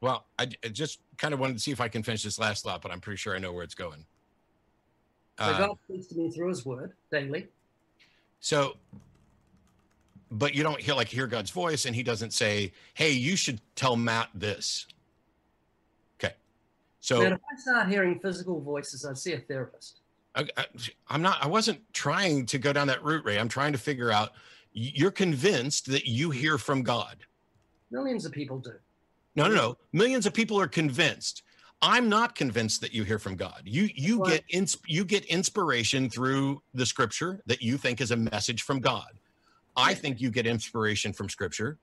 well, 0.01 0.27
I, 0.39 0.49
I 0.65 0.69
just 0.69 1.01
kind 1.17 1.33
of 1.33 1.41
wanted 1.41 1.55
to 1.55 1.59
see 1.61 1.71
if 1.71 1.81
I 1.81 1.89
can 1.89 2.03
finish 2.03 2.23
this 2.23 2.39
last 2.39 2.65
thought, 2.65 2.83
but 2.83 2.91
I'm 2.91 3.01
pretty 3.01 3.17
sure 3.17 3.35
I 3.35 3.39
know 3.39 3.53
where 3.53 3.65
it's 3.65 3.75
going. 3.75 4.05
So 5.39 5.45
Uh, 5.45 5.59
God 5.59 5.79
speaks 5.85 6.07
to 6.09 6.17
me 6.17 6.31
through 6.31 6.49
his 6.49 6.65
word 6.65 6.93
daily. 7.11 7.49
So, 8.41 8.77
but 10.31 10.55
you 10.55 10.63
don't 10.63 10.81
hear 10.81 10.95
like 10.95 11.09
hear 11.09 11.27
God's 11.27 11.51
voice, 11.51 11.87
and 11.87 11.97
He 11.97 12.03
doesn't 12.03 12.33
say, 12.33 12.73
"Hey, 12.95 13.13
you 13.13 13.37
should 13.37 13.61
tell 13.75 13.97
Matt 13.97 14.29
this." 14.35 14.87
Okay, 16.21 16.35
so 17.01 17.21
Matt, 17.21 17.33
if 17.33 17.41
I 17.51 17.61
start 17.61 17.89
hearing 17.89 18.21
physical 18.21 18.61
voices, 18.61 19.05
I'd 19.05 19.19
see 19.19 19.33
a 19.33 19.41
therapist. 19.41 20.01
I, 20.37 20.67
I'm 21.09 21.23
not. 21.23 21.43
I 21.43 21.47
wasn't 21.47 21.81
trying 21.93 22.47
to 22.47 22.59
go 22.59 22.73
down 22.73 22.87
that 22.89 23.03
route, 23.03 23.25
Ray. 23.25 23.39
I'm 23.39 23.49
trying 23.49 23.73
to 23.73 23.79
figure 23.79 24.11
out. 24.11 24.33
You're 24.73 25.11
convinced 25.11 25.87
that 25.87 26.07
you 26.07 26.31
hear 26.31 26.59
from 26.59 26.83
God. 26.83 27.17
Millions 27.91 28.27
of 28.27 28.33
people 28.33 28.59
do. 28.59 28.75
No, 29.35 29.49
no, 29.49 29.55
no. 29.55 29.79
Millions 29.93 30.27
of 30.27 30.35
people 30.35 30.61
are 30.61 30.67
convinced. 30.67 31.43
I'm 31.83 32.09
not 32.09 32.35
convinced 32.35 32.81
that 32.83 32.93
you 32.93 33.05
hear 33.05 33.19
from 33.19 33.37
God. 33.37 33.63
You 33.65 33.89
you 33.95 34.19
Well- 34.19 34.31
get 34.31 34.45
ins, 34.51 34.77
you 34.87 35.05
get 35.05 35.25
inspiration 35.27 36.11
through 36.11 36.63
the 36.75 36.87
scripture 36.87 37.43
that 37.47 37.63
you 37.63 37.79
think 37.79 38.01
is 38.01 38.11
a 38.11 38.17
message 38.17 38.63
from 38.63 38.81
God. 38.81 39.19
I 39.77 39.95
think 39.95 40.21
you 40.21 40.31
get 40.31 40.47
inspiration 40.47 41.13
from 41.13 41.29
scripture 41.29 41.79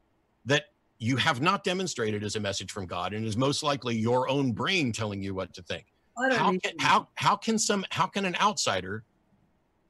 that 0.46 0.66
you 0.98 1.16
have 1.18 1.42
not 1.42 1.64
demonstrated 1.64 2.24
as 2.24 2.36
a 2.36 2.40
message 2.40 2.72
from 2.72 2.86
God 2.86 3.14
and 3.14 3.26
is 3.26 3.38
most 3.38 3.62
likely 3.62 3.96
your 3.96 4.28
own 4.30 4.52
brain 4.52 4.92
telling 4.92 5.22
you 5.22 5.36
what 5.36 5.54
to 5.54 5.62
think. 5.62 5.93
How 6.18 6.58
can, 6.58 6.78
how 6.80 7.08
how 7.16 7.36
can 7.36 7.58
some 7.58 7.86
how 7.90 8.06
can 8.06 8.26
an 8.26 8.36
outsider 8.40 9.04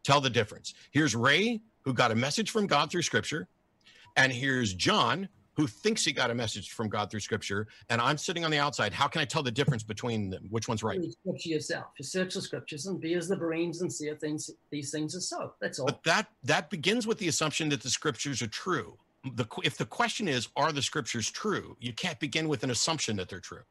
tell 0.03 0.21
the 0.21 0.29
difference? 0.29 0.73
Here's 0.91 1.15
Ray 1.15 1.61
who 1.83 1.93
got 1.93 2.11
a 2.11 2.15
message 2.15 2.51
from 2.51 2.67
God 2.67 2.89
through 2.91 3.01
scripture. 3.01 3.47
And 4.15 4.31
here's 4.31 4.73
John, 4.73 5.27
who 5.55 5.67
thinks 5.67 6.05
he 6.05 6.11
got 6.11 6.31
a 6.31 6.35
message 6.35 6.71
from 6.71 6.89
God 6.89 7.11
through 7.11 7.19
scripture. 7.19 7.67
And 7.89 8.01
I'm 8.01 8.17
sitting 8.17 8.45
on 8.45 8.51
the 8.51 8.57
outside. 8.57 8.93
How 8.93 9.07
can 9.07 9.21
I 9.21 9.25
tell 9.25 9.43
the 9.43 9.51
difference 9.51 9.83
between 9.83 10.29
them? 10.29 10.47
Which 10.49 10.67
one's 10.67 10.83
right? 10.83 10.99
Read 10.99 11.11
scripture 11.11 11.49
yourself. 11.49 11.85
You 11.97 12.05
search 12.05 12.33
the 12.33 12.41
scriptures 12.41 12.85
and 12.85 12.99
be 12.99 13.13
as 13.15 13.27
the 13.27 13.35
Bereans 13.35 13.81
and 13.81 13.91
see 13.91 14.07
if 14.07 14.19
things, 14.19 14.49
these 14.71 14.91
things 14.91 15.15
are 15.15 15.21
so. 15.21 15.53
That's 15.61 15.79
all. 15.79 15.85
But 15.85 16.03
that 16.03 16.27
that 16.43 16.69
begins 16.69 17.05
with 17.05 17.17
the 17.17 17.27
assumption 17.27 17.69
that 17.69 17.81
the 17.81 17.89
scriptures 17.89 18.41
are 18.41 18.47
true. 18.47 18.97
The, 19.35 19.45
if 19.63 19.77
the 19.77 19.85
question 19.85 20.27
is, 20.27 20.49
are 20.57 20.71
the 20.73 20.81
scriptures 20.81 21.31
true? 21.31 21.77
You 21.79 21.93
can't 21.93 22.19
begin 22.19 22.49
with 22.49 22.63
an 22.63 22.71
assumption 22.71 23.15
that 23.17 23.29
they're 23.29 23.39
true. 23.39 23.61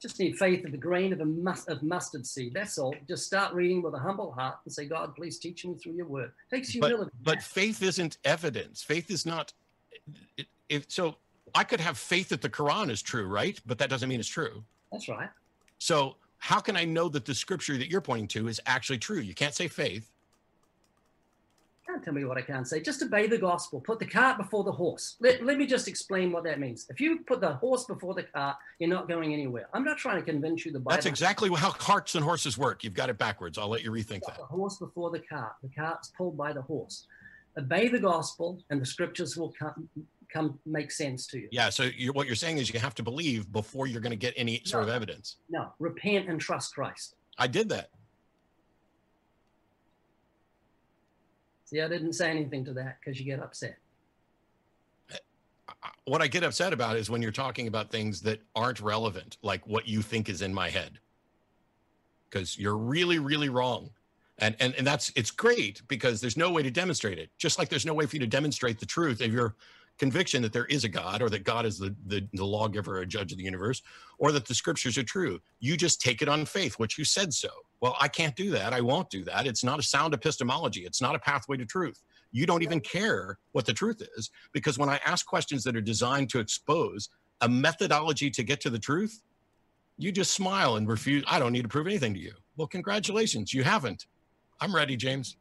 Just 0.00 0.20
need 0.20 0.36
faith 0.36 0.64
of 0.64 0.70
the 0.70 0.78
grain 0.78 1.12
of 1.12 1.20
a 1.20 1.24
mus- 1.24 1.66
of 1.66 1.82
mustard 1.82 2.24
seed. 2.24 2.52
That's 2.54 2.78
all. 2.78 2.94
Just 3.08 3.26
start 3.26 3.52
reading 3.52 3.82
with 3.82 3.94
a 3.94 3.98
humble 3.98 4.32
heart 4.32 4.58
and 4.64 4.72
say, 4.72 4.86
God, 4.86 5.14
please 5.16 5.38
teach 5.38 5.64
me 5.64 5.74
through 5.74 5.94
your 5.94 6.06
word. 6.06 6.30
It 6.50 6.56
takes 6.56 6.70
humility. 6.70 7.10
But, 7.22 7.36
but 7.36 7.42
faith 7.42 7.82
isn't 7.82 8.18
evidence. 8.24 8.82
Faith 8.82 9.10
is 9.10 9.26
not. 9.26 9.52
If 10.68 10.84
so, 10.88 11.16
I 11.54 11.64
could 11.64 11.80
have 11.80 11.98
faith 11.98 12.28
that 12.28 12.42
the 12.42 12.48
Quran 12.48 12.90
is 12.90 13.02
true, 13.02 13.26
right? 13.26 13.60
But 13.66 13.78
that 13.78 13.90
doesn't 13.90 14.08
mean 14.08 14.20
it's 14.20 14.28
true. 14.28 14.62
That's 14.92 15.08
right. 15.08 15.30
So 15.78 16.16
how 16.38 16.60
can 16.60 16.76
I 16.76 16.84
know 16.84 17.08
that 17.08 17.24
the 17.24 17.34
scripture 17.34 17.76
that 17.76 17.90
you're 17.90 18.00
pointing 18.00 18.28
to 18.28 18.48
is 18.48 18.60
actually 18.66 18.98
true? 18.98 19.18
You 19.18 19.34
can't 19.34 19.54
say 19.54 19.66
faith. 19.66 20.10
Can't 21.88 22.02
tell 22.04 22.12
me 22.12 22.24
what 22.24 22.36
I 22.36 22.42
can't 22.42 22.68
say. 22.68 22.82
Just 22.82 23.02
obey 23.02 23.26
the 23.28 23.38
gospel. 23.38 23.80
Put 23.80 23.98
the 23.98 24.04
cart 24.04 24.36
before 24.36 24.62
the 24.62 24.72
horse. 24.72 25.16
Let, 25.20 25.42
let 25.42 25.56
me 25.56 25.64
just 25.66 25.88
explain 25.88 26.30
what 26.32 26.44
that 26.44 26.60
means. 26.60 26.86
If 26.90 27.00
you 27.00 27.20
put 27.20 27.40
the 27.40 27.54
horse 27.54 27.84
before 27.86 28.12
the 28.14 28.24
cart, 28.24 28.56
you're 28.78 28.90
not 28.90 29.08
going 29.08 29.32
anywhere. 29.32 29.68
I'm 29.72 29.84
not 29.84 29.96
trying 29.96 30.16
to 30.16 30.22
convince 30.22 30.66
you 30.66 30.72
the 30.72 30.80
Bible. 30.80 30.96
That's 30.96 31.06
exactly 31.06 31.48
how 31.48 31.70
carts 31.70 32.14
and 32.14 32.22
horses 32.22 32.58
work. 32.58 32.84
You've 32.84 32.92
got 32.92 33.08
it 33.08 33.16
backwards. 33.16 33.56
I'll 33.56 33.68
let 33.70 33.82
you 33.82 33.90
rethink 33.90 34.20
that. 34.26 34.36
The 34.36 34.44
horse 34.44 34.76
before 34.76 35.10
the 35.10 35.20
cart. 35.20 35.52
The 35.62 35.70
cart's 35.70 36.12
pulled 36.14 36.36
by 36.36 36.52
the 36.52 36.60
horse. 36.60 37.06
Obey 37.58 37.88
the 37.88 37.98
gospel, 37.98 38.62
and 38.68 38.80
the 38.82 38.86
scriptures 38.86 39.36
will 39.36 39.52
come 39.58 39.88
come 40.30 40.58
make 40.66 40.92
sense 40.92 41.26
to 41.28 41.38
you. 41.38 41.48
Yeah. 41.50 41.70
So 41.70 41.84
you're, 41.96 42.12
what 42.12 42.26
you're 42.26 42.36
saying 42.36 42.58
is 42.58 42.70
you 42.70 42.78
have 42.80 42.94
to 42.96 43.02
believe 43.02 43.50
before 43.50 43.86
you're 43.86 44.02
going 44.02 44.10
to 44.10 44.16
get 44.16 44.34
any 44.36 44.60
sort 44.66 44.82
No. 44.84 44.88
of 44.90 44.94
evidence. 44.94 45.36
No, 45.48 45.72
repent 45.78 46.28
and 46.28 46.38
trust 46.38 46.74
Christ. 46.74 47.14
I 47.38 47.46
did 47.46 47.70
that. 47.70 47.88
See, 51.68 51.82
I 51.82 51.88
didn't 51.88 52.14
say 52.14 52.30
anything 52.30 52.64
to 52.64 52.72
that 52.74 52.96
because 52.98 53.20
you 53.20 53.26
get 53.26 53.40
upset. 53.40 53.76
What 56.06 56.22
I 56.22 56.26
get 56.26 56.42
upset 56.42 56.72
about 56.72 56.96
is 56.96 57.10
when 57.10 57.20
you're 57.20 57.30
talking 57.30 57.68
about 57.68 57.90
things 57.90 58.22
that 58.22 58.40
aren't 58.56 58.80
relevant, 58.80 59.36
like 59.42 59.66
what 59.66 59.86
you 59.86 60.00
think 60.00 60.30
is 60.30 60.40
in 60.40 60.54
my 60.54 60.70
head, 60.70 60.98
because 62.30 62.58
you're 62.58 62.78
really, 62.78 63.18
really 63.18 63.50
wrong. 63.50 63.90
And, 64.38 64.56
and 64.60 64.74
and 64.76 64.86
that's 64.86 65.12
it's 65.14 65.30
great 65.30 65.82
because 65.88 66.22
there's 66.22 66.38
no 66.38 66.50
way 66.50 66.62
to 66.62 66.70
demonstrate 66.70 67.18
it. 67.18 67.28
Just 67.36 67.58
like 67.58 67.68
there's 67.68 67.84
no 67.84 67.92
way 67.92 68.06
for 68.06 68.16
you 68.16 68.20
to 68.20 68.26
demonstrate 68.26 68.80
the 68.80 68.86
truth 68.86 69.20
of 69.20 69.30
your 69.30 69.54
conviction 69.98 70.40
that 70.40 70.54
there 70.54 70.66
is 70.66 70.84
a 70.84 70.88
God 70.88 71.20
or 71.20 71.28
that 71.28 71.44
God 71.44 71.66
is 71.66 71.78
the, 71.78 71.94
the, 72.06 72.26
the 72.32 72.46
lawgiver 72.46 72.96
or 72.96 73.04
judge 73.04 73.32
of 73.32 73.36
the 73.36 73.44
universe 73.44 73.82
or 74.16 74.32
that 74.32 74.46
the 74.46 74.54
scriptures 74.54 74.96
are 74.96 75.02
true. 75.02 75.38
You 75.60 75.76
just 75.76 76.00
take 76.00 76.22
it 76.22 76.28
on 76.30 76.46
faith, 76.46 76.78
which 76.78 76.96
you 76.96 77.04
said 77.04 77.34
so. 77.34 77.50
Well, 77.80 77.96
I 78.00 78.08
can't 78.08 78.34
do 78.34 78.50
that. 78.50 78.72
I 78.72 78.80
won't 78.80 79.08
do 79.10 79.24
that. 79.24 79.46
It's 79.46 79.62
not 79.62 79.78
a 79.78 79.82
sound 79.82 80.14
epistemology. 80.14 80.84
It's 80.84 81.00
not 81.00 81.14
a 81.14 81.18
pathway 81.18 81.56
to 81.58 81.64
truth. 81.64 82.02
You 82.32 82.44
don't 82.44 82.62
even 82.62 82.80
care 82.80 83.38
what 83.52 83.66
the 83.66 83.72
truth 83.72 84.02
is 84.16 84.30
because 84.52 84.78
when 84.78 84.88
I 84.88 85.00
ask 85.06 85.24
questions 85.26 85.64
that 85.64 85.76
are 85.76 85.80
designed 85.80 86.28
to 86.30 86.40
expose 86.40 87.08
a 87.40 87.48
methodology 87.48 88.30
to 88.30 88.42
get 88.42 88.60
to 88.62 88.70
the 88.70 88.78
truth, 88.78 89.22
you 89.96 90.12
just 90.12 90.32
smile 90.32 90.76
and 90.76 90.88
refuse. 90.88 91.24
I 91.26 91.38
don't 91.38 91.52
need 91.52 91.62
to 91.62 91.68
prove 91.68 91.86
anything 91.86 92.14
to 92.14 92.20
you. 92.20 92.32
Well, 92.56 92.68
congratulations. 92.68 93.54
You 93.54 93.64
haven't. 93.64 94.06
I'm 94.60 94.74
ready, 94.74 94.96
James. 94.96 95.36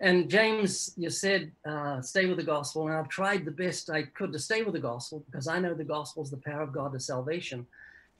And 0.00 0.28
James, 0.28 0.92
you 0.96 1.10
said 1.10 1.50
uh, 1.66 2.00
stay 2.02 2.26
with 2.26 2.36
the 2.36 2.44
gospel, 2.44 2.86
and 2.86 2.96
I've 2.96 3.08
tried 3.08 3.44
the 3.44 3.50
best 3.50 3.88
I 3.88 4.02
could 4.02 4.32
to 4.32 4.38
stay 4.38 4.62
with 4.62 4.74
the 4.74 4.80
gospel 4.80 5.24
because 5.26 5.48
I 5.48 5.58
know 5.58 5.74
the 5.74 5.84
gospel 5.84 6.22
is 6.22 6.30
the 6.30 6.36
power 6.36 6.62
of 6.62 6.72
God 6.72 6.92
to 6.92 7.00
salvation, 7.00 7.66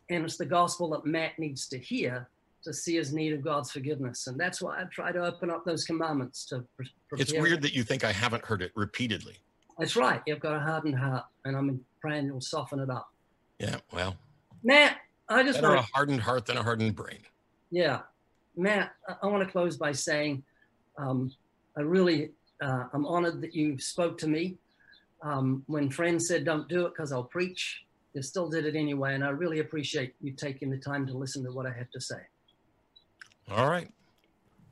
and 0.08 0.24
it's 0.24 0.36
the 0.36 0.46
gospel 0.46 0.90
that 0.90 1.04
Matt 1.04 1.38
needs 1.38 1.68
to 1.68 1.78
hear 1.78 2.28
to 2.64 2.72
see 2.72 2.96
his 2.96 3.12
need 3.12 3.32
of 3.32 3.42
God's 3.42 3.70
forgiveness, 3.70 4.26
and 4.26 4.38
that's 4.38 4.60
why 4.60 4.80
I 4.80 4.84
try 4.84 5.12
to 5.12 5.24
open 5.24 5.50
up 5.50 5.64
those 5.64 5.84
commandments 5.84 6.44
to 6.46 6.64
pre-. 6.76 6.90
It's 7.12 7.32
weird 7.32 7.62
that 7.62 7.74
you 7.74 7.82
think 7.84 8.04
I 8.04 8.12
haven't 8.12 8.44
heard 8.44 8.62
it 8.62 8.72
repeatedly. 8.74 9.36
That's 9.78 9.94
right. 9.94 10.22
You've 10.26 10.40
got 10.40 10.56
a 10.56 10.60
hardened 10.60 10.98
heart, 10.98 11.24
and 11.44 11.56
I'm 11.56 11.84
praying 12.00 12.26
you'll 12.26 12.40
soften 12.40 12.80
it 12.80 12.90
up. 12.90 13.08
Yeah, 13.58 13.76
well, 13.92 14.16
Matt, 14.62 14.98
I 15.28 15.42
just 15.42 15.60
better 15.60 15.74
a 15.74 15.76
want 15.76 15.86
to, 15.86 15.92
hardened 15.94 16.20
heart 16.20 16.46
than 16.46 16.56
a 16.56 16.62
hardened 16.62 16.96
brain. 16.96 17.20
yeah, 17.70 18.00
Matt, 18.56 18.92
I, 19.08 19.14
I 19.22 19.26
want 19.26 19.46
to 19.46 19.50
close 19.50 19.76
by 19.76 19.92
saying, 19.92 20.42
um, 20.98 21.32
I 21.76 21.82
really, 21.82 22.30
uh, 22.62 22.84
I'm 22.92 23.06
honored 23.06 23.40
that 23.42 23.54
you 23.54 23.78
spoke 23.78 24.18
to 24.18 24.28
me. 24.28 24.56
Um, 25.22 25.62
when 25.66 25.90
friends 25.90 26.28
said, 26.28 26.44
don't 26.44 26.68
do 26.68 26.86
it 26.86 26.90
because 26.90 27.12
I'll 27.12 27.24
preach, 27.24 27.84
you 28.14 28.22
still 28.22 28.48
did 28.48 28.66
it 28.66 28.76
anyway. 28.76 29.14
And 29.14 29.24
I 29.24 29.30
really 29.30 29.60
appreciate 29.60 30.14
you 30.20 30.32
taking 30.32 30.70
the 30.70 30.78
time 30.78 31.06
to 31.06 31.16
listen 31.16 31.42
to 31.44 31.50
what 31.52 31.66
I 31.66 31.72
have 31.72 31.90
to 31.90 32.00
say. 32.00 32.20
All 33.50 33.68
right. 33.68 33.88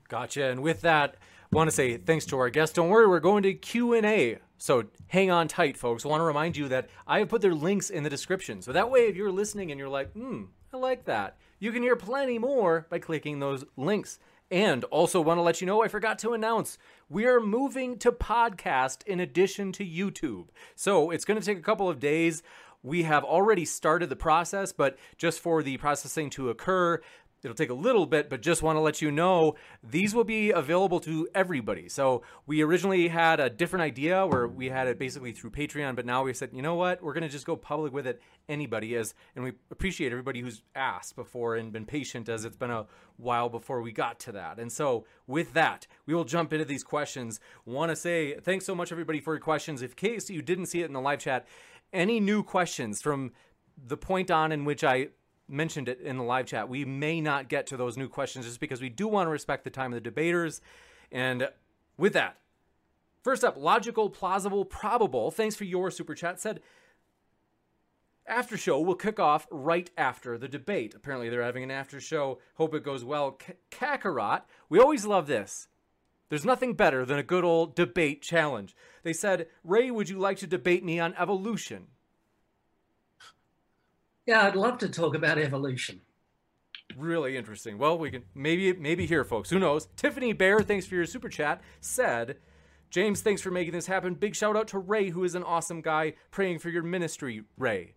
Gotcha. 0.09 0.47
And 0.47 0.63
with 0.63 0.81
that, 0.83 1.17
I 1.53 1.57
want 1.57 1.69
to 1.69 1.77
say 1.77 1.97
thanks 1.97 2.27
to 2.27 2.39
our 2.39 2.51
guests. 2.51 2.75
Don't 2.75 2.89
worry, 2.89 3.07
we're 3.07 3.21
going 3.21 3.43
to 3.45 3.55
Q 3.55 3.95
and 3.95 4.05
A. 4.05 4.39
So 4.59 4.85
hang 5.09 5.31
on 5.31 5.47
tight, 5.49 5.77
folks. 5.77 6.05
I 6.05 6.09
want 6.09 6.21
to 6.21 6.25
remind 6.25 6.57
you 6.57 6.69
that 6.69 6.89
I 7.07 7.21
have 7.21 7.29
put 7.29 7.43
their 7.43 7.55
links 7.55 7.91
in 7.91 8.03
the 8.03 8.11
description. 8.11 8.63
So 8.63 8.73
that 8.73 8.91
way, 8.91 9.07
if 9.07 9.17
you're 9.17 9.31
listening 9.31 9.71
and 9.71 9.79
you're 9.79 9.89
like, 9.89 10.13
hmm, 10.13 10.45
I 10.73 10.77
like 10.77 11.05
that, 11.05 11.37
you 11.59 11.71
can 11.71 11.83
hear 11.83 11.97
plenty 11.97 12.39
more 12.39 12.87
by 12.91 12.99
clicking 12.99 13.39
those 13.39 13.65
links. 13.77 14.19
And 14.51 14.85
also 14.85 15.21
want 15.21 15.39
to 15.39 15.43
let 15.43 15.61
you 15.61 15.67
know, 15.67 15.83
I 15.83 15.89
forgot 15.89 16.19
to 16.21 16.33
announce, 16.33 16.79
we 17.09 17.27
are 17.27 17.41
moving 17.41 17.99
to 17.99 18.13
podcast 18.13 19.07
in 19.07 19.21
addition 19.21 19.73
to 19.73 19.85
YouTube. 19.85 20.49
So 20.75 21.11
it's 21.11 21.25
going 21.25 21.41
to 21.41 21.45
take 21.45 21.59
a 21.59 21.63
couple 21.63 21.89
of 21.89 21.99
days. 21.99 22.43
We 22.83 23.05
have 23.05 23.25
already 23.25 23.65
started 23.65 24.11
the 24.11 24.17
process, 24.17 24.73
but 24.73 24.99
just 25.17 25.41
for 25.41 25.63
the 25.63 25.79
processing 25.79 26.29
to 26.31 26.51
occur, 26.51 27.01
It'll 27.45 27.55
take 27.55 27.71
a 27.71 27.75
little 27.75 28.07
bit, 28.07 28.31
but 28.31 28.41
just 28.41 28.63
want 28.63 28.77
to 28.77 28.81
let 28.81 29.03
you 29.03 29.11
know 29.11 29.55
these 29.83 30.15
will 30.15 30.25
be 30.25 30.51
available 30.51 30.99
to 31.01 31.29
everybody. 31.35 31.91
So 31.91 32.23
we 32.47 32.63
originally 32.63 33.09
had 33.09 33.39
a 33.39 33.51
different 33.51 33.83
idea 33.83 34.27
where 34.27 34.49
we 34.49 34.71
had 34.71 34.89
it 34.89 34.99
basically 34.99 35.33
through 35.33 35.51
Patreon, 35.51 35.95
but 35.95 36.07
now 36.07 36.23
we 36.23 36.33
said, 36.33 36.51
you 36.55 36.63
know 36.63 36.75
what, 36.75 37.03
we're 37.03 37.13
going 37.13 37.23
to 37.23 37.29
just 37.29 37.45
go 37.45 37.55
public 37.55 37.93
with 37.93 38.07
it. 38.07 38.23
Anybody 38.49 38.95
is, 38.95 39.15
and 39.37 39.45
we 39.45 39.53
appreciate 39.71 40.11
everybody 40.11 40.41
who's 40.41 40.63
asked 40.75 41.17
before 41.17 41.57
and 41.57 41.71
been 41.71 41.85
patient 41.85 42.29
as 42.31 42.45
it's 42.47 42.57
been 42.57 42.71
a 42.71 42.87
while 43.19 43.49
before 43.51 43.83
we 43.83 43.93
got 43.93 44.19
to 44.21 44.33
that. 44.33 44.59
And 44.59 44.73
so 44.73 45.05
with 45.27 45.53
that, 45.53 45.87
we 46.07 46.15
will 46.15 46.25
jump 46.25 46.53
into 46.53 46.65
these 46.65 46.83
questions. 46.83 47.41
Want 47.67 47.91
to 47.91 47.97
say 47.97 48.39
thanks 48.41 48.65
so 48.65 48.75
much 48.75 48.91
everybody 48.91 49.21
for 49.21 49.35
your 49.35 49.41
questions. 49.41 49.83
In 49.83 49.89
case 49.91 50.31
you 50.31 50.41
didn't 50.41 50.67
see 50.67 50.81
it 50.81 50.87
in 50.87 50.95
the 50.95 51.01
live 51.01 51.19
chat, 51.19 51.47
any 51.93 52.21
new 52.21 52.43
questions 52.43 53.03
from 53.03 53.33
the 53.77 53.97
point 53.97 54.31
on 54.31 54.53
in 54.53 54.65
which 54.65 54.85
I 54.85 55.09
mentioned 55.49 55.89
it 55.89 56.01
in 56.01 56.17
the 56.17 56.23
live 56.23 56.47
chat. 56.47 56.69
We 56.69 56.85
may 56.85 57.21
not 57.21 57.49
get 57.49 57.67
to 57.69 57.77
those 57.77 57.97
new 57.97 58.09
questions 58.09 58.47
just 58.47 58.61
because 58.61 58.81
we 58.81 58.89
do 58.89 59.09
want 59.09 59.27
to 59.27 59.31
respect 59.31 59.65
the 59.65 59.71
time 59.71 59.93
of 59.93 59.97
the 59.97 60.01
debaters. 60.01 60.61
And 61.13 61.49
with 61.97 62.13
that, 62.15 62.39
first 63.23 63.45
up, 63.45 63.57
logical, 63.57 64.11
plausible, 64.11 64.65
probable. 64.65 65.31
Thanks 65.31 65.57
for 65.57 65.65
your 65.65 65.91
super 65.91 66.15
chat. 66.15 66.41
Said 66.41 66.61
after 68.27 68.57
show 68.57 68.81
will 68.81 68.95
kick 68.95 69.21
off 69.21 69.47
right 69.51 69.91
after 69.97 70.39
the 70.39 70.49
debate. 70.49 70.95
Apparently, 70.95 71.29
they're 71.29 71.43
having 71.43 71.65
an 71.65 71.71
after 71.71 72.01
show. 72.01 72.39
Hope 72.55 72.75
it 72.75 72.85
goes 72.85 73.05
well. 73.05 73.33
K- 73.33 73.55
Kakarot, 73.71 74.43
we 74.69 74.79
always 74.79 75.05
love 75.05 75.27
this. 75.27 75.69
There's 76.31 76.45
nothing 76.45 76.75
better 76.75 77.05
than 77.05 77.19
a 77.19 77.23
good 77.23 77.45
old 77.45 77.77
debate 77.77 78.23
challenge. 78.23 78.75
They 79.03 79.13
said, 79.13 79.47
Ray, 79.63 79.91
would 79.91 80.09
you 80.09 80.19
like 80.19 80.39
to 80.39 80.47
debate 80.47 80.85
me 80.85 80.99
on 80.99 81.15
evolution? 81.15 81.89
Yeah, 84.27 84.47
I'd 84.47 84.57
love 84.57 84.79
to 84.79 84.89
talk 84.89 85.15
about 85.15 85.39
evolution. 85.39 86.01
Really 86.97 87.37
interesting. 87.37 87.79
Well, 87.79 87.99
we 87.99 88.11
can 88.11 88.25
maybe 88.35 88.73
maybe 88.73 89.07
here, 89.07 89.25
folks. 89.25 89.51
Who 89.51 89.59
knows? 89.59 89.89
Tiffany 89.97 90.33
Bear, 90.33 90.61
thanks 90.61 90.87
for 90.87 90.95
your 90.95 91.07
super 91.07 91.29
chat. 91.29 91.61
Said, 91.81 92.37
James, 92.91 93.21
thanks 93.21 93.43
for 93.43 93.51
making 93.51 93.73
this 93.73 93.87
happen. 93.87 94.15
Big 94.15 94.37
shout 94.37 94.57
out 94.57 94.69
to 94.69 94.79
Ray, 94.79 95.11
who 95.11 95.25
is 95.25 95.35
an 95.35 95.43
awesome 95.43 95.81
guy. 95.81 96.15
Praying 96.31 96.61
for 96.61 96.69
your 96.69 96.83
ministry, 96.83 97.43
Ray. 97.59 97.95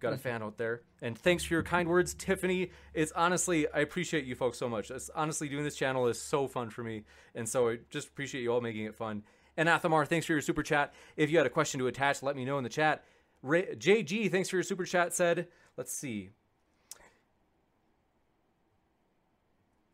Got 0.00 0.12
a 0.12 0.18
fan 0.18 0.42
out 0.42 0.58
there. 0.58 0.82
And 1.00 1.16
thanks 1.16 1.44
for 1.44 1.54
your 1.54 1.62
kind 1.62 1.88
words, 1.88 2.14
Tiffany. 2.14 2.70
It's 2.92 3.12
honestly, 3.12 3.66
I 3.72 3.80
appreciate 3.80 4.24
you 4.24 4.34
folks 4.34 4.58
so 4.58 4.68
much. 4.68 4.90
It's 4.90 5.10
honestly 5.14 5.48
doing 5.48 5.64
this 5.64 5.76
channel 5.76 6.06
is 6.06 6.20
so 6.20 6.48
fun 6.48 6.70
for 6.70 6.82
me. 6.82 7.04
And 7.34 7.48
so 7.48 7.68
I 7.70 7.78
just 7.90 8.08
appreciate 8.08 8.42
you 8.42 8.52
all 8.52 8.60
making 8.60 8.84
it 8.84 8.94
fun. 8.94 9.22
And 9.56 9.68
Athamar, 9.68 10.06
thanks 10.06 10.26
for 10.26 10.32
your 10.32 10.42
super 10.42 10.62
chat. 10.62 10.92
If 11.16 11.30
you 11.30 11.38
had 11.38 11.46
a 11.46 11.50
question 11.50 11.80
to 11.80 11.86
attach, 11.86 12.22
let 12.22 12.36
me 12.36 12.44
know 12.44 12.58
in 12.58 12.64
the 12.64 12.70
chat. 12.70 13.04
Ray, 13.42 13.74
JG, 13.74 14.30
thanks 14.30 14.48
for 14.48 14.56
your 14.56 14.62
super 14.62 14.84
chat. 14.84 15.14
Said, 15.14 15.48
let's 15.76 15.92
see. 15.92 16.30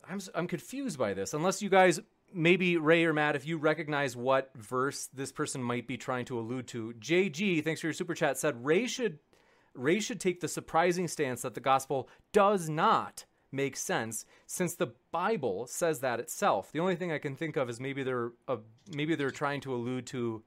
I'm 0.09 0.21
I'm 0.35 0.47
confused 0.47 0.99
by 0.99 1.15
this. 1.15 1.35
Unless 1.35 1.63
you 1.63 1.69
guys, 1.69 2.01
maybe 2.33 2.77
Ray 2.77 3.05
or 3.05 3.13
Matt, 3.13 3.37
if 3.37 3.47
you 3.47 3.57
recognize 3.57 4.17
what 4.17 4.51
verse 4.57 5.09
this 5.13 5.33
person 5.33 5.63
might 5.63 5.87
be 5.87 5.97
trying 5.97 6.25
to 6.27 6.39
allude 6.39 6.67
to. 6.69 6.95
JG, 6.99 7.63
thanks 7.65 7.81
for 7.81 7.87
your 7.87 7.95
super 7.95 8.15
chat. 8.15 8.39
Said 8.39 8.65
Ray 8.65 8.87
should 8.87 9.19
Ray 9.75 10.01
should 10.01 10.21
take 10.21 10.41
the 10.41 10.49
surprising 10.49 11.09
stance 11.09 11.43
that 11.43 11.55
the 11.55 11.61
gospel 11.61 12.09
does 12.33 12.69
not 12.69 13.25
make 13.51 13.77
sense 13.77 14.25
since 14.47 14.75
the 14.75 14.93
Bible 15.13 15.67
says 15.67 16.01
that 16.01 16.21
itself. 16.21 16.73
The 16.73 16.81
only 16.81 16.97
thing 16.97 17.13
I 17.13 17.19
can 17.19 17.37
think 17.37 17.57
of 17.57 17.69
is 17.71 17.81
maybe 17.81 18.03
they're 18.03 18.33
uh, 18.49 18.57
maybe 18.95 19.15
they're 19.15 19.31
trying 19.31 19.61
to 19.63 19.75
allude 19.75 20.07
to 20.09 20.43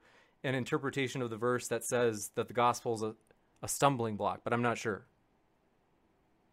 an 0.45 0.55
interpretation 0.55 1.21
of 1.21 1.29
the 1.29 1.37
verse 1.37 1.67
that 1.67 1.83
says 1.83 2.29
that 2.35 2.47
the 2.47 2.53
gospel 2.53 2.93
is 2.93 3.01
a, 3.01 3.15
a 3.63 3.67
stumbling 3.67 4.15
block, 4.15 4.41
but 4.43 4.53
I'm 4.53 4.61
not 4.61 4.77
sure. 4.77 5.07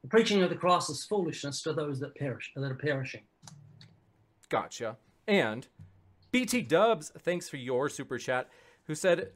The 0.03 0.09
preaching 0.09 0.43
of 0.43 0.51
the 0.51 0.57
cross 0.57 0.89
is 0.89 1.05
foolishness 1.05 1.63
to 1.63 1.73
those 1.75 2.01
that 2.01 2.15
perish 2.17 2.51
that 2.57 2.65
are 2.65 2.75
perishing. 2.75 3.23
Gotcha. 4.49 4.97
And 5.29 5.69
BT 6.33 6.63
Dubs, 6.63 7.13
thanks 7.21 7.49
for 7.49 7.59
your 7.59 7.89
super 7.89 8.19
chat, 8.19 8.49
who 8.87 8.95
said, 8.95 9.31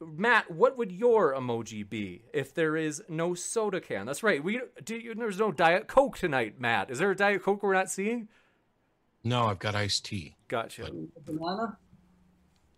Matt, 0.00 0.50
what 0.50 0.78
would 0.78 0.90
your 0.90 1.34
emoji 1.34 1.88
be 1.88 2.22
if 2.32 2.54
there 2.54 2.76
is 2.76 3.02
no 3.08 3.34
soda 3.34 3.80
can? 3.80 4.06
That's 4.06 4.22
right. 4.22 4.42
We 4.42 4.60
do, 4.84 5.14
there's 5.14 5.38
no 5.38 5.52
Diet 5.52 5.88
Coke 5.88 6.18
tonight, 6.18 6.60
Matt. 6.60 6.90
Is 6.90 6.98
there 6.98 7.10
a 7.10 7.16
Diet 7.16 7.42
Coke 7.42 7.62
we're 7.62 7.74
not 7.74 7.90
seeing? 7.90 8.28
No, 9.24 9.46
I've 9.46 9.58
got 9.58 9.74
iced 9.74 10.04
tea. 10.04 10.36
Gotcha. 10.48 10.90
Banana. 11.24 11.78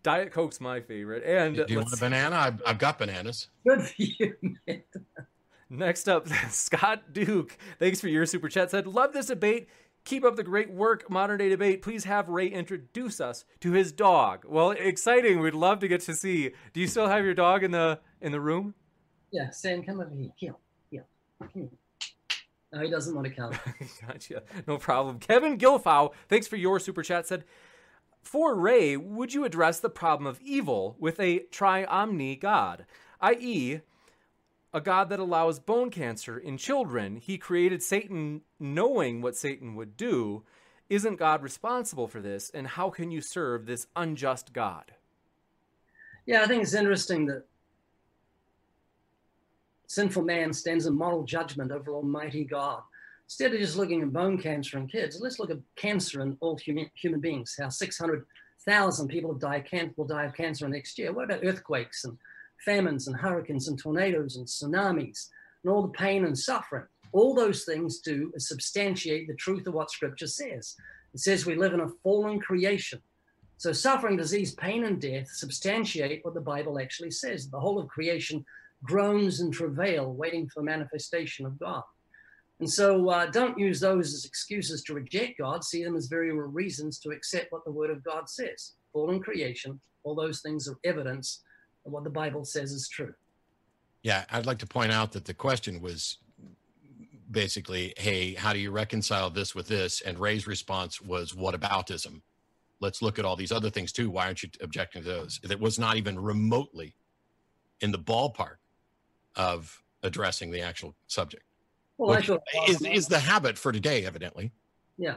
Diet 0.05 0.33
Coke's 0.33 0.61
my 0.61 0.81
favorite. 0.81 1.25
And 1.25 1.57
do 1.57 1.65
you 1.67 1.79
want 1.79 1.93
a 1.93 1.97
banana? 1.97 2.37
I've, 2.37 2.63
I've 2.65 2.79
got 2.79 2.99
bananas. 2.99 3.49
Good 3.67 3.83
for 3.83 3.95
you, 3.97 4.35
man. 4.69 4.83
Next 5.71 6.09
up, 6.09 6.29
Scott 6.51 7.13
Duke. 7.13 7.57
Thanks 7.81 8.01
for 8.01 8.09
your 8.09 8.27
super 8.27 8.49
chat. 8.49 8.71
Said, 8.71 8.87
love 8.87 9.15
this 9.15 9.27
debate. 9.27 9.69
Keep 10.05 10.25
up 10.25 10.37
the 10.37 10.45
great 10.45 10.71
work, 10.71 11.09
Modern 11.09 11.39
Day 11.39 11.49
Debate. 11.49 11.81
Please 11.81 12.05
have 12.05 12.29
Ray 12.29 12.49
introduce 12.49 13.19
us 13.19 13.47
to 13.61 13.73
his 13.73 13.91
dog. 13.91 14.45
Well, 14.47 14.73
exciting. 14.73 15.41
We'd 15.41 15.55
love 15.55 15.81
to 15.81 15.89
get 15.89 16.03
to 16.03 16.15
see. 16.15 16.51
Do 16.75 16.81
you 16.81 16.87
still 16.87 17.09
have 17.09 17.25
your 17.25 17.33
dog 17.33 17.65
in 17.65 17.71
the 17.71 17.99
in 18.21 18.31
the 18.31 18.41
room? 18.41 18.75
Yeah, 19.33 19.49
Sam, 19.51 19.83
come 19.83 20.01
over 20.01 20.15
here. 20.15 20.31
Here, 20.37 20.55
here. 20.91 21.07
here. 21.55 21.69
No, 22.71 22.83
he 22.83 22.91
doesn't 22.91 23.15
want 23.15 23.27
to 23.27 23.33
come. 23.33 23.53
gotcha. 24.07 24.43
No 24.67 24.77
problem. 24.77 25.19
Kevin 25.19 25.57
Gilfow, 25.57 26.13
thanks 26.29 26.47
for 26.47 26.57
your 26.57 26.79
super 26.79 27.03
chat. 27.03 27.27
Said, 27.27 27.45
for 28.25 28.55
Ray, 28.55 28.97
would 28.97 29.35
you 29.35 29.45
address 29.45 29.81
the 29.81 29.91
problem 29.91 30.27
of 30.27 30.41
evil 30.41 30.97
with 30.99 31.21
a 31.21 31.41
triomni 31.51 32.39
God, 32.41 32.87
i.e., 33.21 33.81
a 34.75 34.81
God 34.81 35.09
that 35.11 35.21
allows 35.21 35.61
bone 35.61 35.89
cancer 35.89 36.37
in 36.37 36.59
children. 36.59 37.17
He 37.17 37.39
created 37.39 37.81
Satan 37.81 38.41
knowing 38.59 39.23
what 39.23 39.37
Satan 39.37 39.77
would 39.77 39.97
do. 39.97 40.43
Isn't 40.91 41.17
God 41.17 41.43
responsible 41.43 42.09
for 42.09 42.21
this? 42.21 42.51
And 42.53 42.67
how 42.67 42.91
can 42.91 43.13
you 43.13 43.21
serve 43.21 43.67
this 43.67 43.87
unjust 43.95 44.53
God? 44.53 44.93
Yeah, 46.27 46.43
I 46.43 46.47
think 46.47 46.65
it's 46.65 46.75
interesting 46.75 47.27
that 47.27 47.45
sinful 49.87 50.23
man 50.23 50.53
stands 50.53 50.87
in 50.87 50.95
moral 50.95 51.23
judgment 51.23 51.71
over 51.71 51.93
Almighty 51.93 52.45
God. 52.45 52.83
Instead 53.27 53.55
of 53.55 53.61
just 53.61 53.77
looking 53.77 54.03
at 54.03 54.13
bone 54.13 54.39
cancer 54.39 54.79
in 54.79 54.87
kids, 54.87 55.19
let's 55.21 55.39
look 55.39 55.51
at 55.51 55.59
cancer 55.77 56.21
in 56.23 56.37
all 56.41 56.57
human, 56.57 56.91
human 56.95 57.21
beings. 57.21 57.57
How 57.59 57.69
600,000 57.69 59.09
people 59.09 59.35
died, 59.35 59.67
will 59.97 60.07
die 60.07 60.25
of 60.25 60.35
cancer 60.35 60.69
next 60.69 60.99
year. 60.99 61.13
What 61.13 61.25
about 61.25 61.45
earthquakes 61.45 62.05
and 62.05 62.19
famines 62.65 63.07
and 63.07 63.17
hurricanes 63.17 63.69
and 63.69 63.79
tornadoes 63.79 64.37
and 64.37 64.47
tsunamis 64.47 65.29
and 65.63 65.73
all 65.73 65.83
the 65.83 65.89
pain 65.89 66.25
and 66.25 66.39
suffering. 66.39 66.85
All 67.13 67.35
those 67.35 67.65
things 67.65 68.01
do 68.01 68.33
is 68.35 68.49
substantiate 68.49 69.29
the 69.29 69.35
truth 69.35 69.67
of 69.67 69.75
what 69.75 69.91
Scripture 69.91 70.27
says. 70.27 70.75
It 71.13 71.21
says 71.21 71.47
we 71.47 71.55
live 71.55 71.75
in 71.75 71.81
a 71.81 71.89
fallen 72.03 72.41
creation. 72.41 73.01
So 73.57 73.73
suffering, 73.73 74.17
disease, 74.17 74.55
pain, 74.55 74.85
and 74.85 75.01
death 75.01 75.29
substantiate 75.31 76.25
what 76.25 76.35
the 76.35 76.41
Bible 76.41 76.81
actually 76.81 77.13
says. 77.13 77.49
The 77.49 77.61
whole 77.61 77.79
of 77.79 77.89
creation 77.89 78.45
groans 78.83 79.41
and 79.41 79.53
travail, 79.53 80.13
waiting 80.13 80.49
for 80.49 80.61
the 80.61 80.67
manifestation 80.67 81.47
of 81.47 81.59
God. 81.59 81.83
And 82.65 82.73
so 82.73 83.11
uh, 83.11 83.27
don't 83.27 83.59
use 83.59 83.79
those 83.79 84.15
as 84.15 84.25
excuses 84.25 84.83
to 84.85 84.95
reject 84.95 85.37
God. 85.37 85.63
See 85.63 85.85
them 85.85 85.97
as 85.97 86.07
very 86.07 86.33
real 86.33 86.49
reasons 86.49 86.99
to 87.01 87.11
accept 87.11 87.53
what 87.53 87.63
the 87.67 87.71
Word 87.71 87.91
of 87.91 88.03
God 88.03 88.27
says. 88.27 88.73
Fallen 88.91 89.21
creation, 89.21 89.79
all 90.03 90.15
those 90.15 90.41
things 90.41 90.67
are 90.67 90.79
evidence 90.83 91.43
that 91.85 91.91
what 91.91 92.05
the 92.05 92.11
Bible 92.11 92.43
says 92.43 92.73
is 92.73 92.89
true. 92.89 93.13
Yeah, 94.03 94.25
I'd 94.31 94.47
like 94.47 94.61
to 94.61 94.67
point 94.67 94.93
out 94.93 95.13
that 95.13 95.27
the 95.27 95.35
question 95.35 95.83
was 95.83 96.17
basically, 97.31 97.93
hey, 97.99 98.33
how 98.33 98.55
do 98.55 98.59
you 98.59 98.71
reconcile 98.71 99.29
this 99.29 99.55
with 99.55 99.69
this? 99.69 100.01
And 100.01 100.19
Ray's 100.19 100.47
response 100.47 101.03
was, 101.03 101.35
what 101.35 101.55
aboutism? 101.55 102.23
Let's 102.81 103.03
look 103.03 103.19
at 103.19 103.27
all 103.27 103.37
these 103.37 103.53
other 103.53 103.69
things 103.69 103.93
too. 103.93 104.09
Why 104.09 104.25
aren't 104.25 104.43
you 104.43 104.49
objecting 104.63 105.03
to 105.03 105.09
those? 105.09 105.39
That 105.43 105.61
was 105.61 105.79
not 105.79 105.99
even 105.99 106.19
remotely 106.19 106.95
in 107.83 107.93
the 107.93 107.99
ballpark 107.99 108.57
of 109.37 109.83
addressing 110.03 110.51
the 110.51 110.63
actual 110.63 110.95
subject. 111.09 111.44
Well, 111.99 112.17
Which 112.17 112.31
is, 112.69 112.83
is 112.83 113.09
the 113.09 113.21
habit 113.21 113.57
for 113.57 113.73
today, 113.73 114.05
evidently. 114.05 114.53
Yeah. 114.99 115.17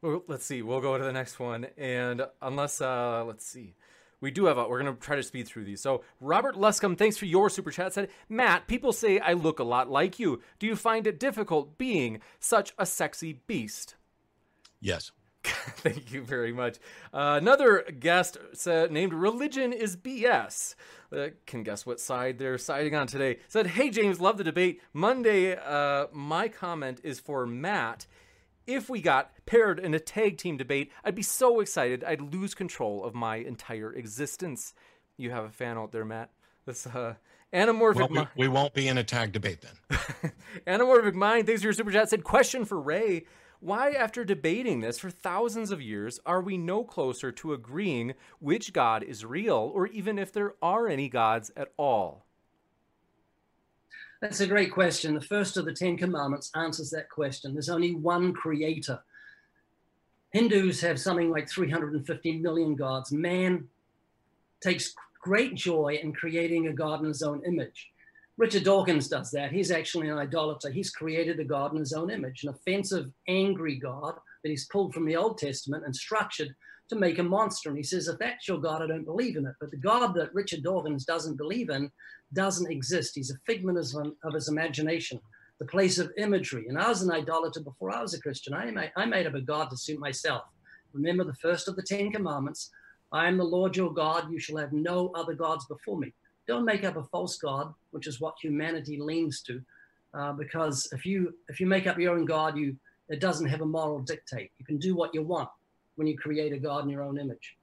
Well, 0.00 0.24
let's 0.26 0.44
see. 0.44 0.62
We'll 0.62 0.80
go 0.80 0.98
to 0.98 1.04
the 1.04 1.12
next 1.12 1.38
one. 1.38 1.66
And 1.76 2.22
unless, 2.40 2.80
uh, 2.80 3.24
let's 3.24 3.46
see 3.46 3.74
we 4.22 4.30
do 4.30 4.46
have 4.46 4.56
a, 4.56 4.66
we're 4.66 4.80
going 4.80 4.94
to 4.94 4.98
try 4.98 5.16
to 5.16 5.22
speed 5.22 5.46
through 5.48 5.64
these. 5.64 5.82
So, 5.82 6.04
Robert 6.20 6.54
Luscombe, 6.54 6.96
thanks 6.96 7.18
for 7.18 7.26
your 7.26 7.50
super 7.50 7.72
chat. 7.72 7.92
Said, 7.92 8.08
Matt, 8.28 8.68
people 8.68 8.92
say 8.92 9.18
I 9.18 9.32
look 9.34 9.58
a 9.58 9.64
lot 9.64 9.90
like 9.90 10.18
you. 10.18 10.40
Do 10.60 10.66
you 10.66 10.76
find 10.76 11.06
it 11.06 11.20
difficult 11.20 11.76
being 11.76 12.20
such 12.38 12.72
a 12.78 12.86
sexy 12.86 13.40
beast? 13.46 13.96
Yes. 14.80 15.10
Thank 15.44 16.12
you 16.12 16.22
very 16.22 16.52
much. 16.52 16.78
Uh, 17.12 17.38
another 17.40 17.84
guest 17.98 18.38
said, 18.52 18.92
named 18.92 19.12
Religion 19.12 19.72
is 19.72 19.96
BS. 19.96 20.74
Uh, 21.14 21.28
can 21.46 21.62
guess 21.62 21.84
what 21.84 22.00
side 22.00 22.38
they're 22.38 22.58
siding 22.58 22.94
on 22.94 23.06
today. 23.06 23.38
Said, 23.48 23.66
Hey, 23.68 23.90
James, 23.90 24.20
love 24.20 24.38
the 24.38 24.44
debate. 24.44 24.80
Monday, 24.92 25.56
uh, 25.56 26.06
my 26.12 26.48
comment 26.48 27.00
is 27.02 27.20
for 27.20 27.46
Matt 27.46 28.06
if 28.66 28.88
we 28.88 29.00
got 29.00 29.32
paired 29.46 29.78
in 29.78 29.94
a 29.94 30.00
tag 30.00 30.38
team 30.38 30.56
debate, 30.56 30.92
I'd 31.04 31.14
be 31.14 31.22
so 31.22 31.60
excited 31.60 32.04
I'd 32.04 32.20
lose 32.20 32.54
control 32.54 33.04
of 33.04 33.14
my 33.14 33.36
entire 33.36 33.92
existence. 33.92 34.74
You 35.16 35.30
have 35.30 35.44
a 35.44 35.50
fan 35.50 35.78
out 35.78 35.92
there, 35.92 36.04
Matt. 36.04 36.30
This 36.64 36.86
uh, 36.86 37.14
anamorphic. 37.52 38.10
Well, 38.10 38.28
we, 38.36 38.46
we, 38.46 38.48
won't 38.48 38.72
be 38.72 38.86
in 38.88 38.98
a 38.98 39.04
tag 39.04 39.32
debate 39.32 39.60
then. 39.62 40.32
anamorphic 40.66 41.14
mind. 41.14 41.46
Thanks 41.46 41.62
for 41.62 41.66
your 41.66 41.72
super 41.72 41.90
chat. 41.90 42.08
Said 42.08 42.24
question 42.24 42.64
for 42.64 42.80
Ray. 42.80 43.26
Why, 43.62 43.92
after 43.92 44.24
debating 44.24 44.80
this 44.80 44.98
for 44.98 45.08
thousands 45.08 45.70
of 45.70 45.80
years, 45.80 46.18
are 46.26 46.40
we 46.40 46.58
no 46.58 46.82
closer 46.82 47.30
to 47.30 47.52
agreeing 47.52 48.14
which 48.40 48.72
God 48.72 49.04
is 49.04 49.24
real, 49.24 49.70
or 49.72 49.86
even 49.86 50.18
if 50.18 50.32
there 50.32 50.54
are 50.60 50.88
any 50.88 51.08
gods 51.08 51.52
at 51.56 51.68
all? 51.76 52.26
That's 54.20 54.40
a 54.40 54.48
great 54.48 54.72
question. 54.72 55.14
The 55.14 55.20
first 55.20 55.56
of 55.56 55.64
the 55.64 55.72
Ten 55.72 55.96
Commandments 55.96 56.50
answers 56.56 56.90
that 56.90 57.08
question. 57.08 57.52
There's 57.52 57.68
only 57.68 57.94
one 57.94 58.32
creator. 58.32 59.00
Hindus 60.30 60.80
have 60.80 60.98
something 60.98 61.30
like 61.30 61.48
350 61.48 62.38
million 62.38 62.74
gods. 62.74 63.12
Man 63.12 63.68
takes 64.60 64.92
great 65.20 65.54
joy 65.54 66.00
in 66.02 66.12
creating 66.12 66.66
a 66.66 66.72
god 66.72 66.98
in 66.98 67.06
his 67.06 67.22
own 67.22 67.44
image. 67.46 67.91
Richard 68.38 68.64
Dawkins 68.64 69.08
does 69.08 69.30
that. 69.32 69.52
He's 69.52 69.70
actually 69.70 70.08
an 70.08 70.18
idolater. 70.18 70.70
He's 70.70 70.90
created 70.90 71.38
a 71.38 71.44
god 71.44 71.72
in 71.72 71.78
his 71.78 71.92
own 71.92 72.10
image, 72.10 72.44
an 72.44 72.50
offensive, 72.50 73.10
angry 73.28 73.76
God 73.76 74.14
that 74.42 74.50
he's 74.50 74.66
pulled 74.66 74.94
from 74.94 75.04
the 75.04 75.16
Old 75.16 75.38
Testament 75.38 75.84
and 75.84 75.94
structured 75.94 76.54
to 76.88 76.96
make 76.96 77.18
a 77.18 77.22
monster. 77.22 77.68
And 77.68 77.76
he 77.76 77.84
says, 77.84 78.08
if 78.08 78.18
that's 78.18 78.48
your 78.48 78.58
God, 78.58 78.82
I 78.82 78.86
don't 78.86 79.04
believe 79.04 79.36
in 79.36 79.46
it. 79.46 79.54
But 79.60 79.70
the 79.70 79.76
God 79.76 80.14
that 80.14 80.34
Richard 80.34 80.62
Dawkins 80.62 81.04
doesn't 81.04 81.36
believe 81.36 81.70
in 81.70 81.90
doesn't 82.32 82.70
exist. 82.70 83.12
He's 83.14 83.30
a 83.30 83.38
figment 83.46 83.78
of, 83.78 84.34
his 84.34 84.48
imagination, 84.48 85.20
the 85.58 85.66
place 85.66 85.98
of 85.98 86.10
imagery. 86.16 86.66
And 86.68 86.78
I 86.78 86.88
was 86.88 87.02
an 87.02 87.12
idolater 87.12 87.60
before 87.60 87.94
I 87.94 88.00
was 88.00 88.14
a 88.14 88.20
Christian. 88.20 88.54
I 88.54 88.70
made, 88.70 88.92
I 88.96 89.04
made 89.04 89.26
up 89.26 89.34
a 89.34 89.40
God 89.40 89.68
to 89.70 89.76
suit 89.76 90.00
myself. 90.00 90.42
Remember 90.94 91.24
the 91.24 91.34
first 91.34 91.68
of 91.68 91.76
the 91.76 91.82
Ten 91.82 92.10
Commandments 92.10 92.70
I 93.12 93.28
am 93.28 93.36
the 93.36 93.44
Lord 93.44 93.76
your 93.76 93.92
God. 93.92 94.32
You 94.32 94.38
shall 94.38 94.56
have 94.56 94.72
no 94.72 95.12
other 95.14 95.34
gods 95.34 95.66
before 95.66 95.98
me. 95.98 96.14
Don't 96.46 96.64
make 96.64 96.84
up 96.84 96.96
a 96.96 97.04
false 97.04 97.36
God, 97.38 97.72
which 97.90 98.06
is 98.06 98.20
what 98.20 98.34
humanity 98.42 98.98
leans 99.00 99.42
to. 99.42 99.62
Uh, 100.14 100.32
because 100.32 100.88
if 100.92 101.06
you 101.06 101.34
if 101.48 101.60
you 101.60 101.66
make 101.66 101.86
up 101.86 101.98
your 101.98 102.14
own 102.14 102.24
God, 102.24 102.56
you 102.56 102.76
it 103.08 103.20
doesn't 103.20 103.46
have 103.46 103.60
a 103.60 103.66
moral 103.66 104.00
dictate. 104.00 104.50
You 104.58 104.64
can 104.64 104.78
do 104.78 104.94
what 104.94 105.14
you 105.14 105.22
want 105.22 105.48
when 105.96 106.06
you 106.06 106.16
create 106.16 106.52
a 106.52 106.58
God 106.58 106.84
in 106.84 106.90
your 106.90 107.02
own 107.02 107.18
image. 107.18 107.56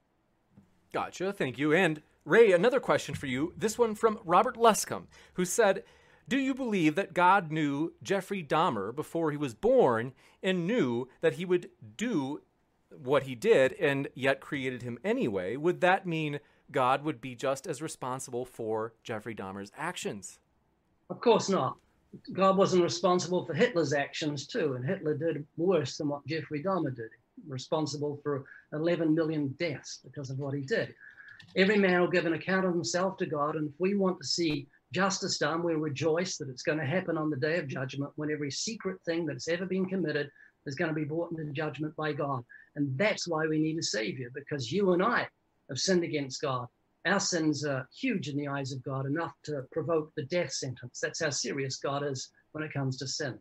Gotcha. 0.92 1.32
Thank 1.32 1.58
you. 1.58 1.72
And 1.72 2.02
Ray, 2.24 2.52
another 2.52 2.80
question 2.80 3.14
for 3.14 3.26
you. 3.26 3.52
This 3.56 3.78
one 3.78 3.94
from 3.94 4.18
Robert 4.24 4.56
Luscombe, 4.56 5.06
who 5.34 5.44
said, 5.44 5.84
Do 6.28 6.38
you 6.38 6.54
believe 6.54 6.94
that 6.96 7.14
God 7.14 7.50
knew 7.50 7.94
Jeffrey 8.02 8.42
Dahmer 8.42 8.94
before 8.94 9.30
he 9.30 9.36
was 9.36 9.54
born 9.54 10.12
and 10.42 10.66
knew 10.66 11.08
that 11.20 11.34
he 11.34 11.44
would 11.44 11.70
do 11.96 12.42
what 12.90 13.24
he 13.24 13.34
did 13.34 13.72
and 13.74 14.08
yet 14.14 14.40
created 14.40 14.82
him 14.82 14.98
anyway? 15.04 15.56
Would 15.56 15.80
that 15.80 16.06
mean 16.06 16.40
God 16.72 17.04
would 17.04 17.20
be 17.20 17.34
just 17.34 17.66
as 17.66 17.82
responsible 17.82 18.44
for 18.44 18.94
Jeffrey 19.02 19.34
Dahmer's 19.34 19.72
actions? 19.76 20.38
Of 21.08 21.20
course 21.20 21.48
not. 21.48 21.76
God 22.32 22.56
wasn't 22.56 22.82
responsible 22.82 23.44
for 23.44 23.54
Hitler's 23.54 23.92
actions 23.92 24.46
too, 24.46 24.74
and 24.74 24.84
Hitler 24.84 25.16
did 25.16 25.46
worse 25.56 25.96
than 25.96 26.08
what 26.08 26.26
Jeffrey 26.26 26.62
Dahmer 26.62 26.94
did 26.94 27.10
responsible 27.48 28.20
for 28.22 28.44
11 28.72 29.14
million 29.14 29.48
deaths 29.58 30.00
because 30.04 30.30
of 30.30 30.38
what 30.38 30.54
he 30.54 30.60
did. 30.60 30.94
Every 31.56 31.78
man 31.78 32.00
will 32.00 32.10
give 32.10 32.26
an 32.26 32.34
account 32.34 32.66
of 32.66 32.74
himself 32.74 33.16
to 33.18 33.26
God, 33.26 33.56
and 33.56 33.68
if 33.68 33.74
we 33.78 33.94
want 33.94 34.20
to 34.20 34.26
see 34.26 34.66
justice 34.92 35.38
done, 35.38 35.62
we 35.62 35.74
rejoice 35.74 36.36
that 36.36 36.48
it's 36.48 36.62
going 36.62 36.78
to 36.78 36.84
happen 36.84 37.16
on 37.16 37.30
the 37.30 37.36
day 37.36 37.58
of 37.58 37.68
judgment 37.68 38.12
when 38.16 38.30
every 38.30 38.50
secret 38.50 39.00
thing 39.04 39.24
that's 39.24 39.48
ever 39.48 39.64
been 39.64 39.86
committed 39.86 40.28
is 40.66 40.74
going 40.74 40.88
to 40.88 40.94
be 40.94 41.04
brought 41.04 41.30
into 41.30 41.52
judgment 41.52 41.94
by 41.96 42.12
God. 42.12 42.44
And 42.76 42.96
that's 42.98 43.26
why 43.26 43.46
we 43.46 43.58
need 43.58 43.78
a 43.78 43.82
savior, 43.82 44.30
because 44.34 44.70
you 44.70 44.92
and 44.92 45.02
I 45.02 45.26
have 45.70 45.78
sinned 45.78 46.04
against 46.04 46.42
God. 46.42 46.66
Our 47.06 47.20
sins 47.20 47.64
are 47.64 47.88
huge 47.98 48.28
in 48.28 48.36
the 48.36 48.48
eyes 48.48 48.72
of 48.72 48.82
God, 48.82 49.06
enough 49.06 49.32
to 49.44 49.62
provoke 49.72 50.12
the 50.16 50.24
death 50.24 50.52
sentence. 50.52 51.00
That's 51.00 51.22
how 51.22 51.30
serious 51.30 51.78
God 51.78 52.04
is 52.04 52.30
when 52.52 52.62
it 52.62 52.74
comes 52.74 52.98
to 52.98 53.08
sin. 53.08 53.38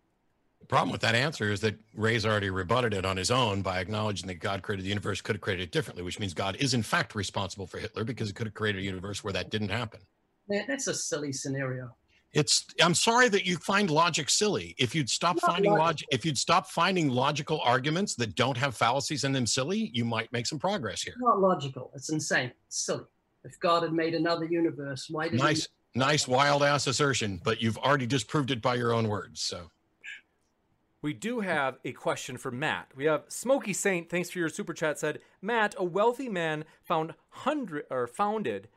The 0.61 0.65
problem 0.65 0.91
with 0.91 1.01
that 1.01 1.15
answer 1.15 1.51
is 1.51 1.61
that 1.61 1.75
Ray's 1.93 2.25
already 2.25 2.49
rebutted 2.49 2.93
it 2.93 3.05
on 3.05 3.17
his 3.17 3.31
own 3.31 3.61
by 3.61 3.79
acknowledging 3.79 4.27
that 4.27 4.35
God 4.35 4.61
created 4.61 4.85
the 4.85 4.89
universe, 4.89 5.21
could 5.21 5.35
have 5.35 5.41
created 5.41 5.63
it 5.63 5.71
differently, 5.71 6.03
which 6.03 6.19
means 6.19 6.33
God 6.33 6.57
is 6.59 6.73
in 6.73 6.83
fact 6.83 7.15
responsible 7.15 7.67
for 7.67 7.79
Hitler 7.79 8.03
because 8.03 8.27
he 8.27 8.33
could 8.33 8.47
have 8.47 8.53
created 8.53 8.81
a 8.81 8.85
universe 8.85 9.23
where 9.23 9.33
that 9.33 9.49
didn't 9.49 9.69
happen. 9.69 10.01
That's 10.47 10.87
a 10.87 10.93
silly 10.93 11.31
scenario. 11.31 11.95
It's 12.33 12.65
I'm 12.81 12.93
sorry 12.93 13.27
that 13.29 13.45
you 13.45 13.57
find 13.57 13.89
logic 13.89 14.29
silly. 14.29 14.75
If 14.77 14.93
you'd 14.93 15.09
stop 15.09 15.37
Not 15.41 15.53
finding 15.53 15.73
logic, 15.73 16.07
if 16.11 16.25
you'd 16.25 16.37
stop 16.37 16.67
finding 16.67 17.09
logical 17.09 17.59
arguments 17.61 18.13
that 18.15 18.35
don't 18.35 18.57
have 18.57 18.75
fallacies 18.75 19.23
in 19.23 19.31
them 19.31 19.47
silly, 19.47 19.89
you 19.93 20.05
might 20.05 20.31
make 20.31 20.45
some 20.45 20.59
progress 20.59 21.01
here. 21.01 21.15
Not 21.19 21.39
logical. 21.39 21.91
It's 21.95 22.09
insane. 22.09 22.51
It's 22.67 22.85
silly. 22.85 23.05
If 23.43 23.59
God 23.59 23.83
had 23.83 23.93
made 23.93 24.13
another 24.13 24.45
universe, 24.45 25.07
why 25.09 25.29
did 25.29 25.39
nice, 25.39 25.67
he- 25.93 25.99
nice 25.99 26.27
wild 26.27 26.61
ass 26.61 26.85
assertion, 26.85 27.41
but 27.43 27.61
you've 27.61 27.77
already 27.77 28.05
disproved 28.05 28.51
it 28.51 28.61
by 28.61 28.75
your 28.75 28.93
own 28.93 29.07
words. 29.07 29.41
So 29.41 29.71
we 31.01 31.13
do 31.13 31.39
have 31.39 31.79
a 31.83 31.93
question 31.93 32.37
for 32.37 32.51
Matt. 32.51 32.91
We 32.95 33.05
have 33.05 33.23
Smoky 33.27 33.73
Saint. 33.73 34.07
Thanks 34.09 34.29
for 34.29 34.37
your 34.37 34.49
super 34.49 34.73
chat. 34.73 34.99
Said 34.99 35.19
Matt, 35.41 35.73
a 35.79 35.83
wealthy 35.83 36.29
man 36.29 36.65
found 36.83 37.15
hundred 37.29 37.85
or 37.89 38.05
founded 38.05 38.67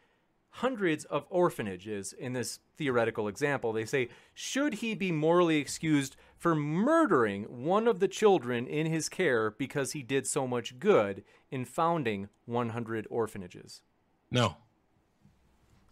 hundreds 0.56 1.04
of 1.06 1.26
orphanages 1.30 2.12
in 2.12 2.34
this 2.34 2.60
theoretical 2.76 3.26
example. 3.26 3.72
They 3.72 3.86
say, 3.86 4.08
should 4.34 4.74
he 4.74 4.94
be 4.94 5.10
morally 5.10 5.56
excused 5.56 6.14
for 6.36 6.54
murdering 6.54 7.64
one 7.64 7.88
of 7.88 8.00
the 8.00 8.08
children 8.08 8.66
in 8.66 8.86
his 8.86 9.08
care 9.08 9.50
because 9.50 9.92
he 9.92 10.02
did 10.02 10.26
so 10.26 10.46
much 10.46 10.78
good 10.78 11.24
in 11.50 11.64
founding 11.64 12.28
100 12.44 13.06
orphanages? 13.10 13.82
No. 14.30 14.56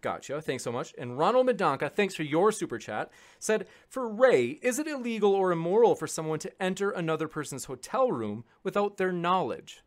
Gotcha. 0.02 0.42
Thanks 0.42 0.62
so 0.62 0.72
much. 0.72 0.94
And 0.98 1.18
Ronald 1.18 1.46
Medonka, 1.46 1.90
thanks 1.90 2.14
for 2.14 2.22
your 2.22 2.52
super 2.52 2.78
chat, 2.78 3.10
said, 3.38 3.66
For 3.88 4.08
Ray, 4.08 4.58
is 4.62 4.78
it 4.78 4.86
illegal 4.86 5.32
or 5.32 5.52
immoral 5.52 5.94
for 5.94 6.06
someone 6.06 6.38
to 6.40 6.62
enter 6.62 6.90
another 6.90 7.28
person's 7.28 7.64
hotel 7.64 8.12
room 8.12 8.44
without 8.62 8.98
their 8.98 9.12
knowledge? 9.12 9.82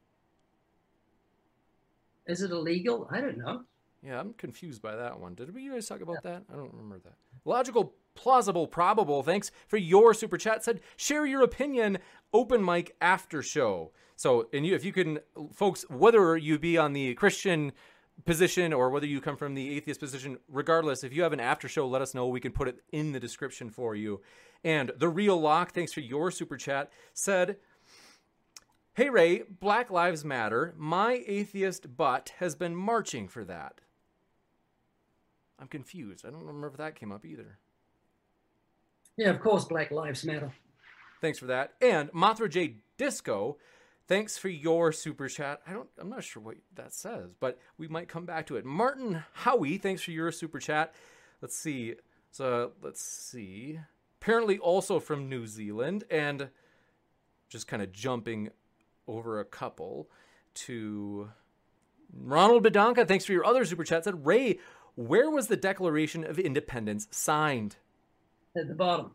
Is 2.25 2.41
it 2.41 2.51
illegal? 2.51 3.07
I 3.11 3.21
don't 3.21 3.37
know. 3.37 3.63
Yeah, 4.05 4.19
I'm 4.19 4.34
confused 4.34 4.81
by 4.81 4.95
that 4.95 5.19
one. 5.19 5.34
Did 5.34 5.53
we 5.53 5.69
guys 5.69 5.88
talk 5.88 6.01
about 6.01 6.17
yeah. 6.23 6.31
that? 6.31 6.43
I 6.51 6.55
don't 6.55 6.73
remember 6.73 6.99
that. 6.99 7.13
Logical, 7.45 7.93
plausible, 8.15 8.67
probable. 8.67 9.23
Thanks 9.23 9.49
for 9.67 9.77
your 9.77 10.13
super 10.13 10.38
chat. 10.38 10.63
Said 10.63 10.81
share 10.97 11.25
your 11.25 11.41
opinion. 11.41 11.99
Open 12.34 12.63
mic 12.63 12.95
after 12.99 13.41
show. 13.41 13.91
So, 14.15 14.49
and 14.53 14.65
you, 14.65 14.75
if 14.75 14.84
you 14.84 14.91
can, 14.91 15.19
folks, 15.53 15.85
whether 15.89 16.35
you 16.38 16.59
be 16.59 16.77
on 16.77 16.93
the 16.93 17.13
Christian 17.15 17.71
position 18.25 18.73
or 18.73 18.89
whether 18.89 19.07
you 19.07 19.21
come 19.21 19.38
from 19.38 19.55
the 19.55 19.75
atheist 19.75 19.99
position, 19.99 20.38
regardless, 20.47 21.03
if 21.03 21.13
you 21.13 21.23
have 21.23 21.34
an 21.34 21.39
after 21.39 21.67
show, 21.67 21.88
let 21.88 22.01
us 22.01 22.13
know. 22.13 22.27
We 22.27 22.39
can 22.39 22.51
put 22.51 22.67
it 22.67 22.81
in 22.91 23.11
the 23.11 23.19
description 23.19 23.69
for 23.69 23.95
you. 23.95 24.21
And 24.63 24.91
the 24.97 25.09
real 25.09 25.39
lock, 25.39 25.71
thanks 25.71 25.93
for 25.93 26.01
your 26.01 26.30
super 26.30 26.57
chat, 26.57 26.91
said. 27.13 27.57
Hey 28.95 29.09
Ray, 29.09 29.43
Black 29.59 29.89
Lives 29.89 30.23
Matter. 30.23 30.73
My 30.77 31.23
atheist 31.25 31.97
butt 31.97 32.34
has 32.38 32.53
been 32.53 32.75
marching 32.75 33.27
for 33.27 33.43
that. 33.45 33.81
I'm 35.59 35.67
confused. 35.67 36.25
I 36.25 36.30
don't 36.30 36.45
remember 36.45 36.67
if 36.67 36.77
that 36.77 36.95
came 36.95 37.11
up 37.11 37.25
either. 37.25 37.57
Yeah, 39.17 39.30
of 39.30 39.39
course, 39.39 39.65
Black 39.65 39.91
Lives 39.91 40.23
Matter. 40.23 40.51
Thanks 41.21 41.39
for 41.39 41.45
that. 41.45 41.73
And 41.81 42.11
Mothra 42.11 42.49
J 42.49 42.77
Disco, 42.97 43.57
thanks 44.07 44.38
for 44.38 44.49
your 44.49 44.91
super 44.91 45.30
chat. 45.30 45.61
I 45.67 45.73
don't 45.73 45.88
I'm 45.99 46.09
not 46.09 46.23
sure 46.23 46.41
what 46.41 46.57
that 46.75 46.93
says, 46.93 47.34
but 47.39 47.59
we 47.77 47.88
might 47.88 48.07
come 48.07 48.25
back 48.25 48.47
to 48.47 48.57
it. 48.57 48.65
Martin 48.65 49.23
Howie, 49.34 49.77
thanks 49.77 50.01
for 50.01 50.11
your 50.11 50.31
super 50.31 50.59
chat. 50.59 50.93
Let's 51.41 51.55
see. 51.55 51.95
So 52.31 52.71
let's 52.81 53.01
see. 53.01 53.80
Apparently 54.21 54.57
also 54.57 54.99
from 54.99 55.30
New 55.30 55.45
Zealand 55.45 56.03
and 56.09 56.49
just 57.49 57.67
kind 57.67 57.81
of 57.81 57.91
jumping 57.91 58.49
over 59.07 59.39
a 59.39 59.45
couple 59.45 60.09
to 60.55 61.30
Ronald 62.15 62.63
Bedanka, 62.63 63.07
thanks 63.07 63.25
for 63.25 63.34
your 63.34 63.45
other 63.45 63.65
super 63.65 63.84
chat. 63.84 64.03
Said 64.03 64.25
Ray, 64.25 64.59
where 64.95 65.30
was 65.30 65.48
the 65.48 65.57
Declaration 65.57 66.24
of 66.24 66.40
Independence 66.40 67.07
signed? 67.11 67.78
At 68.56 68.68
the 68.68 68.76
bottom. 68.76 69.11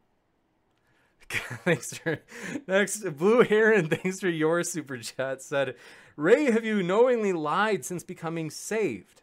thanks 1.64 1.96
for 1.96 2.18
next 2.66 3.00
Blue 3.16 3.42
Heron. 3.42 3.88
Thanks 3.90 4.18
for 4.18 4.30
your 4.30 4.62
super 4.62 4.96
chat. 4.96 5.42
Said 5.42 5.76
Ray, 6.16 6.50
have 6.50 6.64
you 6.64 6.82
knowingly 6.82 7.34
lied 7.34 7.84
since 7.84 8.02
becoming 8.02 8.50
saved? 8.50 9.22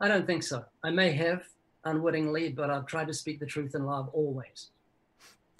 I 0.00 0.08
don't 0.08 0.26
think 0.26 0.42
so. 0.42 0.64
I 0.84 0.90
may 0.90 1.12
have 1.12 1.44
unwittingly, 1.84 2.50
but 2.50 2.70
I've 2.70 2.86
tried 2.86 3.06
to 3.06 3.14
speak 3.14 3.40
the 3.40 3.46
truth 3.46 3.74
in 3.74 3.86
love 3.86 4.08
always. 4.12 4.70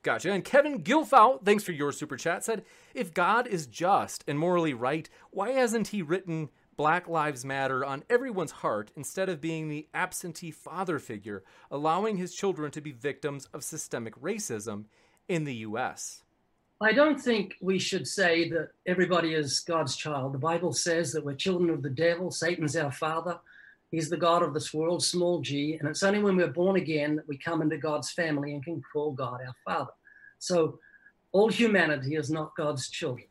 Gotcha. 0.02 0.32
And 0.32 0.44
Kevin 0.44 0.82
Gilfout, 0.82 1.44
thanks 1.44 1.62
for 1.62 1.72
your 1.72 1.92
super 1.92 2.16
chat, 2.16 2.44
said, 2.44 2.64
If 2.92 3.14
God 3.14 3.46
is 3.46 3.66
just 3.66 4.24
and 4.26 4.38
morally 4.38 4.74
right, 4.74 5.08
why 5.30 5.52
hasn't 5.52 5.88
he 5.88 6.02
written 6.02 6.50
Black 6.76 7.08
Lives 7.08 7.44
Matter 7.44 7.84
on 7.84 8.04
everyone's 8.08 8.50
heart 8.50 8.90
instead 8.96 9.28
of 9.28 9.40
being 9.40 9.68
the 9.68 9.88
absentee 9.92 10.50
father 10.50 10.98
figure, 10.98 11.42
allowing 11.70 12.16
his 12.16 12.34
children 12.34 12.70
to 12.72 12.80
be 12.80 12.92
victims 12.92 13.48
of 13.52 13.62
systemic 13.62 14.20
racism 14.20 14.84
in 15.28 15.44
the 15.44 15.54
U.S. 15.56 16.22
I 16.80 16.92
don't 16.92 17.20
think 17.20 17.54
we 17.60 17.78
should 17.78 18.08
say 18.08 18.48
that 18.50 18.70
everybody 18.86 19.34
is 19.34 19.60
God's 19.60 19.94
child. 19.94 20.34
The 20.34 20.38
Bible 20.38 20.72
says 20.72 21.12
that 21.12 21.24
we're 21.24 21.34
children 21.34 21.70
of 21.70 21.82
the 21.82 21.90
devil, 21.90 22.30
Satan's 22.30 22.76
our 22.76 22.90
father. 22.90 23.38
He's 23.92 24.08
the 24.08 24.16
God 24.16 24.42
of 24.42 24.54
this 24.54 24.72
world, 24.72 25.04
small 25.04 25.40
g, 25.42 25.76
and 25.78 25.88
it's 25.88 26.02
only 26.02 26.20
when 26.20 26.36
we're 26.36 26.48
born 26.48 26.76
again 26.76 27.14
that 27.16 27.28
we 27.28 27.36
come 27.36 27.60
into 27.60 27.76
God's 27.76 28.10
family 28.10 28.54
and 28.54 28.64
can 28.64 28.82
call 28.90 29.12
God 29.12 29.40
our 29.46 29.54
Father. 29.66 29.92
So 30.38 30.78
all 31.30 31.48
humanity 31.48 32.16
is 32.16 32.30
not 32.30 32.56
God's 32.56 32.88
children. 32.88 33.26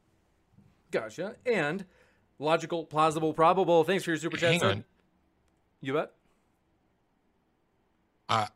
Gotcha. 0.91 1.35
And 1.45 1.83
logical, 2.41 2.85
plausible, 2.85 3.33
probable. 3.33 3.83
Thanks 3.83 4.03
for 4.03 4.11
your 4.11 4.17
super 4.17 4.37
chat. 4.37 4.53
Hang 4.53 4.63
on. 4.63 4.83
You 5.79 5.93
bet. 5.93 6.11
Uh, 8.27 8.47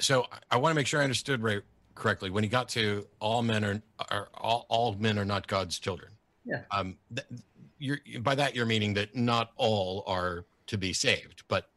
so 0.00 0.26
I 0.50 0.56
want 0.56 0.72
to 0.72 0.74
make 0.74 0.86
sure 0.86 1.00
I 1.00 1.04
understood 1.04 1.42
Ray 1.42 1.60
correctly. 1.94 2.30
When 2.30 2.44
he 2.44 2.50
got 2.50 2.68
to 2.70 3.06
all 3.20 3.42
men 3.42 3.64
are, 3.64 3.82
are 4.10 4.28
all, 4.34 4.66
all 4.68 4.94
men 4.94 5.18
are 5.18 5.24
not 5.24 5.46
God's 5.46 5.78
children. 5.78 6.12
Yeah. 6.44 6.62
Um, 6.70 6.96
th- 7.14 7.26
you're, 7.78 7.98
by 8.20 8.34
that 8.34 8.54
you're 8.54 8.66
meaning 8.66 8.94
that 8.94 9.14
not 9.14 9.52
all 9.56 10.04
are 10.06 10.44
to 10.66 10.78
be 10.78 10.92
saved, 10.92 11.42
but 11.48 11.70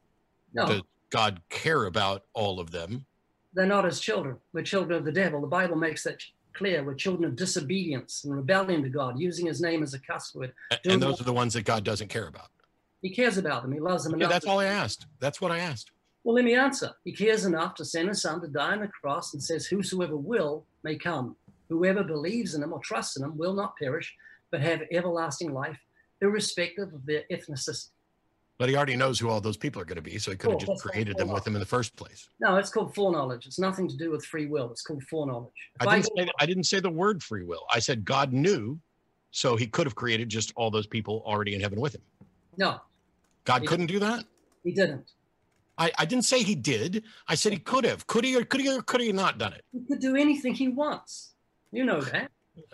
no. 0.53 0.65
does 0.65 0.81
God 1.09 1.41
care 1.49 1.85
about 1.85 2.25
all 2.33 2.59
of 2.59 2.71
them? 2.71 3.05
They're 3.53 3.65
not 3.65 3.85
his 3.85 3.99
children. 3.99 4.37
We're 4.53 4.63
children 4.63 4.97
of 4.97 5.05
the 5.05 5.11
devil. 5.11 5.41
The 5.41 5.47
Bible 5.47 5.75
makes 5.75 6.03
that 6.03 6.23
clear. 6.53 6.83
We're 6.83 6.95
children 6.95 7.25
of 7.25 7.35
disobedience 7.35 8.23
and 8.23 8.35
rebellion 8.35 8.83
to 8.83 8.89
God, 8.89 9.19
using 9.19 9.45
his 9.45 9.61
name 9.61 9.83
as 9.83 9.93
a 9.93 9.99
cuss 9.99 10.33
word. 10.35 10.53
And 10.85 11.01
those 11.01 11.21
are 11.21 11.25
the 11.25 11.33
ones 11.33 11.53
that 11.53 11.65
God 11.65 11.83
doesn't 11.83 12.07
care 12.07 12.27
about. 12.27 12.49
He 13.01 13.09
cares 13.09 13.37
about 13.37 13.63
them. 13.63 13.71
He 13.71 13.79
loves 13.79 14.03
them 14.03 14.13
enough. 14.13 14.29
That's 14.29 14.45
all 14.45 14.59
I 14.59 14.65
asked. 14.65 15.07
That's 15.19 15.41
what 15.41 15.51
I 15.51 15.59
asked. 15.59 15.91
Well, 16.23 16.35
let 16.35 16.45
me 16.45 16.53
answer. 16.53 16.91
He 17.03 17.11
cares 17.13 17.45
enough 17.45 17.73
to 17.75 17.85
send 17.85 18.09
his 18.09 18.21
son 18.21 18.41
to 18.41 18.47
die 18.47 18.73
on 18.73 18.81
the 18.81 18.87
cross 18.87 19.33
and 19.33 19.41
says, 19.41 19.65
Whosoever 19.65 20.15
will 20.15 20.65
may 20.83 20.95
come. 20.95 21.35
Whoever 21.69 22.03
believes 22.03 22.53
in 22.53 22.61
him 22.61 22.73
or 22.73 22.79
trusts 22.79 23.17
in 23.17 23.23
him 23.23 23.37
will 23.37 23.53
not 23.53 23.77
perish, 23.77 24.13
but 24.51 24.61
have 24.61 24.81
everlasting 24.91 25.53
life, 25.53 25.79
irrespective 26.21 26.93
of 26.93 27.05
their 27.05 27.23
ethnicity. 27.31 27.87
But 28.61 28.69
he 28.69 28.75
already 28.75 28.95
knows 28.95 29.19
who 29.19 29.27
all 29.27 29.41
those 29.41 29.57
people 29.57 29.81
are 29.81 29.85
going 29.85 29.95
to 29.95 30.03
be, 30.03 30.19
so 30.19 30.29
he 30.29 30.37
could 30.37 30.51
have 30.51 30.59
just 30.59 30.83
created 30.83 31.17
them 31.17 31.29
with 31.29 31.47
him 31.47 31.55
in 31.55 31.59
the 31.59 31.65
first 31.65 31.95
place. 31.95 32.29
No, 32.39 32.57
it's 32.57 32.69
called 32.69 32.93
foreknowledge. 32.93 33.47
It's 33.47 33.57
nothing 33.57 33.87
to 33.87 33.97
do 33.97 34.11
with 34.11 34.23
free 34.23 34.45
will. 34.45 34.69
It's 34.69 34.83
called 34.83 35.01
foreknowledge. 35.09 35.49
I 35.79 35.85
didn't, 35.85 36.11
I, 36.15 36.23
say, 36.25 36.31
I 36.41 36.45
didn't 36.45 36.65
say 36.65 36.79
the 36.79 36.91
word 36.91 37.23
free 37.23 37.43
will. 37.43 37.65
I 37.73 37.79
said 37.79 38.05
God 38.05 38.33
knew, 38.33 38.79
so 39.31 39.55
he 39.55 39.65
could 39.65 39.87
have 39.87 39.95
created 39.95 40.29
just 40.29 40.53
all 40.55 40.69
those 40.69 40.85
people 40.85 41.23
already 41.25 41.55
in 41.55 41.61
heaven 41.61 41.81
with 41.81 41.95
him. 41.95 42.03
No. 42.55 42.79
God 43.45 43.65
couldn't 43.65 43.87
didn't. 43.87 43.99
do 43.99 44.05
that? 44.05 44.25
He 44.63 44.73
didn't. 44.73 45.09
I, 45.79 45.91
I 45.97 46.05
didn't 46.05 46.25
say 46.25 46.43
he 46.43 46.53
did. 46.53 47.03
I 47.27 47.33
said 47.33 47.53
he 47.53 47.57
could 47.57 47.83
have. 47.83 48.05
Could 48.05 48.25
he 48.25 48.35
or 48.35 48.43
could 48.45 48.61
he 48.61 48.69
or 48.69 48.83
could 48.83 49.01
he 49.01 49.11
not 49.11 49.39
done 49.39 49.53
it? 49.53 49.65
He 49.71 49.79
could 49.87 50.01
do 50.01 50.15
anything 50.15 50.53
he 50.53 50.67
wants. 50.67 51.33
You 51.71 51.83
know 51.83 52.01
that. 52.01 52.29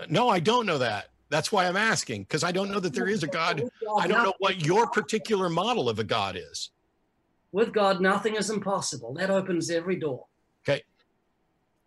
No, 0.10 0.28
I 0.28 0.42
don't 0.42 0.66
know 0.66 0.80
that. 0.80 1.12
That's 1.30 1.52
why 1.52 1.68
I'm 1.68 1.78
asking 1.78 2.24
because 2.24 2.44
I 2.44 2.52
don't 2.52 2.72
know 2.72 2.80
that 2.80 2.94
there 2.94 3.08
is 3.08 3.24
a 3.24 3.28
God. 3.28 3.64
I 3.98 4.08
don't 4.08 4.24
know 4.24 4.34
what 4.40 4.66
your 4.66 4.88
particular 4.88 5.50
model 5.50 5.90
of 5.90 6.00
a 6.00 6.04
God 6.04 6.38
is. 6.38 6.72
With 7.52 7.74
God, 7.74 8.02
nothing 8.02 8.36
is 8.36 8.50
impossible. 8.50 9.14
That 9.14 9.30
opens 9.30 9.70
every 9.70 9.96
door. 9.96 10.26
Okay. 10.68 10.84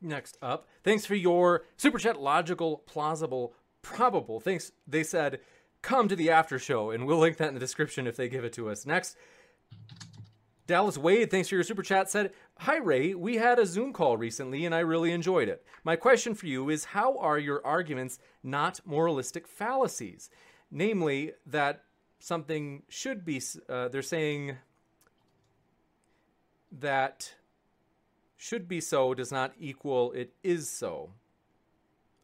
Next 0.00 0.38
up, 0.40 0.66
thanks 0.82 1.04
for 1.06 1.14
your 1.14 1.64
super 1.76 1.98
chat. 1.98 2.20
Logical, 2.20 2.78
plausible, 2.86 3.54
probable. 3.82 4.40
Thanks. 4.40 4.72
They 4.86 5.02
said, 5.02 5.40
come 5.82 6.08
to 6.08 6.16
the 6.16 6.30
after 6.30 6.58
show, 6.58 6.90
and 6.90 7.06
we'll 7.06 7.18
link 7.18 7.36
that 7.38 7.48
in 7.48 7.54
the 7.54 7.60
description 7.60 8.06
if 8.06 8.16
they 8.16 8.28
give 8.28 8.44
it 8.44 8.52
to 8.54 8.70
us. 8.70 8.86
Next, 8.86 9.16
Dallas 10.70 10.96
Wade, 10.96 11.32
thanks 11.32 11.48
for 11.48 11.56
your 11.56 11.64
super 11.64 11.82
chat, 11.82 12.08
said, 12.08 12.30
Hi 12.58 12.76
Ray, 12.76 13.12
we 13.12 13.38
had 13.38 13.58
a 13.58 13.66
Zoom 13.66 13.92
call 13.92 14.16
recently 14.16 14.64
and 14.64 14.72
I 14.72 14.78
really 14.78 15.10
enjoyed 15.10 15.48
it. 15.48 15.64
My 15.82 15.96
question 15.96 16.32
for 16.32 16.46
you 16.46 16.70
is 16.70 16.84
how 16.84 17.18
are 17.18 17.40
your 17.40 17.60
arguments 17.66 18.20
not 18.44 18.78
moralistic 18.84 19.48
fallacies? 19.48 20.30
Namely, 20.70 21.32
that 21.44 21.82
something 22.20 22.84
should 22.88 23.24
be, 23.24 23.42
uh, 23.68 23.88
they're 23.88 24.00
saying 24.00 24.58
that 26.70 27.34
should 28.36 28.68
be 28.68 28.80
so 28.80 29.12
does 29.12 29.32
not 29.32 29.52
equal 29.58 30.12
it 30.12 30.34
is 30.44 30.70
so. 30.70 31.10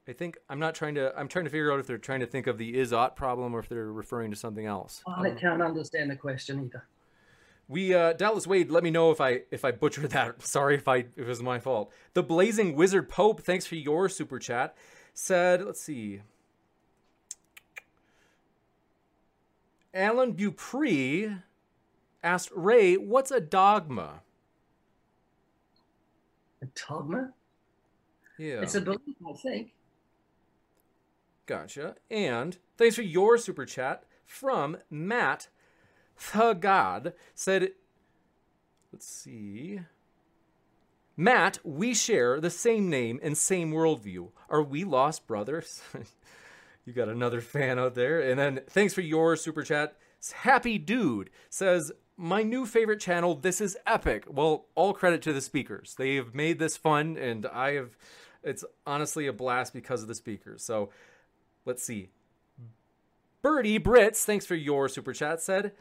I 0.06 0.12
think 0.12 0.38
I'm 0.48 0.60
not 0.60 0.76
trying 0.76 0.94
to. 0.94 1.12
I'm 1.18 1.26
trying 1.26 1.46
to 1.46 1.50
figure 1.50 1.72
out 1.72 1.80
if 1.80 1.88
they're 1.88 1.98
trying 1.98 2.20
to 2.20 2.26
think 2.26 2.46
of 2.46 2.58
the 2.58 2.78
is 2.78 2.92
ought 2.92 3.16
problem 3.16 3.56
or 3.56 3.58
if 3.58 3.68
they're 3.68 3.92
referring 3.92 4.30
to 4.30 4.36
something 4.36 4.64
else. 4.64 5.02
I 5.04 5.30
can't 5.30 5.60
understand 5.60 6.12
the 6.12 6.14
question 6.14 6.64
either. 6.64 6.86
We 7.68 7.94
uh, 7.94 8.12
Dallas 8.12 8.46
Wade, 8.46 8.70
let 8.70 8.84
me 8.84 8.90
know 8.90 9.10
if 9.10 9.20
I 9.20 9.42
if 9.50 9.64
I 9.64 9.72
butchered 9.72 10.10
that. 10.10 10.42
Sorry 10.46 10.76
if 10.76 10.86
I 10.86 10.98
if 10.98 11.18
it 11.18 11.26
was 11.26 11.42
my 11.42 11.58
fault. 11.58 11.92
The 12.14 12.22
Blazing 12.22 12.76
Wizard 12.76 13.08
Pope, 13.08 13.42
thanks 13.42 13.66
for 13.66 13.74
your 13.74 14.08
super 14.08 14.38
chat. 14.38 14.76
Said, 15.14 15.64
let's 15.64 15.80
see. 15.80 16.20
Alan 19.92 20.32
Dupree 20.32 21.36
asked 22.22 22.50
Ray, 22.54 22.96
"What's 22.96 23.30
a 23.30 23.40
dogma?" 23.40 24.20
A 26.62 26.66
dogma? 26.66 27.32
Yeah, 28.38 28.60
it's 28.60 28.74
a 28.74 28.80
belief, 28.80 29.16
I 29.26 29.32
think. 29.32 29.72
Gotcha. 31.46 31.94
And 32.10 32.58
thanks 32.76 32.96
for 32.96 33.02
your 33.02 33.38
super 33.38 33.64
chat 33.64 34.04
from 34.24 34.76
Matt 34.90 35.48
the 36.16 36.54
God 36.54 37.12
said, 37.34 37.72
let's 38.92 39.06
see. 39.06 39.80
Matt, 41.16 41.58
we 41.64 41.94
share 41.94 42.40
the 42.40 42.50
same 42.50 42.90
name 42.90 43.18
and 43.22 43.36
same 43.36 43.72
worldview. 43.72 44.30
Are 44.50 44.62
we 44.62 44.84
lost 44.84 45.26
brothers? 45.26 45.80
you 46.84 46.92
got 46.92 47.08
another 47.08 47.40
fan 47.40 47.78
out 47.78 47.94
there. 47.94 48.20
And 48.20 48.38
then 48.38 48.60
thanks 48.68 48.92
for 48.92 49.00
your 49.00 49.36
super 49.36 49.62
chat. 49.62 49.96
Happy 50.32 50.78
Dude 50.78 51.30
says, 51.48 51.92
My 52.16 52.42
new 52.42 52.66
favorite 52.66 53.00
channel, 53.00 53.34
This 53.34 53.60
is 53.60 53.78
Epic. 53.86 54.24
Well, 54.28 54.66
all 54.74 54.92
credit 54.92 55.22
to 55.22 55.32
the 55.32 55.40
speakers. 55.40 55.94
They 55.96 56.16
have 56.16 56.34
made 56.34 56.58
this 56.58 56.76
fun, 56.76 57.16
and 57.16 57.46
I 57.46 57.72
have, 57.74 57.96
it's 58.42 58.64
honestly 58.86 59.26
a 59.26 59.32
blast 59.32 59.72
because 59.72 60.02
of 60.02 60.08
the 60.08 60.14
speakers. 60.14 60.62
So 60.62 60.90
let's 61.64 61.82
see. 61.82 62.08
Birdie 63.42 63.78
Brits, 63.78 64.24
thanks 64.24 64.44
for 64.44 64.54
your 64.54 64.88
super 64.88 65.12
chat, 65.12 65.40
said, 65.40 65.72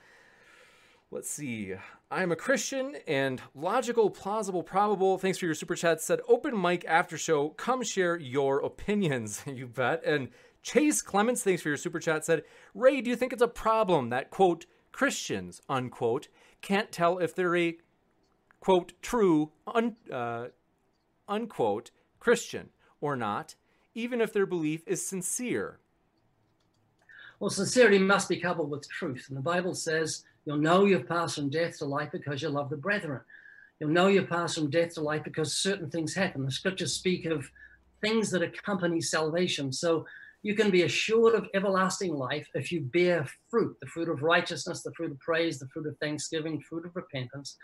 Let's 1.12 1.30
see. 1.30 1.74
I'm 2.10 2.32
a 2.32 2.36
Christian 2.36 2.98
and 3.08 3.42
logical, 3.54 4.10
plausible, 4.10 4.64
probable. 4.64 5.18
Thanks 5.18 5.38
for 5.38 5.46
your 5.46 5.56
super 5.56 5.76
chat. 5.76 6.02
Said 6.02 6.20
open 6.28 6.60
mic 6.60 6.84
after 6.86 7.18
show. 7.18 7.50
Come 7.50 7.84
share 7.84 8.18
your 8.18 8.60
opinions. 8.60 9.44
you 9.48 9.68
bet. 9.68 10.04
And 10.04 10.30
Chase 10.64 11.04
Clements, 11.04 11.44
thanks 11.44 11.62
for 11.62 11.70
your 11.70 11.78
super 11.78 12.00
chat. 12.00 12.26
Said 12.26 12.44
Ray, 12.74 13.02
do 13.02 13.10
you 13.10 13.16
think 13.16 13.34
it's 13.34 13.42
a 13.42 13.48
problem 13.48 14.10
that 14.10 14.32
quote 14.32 14.66
Christians 14.92 15.62
unquote 15.70 16.28
can't 16.62 16.92
tell 16.92 17.20
if 17.20 17.36
they're 17.36 17.56
a 17.56 17.78
quote 18.60 18.94
true 19.04 19.52
un, 19.68 19.96
uh, 20.12 20.48
unquote 21.28 21.92
Christian 22.20 22.70
or 23.00 23.16
not, 23.16 23.56
even 23.94 24.22
if 24.22 24.34
their 24.34 24.48
belief 24.48 24.82
is 24.88 25.06
sincere? 25.06 25.80
Well, 27.40 27.52
sincerity 27.52 28.00
must 28.00 28.28
be 28.28 28.40
coupled 28.40 28.72
with 28.72 28.90
truth, 28.90 29.26
and 29.28 29.38
the 29.38 29.42
Bible 29.42 29.76
says 29.76 30.24
You'll 30.46 30.58
know 30.58 30.86
you've 30.86 31.08
passed 31.08 31.36
from 31.36 31.50
death 31.50 31.80
to 31.80 31.86
life 31.86 32.10
because 32.12 32.42
you 32.42 32.50
love 32.50 32.70
the 32.70 32.78
brethren. 32.78 33.22
You'll 33.80 33.90
know 33.90 34.08
you've 34.08 34.30
passed 34.30 34.56
from 34.56 34.70
death 34.70 34.94
to 34.94 35.02
life 35.02 35.24
because 35.24 35.54
certain 35.56 35.90
things 35.90 36.14
happen. 36.14 36.46
The 36.46 36.52
scriptures 36.52 36.94
speak 36.94 37.26
of 37.26 37.50
things 38.02 38.30
that 38.32 38.44
accompany 38.44 39.02
salvation. 39.02 39.74
So 39.74 40.06
you 40.44 40.54
can 40.54 40.70
be 40.70 40.84
assured 40.84 41.34
of 41.34 41.48
everlasting 41.56 42.14
life 42.14 42.48
if 42.54 42.72
you 42.72 42.82
bear 42.82 43.28
fruit 43.50 43.76
the 43.82 43.88
fruit 43.88 44.10
of 44.10 44.22
righteousness, 44.22 44.84
the 44.84 44.94
fruit 44.94 45.12
of 45.12 45.20
praise, 45.20 45.58
the 45.58 45.68
fruit 45.70 45.88
of 45.88 45.98
thanksgiving, 45.98 46.62
fruit 46.62 46.86
of 46.86 46.96
repentance. 46.96 47.58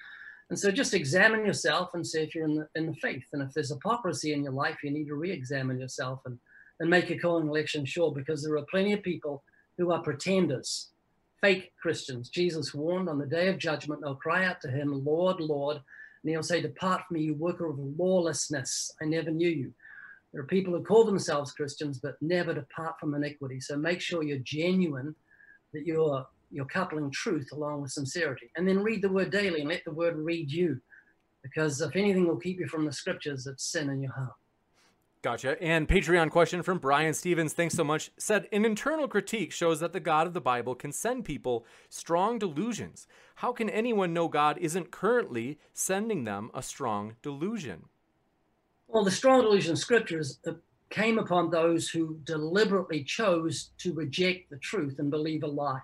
And 0.49 0.59
so 0.59 0.71
just 0.71 0.93
examine 0.93 1.45
yourself 1.45 1.91
and 1.93 2.05
see 2.05 2.21
if 2.21 2.35
you're 2.35 2.45
in 2.45 2.55
the, 2.55 2.67
in 2.75 2.87
the 2.87 2.95
faith. 2.95 3.23
And 3.31 3.41
if 3.41 3.53
there's 3.53 3.69
hypocrisy 3.69 4.33
in 4.33 4.43
your 4.43 4.51
life, 4.51 4.79
you 4.83 4.91
need 4.91 5.07
to 5.07 5.15
re 5.15 5.31
examine 5.31 5.79
yourself 5.79 6.21
and, 6.25 6.37
and 6.79 6.89
make 6.89 7.09
your 7.09 7.19
calling 7.19 7.47
election 7.47 7.85
sure 7.85 8.11
because 8.11 8.43
there 8.43 8.57
are 8.57 8.65
plenty 8.69 8.91
of 8.91 9.03
people 9.03 9.43
who 9.77 9.91
are 9.91 10.01
pretenders 10.01 10.90
fake 11.41 11.73
Christians. 11.81 12.29
Jesus 12.29 12.73
warned 12.73 13.09
on 13.09 13.17
the 13.17 13.25
day 13.25 13.47
of 13.47 13.57
judgment, 13.57 14.01
they'll 14.01 14.15
cry 14.15 14.45
out 14.45 14.61
to 14.61 14.69
him, 14.69 15.03
Lord, 15.03 15.39
Lord. 15.39 15.77
And 16.23 16.29
he'll 16.29 16.43
say, 16.43 16.61
Depart 16.61 17.01
from 17.07 17.15
me, 17.17 17.23
you 17.23 17.33
worker 17.33 17.69
of 17.69 17.79
lawlessness. 17.79 18.91
I 19.01 19.05
never 19.05 19.31
knew 19.31 19.49
you. 19.49 19.73
There 20.31 20.41
are 20.41 20.47
people 20.47 20.73
who 20.73 20.83
call 20.83 21.03
themselves 21.03 21.51
Christians, 21.51 21.99
but 21.99 22.15
never 22.21 22.53
depart 22.53 22.99
from 22.99 23.15
iniquity. 23.15 23.59
So 23.59 23.75
make 23.75 23.99
sure 23.99 24.23
you're 24.23 24.37
genuine, 24.39 25.15
that 25.73 25.85
you're 25.85 26.25
you're 26.53 26.65
coupling 26.65 27.09
truth 27.11 27.49
along 27.53 27.81
with 27.81 27.91
sincerity. 27.91 28.51
And 28.55 28.67
then 28.67 28.83
read 28.83 29.01
the 29.01 29.09
word 29.09 29.31
daily 29.31 29.61
and 29.61 29.69
let 29.69 29.85
the 29.85 29.93
word 29.93 30.17
read 30.17 30.51
you. 30.51 30.81
Because 31.43 31.79
if 31.81 31.95
anything 31.95 32.27
will 32.27 32.37
keep 32.37 32.59
you 32.59 32.67
from 32.67 32.85
the 32.85 32.91
scriptures, 32.91 33.47
it's 33.47 33.71
sin 33.71 33.89
in 33.89 34.01
your 34.01 34.11
heart. 34.11 34.33
Gotcha. 35.21 35.61
And 35.61 35.87
Patreon 35.87 36.31
question 36.31 36.63
from 36.63 36.79
Brian 36.79 37.13
Stevens, 37.13 37.53
thanks 37.53 37.75
so 37.75 37.83
much, 37.83 38.09
said 38.17 38.47
an 38.51 38.65
internal 38.65 39.07
critique 39.07 39.51
shows 39.51 39.79
that 39.79 39.93
the 39.93 39.99
God 39.99 40.25
of 40.25 40.33
the 40.33 40.41
Bible 40.41 40.73
can 40.73 40.91
send 40.91 41.25
people 41.25 41.63
strong 41.89 42.39
delusions. 42.39 43.05
How 43.35 43.53
can 43.53 43.69
anyone 43.69 44.13
know 44.13 44.27
God 44.27 44.57
isn't 44.57 44.89
currently 44.89 45.59
sending 45.73 46.23
them 46.23 46.49
a 46.55 46.63
strong 46.63 47.17
delusion? 47.21 47.85
Well, 48.87 49.03
the 49.03 49.11
strong 49.11 49.41
delusion 49.41 49.75
scriptures 49.75 50.39
uh, 50.47 50.53
came 50.89 51.19
upon 51.19 51.51
those 51.51 51.87
who 51.87 52.17
deliberately 52.23 53.03
chose 53.03 53.69
to 53.77 53.93
reject 53.93 54.49
the 54.49 54.57
truth 54.57 54.97
and 54.97 55.11
believe 55.11 55.43
a 55.43 55.47
lie. 55.47 55.81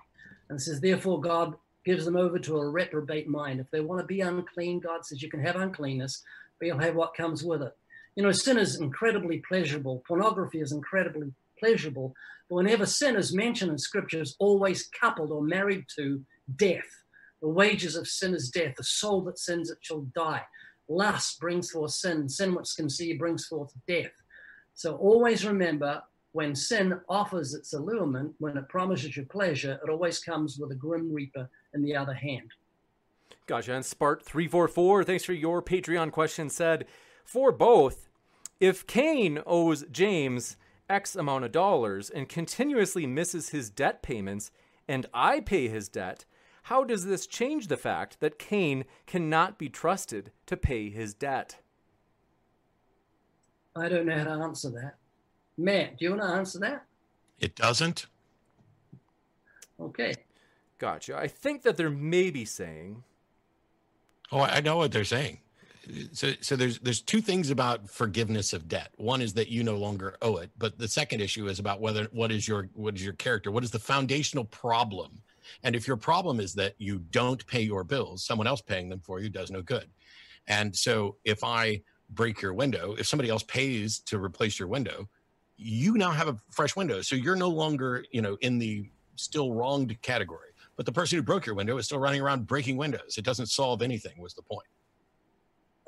And 0.50 0.60
says, 0.60 0.82
therefore, 0.82 1.22
God 1.22 1.54
gives 1.86 2.06
them 2.06 2.18
over 2.18 2.40
to 2.40 2.58
a 2.58 2.68
reprobate 2.68 3.28
mind. 3.28 3.60
If 3.60 3.70
they 3.70 3.82
want 3.82 4.02
to 4.02 4.08
be 4.08 4.22
unclean, 4.22 4.80
God 4.80 5.06
says 5.06 5.22
you 5.22 5.30
can 5.30 5.44
have 5.44 5.58
uncleanness, 5.58 6.24
but 6.58 6.66
you'll 6.66 6.80
have 6.80 6.96
what 6.96 7.14
comes 7.14 7.44
with 7.44 7.62
it. 7.62 7.78
You 8.18 8.24
know, 8.24 8.32
sin 8.32 8.58
is 8.58 8.82
incredibly 8.82 9.44
pleasurable. 9.48 10.02
Pornography 10.08 10.60
is 10.60 10.72
incredibly 10.72 11.32
pleasurable. 11.60 12.16
But 12.50 12.56
whenever 12.56 12.88
sin 12.88 13.16
is 13.16 13.32
mentioned 13.32 13.70
in 13.70 13.78
scripture, 13.78 14.20
it's 14.20 14.36
always 14.40 14.90
coupled 15.00 15.30
or 15.30 15.44
married 15.44 15.86
to 15.98 16.26
death. 16.56 16.90
The 17.44 17.48
wages 17.48 17.96
of 17.96 18.08
sin 18.08 18.34
is 18.34 18.50
death. 18.50 18.74
The 18.76 18.84
soul 18.84 19.22
that 19.26 19.38
sins, 19.38 19.70
it 19.70 19.78
shall 19.82 20.02
die. 20.16 20.42
Lust 20.90 21.40
brings 21.40 21.70
forth 21.70 21.92
sin. 21.92 22.28
Sin 22.28 22.56
which 22.56 22.74
can 22.76 22.90
see 22.90 23.14
brings 23.14 23.46
forth 23.46 23.72
death. 23.88 24.10
So 24.74 24.96
always 24.96 25.46
remember 25.46 26.02
when 26.32 26.56
sin 26.56 27.00
offers 27.08 27.54
its 27.54 27.74
allurement, 27.74 28.34
when 28.40 28.58
it 28.58 28.68
promises 28.68 29.16
you 29.16 29.28
pleasure, 29.28 29.80
it 29.84 29.92
always 29.92 30.18
comes 30.18 30.58
with 30.58 30.72
a 30.72 30.76
grim 30.76 31.14
reaper 31.14 31.48
in 31.76 31.84
the 31.84 31.96
other 31.96 32.16
hand. 32.16 32.50
Gotcha. 33.46 33.76
And 33.76 33.86
Spart344, 33.86 35.06
thanks 35.06 35.24
for 35.24 35.34
your 35.34 35.62
Patreon 35.62 36.12
question, 36.12 36.50
said, 36.50 36.88
for 37.24 37.52
both, 37.52 38.07
if 38.60 38.88
Cain 38.88 39.40
owes 39.46 39.86
James 39.92 40.58
X 40.90 41.16
amount 41.16 41.46
of 41.46 41.52
dollars 41.52 42.10
and 42.10 42.30
continuously 42.30 43.06
misses 43.06 43.50
his 43.50 43.70
debt 43.70 44.02
payments, 44.02 44.52
and 44.88 45.06
I 45.14 45.42
pay 45.42 45.68
his 45.68 45.90
debt, 45.90 46.26
how 46.64 46.84
does 46.84 47.06
this 47.06 47.28
change 47.28 47.68
the 47.68 47.78
fact 47.78 48.20
that 48.20 48.40
Cain 48.40 48.86
cannot 49.06 49.58
be 49.58 49.70
trusted 49.70 50.32
to 50.48 50.58
pay 50.58 50.90
his 50.90 51.14
debt? 51.14 51.58
I 53.76 53.90
don't 53.90 54.06
know 54.06 54.18
how 54.18 54.24
to 54.24 54.44
answer 54.44 54.70
that. 54.72 54.96
Matt, 55.58 55.98
do 55.98 56.06
you 56.06 56.12
want 56.12 56.24
to 56.24 56.28
answer 56.30 56.60
that? 56.60 56.86
It 57.40 57.56
doesn't. 57.56 58.08
Okay. 59.80 60.16
Gotcha. 60.80 61.18
I 61.18 61.28
think 61.28 61.62
that 61.64 61.78
they're 61.78 61.90
maybe 61.90 62.46
saying. 62.46 63.04
Oh, 64.32 64.42
I 64.42 64.62
know 64.62 64.78
what 64.78 64.92
they're 64.92 65.04
saying 65.04 65.40
so 66.12 66.34
so 66.42 66.56
there's 66.56 66.80
there's 66.80 67.02
two 67.02 67.22
things 67.22 67.50
about 67.50 67.90
forgiveness 67.90 68.54
of 68.54 68.68
debt. 68.68 68.92
One 68.98 69.22
is 69.22 69.34
that 69.34 69.50
you 69.50 69.64
no 69.64 69.78
longer 69.78 70.18
owe 70.22 70.38
it 70.38 70.52
but 70.58 70.78
the 70.78 70.88
second 70.88 71.22
issue 71.22 71.48
is 71.48 71.60
about 71.60 71.82
whether 71.82 72.06
what 72.12 72.32
is 72.32 72.48
your 72.48 72.70
what 72.74 72.96
is 72.96 73.04
your 73.04 73.14
character? 73.14 73.52
What 73.52 73.64
is 73.64 73.72
the 73.72 73.80
foundational 73.80 74.46
problem? 74.46 75.22
And 75.64 75.76
if 75.76 75.88
your 75.88 75.98
problem 75.98 76.40
is 76.40 76.54
that 76.56 76.76
you 76.78 77.00
don't 77.12 77.46
pay 77.48 77.62
your 77.62 77.84
bills 77.84 78.24
someone 78.24 78.48
else 78.48 78.62
paying 78.62 78.90
them 78.90 79.00
for 79.00 79.20
you 79.20 79.30
does 79.30 79.52
no 79.52 79.62
good. 79.62 79.88
And 80.48 80.76
so 80.76 81.18
if 81.26 81.44
i 81.44 81.82
break 82.12 82.42
your 82.42 82.54
window 82.54 82.96
if 82.98 83.06
somebody 83.06 83.30
else 83.30 83.44
pays 83.44 84.00
to 84.00 84.18
replace 84.18 84.58
your 84.58 84.70
window 84.70 85.10
you 85.58 85.98
now 85.98 86.12
have 86.12 86.28
a 86.28 86.38
fresh 86.52 86.76
window. 86.76 87.02
So 87.02 87.16
you're 87.16 87.36
no 87.36 87.50
longer 87.50 88.06
you 88.12 88.22
know 88.22 88.38
in 88.42 88.60
the 88.60 88.90
still 89.16 89.54
wronged 89.54 90.00
category. 90.02 90.50
But 90.76 90.86
the 90.86 90.92
person 90.92 91.18
who 91.18 91.24
broke 91.24 91.48
your 91.48 91.56
window 91.56 91.78
is 91.78 91.86
still 91.86 91.98
running 91.98 92.22
around 92.22 92.46
breaking 92.46 92.78
windows. 92.78 93.18
It 93.18 93.26
doesn't 93.26 93.48
solve 93.48 93.82
anything 93.82 94.22
was 94.22 94.36
the 94.36 94.44
point 94.44 94.68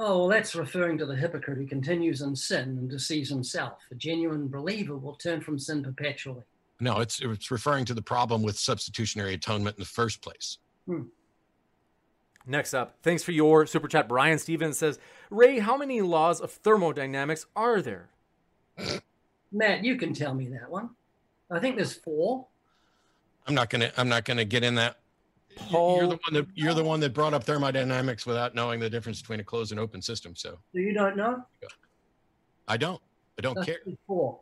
Oh, 0.01 0.19
well, 0.19 0.27
that's 0.29 0.55
referring 0.55 0.97
to 0.99 1.05
the 1.05 1.15
hypocrite 1.15 1.57
who 1.57 1.65
continues 1.65 2.21
in 2.21 2.33
sin 2.33 2.69
and 2.69 2.89
deceives 2.89 3.29
himself. 3.29 3.79
A 3.91 3.95
genuine 3.95 4.47
believer 4.47 4.95
will 4.95 5.15
turn 5.15 5.41
from 5.41 5.59
sin 5.59 5.83
perpetually. 5.83 6.43
No, 6.79 6.99
it's 6.99 7.19
it's 7.19 7.51
referring 7.51 7.83
to 7.85 7.93
the 7.93 8.01
problem 8.01 8.41
with 8.41 8.57
substitutionary 8.57 9.33
atonement 9.33 9.75
in 9.75 9.81
the 9.81 9.89
first 9.89 10.21
place. 10.21 10.59
Hmm. 10.87 11.03
Next 12.45 12.73
up, 12.73 12.95
thanks 13.03 13.21
for 13.21 13.33
your 13.33 13.65
super 13.65 13.89
chat. 13.89 14.07
Brian 14.07 14.39
Stevens 14.39 14.77
says, 14.77 14.97
Ray, 15.29 15.59
how 15.59 15.75
many 15.75 16.01
laws 16.01 16.39
of 16.39 16.51
thermodynamics 16.51 17.45
are 17.53 17.81
there? 17.81 18.09
Matt, 19.51 19.83
you 19.83 19.97
can 19.97 20.13
tell 20.13 20.33
me 20.33 20.47
that 20.47 20.71
one. 20.71 20.91
I 21.51 21.59
think 21.59 21.75
there's 21.75 21.93
four. 21.93 22.47
I'm 23.45 23.53
not 23.53 23.69
gonna. 23.69 23.91
I'm 23.97 24.07
not 24.07 24.23
gonna 24.23 24.45
get 24.45 24.63
in 24.63 24.75
that. 24.75 24.99
Paul, 25.55 25.97
you're 25.97 26.07
the 26.07 26.19
one 26.25 26.33
that 26.33 26.47
you're 26.53 26.73
the 26.73 26.83
one 26.83 26.99
that 27.01 27.13
brought 27.13 27.33
up 27.33 27.43
thermodynamics 27.43 28.25
without 28.25 28.55
knowing 28.55 28.79
the 28.79 28.89
difference 28.89 29.21
between 29.21 29.39
a 29.39 29.43
closed 29.43 29.71
and 29.71 29.79
open 29.79 30.01
system. 30.01 30.35
So 30.35 30.51
So 30.51 30.79
you 30.79 30.93
don't 30.93 31.17
know? 31.17 31.43
I 32.67 32.77
don't. 32.77 33.01
I 33.37 33.41
don't 33.41 33.55
That's 33.55 33.65
care. 33.67 33.77
four. 34.05 34.39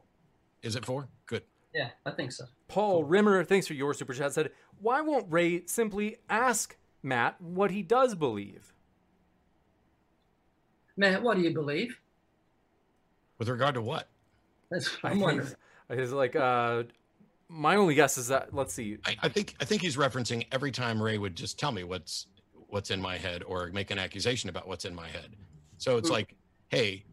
Is 0.62 0.76
it 0.76 0.86
four? 0.86 1.08
Good. 1.28 1.44
Yeah, 1.74 1.90
I 2.06 2.12
think 2.12 2.32
so. 2.32 2.46
Paul 2.68 3.04
Rimmer, 3.04 3.44
thanks 3.44 3.68
for 3.68 3.74
your 3.74 3.94
super 3.94 4.14
chat, 4.14 4.34
said, 4.34 4.52
Why 4.80 5.02
won't 5.02 5.32
Ray 5.32 5.66
simply 5.66 6.18
ask 6.30 6.76
Matt 7.04 7.40
what 7.40 7.72
he 7.72 7.84
does 7.84 8.16
believe? 8.16 8.74
Matt, 10.98 11.22
what 11.22 11.38
do 11.38 11.44
you 11.44 11.54
believe? 11.54 12.00
With 13.38 13.50
regard 13.50 13.76
to 13.76 13.82
what? 13.82 14.10
That's 14.72 14.92
what 15.02 15.12
I 15.12 15.14
I'm 15.14 15.20
wondering. 15.20 15.48
is 15.92 16.12
like 16.12 16.36
uh 16.36 16.84
my 17.50 17.76
only 17.76 17.96
guess 17.96 18.18
is 18.18 18.28
that 18.28 18.54
let's 18.54 18.74
see. 18.74 18.98
I, 19.06 19.18
I 19.24 19.30
think 19.30 19.56
I 19.60 19.66
think 19.66 19.82
he's 19.82 19.96
referencing 19.98 20.46
every 20.52 20.72
time 20.72 21.02
Ray 21.02 21.18
would 21.18 21.36
just 21.36 21.58
tell 21.60 21.72
me 21.72 21.84
what's 21.84 22.28
what's 22.54 22.92
in 22.92 23.02
my 23.02 23.18
head 23.18 23.44
or 23.44 23.68
make 23.68 23.92
an 23.92 23.98
accusation 24.00 24.50
about 24.50 24.68
what's 24.68 24.86
in 24.86 24.94
my 24.94 25.08
head. 25.08 25.36
So 25.78 25.98
it's 25.98 26.10
Hmm. 26.10 26.16
like, 26.16 26.36
hey, 26.70 27.06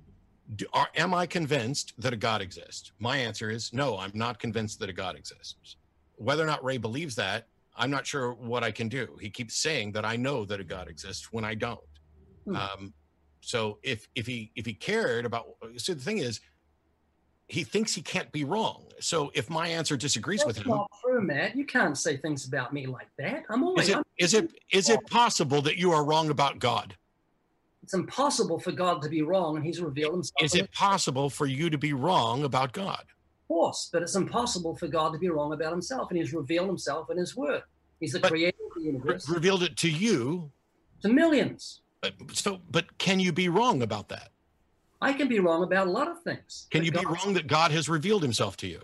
do, 0.57 0.67
are, 0.73 0.89
am 0.97 1.15
I 1.15 1.27
convinced 1.27 1.95
that 1.99 2.13
a 2.13 2.17
God 2.17 2.43
exists? 2.43 2.93
My 2.99 3.17
answer 3.19 3.51
is 3.51 3.73
no. 3.73 3.99
I'm 3.99 4.11
not 4.15 4.39
convinced 4.39 4.81
that 4.81 4.89
a 4.89 4.93
God 4.93 5.17
exists. 5.17 5.77
Whether 6.17 6.43
or 6.43 6.47
not 6.47 6.65
Ray 6.65 6.79
believes 6.79 7.15
that, 7.17 7.49
I'm 7.77 7.91
not 7.91 8.07
sure 8.07 8.33
what 8.35 8.65
I 8.65 8.71
can 8.73 8.89
do. 8.89 9.17
He 9.21 9.31
keeps 9.31 9.57
saying 9.57 9.93
that 9.93 10.05
I 10.05 10.17
know 10.17 10.45
that 10.45 10.61
a 10.61 10.65
God 10.65 10.89
exists 10.89 11.29
when 11.33 11.45
I 11.45 11.55
don't. 11.55 11.81
Hmm. 12.47 12.57
Um, 12.57 12.95
so 13.41 13.79
if 13.83 14.09
if 14.15 14.27
he 14.27 14.51
if 14.57 14.67
he 14.67 14.75
cared 14.75 15.25
about, 15.27 15.47
so 15.77 15.95
the 15.95 16.01
thing 16.01 16.19
is, 16.19 16.41
he 17.55 17.63
thinks 17.63 17.95
he 17.95 18.03
can't 18.03 18.33
be 18.33 18.43
wrong. 18.43 18.83
So 18.99 19.31
if 19.33 19.49
my 19.49 19.69
answer 19.69 19.97
disagrees 19.97 20.45
with 20.45 20.57
That's 20.57 20.67
him, 20.67 20.75
not 20.75 20.91
true, 21.05 21.23
Matt. 21.23 21.55
You 21.57 21.65
can't 21.65 21.97
say 21.97 22.17
things 22.17 22.49
about 22.49 22.73
me 22.73 22.87
like 22.87 23.07
that. 23.19 23.45
I'm 23.49 23.63
always. 23.63 23.89
is 23.89 23.95
it 23.95 24.07
is 24.19 24.35
it 24.35 24.51
is 24.73 24.89
it 24.91 25.07
possible 25.07 25.63
that 25.63 25.77
you 25.77 25.93
are 25.93 26.05
wrong 26.05 26.31
about 26.31 26.59
God? 26.59 26.97
it's 27.85 27.93
impossible 27.95 28.59
for 28.59 28.73
God 28.73 29.03
to 29.03 29.11
be 29.11 29.21
wrong, 29.21 29.57
and 29.57 29.65
He's 29.65 29.81
revealed 29.81 30.15
Himself. 30.15 30.43
Is 30.43 30.55
it 30.55 30.73
possible 30.73 31.29
for 31.29 31.45
you 31.47 31.69
to 31.69 31.77
be 31.79 31.93
wrong 31.93 32.45
about 32.45 32.73
God? 32.73 33.03
Of 33.03 33.49
course, 33.49 33.91
but 33.93 34.01
it's 34.03 34.15
impossible 34.17 34.75
for 34.75 34.89
God 34.89 35.13
to 35.13 35.19
be 35.19 35.29
wrong 35.29 35.53
about 35.53 35.71
Himself, 35.71 36.11
and 36.11 36.19
He's 36.19 36.33
revealed 36.33 36.67
Himself 36.67 37.11
in 37.11 37.19
His 37.19 37.37
Word. 37.37 37.63
He's 38.01 38.13
the 38.13 38.21
But- 38.21 38.31
creator 38.31 38.57
of 38.69 38.75
the 38.75 38.81
Re- 38.81 38.87
universe 38.87 39.29
revealed 39.29 39.63
it 39.63 39.77
to 39.77 39.91
you. 39.91 40.51
to 41.03 41.09
millions. 41.11 41.83
But, 42.01 42.15
so, 42.33 42.61
but 42.71 42.97
can 42.99 43.21
you 43.21 43.33
be 43.33 43.49
wrong 43.51 43.83
about 43.83 44.09
that? 44.09 44.31
I 45.05 45.13
can 45.13 45.29
be 45.29 45.39
wrong 45.39 45.63
about 45.63 45.87
a 45.87 45.91
lot 45.91 46.09
of 46.09 46.23
things. 46.23 46.67
Can 46.71 46.83
you 46.83 46.91
be 46.91 47.05
wrong 47.05 47.35
that 47.35 47.47
God 47.47 47.71
has 47.73 47.91
revealed 47.91 48.23
Himself 48.23 48.57
to 48.59 48.67
you? 48.67 48.81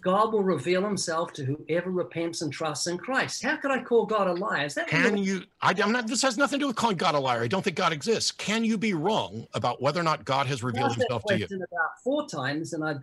God 0.00 0.32
will 0.32 0.44
reveal 0.44 0.82
Himself 0.82 1.32
to 1.32 1.44
whoever 1.44 1.90
repents 1.90 2.42
and 2.42 2.52
trusts 2.52 2.86
in 2.86 2.98
Christ. 2.98 3.42
How 3.42 3.56
could 3.56 3.72
I 3.72 3.82
call 3.82 4.06
God 4.06 4.28
a 4.28 4.32
liar? 4.32 4.66
Is 4.66 4.74
that 4.74 4.86
Can 4.86 5.16
you? 5.16 5.42
I, 5.60 5.74
I'm 5.82 5.90
not. 5.90 6.06
This 6.06 6.22
has 6.22 6.38
nothing 6.38 6.60
to 6.60 6.64
do 6.64 6.66
with 6.68 6.76
calling 6.76 6.96
God 6.96 7.16
a 7.16 7.18
liar. 7.18 7.42
I 7.42 7.48
don't 7.48 7.62
think 7.62 7.76
God 7.76 7.92
exists. 7.92 8.30
Can 8.30 8.62
you 8.62 8.78
be 8.78 8.94
wrong 8.94 9.48
about 9.54 9.82
whether 9.82 9.98
or 9.98 10.04
not 10.04 10.24
God 10.24 10.46
has 10.46 10.62
revealed 10.62 10.94
Himself 10.94 11.24
to 11.24 11.38
you? 11.38 11.46
about 11.46 11.90
four 12.04 12.28
times, 12.28 12.74
and 12.74 12.84
I 12.84 12.94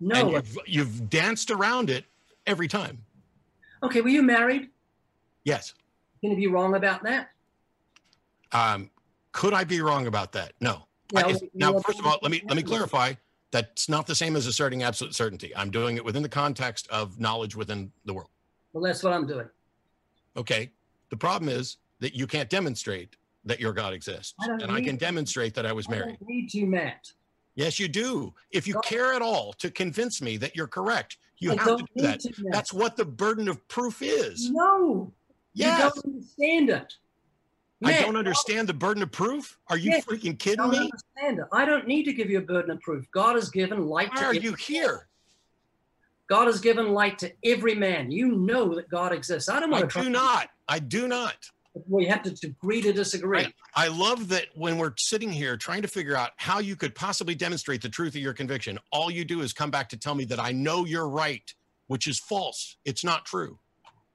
no. 0.00 0.30
you've, 0.30 0.58
you've 0.66 1.10
danced 1.10 1.50
around 1.50 1.90
it 1.90 2.04
every 2.46 2.68
time. 2.68 3.04
Okay, 3.82 4.00
were 4.00 4.08
you 4.08 4.22
married? 4.22 4.70
Yes. 5.44 5.74
Can 6.22 6.30
you 6.30 6.36
be 6.36 6.46
wrong 6.46 6.76
about 6.76 7.02
that? 7.02 7.30
Um, 8.52 8.90
could 9.32 9.52
I 9.52 9.64
be 9.64 9.82
wrong 9.82 10.06
about 10.06 10.32
that? 10.32 10.52
No. 10.60 10.85
I- 11.14 11.26
Well, 11.26 11.36
if- 11.36 11.54
now, 11.54 11.78
first 11.78 11.98
of 12.00 12.06
all, 12.06 12.18
let 12.22 12.30
me 12.30 12.42
let 12.48 12.56
me 12.56 12.62
clarify. 12.62 13.14
That's 13.52 13.88
not 13.88 14.06
the 14.06 14.14
same 14.14 14.34
as 14.36 14.46
asserting 14.46 14.82
absolute 14.82 15.14
certainty. 15.14 15.54
I'm 15.56 15.70
doing 15.70 15.96
it 15.96 16.04
within 16.04 16.22
the 16.22 16.28
context 16.28 16.88
of 16.88 17.20
knowledge 17.20 17.54
within 17.54 17.92
the 18.04 18.12
world. 18.12 18.30
Well, 18.72 18.82
that's 18.82 19.02
what 19.02 19.12
I'm 19.12 19.26
doing. 19.26 19.48
Okay. 20.36 20.72
The 21.10 21.16
problem 21.16 21.48
is 21.48 21.76
that 22.00 22.14
you 22.14 22.26
can't 22.26 22.50
demonstrate 22.50 23.16
that 23.44 23.60
your 23.60 23.72
God 23.72 23.94
exists, 23.94 24.34
I 24.40 24.46
and 24.46 24.64
I 24.64 24.80
can 24.80 24.94
need- 24.94 24.98
demonstrate 24.98 25.54
that 25.54 25.64
I 25.64 25.72
was 25.72 25.86
I 25.88 25.92
married. 25.92 26.18
need 26.20 26.52
you, 26.52 26.66
Matt. 26.66 27.12
Yes, 27.54 27.78
you 27.78 27.86
do. 27.88 28.34
If 28.50 28.66
you 28.66 28.74
God- 28.74 28.84
care 28.84 29.12
at 29.14 29.22
all 29.22 29.52
to 29.54 29.70
convince 29.70 30.20
me 30.20 30.36
that 30.38 30.56
you're 30.56 30.66
correct, 30.66 31.16
you 31.38 31.52
I 31.52 31.54
have 31.62 31.78
to 31.78 31.84
do 31.96 32.02
that. 32.02 32.20
to, 32.20 32.34
That's 32.50 32.72
what 32.72 32.96
the 32.96 33.04
burden 33.04 33.48
of 33.48 33.66
proof 33.68 34.02
is. 34.02 34.50
No, 34.50 35.12
Yes. 35.54 35.78
you 35.94 36.02
don't 36.02 36.14
understand 36.16 36.70
it. 36.70 36.94
I 37.84 38.00
don't 38.00 38.16
understand 38.16 38.68
the 38.68 38.74
burden 38.74 39.02
of 39.02 39.12
proof. 39.12 39.58
Are 39.68 39.76
you 39.76 39.90
Yes, 39.90 40.04
freaking 40.04 40.32
I 40.32 40.36
kidding 40.36 40.56
don't 40.64 40.70
me? 40.70 40.78
understand 40.78 41.38
it. 41.40 41.44
I 41.52 41.64
don't 41.64 41.86
need 41.86 42.04
to 42.04 42.12
give 42.12 42.30
you 42.30 42.38
a 42.38 42.42
burden 42.42 42.70
of 42.70 42.80
proof. 42.80 43.04
God 43.10 43.34
has 43.34 43.50
given 43.50 43.86
light 43.86 44.10
Why 44.10 44.22
to 44.22 44.24
are 44.26 44.34
you 44.34 44.54
here? 44.54 45.08
God 46.28 46.46
has 46.46 46.60
given 46.60 46.92
light 46.92 47.18
to 47.20 47.32
every 47.44 47.74
man. 47.74 48.10
You 48.10 48.32
know 48.32 48.74
that 48.74 48.88
God 48.88 49.12
exists. 49.12 49.48
I 49.48 49.60
don't 49.60 49.72
I 49.72 49.80
want 49.80 49.92
to 49.92 50.02
do 50.02 50.10
not. 50.10 50.48
I 50.68 50.78
do 50.78 51.06
not. 51.06 51.36
We 51.88 52.06
have 52.06 52.22
to 52.22 52.34
agree 52.42 52.80
to 52.82 52.92
disagree. 52.92 53.40
I, 53.40 53.52
I 53.84 53.88
love 53.88 54.28
that 54.28 54.46
when 54.54 54.78
we're 54.78 54.94
sitting 54.96 55.30
here 55.30 55.58
trying 55.58 55.82
to 55.82 55.88
figure 55.88 56.16
out 56.16 56.30
how 56.36 56.58
you 56.58 56.74
could 56.74 56.94
possibly 56.94 57.34
demonstrate 57.34 57.82
the 57.82 57.90
truth 57.90 58.14
of 58.14 58.22
your 58.22 58.32
conviction, 58.32 58.78
all 58.90 59.10
you 59.10 59.24
do 59.26 59.42
is 59.42 59.52
come 59.52 59.70
back 59.70 59.90
to 59.90 59.98
tell 59.98 60.14
me 60.14 60.24
that 60.24 60.40
I 60.40 60.52
know 60.52 60.86
you're 60.86 61.08
right, 61.08 61.48
which 61.86 62.08
is 62.08 62.18
false. 62.18 62.78
It's 62.86 63.04
not 63.04 63.26
true. 63.26 63.58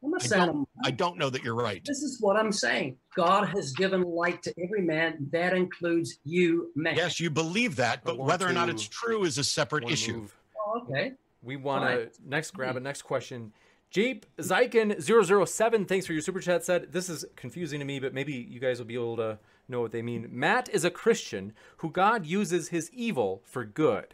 I'm 0.03 0.09
not 0.11 0.23
I 0.23 0.27
saying 0.27 0.45
don't, 0.45 0.55
I'm- 0.55 0.65
I 0.83 0.91
don't 0.91 1.17
know 1.17 1.29
that 1.29 1.43
you're 1.43 1.55
right. 1.55 1.83
this 1.85 2.01
is 2.01 2.19
what 2.21 2.35
I'm 2.35 2.51
saying. 2.51 2.97
God 3.15 3.49
has 3.49 3.71
given 3.73 4.01
light 4.01 4.41
to 4.43 4.53
every 4.63 4.81
man. 4.81 5.27
That 5.31 5.53
includes 5.55 6.17
you, 6.23 6.71
man. 6.75 6.95
Yes, 6.95 7.19
you 7.19 7.29
believe 7.29 7.75
that, 7.75 8.03
but 8.03 8.17
want 8.17 8.27
whether 8.29 8.47
or 8.47 8.53
not 8.53 8.69
it's 8.69 8.87
true 8.87 9.23
is 9.23 9.37
a 9.37 9.43
separate 9.43 9.89
issue. 9.89 10.27
Oh, 10.59 10.81
okay. 10.89 11.13
We 11.43 11.55
want 11.55 11.85
to 11.85 12.09
next 12.25 12.51
grab 12.51 12.77
a 12.77 12.79
next 12.79 13.03
question. 13.03 13.51
Jeep 13.89 14.25
Zyken 14.37 15.01
007, 15.47 15.85
thanks 15.85 16.05
for 16.05 16.13
your 16.13 16.21
super 16.21 16.39
chat. 16.39 16.63
Said 16.63 16.93
this 16.93 17.09
is 17.09 17.25
confusing 17.35 17.79
to 17.79 17.85
me, 17.85 17.99
but 17.99 18.13
maybe 18.13 18.33
you 18.33 18.59
guys 18.59 18.79
will 18.79 18.85
be 18.85 18.93
able 18.95 19.17
to 19.17 19.37
know 19.67 19.81
what 19.81 19.91
they 19.91 20.01
mean. 20.01 20.27
Matt 20.31 20.69
is 20.69 20.85
a 20.85 20.89
Christian 20.89 21.53
who 21.77 21.91
God 21.91 22.25
uses 22.25 22.69
his 22.69 22.89
evil 22.91 23.41
for 23.43 23.65
good. 23.65 24.13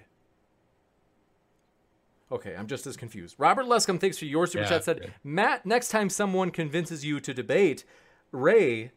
Okay, 2.32 2.56
I'm 2.56 2.68
just 2.68 2.86
as 2.88 2.98
confused. 2.98 3.36
Robert 3.38 3.66
Luscombe, 3.68 4.00
thanks 4.00 4.18
for 4.18 4.26
your 4.26 4.48
super 4.48 4.64
Yeah, 4.64 4.70
chat. 4.70 4.84
Said 4.84 5.02
good. 5.02 5.14
Matt, 5.24 5.66
next 5.66 5.90
time 5.90 6.10
someone 6.10 6.52
convinces 6.52 7.06
you 7.06 7.20
to 7.22 7.34
debate, 7.34 7.86
Ray, 8.32 8.92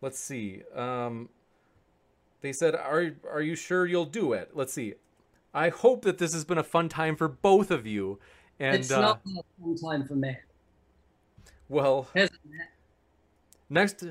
let's 0.00 0.18
see. 0.18 0.62
Um, 0.74 1.28
they 2.40 2.52
said, 2.52 2.74
"Are 2.74 3.12
are 3.30 3.40
you 3.42 3.54
sure 3.54 3.86
you'll 3.86 4.04
do 4.04 4.32
it?" 4.32 4.50
Let's 4.54 4.72
see. 4.72 4.94
I 5.54 5.68
hope 5.68 6.02
that 6.02 6.18
this 6.18 6.32
has 6.32 6.44
been 6.44 6.58
a 6.58 6.64
fun 6.64 6.88
time 6.88 7.14
for 7.14 7.28
both 7.28 7.70
of 7.70 7.86
you. 7.86 8.18
And 8.58 8.76
it's 8.76 8.90
uh, 8.90 9.00
not 9.00 9.24
been 9.24 9.38
a 9.38 9.62
fun 9.62 9.76
time 9.76 10.04
for 10.06 10.14
Matt. 10.16 10.42
well, 11.68 12.08
Has 12.14 12.30
it, 12.30 12.38
Matt? 12.44 12.68
next 13.70 14.04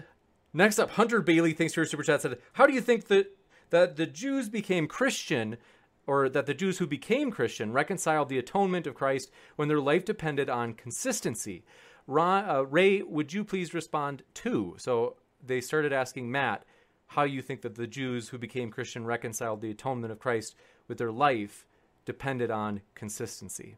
next 0.53 0.79
up, 0.79 0.91
Hunter 0.91 1.21
Bailey, 1.21 1.51
thanks 1.53 1.73
for 1.73 1.81
your 1.81 1.85
super 1.85 2.03
chat. 2.03 2.21
Said, 2.21 2.39
"How 2.53 2.65
do 2.65 2.73
you 2.73 2.81
think 2.81 3.07
that 3.07 3.35
that 3.71 3.97
the 3.97 4.05
Jews 4.05 4.47
became 4.47 4.87
Christian?" 4.87 5.57
Or 6.05 6.27
that 6.27 6.45
the 6.45 6.53
Jews 6.53 6.79
who 6.79 6.87
became 6.87 7.31
Christian 7.31 7.71
reconciled 7.71 8.29
the 8.29 8.37
atonement 8.37 8.87
of 8.87 8.95
Christ 8.95 9.31
when 9.55 9.67
their 9.67 9.79
life 9.79 10.03
depended 10.03 10.49
on 10.49 10.73
consistency. 10.73 11.63
Ron, 12.07 12.49
uh, 12.49 12.61
Ray, 12.61 13.01
would 13.01 13.31
you 13.31 13.45
please 13.45 13.73
respond 13.73 14.23
too? 14.33 14.75
So 14.77 15.15
they 15.45 15.61
started 15.61 15.93
asking 15.93 16.31
Matt 16.31 16.65
how 17.07 17.23
you 17.23 17.41
think 17.41 17.61
that 17.61 17.75
the 17.75 17.87
Jews 17.87 18.29
who 18.29 18.37
became 18.37 18.71
Christian 18.71 19.05
reconciled 19.05 19.61
the 19.61 19.71
atonement 19.71 20.11
of 20.11 20.19
Christ 20.19 20.55
with 20.87 20.97
their 20.97 21.11
life 21.11 21.65
depended 22.05 22.51
on 22.51 22.81
consistency. 22.95 23.77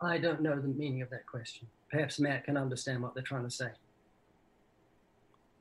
I 0.00 0.18
don't 0.18 0.42
know 0.42 0.60
the 0.60 0.68
meaning 0.68 1.00
of 1.00 1.10
that 1.10 1.26
question. 1.26 1.68
Perhaps 1.90 2.18
Matt 2.18 2.44
can 2.44 2.56
understand 2.56 3.02
what 3.02 3.14
they're 3.14 3.22
trying 3.22 3.44
to 3.44 3.50
say. 3.50 3.68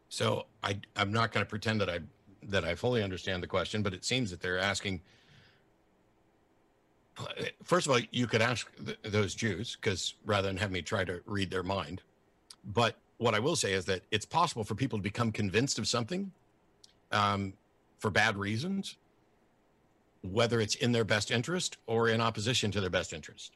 So 0.10 0.46
I, 0.64 0.80
I'm 0.96 1.14
not 1.14 1.32
going 1.32 1.46
to 1.46 1.50
pretend 1.50 1.80
that 1.82 1.90
I 1.90 2.00
that 2.44 2.66
I 2.66 2.74
fully 2.74 3.04
understand 3.04 3.44
the 3.44 3.48
question, 3.48 3.84
but 3.84 3.94
it 3.94 4.04
seems 4.04 4.32
that 4.32 4.42
they're 4.42 4.58
asking. 4.58 5.02
First 7.64 7.88
of 7.88 7.94
all, 7.94 8.00
you 8.12 8.28
could 8.28 8.42
ask 8.42 8.68
th- 8.84 8.98
those 9.04 9.36
Jews, 9.36 9.78
because 9.80 10.16
rather 10.26 10.48
than 10.48 10.58
have 10.58 10.72
me 10.72 10.82
try 10.82 11.04
to 11.04 11.22
read 11.26 11.50
their 11.52 11.64
mind. 11.64 12.02
But 12.64 12.96
what 13.18 13.36
I 13.36 13.40
will 13.40 13.56
say 13.56 13.74
is 13.74 13.86
that 13.86 14.02
it's 14.12 14.26
possible 14.26 14.64
for 14.64 14.76
people 14.76 15.00
to 15.00 15.04
become 15.04 15.32
convinced 15.32 15.80
of 15.80 15.88
something 15.88 16.32
um, 17.12 17.54
for 18.00 18.10
bad 18.10 18.38
reasons, 18.38 18.98
whether 20.24 20.60
it's 20.60 20.76
in 20.76 20.92
their 20.92 21.04
best 21.04 21.32
interest 21.32 21.78
or 21.88 22.08
in 22.08 22.22
opposition 22.22 22.72
to 22.72 22.82
their 22.82 22.90
best 22.90 23.14
interest. 23.14 23.54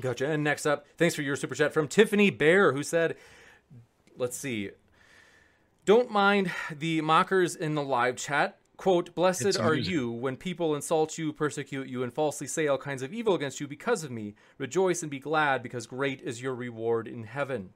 Gotcha. 0.00 0.30
And 0.30 0.44
next 0.44 0.66
up, 0.66 0.86
thanks 0.96 1.14
for 1.14 1.22
your 1.22 1.36
super 1.36 1.54
chat 1.54 1.72
from 1.72 1.88
Tiffany 1.88 2.30
Bear, 2.30 2.72
who 2.72 2.82
said, 2.82 3.16
let's 4.16 4.36
see, 4.36 4.70
don't 5.84 6.10
mind 6.10 6.52
the 6.70 7.00
mockers 7.00 7.56
in 7.56 7.74
the 7.74 7.82
live 7.82 8.16
chat. 8.16 8.58
Quote, 8.78 9.12
blessed 9.12 9.44
It's 9.44 9.56
are 9.56 9.74
music. 9.74 9.92
you 9.92 10.10
when 10.10 10.36
people 10.36 10.74
insult 10.74 11.18
you, 11.18 11.32
persecute 11.32 11.88
you, 11.88 12.04
and 12.04 12.14
falsely 12.14 12.46
say 12.46 12.68
all 12.68 12.78
kinds 12.78 13.02
of 13.02 13.12
evil 13.12 13.34
against 13.34 13.58
you 13.60 13.66
because 13.66 14.04
of 14.04 14.12
me. 14.12 14.36
Rejoice 14.56 15.02
and 15.02 15.10
be 15.10 15.18
glad, 15.18 15.64
because 15.64 15.88
great 15.88 16.22
is 16.22 16.40
your 16.40 16.54
reward 16.54 17.08
in 17.08 17.24
heaven. 17.24 17.70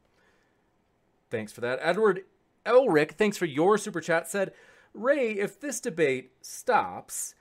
Thanks 1.29 1.53
for 1.53 1.61
that. 1.61 1.81
Edward 1.83 2.23
Elric, 2.65 3.13
thanks 3.13 3.37
for 3.37 3.47
your 3.47 3.77
super 3.79 4.01
chat, 4.01 4.29
said, 4.29 4.53
Ray, 4.95 5.33
if 5.33 5.59
this 5.59 5.81
debate 5.81 6.35
stops, 6.41 7.35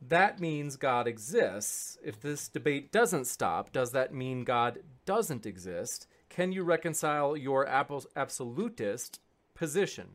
that 0.00 0.40
means 0.40 0.76
God 0.76 1.06
exists. 1.06 1.98
If 2.02 2.18
this 2.18 2.48
debate 2.48 2.90
doesn't 2.90 3.26
stop, 3.26 3.72
does 3.72 3.90
that 3.90 4.14
mean 4.14 4.42
God 4.44 4.78
doesn't 5.04 5.44
exist? 5.44 6.06
Can 6.30 6.50
you 6.50 6.62
reconcile 6.62 7.36
your 7.36 7.66
absolutist 7.66 9.20
position? 9.54 10.08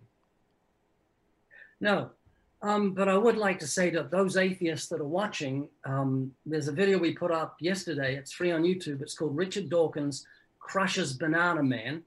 No. 1.79 2.09
Um, 2.65 2.93
but 2.93 3.07
I 3.07 3.15
would 3.15 3.37
like 3.37 3.59
to 3.59 3.67
say 3.67 3.91
to 3.91 4.07
those 4.11 4.37
atheists 4.37 4.87
that 4.87 4.99
are 4.99 5.07
watching, 5.07 5.69
um, 5.83 6.31
there's 6.47 6.67
a 6.67 6.71
video 6.71 6.97
we 6.97 7.13
put 7.13 7.29
up 7.29 7.57
yesterday. 7.59 8.15
It's 8.15 8.33
free 8.33 8.51
on 8.51 8.63
YouTube. 8.63 9.03
It's 9.03 9.13
called 9.13 9.37
Richard 9.37 9.69
Dawkins 9.69 10.25
Crushes 10.59 11.13
Banana 11.13 11.61
Man. 11.61 12.01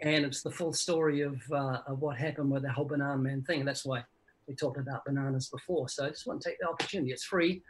And 0.00 0.24
it's 0.24 0.40
the 0.40 0.52
full 0.52 0.72
story 0.72 1.22
of, 1.22 1.42
uh, 1.50 1.80
of 1.88 2.00
what 2.00 2.16
happened 2.16 2.48
with 2.48 2.62
the 2.62 2.70
whole 2.70 2.84
Banana 2.84 3.18
Man 3.18 3.42
thing. 3.42 3.64
That's 3.64 3.84
why 3.84 4.04
we 4.46 4.54
talked 4.54 4.78
about 4.78 5.04
bananas 5.04 5.48
before. 5.48 5.88
So 5.88 6.06
I 6.06 6.10
just 6.10 6.28
want 6.28 6.42
to 6.42 6.48
take 6.48 6.60
the 6.60 6.68
opportunity. 6.68 7.10
It's 7.10 7.24
free. 7.24 7.60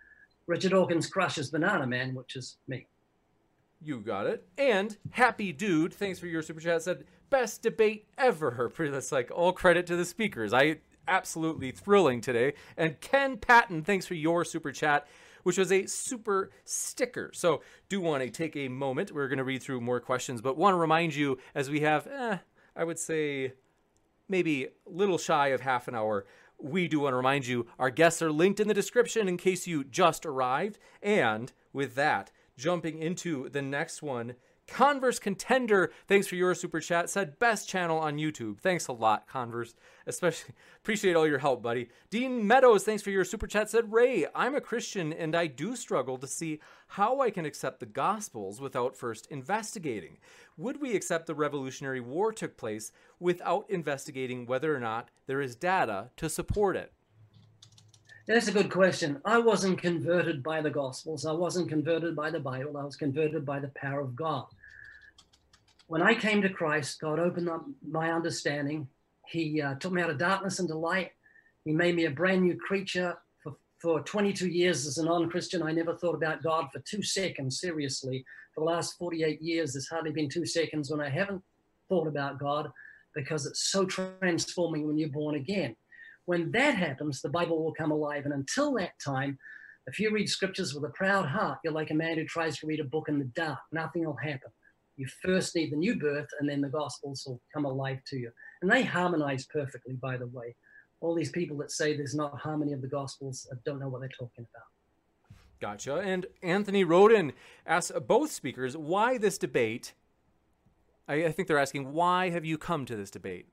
Richard 0.46 0.72
Dawkins 0.72 1.06
Crushes 1.06 1.48
Banana 1.50 1.86
Man, 1.86 2.14
which 2.14 2.36
is 2.36 2.58
me. 2.68 2.86
You 3.80 4.00
got 4.00 4.26
it. 4.26 4.46
And 4.58 4.98
Happy 5.12 5.50
Dude, 5.54 5.94
thanks 5.94 6.18
for 6.18 6.26
your 6.26 6.42
super 6.42 6.60
chat, 6.60 6.82
said, 6.82 7.04
best 7.30 7.62
debate 7.62 8.06
ever. 8.18 8.70
That's 8.78 9.12
like 9.12 9.30
all 9.34 9.52
credit 9.52 9.86
to 9.86 9.96
the 9.96 10.04
speakers. 10.04 10.52
I 10.52 10.80
absolutely 11.08 11.70
thrilling 11.70 12.20
today. 12.20 12.54
And 12.76 13.00
Ken 13.00 13.36
Patton, 13.36 13.82
thanks 13.82 14.06
for 14.06 14.14
your 14.14 14.44
super 14.44 14.72
chat, 14.72 15.06
which 15.42 15.58
was 15.58 15.72
a 15.72 15.86
super 15.86 16.50
sticker. 16.64 17.30
So 17.34 17.62
do 17.88 18.00
want 18.00 18.22
to 18.22 18.30
take 18.30 18.56
a 18.56 18.68
moment. 18.68 19.12
We're 19.12 19.28
going 19.28 19.38
to 19.38 19.44
read 19.44 19.62
through 19.62 19.80
more 19.80 20.00
questions, 20.00 20.40
but 20.40 20.56
want 20.56 20.74
to 20.74 20.78
remind 20.78 21.14
you 21.14 21.38
as 21.54 21.70
we 21.70 21.80
have, 21.80 22.06
eh, 22.06 22.38
I 22.76 22.84
would 22.84 22.98
say, 22.98 23.54
maybe 24.28 24.64
a 24.64 24.70
little 24.86 25.18
shy 25.18 25.48
of 25.48 25.62
half 25.62 25.88
an 25.88 25.94
hour. 25.94 26.26
We 26.60 26.88
do 26.88 27.00
want 27.00 27.12
to 27.12 27.16
remind 27.16 27.46
you 27.46 27.66
our 27.78 27.90
guests 27.90 28.20
are 28.20 28.32
linked 28.32 28.60
in 28.60 28.68
the 28.68 28.74
description 28.74 29.28
in 29.28 29.36
case 29.36 29.66
you 29.66 29.84
just 29.84 30.26
arrived. 30.26 30.78
And 31.02 31.52
with 31.72 31.94
that, 31.94 32.30
jumping 32.56 32.98
into 32.98 33.48
the 33.48 33.62
next 33.62 34.02
one. 34.02 34.34
Converse 34.68 35.18
Contender, 35.18 35.90
thanks 36.06 36.26
for 36.26 36.36
your 36.36 36.54
super 36.54 36.78
chat, 36.78 37.08
said 37.08 37.38
best 37.38 37.68
channel 37.68 37.98
on 37.98 38.18
YouTube. 38.18 38.60
Thanks 38.60 38.86
a 38.86 38.92
lot, 38.92 39.26
Converse. 39.26 39.74
Especially 40.06 40.54
appreciate 40.78 41.16
all 41.16 41.26
your 41.26 41.38
help, 41.38 41.62
buddy. 41.62 41.88
Dean 42.10 42.46
Meadows, 42.46 42.84
thanks 42.84 43.02
for 43.02 43.10
your 43.10 43.24
super 43.24 43.46
chat, 43.46 43.70
said 43.70 43.92
Ray, 43.92 44.26
I'm 44.34 44.54
a 44.54 44.60
Christian 44.60 45.12
and 45.12 45.34
I 45.34 45.46
do 45.46 45.74
struggle 45.74 46.18
to 46.18 46.26
see 46.26 46.60
how 46.88 47.20
I 47.20 47.30
can 47.30 47.46
accept 47.46 47.80
the 47.80 47.86
Gospels 47.86 48.60
without 48.60 48.96
first 48.96 49.26
investigating. 49.26 50.18
Would 50.58 50.80
we 50.80 50.94
accept 50.94 51.26
the 51.26 51.34
Revolutionary 51.34 52.00
War 52.00 52.32
took 52.32 52.56
place 52.56 52.92
without 53.18 53.68
investigating 53.70 54.46
whether 54.46 54.74
or 54.74 54.80
not 54.80 55.10
there 55.26 55.40
is 55.40 55.56
data 55.56 56.10
to 56.18 56.28
support 56.28 56.76
it? 56.76 56.92
That's 58.28 58.48
a 58.48 58.52
good 58.52 58.70
question. 58.70 59.22
I 59.24 59.38
wasn't 59.38 59.78
converted 59.78 60.42
by 60.42 60.60
the 60.60 60.68
Gospels. 60.68 61.24
I 61.24 61.32
wasn't 61.32 61.70
converted 61.70 62.14
by 62.14 62.30
the 62.30 62.38
Bible. 62.38 62.76
I 62.76 62.84
was 62.84 62.94
converted 62.94 63.46
by 63.46 63.58
the 63.58 63.68
power 63.68 64.00
of 64.00 64.14
God. 64.14 64.44
When 65.88 66.02
I 66.02 66.14
came 66.14 66.42
to 66.42 66.50
Christ, 66.50 67.00
God 67.00 67.18
opened 67.18 67.48
up 67.48 67.64
my 67.82 68.12
understanding. 68.12 68.88
He 69.26 69.62
uh, 69.62 69.74
took 69.76 69.90
me 69.90 70.02
out 70.02 70.10
of 70.10 70.18
darkness 70.18 70.60
into 70.60 70.76
light. 70.76 71.12
He 71.64 71.72
made 71.72 71.96
me 71.96 72.04
a 72.04 72.10
brand 72.10 72.42
new 72.42 72.56
creature. 72.56 73.16
For, 73.42 73.56
for 73.80 74.02
22 74.02 74.48
years 74.48 74.86
as 74.86 74.98
a 74.98 75.04
non 75.06 75.30
Christian, 75.30 75.62
I 75.62 75.72
never 75.72 75.94
thought 75.94 76.14
about 76.14 76.42
God 76.42 76.68
for 76.70 76.80
two 76.80 77.02
seconds, 77.02 77.58
seriously. 77.58 78.22
For 78.54 78.60
the 78.60 78.66
last 78.66 78.98
48 78.98 79.40
years, 79.40 79.72
there's 79.72 79.88
hardly 79.88 80.12
been 80.12 80.28
two 80.28 80.44
seconds 80.44 80.90
when 80.90 81.00
I 81.00 81.08
haven't 81.08 81.42
thought 81.88 82.06
about 82.06 82.38
God 82.38 82.70
because 83.14 83.46
it's 83.46 83.70
so 83.70 83.86
transforming 83.86 84.86
when 84.86 84.98
you're 84.98 85.08
born 85.08 85.36
again. 85.36 85.74
When 86.26 86.50
that 86.52 86.74
happens, 86.74 87.22
the 87.22 87.30
Bible 87.30 87.64
will 87.64 87.72
come 87.72 87.92
alive. 87.92 88.26
And 88.26 88.34
until 88.34 88.74
that 88.74 88.92
time, 89.02 89.38
if 89.86 89.98
you 89.98 90.12
read 90.12 90.28
scriptures 90.28 90.74
with 90.74 90.84
a 90.84 90.92
proud 90.92 91.24
heart, 91.24 91.60
you're 91.64 91.72
like 91.72 91.90
a 91.90 91.94
man 91.94 92.18
who 92.18 92.26
tries 92.26 92.58
to 92.58 92.66
read 92.66 92.80
a 92.80 92.84
book 92.84 93.08
in 93.08 93.18
the 93.18 93.24
dark. 93.24 93.60
Nothing 93.72 94.04
will 94.04 94.16
happen. 94.16 94.50
You 94.98 95.06
first 95.24 95.54
need 95.54 95.70
the 95.70 95.76
new 95.76 95.96
birth, 95.96 96.26
and 96.40 96.48
then 96.48 96.60
the 96.60 96.68
Gospels 96.68 97.22
will 97.24 97.40
come 97.54 97.64
alive 97.64 98.00
to 98.08 98.16
you. 98.16 98.32
And 98.60 98.70
they 98.70 98.82
harmonize 98.82 99.46
perfectly, 99.46 99.94
by 99.94 100.16
the 100.16 100.26
way. 100.26 100.56
All 101.00 101.14
these 101.14 101.30
people 101.30 101.56
that 101.58 101.70
say 101.70 101.96
there's 101.96 102.16
not 102.16 102.36
harmony 102.36 102.72
of 102.72 102.82
the 102.82 102.88
Gospels 102.88 103.46
don't 103.64 103.78
know 103.78 103.88
what 103.88 104.00
they're 104.00 104.10
talking 104.18 104.44
about. 104.52 105.38
Gotcha. 105.60 105.98
And 105.98 106.26
Anthony 106.42 106.82
Roden 106.82 107.32
asks 107.64 107.92
both 108.06 108.32
speakers 108.32 108.76
why 108.76 109.18
this 109.18 109.38
debate. 109.38 109.94
I, 111.06 111.26
I 111.26 111.32
think 111.32 111.46
they're 111.46 111.58
asking, 111.58 111.92
why 111.92 112.30
have 112.30 112.44
you 112.44 112.58
come 112.58 112.84
to 112.86 112.96
this 112.96 113.10
debate? 113.10 113.46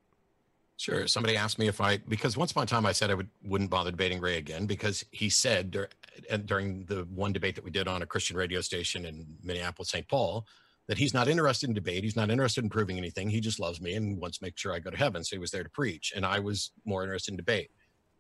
Sure. 0.78 1.08
Somebody 1.08 1.38
asked 1.38 1.60
me 1.60 1.68
if 1.68 1.80
I, 1.80 1.98
because 1.98 2.36
once 2.36 2.52
upon 2.52 2.64
a 2.64 2.68
time 2.68 2.88
I 2.88 2.92
said 2.92 3.12
I 3.12 3.14
would, 3.14 3.30
wouldn't 3.44 3.70
bother 3.70 3.92
debating 3.92 4.20
Ray 4.20 4.38
again 4.38 4.66
because 4.66 5.06
he 5.12 5.30
said 5.30 5.72
dur- 5.72 5.90
during 6.46 6.86
the 6.86 7.04
one 7.14 7.32
debate 7.34 7.56
that 7.56 7.64
we 7.64 7.72
did 7.72 7.88
on 7.88 8.02
a 8.02 8.06
Christian 8.06 8.36
radio 8.36 8.62
station 8.62 9.06
in 9.06 9.26
Minneapolis, 9.44 9.90
St. 9.90 10.08
Paul, 10.08 10.46
that 10.88 10.98
he's 10.98 11.14
not 11.14 11.28
interested 11.28 11.68
in 11.68 11.74
debate. 11.74 12.04
He's 12.04 12.16
not 12.16 12.30
interested 12.30 12.64
in 12.64 12.70
proving 12.70 12.98
anything. 12.98 13.30
He 13.30 13.40
just 13.40 13.60
loves 13.60 13.82
me 13.82 13.96
and 13.96 14.20
wants 14.20 14.38
to 14.38 14.44
make 14.44 14.58
sure 14.58 14.74
I 14.74 14.80
go 14.80 14.92
to 14.92 14.98
heaven. 14.98 15.24
So 15.24 15.36
he 15.36 15.40
was 15.40 15.52
there 15.52 15.64
to 15.64 15.70
preach. 15.70 16.14
And 16.16 16.26
I 16.26 16.40
was 16.40 16.72
more 16.86 17.04
interested 17.04 17.32
in 17.32 17.38
debate. 17.38 17.72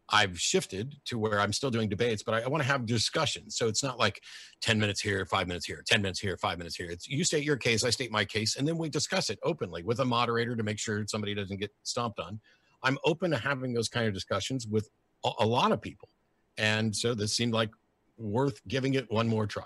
I've 0.09 0.39
shifted 0.39 0.95
to 1.05 1.17
where 1.17 1.39
I'm 1.39 1.53
still 1.53 1.71
doing 1.71 1.89
debates, 1.89 2.21
but 2.21 2.35
I, 2.35 2.41
I 2.41 2.47
want 2.47 2.61
to 2.61 2.67
have 2.67 2.85
discussions. 2.85 3.55
So 3.57 3.67
it's 3.67 3.83
not 3.83 3.97
like 3.97 4.21
10 4.61 4.79
minutes 4.79 5.01
here, 5.01 5.25
five 5.25 5.47
minutes 5.47 5.65
here, 5.65 5.83
10 5.85 6.01
minutes 6.01 6.19
here, 6.19 6.37
five 6.37 6.57
minutes 6.57 6.75
here. 6.75 6.89
It's 6.89 7.07
you 7.07 7.23
state 7.23 7.43
your 7.43 7.57
case, 7.57 7.83
I 7.83 7.89
state 7.89 8.11
my 8.11 8.23
case, 8.23 8.55
and 8.55 8.67
then 8.67 8.77
we 8.77 8.89
discuss 8.89 9.29
it 9.29 9.39
openly 9.43 9.81
with 9.81 9.99
a 9.99 10.05
moderator 10.05 10.55
to 10.55 10.63
make 10.63 10.77
sure 10.77 11.03
somebody 11.07 11.33
doesn't 11.33 11.59
get 11.59 11.71
stomped 11.83 12.19
on. 12.19 12.39
I'm 12.83 12.99
open 13.03 13.31
to 13.31 13.37
having 13.37 13.73
those 13.73 13.89
kind 13.89 14.07
of 14.07 14.13
discussions 14.13 14.67
with 14.67 14.89
a, 15.23 15.31
a 15.39 15.45
lot 15.45 15.71
of 15.71 15.81
people. 15.81 16.09
And 16.57 16.95
so 16.95 17.15
this 17.15 17.35
seemed 17.35 17.53
like 17.53 17.71
worth 18.17 18.61
giving 18.67 18.93
it 18.93 19.11
one 19.11 19.27
more 19.27 19.47
try. 19.47 19.65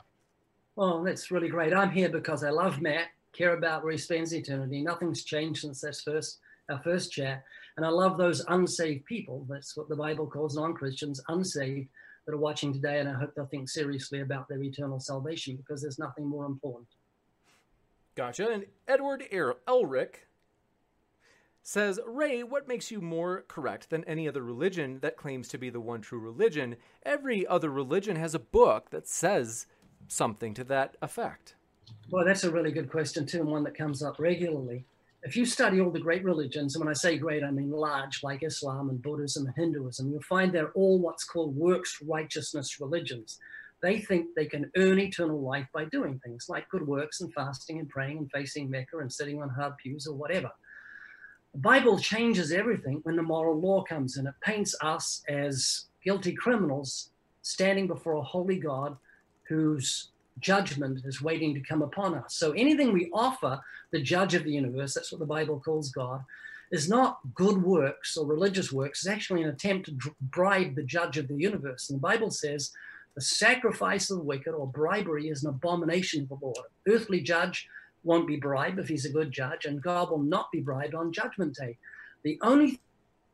Well, 0.80 1.03
that's 1.03 1.30
really 1.30 1.49
great. 1.49 1.73
I'm 1.73 1.91
here 1.91 2.07
because 2.07 2.41
I 2.41 2.51
love 2.51 2.80
Matt, 2.80 3.07
care 3.34 3.53
about 3.53 3.84
where 3.84 3.91
he 3.91 3.97
spends 3.97 4.34
eternity. 4.34 4.81
Nothing's 4.81 5.26
changed 5.26 5.60
since 5.60 5.81
that 5.81 5.97
first 5.97 6.39
our 6.69 6.81
first 6.81 7.11
chat. 7.11 7.43
And 7.76 7.85
I 7.85 7.89
love 7.89 8.18
those 8.18 8.45
unsaved 8.47 9.03
people. 9.03 9.45
That's 9.49 9.76
what 9.76 9.89
the 9.89 9.97
Bible 9.97 10.26
calls 10.26 10.56
non-Christians, 10.56 11.19
unsaved, 11.27 11.89
that 12.26 12.34
are 12.34 12.38
watching 12.38 12.72
today. 12.72 13.01
And 13.01 13.10
I 13.10 13.14
hope 13.14 13.35
they'll 13.35 13.47
think 13.47 13.68
seriously 13.68 14.22
about 14.22 14.47
their 14.47 14.64
eternal 14.64 15.01
salvation 15.01 15.57
because 15.57 15.81
there's 15.81 15.99
nothing 15.99 16.26
more 16.26 16.45
important. 16.45 16.88
Gotcha. 18.15 18.49
And 18.49 18.65
Edward 18.88 19.26
Elric 19.34 20.15
says, 21.61 21.99
Ray, 22.07 22.41
what 22.41 22.69
makes 22.69 22.89
you 22.89 23.01
more 23.01 23.43
correct 23.49 23.89
than 23.89 24.06
any 24.06 24.30
other 24.30 24.43
religion 24.43 24.99
that 25.01 25.18
claims 25.18 25.49
to 25.49 25.57
be 25.57 25.69
the 25.69 25.81
one 25.81 25.99
true 25.99 26.19
religion? 26.19 26.77
Every 27.03 27.45
other 27.45 27.69
religion 27.69 28.15
has 28.15 28.34
a 28.34 28.39
book 28.39 28.91
that 28.91 29.10
says 29.10 29.68
something 30.11 30.53
to 30.56 30.64
that 30.65 30.98
effect. 31.02 31.56
Well, 32.11 32.26
that's 32.26 32.44
a 32.44 32.52
really 32.52 32.72
good 32.72 32.90
question, 32.90 33.26
too, 33.26 33.40
and 33.40 33.49
one 33.49 33.64
that 33.64 33.77
comes 33.77 34.03
up 34.03 34.19
regularly 34.19 34.86
if 35.23 35.36
you 35.36 35.45
study 35.45 35.81
all 35.81 35.91
the 35.91 35.99
great 35.99 36.23
religions, 36.23 36.76
and 36.76 36.84
when 36.84 36.91
I 36.91 36.95
say 36.95 37.18
great, 37.18 37.44
I 37.44 37.52
mean 37.52 37.72
large, 37.72 38.23
like 38.23 38.44
Islam 38.44 38.90
and 38.90 39.02
Buddhism 39.02 39.45
and 39.45 39.56
Hinduism, 39.56 40.11
you'll 40.11 40.22
find 40.22 40.52
they're 40.52 40.72
all 40.72 40.99
what's 40.99 41.26
called 41.26 41.56
works 41.56 41.98
righteousness 42.06 42.80
religions. 42.80 43.38
They 43.81 43.99
think 43.99 44.27
they 44.36 44.45
can 44.45 44.72
earn 44.77 44.99
eternal 44.99 45.41
life 45.41 45.68
by 45.73 45.86
doing 45.86 46.19
things 46.19 46.48
like 46.49 46.69
good 46.69 46.88
works 46.88 47.22
and 47.22 47.34
fasting 47.34 47.80
and 47.80 47.90
praying 47.90 48.18
and 48.18 48.31
facing 48.31 48.69
Mecca 48.69 48.99
and 48.99 49.11
sitting 49.11 49.41
on 49.41 49.49
hard 49.49 49.73
pews 49.77 50.07
or 50.07 50.15
whatever. 50.15 50.52
The 51.53 51.60
Bible 51.60 51.98
changes 51.98 52.52
everything 52.52 52.99
when 53.03 53.15
the 53.15 53.23
moral 53.23 53.60
law 53.60 53.84
comes 53.84 54.18
in. 54.18 54.27
It 54.27 54.36
paints 54.41 54.76
us 54.81 55.23
as 55.27 55.86
guilty 56.03 56.34
criminals 56.34 57.11
standing 57.41 57.88
before 57.88 58.14
a 58.14 58.22
holy 58.22 58.57
God 58.57 58.98
whose 59.49 60.09
judgment 60.39 61.01
is 61.05 61.21
waiting 61.21 61.53
to 61.53 61.59
come 61.59 61.81
upon 61.81 62.15
us. 62.15 62.35
So 62.35 62.51
anything 62.53 62.93
we 62.93 63.09
offer 63.13 63.59
the 63.91 64.01
judge 64.01 64.35
of 64.35 64.43
the 64.43 64.53
universe, 64.53 64.93
that's 64.93 65.11
what 65.11 65.19
the 65.19 65.26
Bible 65.26 65.59
calls 65.59 65.91
God, 65.91 66.23
is 66.71 66.88
not 66.88 67.19
good 67.34 67.61
works 67.61 68.15
or 68.15 68.26
religious 68.26 68.71
works. 68.71 68.99
It's 68.99 69.13
actually 69.13 69.43
an 69.43 69.49
attempt 69.49 69.88
to 69.88 70.15
bribe 70.21 70.76
the 70.76 70.84
judge 70.84 71.17
of 71.17 71.27
the 71.27 71.35
universe. 71.35 71.89
And 71.89 71.97
the 71.97 72.01
Bible 72.01 72.30
says 72.30 72.71
the 73.15 73.21
sacrifice 73.21 74.11
of 74.11 74.19
the 74.19 74.23
wicked 74.23 74.53
or 74.53 74.67
bribery 74.67 75.30
is 75.30 75.43
an 75.43 75.49
abomination 75.49 76.21
to 76.21 76.27
the 76.30 76.45
Lord. 76.45 76.57
Earthly 76.88 77.21
judge 77.21 77.67
won't 78.03 78.27
be 78.27 78.38
bribed 78.38 78.80
if 78.80 78.88
he's 78.88 79.05
a 79.05 79.11
good 79.11 79.31
judge, 79.31 79.65
and 79.65 79.81
God 79.81 80.09
will 80.09 80.23
not 80.23 80.51
be 80.51 80.61
bribed 80.61 80.95
on 80.95 81.11
judgment 81.11 81.55
day. 81.55 81.77
The 82.23 82.39
only 82.41 82.80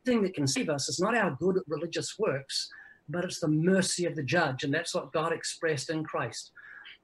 thing 0.06 0.24
that 0.24 0.34
can 0.34 0.48
save 0.48 0.70
us 0.70 0.90
is 0.90 1.00
not 1.00 1.16
our 1.16 1.32
good 1.32 1.60
religious 1.68 2.18
works, 2.18 2.72
but 3.08 3.24
it's 3.24 3.40
the 3.40 3.48
mercy 3.48 4.06
of 4.06 4.16
the 4.16 4.24
judge. 4.24 4.64
And 4.64 4.74
that's 4.74 4.96
what 4.96 5.14
God 5.14 5.32
expressed 5.32 5.90
in 5.90 6.04
Christ 6.04 6.52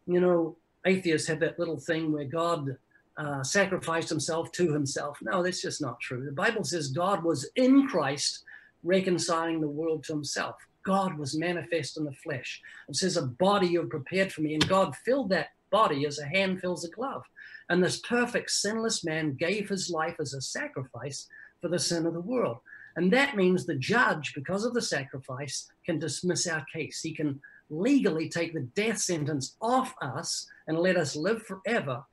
you 0.06 0.20
know, 0.20 0.58
atheists 0.86 1.28
have 1.28 1.40
that 1.40 1.60
little 1.60 1.80
thing 1.80 2.12
where 2.12 2.26
God 2.26 2.78
uh, 3.18 3.44
sacrificed 3.44 4.10
himself 4.10 4.52
to 4.54 4.72
himself. 4.74 5.18
No, 5.22 5.44
that's 5.44 5.62
just 5.62 5.82
not 5.82 6.00
true. 6.00 6.26
The 6.26 6.32
Bible 6.32 6.64
says 6.64 6.90
God 6.90 7.24
was 7.24 7.50
in 7.56 7.88
Christ 7.88 8.44
reconciling 8.84 9.62
the 9.62 9.68
world 9.68 10.04
to 10.06 10.14
himself. 10.14 10.56
God 10.84 11.18
was 11.18 11.38
manifest 11.38 11.98
in 11.98 12.06
the 12.06 12.14
flesh. 12.14 12.62
It 12.90 12.96
says, 12.96 13.18
A 13.18 13.22
body 13.22 13.68
you've 13.68 13.90
prepared 13.90 14.34
for 14.34 14.42
me. 14.42 14.56
And 14.56 14.68
God 14.68 14.96
filled 15.06 15.30
that 15.30 15.50
body 15.70 16.06
as 16.06 16.20
a 16.20 16.26
hand 16.26 16.60
fills 16.60 16.84
a 16.84 16.90
glove. 16.90 17.24
And 17.70 17.84
this 17.84 18.00
perfect, 18.00 18.50
sinless 18.50 19.04
man 19.04 19.36
gave 19.36 19.70
his 19.70 19.90
life 19.90 20.16
as 20.20 20.34
a 20.34 20.42
sacrifice 20.42 21.28
for 21.62 21.68
the 21.68 21.80
sin 21.80 22.06
of 22.08 22.14
the 22.14 22.20
world. 22.20 22.58
And 22.96 23.14
that 23.14 23.38
means 23.38 23.66
the 23.66 23.76
judge, 23.76 24.34
because 24.34 24.66
of 24.66 24.74
the 24.74 24.82
sacrifice, 24.82 25.71
can 25.86 26.00
dismiss 26.00 26.48
our 26.48 26.66
case. 26.74 27.02
He 27.02 27.14
can 27.14 27.40
legally 27.70 28.30
take 28.30 28.54
the 28.54 28.68
death 28.76 28.98
sentence 28.98 29.56
off 29.62 29.96
us 30.02 30.48
and 30.68 30.78
let 30.78 30.98
us 30.98 31.16
live 31.16 31.44
forever 31.44 32.04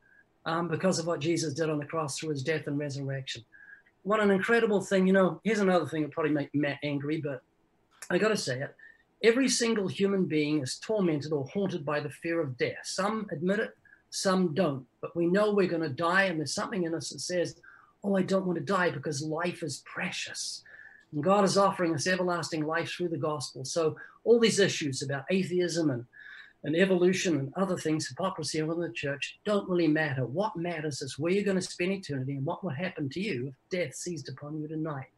um, 0.46 0.68
because 0.68 0.98
of 0.98 1.06
what 1.06 1.20
Jesus 1.20 1.54
did 1.54 1.68
on 1.68 1.78
the 1.78 1.84
cross 1.84 2.18
through 2.18 2.30
his 2.30 2.42
death 2.42 2.66
and 2.66 2.78
resurrection. 2.78 3.44
What 4.02 4.20
an 4.20 4.30
incredible 4.30 4.80
thing. 4.80 5.06
You 5.06 5.12
know, 5.12 5.40
here's 5.44 5.58
another 5.58 5.86
thing 5.86 6.02
that 6.02 6.12
probably 6.12 6.32
make 6.32 6.54
Matt 6.54 6.78
angry, 6.82 7.20
but 7.20 7.42
I 8.10 8.18
got 8.18 8.28
to 8.28 8.36
say 8.36 8.60
it. 8.60 8.74
Every 9.22 9.48
single 9.48 9.88
human 9.88 10.26
being 10.26 10.62
is 10.62 10.78
tormented 10.78 11.32
or 11.32 11.44
haunted 11.46 11.84
by 11.84 12.00
the 12.00 12.08
fear 12.08 12.40
of 12.40 12.56
death. 12.56 12.84
Some 12.84 13.26
admit 13.32 13.58
it, 13.58 13.76
some 14.10 14.54
don't. 14.54 14.86
But 15.00 15.16
we 15.16 15.26
know 15.26 15.52
we're 15.52 15.66
going 15.66 15.82
to 15.82 15.88
die, 15.88 16.24
and 16.24 16.38
there's 16.38 16.54
something 16.54 16.84
in 16.84 16.94
us 16.94 17.10
that 17.10 17.20
says, 17.20 17.56
Oh, 18.04 18.16
I 18.16 18.22
don't 18.22 18.46
want 18.46 18.58
to 18.58 18.64
die 18.64 18.90
because 18.90 19.22
life 19.22 19.64
is 19.64 19.82
precious. 19.84 20.62
And 21.12 21.22
God 21.22 21.44
is 21.44 21.56
offering 21.56 21.94
us 21.94 22.06
everlasting 22.06 22.66
life 22.66 22.90
through 22.90 23.08
the 23.08 23.18
gospel. 23.18 23.64
So, 23.64 23.96
all 24.24 24.38
these 24.38 24.58
issues 24.58 25.02
about 25.02 25.24
atheism 25.30 25.90
and, 25.90 26.04
and 26.64 26.76
evolution 26.76 27.38
and 27.38 27.52
other 27.56 27.76
things, 27.76 28.08
hypocrisy 28.08 28.60
within 28.62 28.82
the 28.82 28.92
church, 28.92 29.38
don't 29.44 29.68
really 29.68 29.88
matter. 29.88 30.26
What 30.26 30.56
matters 30.56 31.00
is 31.00 31.18
where 31.18 31.32
you're 31.32 31.44
going 31.44 31.56
to 31.56 31.62
spend 31.62 31.92
eternity 31.92 32.32
and 32.32 32.44
what 32.44 32.62
will 32.62 32.70
happen 32.70 33.08
to 33.10 33.20
you 33.20 33.48
if 33.48 33.54
death 33.70 33.94
seized 33.94 34.28
upon 34.28 34.60
you 34.60 34.68
tonight. 34.68 35.10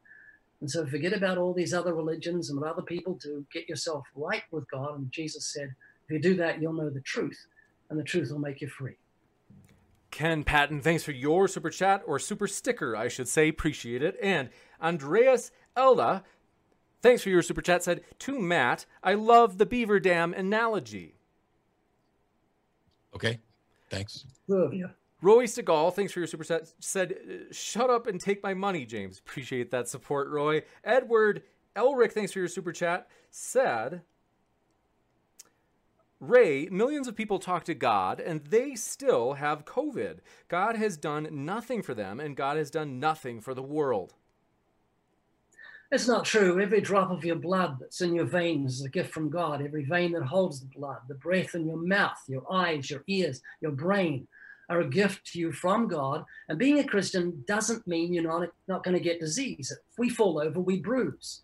And 0.61 0.71
so, 0.71 0.87
forget 0.87 1.12
about 1.12 1.39
all 1.39 1.55
these 1.55 1.75
other 1.75 1.95
religions 1.95 2.51
and 2.51 2.61
what 2.61 2.71
other 2.71 2.83
people 2.83 3.15
to 3.23 3.45
get 3.53 3.69
yourself 3.69 4.05
right 4.15 4.43
with 4.53 4.71
God. 4.71 4.97
And 4.97 5.11
Jesus 5.11 5.47
said, 5.47 5.75
if 6.11 6.15
you 6.15 6.19
do 6.19 6.37
that, 6.37 6.61
you'll 6.61 6.73
know 6.73 6.91
the 6.91 7.01
truth, 7.01 7.47
and 7.89 7.99
the 7.99 8.03
truth 8.03 8.33
will 8.33 8.41
make 8.41 8.61
you 8.61 8.69
free. 8.69 8.97
Ken 10.11 10.43
Patton, 10.43 10.81
thanks 10.81 11.05
for 11.05 11.12
your 11.12 11.47
super 11.47 11.71
chat 11.71 12.03
or 12.05 12.19
super 12.19 12.49
sticker, 12.49 12.97
I 12.97 13.07
should 13.07 13.29
say. 13.29 13.49
Appreciate 13.49 14.03
it. 14.03 14.17
And 14.21 14.51
Andreas 14.83 15.53
Elda, 15.76 16.22
thanks 17.02 17.22
for 17.22 17.30
your 17.30 17.42
super 17.42 17.62
chat, 17.62 17.82
said, 17.82 18.02
To 18.20 18.38
Matt, 18.38 18.86
I 19.02 19.14
love 19.14 19.59
the 19.59 19.66
beaver 19.66 20.01
dam 20.01 20.34
analogy. 20.34 21.14
Okay, 23.14 23.38
thanks. 23.88 24.24
Love 24.48 24.72
you. 24.74 24.90
Roy 25.22 25.44
Segal, 25.44 25.92
thanks 25.92 26.12
for 26.12 26.20
your 26.20 26.26
super 26.26 26.44
chat, 26.44 26.72
said, 26.78 27.12
uh, 27.12 27.52
Shut 27.52 27.90
up 27.90 28.06
and 28.06 28.20
take 28.20 28.42
my 28.42 28.55
money, 28.55 28.86
James. 28.86 29.18
Appreciate 29.26 29.70
that 29.70 29.88
support, 29.88 30.28
Roy. 30.28 30.62
Edward 30.84 31.42
Elric, 31.76 32.12
thanks 32.12 32.32
for 32.32 32.38
your 32.38 32.48
super 32.48 32.72
chat, 32.72 33.09
said, 33.30 34.02
Ray, 36.20 36.68
millions 36.70 37.09
of 37.09 37.16
people 37.16 37.38
talk 37.38 37.64
to 37.64 37.74
God 37.74 38.20
and 38.20 38.44
they 38.44 38.74
still 38.74 39.34
have 39.34 39.64
COVID. 39.64 40.18
God 40.48 40.76
has 40.76 40.98
done 40.98 41.28
nothing 41.30 41.82
for 41.82 41.94
them 41.94 42.20
and 42.20 42.36
God 42.36 42.59
has 42.59 42.70
done 42.70 43.01
nothing 43.01 43.40
for 43.40 43.55
the 43.55 43.62
world. 43.62 44.12
It's 45.93 46.07
not 46.07 46.25
true. 46.25 46.61
Every 46.61 46.81
drop 46.81 47.11
of 47.11 47.25
your 47.25 47.37
blood 47.37 47.79
that's 47.81 48.01
in 48.01 48.15
your 48.15 48.25
veins 48.25 48.75
is 48.75 48.85
a 48.85 48.89
gift 48.89 49.12
from 49.12 49.29
God. 49.29 49.61
Every 49.61 49.85
vein 49.85 50.12
that 50.12 50.23
holds 50.23 50.61
the 50.61 50.67
blood, 50.67 50.99
the 51.09 51.17
breath 51.17 51.57
in 51.57 51.67
your 51.67 51.79
mouth, 51.79 52.19
your 52.29 52.45
eyes, 52.51 52.89
your 52.89 53.03
ears, 53.09 53.43
your 53.61 53.73
brain 53.73 54.29
are 54.69 54.81
a 54.81 54.89
gift 54.89 55.27
to 55.33 55.41
you 55.41 55.51
from 55.51 55.89
God. 55.89 56.25
And 56.49 56.61
being 56.61 56.79
a 56.79 56.85
Christian 56.85 57.43
doesn't 57.49 57.89
mean 57.89 58.15
you're 58.15 58.23
not, 58.23 58.51
not 58.69 58.85
going 58.85 58.97
to 58.97 59.03
get 59.03 59.19
disease. 59.19 59.73
If 59.73 59.99
we 59.99 60.09
fall 60.09 60.41
over, 60.41 60.61
we 60.61 60.79
bruise. 60.79 61.41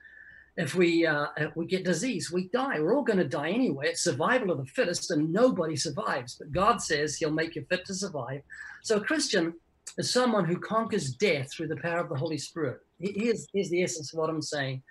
If 0.56 0.74
we 0.74 1.04
uh, 1.04 1.26
if 1.36 1.54
we 1.54 1.66
get 1.66 1.84
disease, 1.84 2.32
we 2.32 2.48
die. 2.48 2.80
We're 2.80 2.96
all 2.96 3.02
going 3.02 3.18
to 3.18 3.28
die 3.28 3.50
anyway. 3.50 3.88
It's 3.88 4.04
survival 4.04 4.50
of 4.50 4.58
the 4.58 4.64
fittest, 4.64 5.10
and 5.10 5.30
nobody 5.30 5.76
survives. 5.76 6.36
But 6.36 6.50
God 6.50 6.80
says 6.80 7.16
He'll 7.16 7.30
make 7.30 7.56
you 7.56 7.66
fit 7.68 7.84
to 7.86 7.94
survive. 7.94 8.40
So, 8.82 8.96
a 8.96 9.04
Christian 9.04 9.52
is 9.98 10.10
someone 10.10 10.46
who 10.46 10.58
conquers 10.58 11.10
death 11.10 11.52
through 11.52 11.68
the 11.68 11.76
power 11.76 11.98
of 11.98 12.08
the 12.08 12.16
Holy 12.16 12.38
Spirit. 12.38 12.80
Here's, 12.98 13.46
here's 13.52 13.70
the 13.70 13.82
essence 13.82 14.12
of 14.12 14.18
what 14.18 14.30
I'm 14.30 14.42
saying 14.42 14.82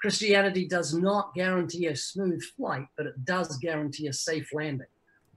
Christianity 0.00 0.66
does 0.66 0.94
not 0.94 1.32
guarantee 1.34 1.86
a 1.86 1.96
smooth 1.96 2.42
flight, 2.56 2.86
but 2.96 3.06
it 3.06 3.24
does 3.24 3.56
guarantee 3.58 4.08
a 4.08 4.12
safe 4.12 4.48
landing. 4.52 4.88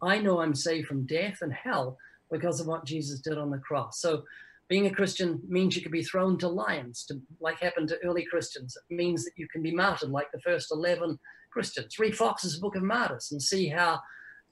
I 0.01 0.17
know 0.17 0.41
I'm 0.41 0.55
safe 0.55 0.87
from 0.87 1.05
death 1.05 1.37
and 1.41 1.53
hell 1.53 1.97
because 2.31 2.59
of 2.59 2.67
what 2.67 2.85
Jesus 2.85 3.19
did 3.19 3.37
on 3.37 3.51
the 3.51 3.59
cross. 3.59 4.01
So, 4.01 4.23
being 4.67 4.87
a 4.87 4.91
Christian 4.91 5.39
means 5.47 5.75
you 5.75 5.83
can 5.83 5.91
be 5.91 6.01
thrown 6.01 6.39
to 6.39 6.47
lions, 6.47 7.05
to, 7.05 7.21
like 7.39 7.59
happened 7.59 7.89
to 7.89 7.99
early 8.03 8.25
Christians. 8.25 8.75
It 8.75 8.93
means 8.93 9.23
that 9.23 9.37
you 9.37 9.47
can 9.47 9.61
be 9.61 9.71
martyred, 9.71 10.09
like 10.09 10.31
the 10.31 10.41
first 10.41 10.71
11 10.71 11.19
Christians. 11.51 11.99
Read 11.99 12.17
Foxe's 12.17 12.57
Book 12.57 12.75
of 12.75 12.81
Martyrs 12.81 13.31
and 13.31 13.39
see 13.39 13.67
how 13.67 13.99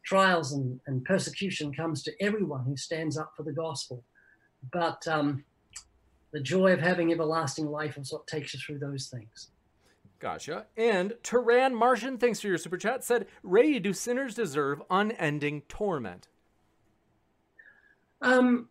trials 0.05 0.53
and, 0.53 0.79
and 0.85 1.03
persecution 1.03 1.73
comes 1.73 2.03
to 2.03 2.13
everyone 2.21 2.63
who 2.63 2.77
stands 2.77 3.17
up 3.17 3.31
for 3.35 3.41
the 3.41 3.51
gospel. 3.51 4.03
But 4.71 5.07
um, 5.07 5.43
the 6.33 6.41
joy 6.41 6.73
of 6.73 6.79
having 6.79 7.11
everlasting 7.11 7.67
life 7.67 7.97
is 7.97 8.11
what 8.11 8.27
takes 8.27 8.53
you 8.53 8.59
through 8.59 8.79
those 8.79 9.07
things. 9.07 9.49
Gotcha. 10.19 10.65
And 10.75 11.13
Turan 11.21 11.75
Martian, 11.75 12.17
thanks 12.17 12.39
for 12.39 12.47
your 12.47 12.57
super 12.57 12.77
chat, 12.77 13.03
said, 13.03 13.27
Ray, 13.43 13.77
do 13.79 13.93
sinners 13.93 14.35
deserve 14.35 14.81
unending 14.89 15.61
torment? 15.69 16.27
Um, 18.21 18.69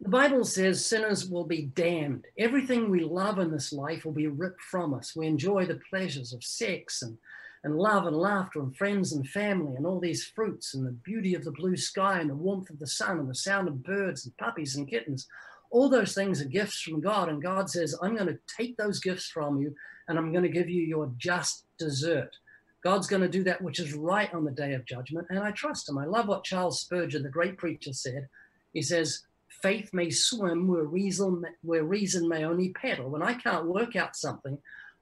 the 0.00 0.08
Bible 0.08 0.44
says 0.44 0.84
sinners 0.84 1.28
will 1.28 1.44
be 1.44 1.70
damned. 1.74 2.24
Everything 2.36 2.90
we 2.90 3.00
love 3.00 3.38
in 3.38 3.50
this 3.50 3.72
life 3.72 4.04
will 4.04 4.12
be 4.12 4.26
ripped 4.26 4.62
from 4.62 4.92
us. 4.92 5.14
We 5.14 5.26
enjoy 5.26 5.66
the 5.66 5.80
pleasures 5.88 6.32
of 6.32 6.42
sex 6.42 7.02
and, 7.02 7.16
and 7.62 7.76
love 7.76 8.06
and 8.06 8.16
laughter 8.16 8.60
and 8.60 8.76
friends 8.76 9.12
and 9.12 9.28
family 9.28 9.76
and 9.76 9.86
all 9.86 10.00
these 10.00 10.24
fruits 10.24 10.74
and 10.74 10.84
the 10.84 10.90
beauty 10.90 11.34
of 11.34 11.44
the 11.44 11.52
blue 11.52 11.76
sky 11.76 12.18
and 12.18 12.30
the 12.30 12.34
warmth 12.34 12.70
of 12.70 12.78
the 12.78 12.86
sun 12.86 13.18
and 13.18 13.28
the 13.28 13.34
sound 13.34 13.68
of 13.68 13.84
birds 13.84 14.24
and 14.24 14.36
puppies 14.36 14.74
and 14.74 14.88
kittens 14.88 15.28
all 15.74 15.88
those 15.88 16.14
things 16.14 16.40
are 16.40 16.44
gifts 16.44 16.80
from 16.80 17.00
God. 17.00 17.28
And 17.28 17.42
God 17.42 17.68
says, 17.68 17.96
I'm 18.00 18.14
going 18.14 18.28
to 18.28 18.38
take 18.46 18.76
those 18.76 19.00
gifts 19.00 19.26
from 19.26 19.60
you 19.60 19.74
and 20.06 20.16
I'm 20.16 20.30
going 20.30 20.44
to 20.44 20.48
give 20.48 20.68
you 20.70 20.82
your 20.82 21.10
just 21.18 21.64
desert. 21.80 22.36
God's 22.84 23.08
going 23.08 23.22
to 23.22 23.28
do 23.28 23.42
that 23.42 23.60
which 23.60 23.80
is 23.80 23.92
right 23.92 24.32
on 24.32 24.44
the 24.44 24.52
day 24.52 24.74
of 24.74 24.86
judgment. 24.86 25.26
And 25.30 25.40
I 25.40 25.50
trust 25.50 25.88
him. 25.88 25.98
I 25.98 26.04
love 26.04 26.28
what 26.28 26.44
Charles 26.44 26.80
Spurgeon, 26.80 27.24
the 27.24 27.28
great 27.28 27.58
preacher, 27.58 27.92
said. 27.92 28.28
He 28.72 28.82
says, 28.82 29.24
Faith 29.48 29.90
may 29.92 30.10
swim 30.10 30.68
where 30.68 30.84
reason, 30.84 31.44
where 31.62 31.82
reason 31.82 32.28
may 32.28 32.44
only 32.44 32.68
paddle. 32.68 33.10
When 33.10 33.22
I 33.22 33.34
can't 33.34 33.66
work 33.66 33.96
out 33.96 34.14
something, 34.14 34.56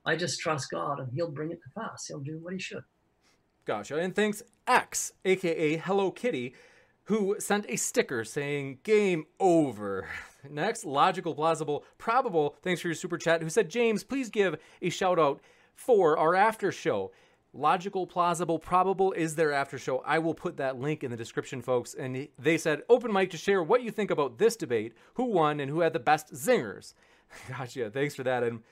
I 0.06 0.16
just 0.16 0.40
trust 0.40 0.70
God 0.70 1.00
and 1.00 1.12
he'll 1.12 1.30
bring 1.30 1.50
it 1.50 1.60
to 1.64 1.80
pass. 1.80 2.06
He'll 2.06 2.20
do 2.20 2.38
what 2.38 2.54
he 2.54 2.58
should. 2.58 2.84
Gotcha. 3.66 3.98
And 3.98 4.14
thanks, 4.14 4.42
X, 4.66 5.12
aka 5.26 5.76
Hello 5.76 6.10
Kitty, 6.10 6.54
who 7.04 7.36
sent 7.38 7.66
a 7.68 7.76
sticker 7.76 8.24
saying 8.24 8.78
game 8.84 9.26
over. 9.38 10.08
Next, 10.48 10.84
logical, 10.84 11.34
plausible, 11.34 11.84
probable. 11.98 12.56
Thanks 12.62 12.80
for 12.80 12.88
your 12.88 12.94
super 12.94 13.18
chat. 13.18 13.42
Who 13.42 13.50
said, 13.50 13.68
James, 13.68 14.04
please 14.04 14.28
give 14.28 14.56
a 14.80 14.90
shout 14.90 15.18
out 15.18 15.40
for 15.74 16.18
our 16.18 16.34
after 16.34 16.72
show. 16.72 17.12
Logical, 17.54 18.06
plausible, 18.06 18.58
probable 18.58 19.12
is 19.12 19.34
their 19.34 19.52
after 19.52 19.78
show. 19.78 20.02
I 20.06 20.18
will 20.18 20.34
put 20.34 20.56
that 20.56 20.78
link 20.78 21.04
in 21.04 21.10
the 21.10 21.16
description, 21.18 21.60
folks. 21.60 21.92
And 21.94 22.28
they 22.38 22.56
said, 22.56 22.82
open 22.88 23.12
mic 23.12 23.30
to 23.30 23.36
share 23.36 23.62
what 23.62 23.82
you 23.82 23.90
think 23.90 24.10
about 24.10 24.38
this 24.38 24.56
debate, 24.56 24.94
who 25.14 25.24
won, 25.24 25.60
and 25.60 25.70
who 25.70 25.80
had 25.80 25.92
the 25.92 25.98
best 25.98 26.32
zingers. 26.32 26.94
gotcha. 27.48 27.90
Thanks 27.90 28.14
for 28.14 28.22
that. 28.22 28.42
And 28.42 28.62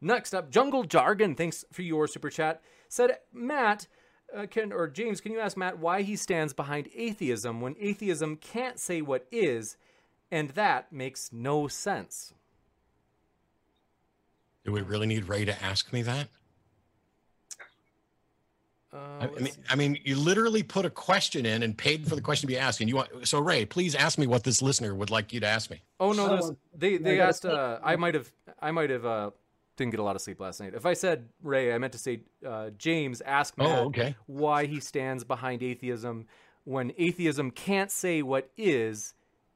next 0.00 0.34
up, 0.34 0.50
Jungle 0.50 0.84
Jargon. 0.84 1.34
Thanks 1.34 1.64
for 1.70 1.82
your 1.82 2.08
super 2.08 2.30
chat. 2.30 2.62
Said, 2.88 3.18
Matt, 3.32 3.86
uh, 4.34 4.46
can 4.46 4.72
or 4.72 4.88
James, 4.88 5.20
can 5.20 5.32
you 5.32 5.40
ask 5.40 5.56
Matt 5.56 5.78
why 5.78 6.02
he 6.02 6.16
stands 6.16 6.52
behind 6.52 6.88
atheism 6.94 7.60
when 7.60 7.76
atheism 7.78 8.36
can't 8.36 8.78
say 8.78 9.02
what 9.02 9.26
is, 9.30 9.76
and 10.30 10.50
that 10.50 10.92
makes 10.92 11.32
no 11.32 11.68
sense? 11.68 12.34
Do 14.64 14.72
we 14.72 14.82
really 14.82 15.06
need 15.06 15.28
Ray 15.28 15.44
to 15.44 15.62
ask 15.62 15.92
me 15.92 16.02
that? 16.02 16.28
Uh, 18.92 18.96
I, 19.20 19.24
I 19.24 19.40
mean, 19.40 19.52
I 19.70 19.74
mean, 19.76 19.98
you 20.04 20.16
literally 20.16 20.62
put 20.64 20.84
a 20.84 20.90
question 20.90 21.46
in 21.46 21.62
and 21.62 21.78
paid 21.78 22.08
for 22.08 22.16
the 22.16 22.20
question 22.20 22.48
to 22.48 22.52
be 22.52 22.58
asked. 22.58 22.80
And 22.80 22.88
you 22.88 22.96
want 22.96 23.26
so 23.26 23.38
Ray, 23.38 23.64
please 23.64 23.94
ask 23.94 24.18
me 24.18 24.26
what 24.26 24.42
this 24.42 24.60
listener 24.60 24.94
would 24.94 25.10
like 25.10 25.32
you 25.32 25.40
to 25.40 25.46
ask 25.46 25.70
me. 25.70 25.82
Oh 26.00 26.12
no, 26.12 26.28
there's, 26.28 26.52
they 26.76 26.96
they 26.96 27.20
asked. 27.20 27.44
Uh, 27.46 27.78
I 27.84 27.96
might 27.96 28.14
have 28.14 28.30
I 28.60 28.72
might 28.72 28.90
have 28.90 29.06
uh, 29.06 29.30
didn't 29.76 29.92
get 29.92 30.00
a 30.00 30.02
lot 30.02 30.16
of 30.16 30.22
sleep 30.22 30.40
last 30.40 30.60
night. 30.60 30.74
If 30.74 30.86
I 30.86 30.94
said 30.94 31.28
Ray, 31.40 31.72
I 31.72 31.78
meant 31.78 31.92
to 31.92 32.00
say 32.00 32.22
uh, 32.44 32.70
James 32.76 33.20
asked 33.20 33.56
Matt 33.56 33.78
Oh, 33.78 33.84
okay. 33.86 34.16
why 34.26 34.66
he 34.66 34.80
stands 34.80 35.22
behind 35.22 35.62
atheism 35.62 36.26
when 36.64 36.92
atheism 36.98 37.52
can't 37.52 37.90
say 37.92 38.22
what 38.22 38.50
is, 38.56 39.14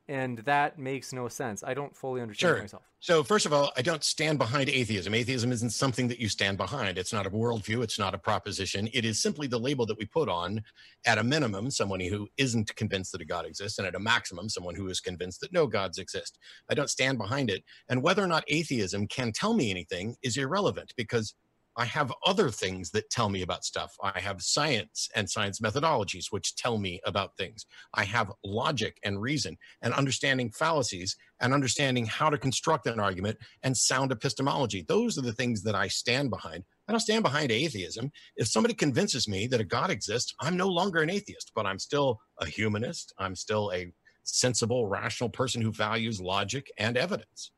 and 0.08 0.38
that 0.38 0.78
makes 0.78 1.12
no 1.12 1.28
sense. 1.28 1.64
I 1.64 1.74
don't 1.74 1.96
fully 1.96 2.20
understand 2.20 2.54
Sure. 2.56 2.60
myself. 2.60 2.82
So, 3.00 3.22
first 3.22 3.44
of 3.44 3.52
all, 3.52 3.70
I 3.76 3.82
don't 3.82 4.02
stand 4.02 4.38
behind 4.38 4.70
atheism. 4.70 5.14
Atheism 5.14 5.52
isn't 5.52 5.70
something 5.70 6.08
that 6.08 6.18
you 6.18 6.28
stand 6.28 6.56
behind. 6.56 6.96
It's 6.96 7.12
not 7.12 7.26
a 7.26 7.30
worldview. 7.30 7.82
It's 7.82 7.98
not 7.98 8.14
a 8.14 8.18
proposition. 8.18 8.88
It 8.94 9.04
is 9.04 9.20
simply 9.20 9.46
the 9.46 9.60
label 9.60 9.84
that 9.86 9.98
we 9.98 10.06
put 10.06 10.28
on, 10.28 10.62
at 11.04 11.18
a 11.18 11.24
minimum, 11.24 11.70
someone 11.70 12.00
who 12.00 12.28
isn't 12.38 12.74
convinced 12.76 13.12
that 13.12 13.20
a 13.20 13.24
God 13.26 13.44
exists, 13.44 13.78
and 13.78 13.86
at 13.86 13.94
a 13.94 13.98
maximum, 13.98 14.48
someone 14.48 14.74
who 14.74 14.88
is 14.88 15.00
convinced 15.00 15.40
that 15.40 15.52
no 15.52 15.66
gods 15.66 15.98
exist. 15.98 16.38
I 16.70 16.74
don't 16.74 16.88
stand 16.90 17.18
behind 17.18 17.50
it. 17.50 17.62
And 17.88 18.02
whether 18.02 18.22
or 18.22 18.28
not 18.28 18.44
atheism 18.48 19.06
can 19.06 19.32
tell 19.32 19.52
me 19.54 19.70
anything 19.70 20.16
is 20.22 20.36
irrelevant 20.38 20.94
because 20.96 21.34
I 21.76 21.86
have 21.86 22.12
other 22.24 22.50
things 22.50 22.90
that 22.92 23.10
tell 23.10 23.28
me 23.28 23.42
about 23.42 23.64
stuff. 23.64 23.96
I 24.02 24.20
have 24.20 24.42
science 24.42 25.08
and 25.14 25.28
science 25.28 25.60
methodologies, 25.60 26.26
which 26.30 26.54
tell 26.54 26.78
me 26.78 27.00
about 27.04 27.36
things. 27.36 27.66
I 27.94 28.04
have 28.04 28.30
logic 28.44 28.98
and 29.04 29.20
reason 29.20 29.56
and 29.82 29.92
understanding 29.92 30.50
fallacies 30.50 31.16
and 31.40 31.52
understanding 31.52 32.06
how 32.06 32.30
to 32.30 32.38
construct 32.38 32.86
an 32.86 33.00
argument 33.00 33.38
and 33.62 33.76
sound 33.76 34.12
epistemology. 34.12 34.84
Those 34.86 35.18
are 35.18 35.22
the 35.22 35.32
things 35.32 35.62
that 35.64 35.74
I 35.74 35.88
stand 35.88 36.30
behind. 36.30 36.64
I 36.86 36.92
don't 36.92 37.00
stand 37.00 37.24
behind 37.24 37.50
atheism. 37.50 38.12
If 38.36 38.48
somebody 38.48 38.74
convinces 38.74 39.26
me 39.26 39.46
that 39.48 39.60
a 39.60 39.64
God 39.64 39.90
exists, 39.90 40.34
I'm 40.40 40.56
no 40.56 40.68
longer 40.68 41.00
an 41.02 41.10
atheist, 41.10 41.52
but 41.54 41.66
I'm 41.66 41.78
still 41.78 42.20
a 42.38 42.46
humanist. 42.46 43.12
I'm 43.18 43.34
still 43.34 43.72
a 43.74 43.92
sensible, 44.22 44.86
rational 44.86 45.30
person 45.30 45.60
who 45.60 45.72
values 45.72 46.20
logic 46.20 46.70
and 46.78 46.96
evidence. 46.96 47.50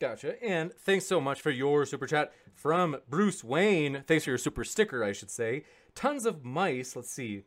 Gotcha. 0.00 0.42
And 0.42 0.72
thanks 0.72 1.04
so 1.04 1.20
much 1.20 1.42
for 1.42 1.50
your 1.50 1.84
super 1.84 2.06
chat 2.06 2.32
from 2.54 2.96
Bruce 3.10 3.44
Wayne. 3.44 4.02
Thanks 4.06 4.24
for 4.24 4.30
your 4.30 4.38
super 4.38 4.64
sticker, 4.64 5.04
I 5.04 5.12
should 5.12 5.30
say. 5.30 5.64
Tons 5.94 6.24
of 6.24 6.42
mice. 6.42 6.96
Let's 6.96 7.10
see. 7.10 7.44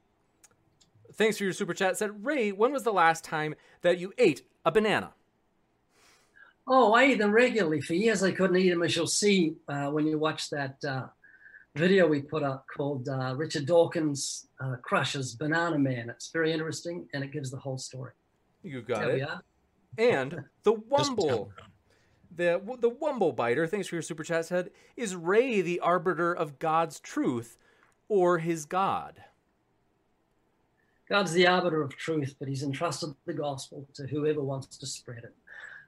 Thanks 1.14 1.40
for 1.40 1.46
your 1.46 1.54
super 1.54 1.74
chat. 1.74 1.98
Said 1.98 2.24
Ray, 2.24 2.52
when 2.52 2.72
was 2.72 2.84
the 2.84 2.94
last 2.94 3.24
time 3.24 3.56
that 3.82 3.98
you 3.98 4.14
ate 4.20 4.44
a 4.64 4.72
banana? 4.72 5.14
Oh, 6.68 6.94
I 6.94 7.08
eat 7.08 7.18
them 7.18 7.32
regularly. 7.32 7.82
For 7.82 7.96
years, 7.96 8.22
I 8.22 8.32
couldn't 8.32 8.56
eat 8.56 8.70
them, 8.70 8.84
as 8.84 8.96
you'll 8.96 9.08
see 9.08 9.56
uh, 9.68 9.90
when 9.90 10.06
you 10.06 10.20
watch 10.20 10.52
that 10.52 10.78
uh, 10.88 11.08
video 11.76 12.08
we 12.08 12.22
put 12.22 12.44
up 12.44 12.68
called 12.68 13.10
uh, 13.10 13.34
Richard 13.36 13.66
Dawkins 13.66 14.48
uh, 14.64 14.76
Crushes 14.84 15.34
Banana 15.34 15.80
Man. 15.80 16.08
It's 16.12 16.30
very 16.30 16.54
interesting 16.54 17.08
and 17.14 17.24
it 17.24 17.32
gives 17.32 17.50
the 17.50 17.58
whole 17.58 17.80
story. 17.80 18.12
You 18.62 18.84
got 18.84 19.02
there 19.02 19.16
it. 19.18 19.30
And 19.98 20.44
the 20.64 20.74
Wumble 20.74 21.50
the 22.36 22.62
the 22.80 22.92
Wumble 22.92 23.36
Biter, 23.36 23.68
thanks 23.68 23.88
for 23.88 23.96
your 23.96 24.02
super 24.02 24.24
chat, 24.24 24.46
said, 24.46 24.72
Is 24.96 25.16
Ray 25.16 25.62
the 25.62 25.80
arbiter 25.80 26.34
of 26.34 26.60
God's 26.60 27.00
truth 27.00 27.58
or 28.08 28.40
his 28.40 28.66
God? 28.66 29.24
God's 31.10 31.34
the 31.34 31.48
arbiter 31.48 31.82
of 31.82 31.96
truth, 31.96 32.36
but 32.40 32.48
he's 32.48 32.64
entrusted 32.64 33.14
the 33.26 33.34
gospel 33.34 33.88
to 33.96 34.08
whoever 34.08 34.42
wants 34.42 34.78
to 34.78 34.86
spread 34.86 35.24
it. 35.26 35.36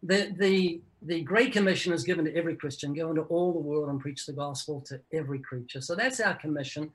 The, 0.03 0.35
the, 0.37 0.81
the 1.01 1.21
Great 1.21 1.53
Commission 1.53 1.93
is 1.93 2.03
given 2.03 2.25
to 2.25 2.35
every 2.35 2.55
Christian 2.55 2.93
go 2.93 3.09
into 3.09 3.23
all 3.23 3.53
the 3.53 3.59
world 3.59 3.89
and 3.89 3.99
preach 3.99 4.25
the 4.25 4.33
gospel 4.33 4.81
to 4.87 4.99
every 5.13 5.39
creature. 5.39 5.81
So 5.81 5.95
that's 5.95 6.19
our 6.19 6.35
commission. 6.35 6.91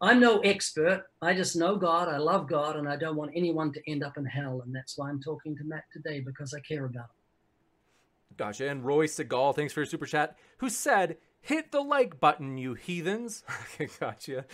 I'm 0.00 0.20
no 0.20 0.40
expert. 0.40 1.06
I 1.22 1.34
just 1.34 1.56
know 1.56 1.76
God. 1.76 2.08
I 2.08 2.18
love 2.18 2.46
God, 2.46 2.76
and 2.76 2.88
I 2.88 2.96
don't 2.96 3.16
want 3.16 3.32
anyone 3.34 3.72
to 3.72 3.90
end 3.90 4.04
up 4.04 4.18
in 4.18 4.26
hell. 4.26 4.62
And 4.64 4.74
that's 4.74 4.98
why 4.98 5.08
I'm 5.08 5.20
talking 5.20 5.56
to 5.56 5.64
Matt 5.64 5.84
today 5.92 6.20
because 6.20 6.52
I 6.52 6.60
care 6.60 6.84
about. 6.84 7.15
Gotcha. 8.36 8.68
And 8.68 8.84
Roy 8.84 9.06
Segal, 9.06 9.54
thanks 9.54 9.72
for 9.72 9.80
your 9.80 9.86
super 9.86 10.06
chat, 10.06 10.36
who 10.58 10.68
said, 10.68 11.16
hit 11.40 11.72
the 11.72 11.80
like 11.80 12.20
button, 12.20 12.58
you 12.58 12.74
heathens. 12.74 13.44
okay, 13.74 13.88
gotcha. 13.98 14.44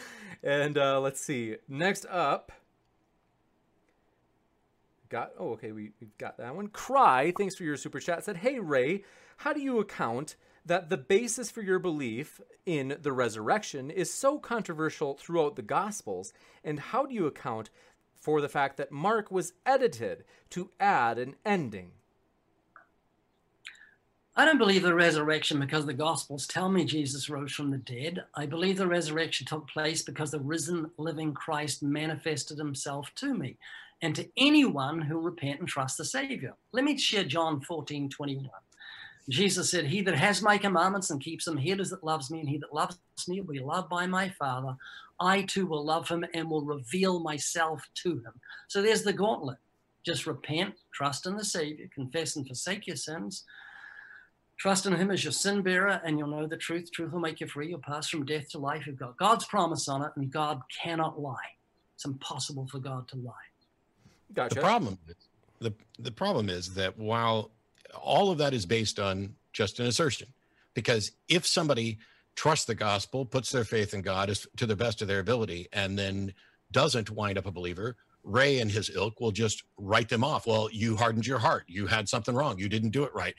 And 0.43 0.79
uh, 0.79 1.01
let's 1.01 1.21
see. 1.21 1.57
Next 1.69 2.07
up, 2.09 2.53
got, 5.09 5.33
oh, 5.39 5.53
okay, 5.53 5.73
we, 5.73 5.91
we've 6.01 6.17
got 6.19 6.39
that 6.39 6.55
one. 6.55 6.69
Cry, 6.69 7.33
thanks 7.37 7.57
for 7.57 7.65
your 7.65 7.77
super 7.77 7.99
chat, 7.99 8.25
said, 8.25 8.39
hey, 8.39 8.59
Ray, 8.59 9.05
how 9.39 9.53
do 9.53 9.61
you 9.61 9.79
account 9.79 10.37
that 10.65 10.89
the 10.89 10.97
basis 10.97 11.51
for 11.51 11.61
your 11.61 11.81
belief 11.81 12.41
in 12.65 12.97
the 13.03 13.13
resurrection 13.13 13.91
is 13.91 14.13
so 14.13 14.39
controversial 14.39 15.15
throughout 15.15 15.57
the 15.57 15.63
Gospels? 15.63 16.33
And 16.63 16.79
how 16.79 17.05
do 17.07 17.15
you 17.15 17.27
account 17.27 17.71
for 18.21 18.41
the 18.41 18.49
fact 18.49 18.77
that 18.77 18.93
Mark 18.93 19.31
was 19.31 19.55
edited 19.67 20.25
to 20.51 20.71
add 20.79 21.19
an 21.19 21.35
ending? 21.45 21.93
I 24.35 24.47
don't 24.47 24.57
believe 24.57 24.83
the 24.83 24.95
resurrection 24.95 25.61
because 25.61 25.85
the 25.85 25.93
Gospels 25.93 26.47
tell 26.47 26.71
me 26.71 26.87
Jesus 26.87 27.29
rose 27.29 27.53
from 27.53 27.71
the 27.71 27.77
dead. 27.77 28.25
I 28.35 28.47
believe 28.47 28.79
the 28.79 28.87
resurrection 28.87 29.47
took 29.47 29.69
place 29.69 30.01
because 30.01 30.31
the 30.31 30.41
risen, 30.41 30.91
living 30.97 31.35
Christ 31.35 31.83
manifested 31.83 32.57
himself 32.57 33.11
to 33.17 33.35
me 33.35 33.59
and 34.01 34.17
to 34.17 34.27
anyone 34.39 35.03
who 35.03 35.21
repent 35.21 35.61
and 35.61 35.69
trust 35.69 35.99
the 35.99 36.07
Savior. 36.07 36.55
Let 36.73 36.85
me 36.85 36.97
share 36.97 37.25
John 37.25 37.61
14 37.61 38.09
21. 38.09 38.49
Jesus 39.29 39.71
said, 39.71 39.85
He 39.85 40.01
that 40.01 40.17
has 40.17 40.41
my 40.41 40.57
commandments 40.57 41.11
and 41.11 41.21
keeps 41.21 41.45
them, 41.45 41.59
he 41.59 41.75
that 41.75 42.03
loves 42.03 42.31
me, 42.31 42.41
and 42.41 42.49
he 42.49 42.57
that 42.57 42.75
loves 42.75 42.99
me 43.29 43.43
will 43.43 43.53
be 43.53 43.61
loved 43.61 43.91
by 43.91 44.07
my 44.07 44.31
Father. 44.31 44.75
I 45.21 45.43
too 45.43 45.67
will 45.67 45.85
love 45.85 46.09
him 46.09 46.25
and 46.33 46.49
will 46.49 46.65
reveal 46.65 47.21
myself 47.21 47.87
to 47.97 48.15
him. 48.15 48.33
So 48.69 48.81
there's 48.81 49.03
the 49.03 49.13
gauntlet. 49.13 49.59
Just 50.05 50.27
repent, 50.27 50.75
trust 50.93 51.27
in 51.27 51.37
the 51.37 51.45
Savior, 51.45 51.87
confess 51.95 52.35
and 52.35 52.47
forsake 52.47 52.87
your 52.87 52.97
sins 52.97 53.45
Trust 54.63 54.87
in 54.87 54.93
him 54.93 55.11
as 55.11 55.25
your 55.25 55.33
sin 55.33 55.61
bearer, 55.63 56.01
and 56.05 56.21
you'll 56.21 56.29
know 56.29 56.47
the 56.47 56.57
truth. 56.57 56.93
Truth 56.93 57.11
will 57.11 57.19
make 57.19 57.41
you 57.41 57.49
free. 57.49 57.71
You'll 57.71 57.81
pass 57.81 58.09
from 58.09 58.25
death 58.25 58.49
to 58.51 58.59
life. 58.59 58.87
You've 58.87 58.97
got 58.97 59.17
God's 59.17 59.45
promise 59.45 59.89
on 59.89 60.03
it, 60.03 60.13
and 60.15 60.31
God 60.31 60.61
cannot 60.81 61.21
lie. 61.21 61.35
It's 61.97 62.05
impossible 62.05 62.69
for 62.71 62.79
God 62.79 63.09
to 63.09 63.17
lie. 63.17 63.33
Gotcha. 64.33 64.55
The 64.55 64.61
problem 64.61 64.99
is, 65.09 65.17
the, 65.59 65.75
the 65.99 66.13
problem 66.13 66.49
is 66.49 66.75
that 66.75 66.97
while 66.97 67.51
all 68.01 68.31
of 68.31 68.39
that 68.39 68.55
is 68.55 68.65
based 68.65 69.01
on 69.01 69.35
just 69.53 69.81
an 69.81 69.87
assertion, 69.87 70.29
because 70.75 71.11
if 71.29 71.45
somebody 71.45 71.99
trusts 72.37 72.67
the 72.67 72.77
gospel, 72.77 73.25
puts 73.25 73.51
their 73.51 73.65
faith 73.65 73.95
in 73.95 74.01
God 74.01 74.31
as, 74.31 74.47
to 74.59 74.67
the 74.67 74.77
best 74.77 75.03
of 75.03 75.09
their 75.09 75.19
ability, 75.19 75.67
and 75.73 75.99
then 75.99 76.35
doesn't 76.71 77.11
wind 77.11 77.37
up 77.37 77.47
a 77.47 77.51
believer, 77.51 77.97
Ray 78.25 78.61
and 78.61 78.71
his 78.71 78.91
ilk 78.95 79.21
will 79.21 79.33
just 79.33 79.65
write 79.79 80.09
them 80.09 80.23
off. 80.23 80.47
Well, 80.47 80.69
you 80.73 80.97
hardened 80.97 81.27
your 81.27 81.39
heart. 81.39 81.65
You 81.67 81.87
had 81.87 82.09
something 82.09 82.35
wrong. 82.35 82.59
You 82.59 82.69
didn't 82.69 82.91
do 82.91 83.05
it 83.05 83.13
right. 83.15 83.35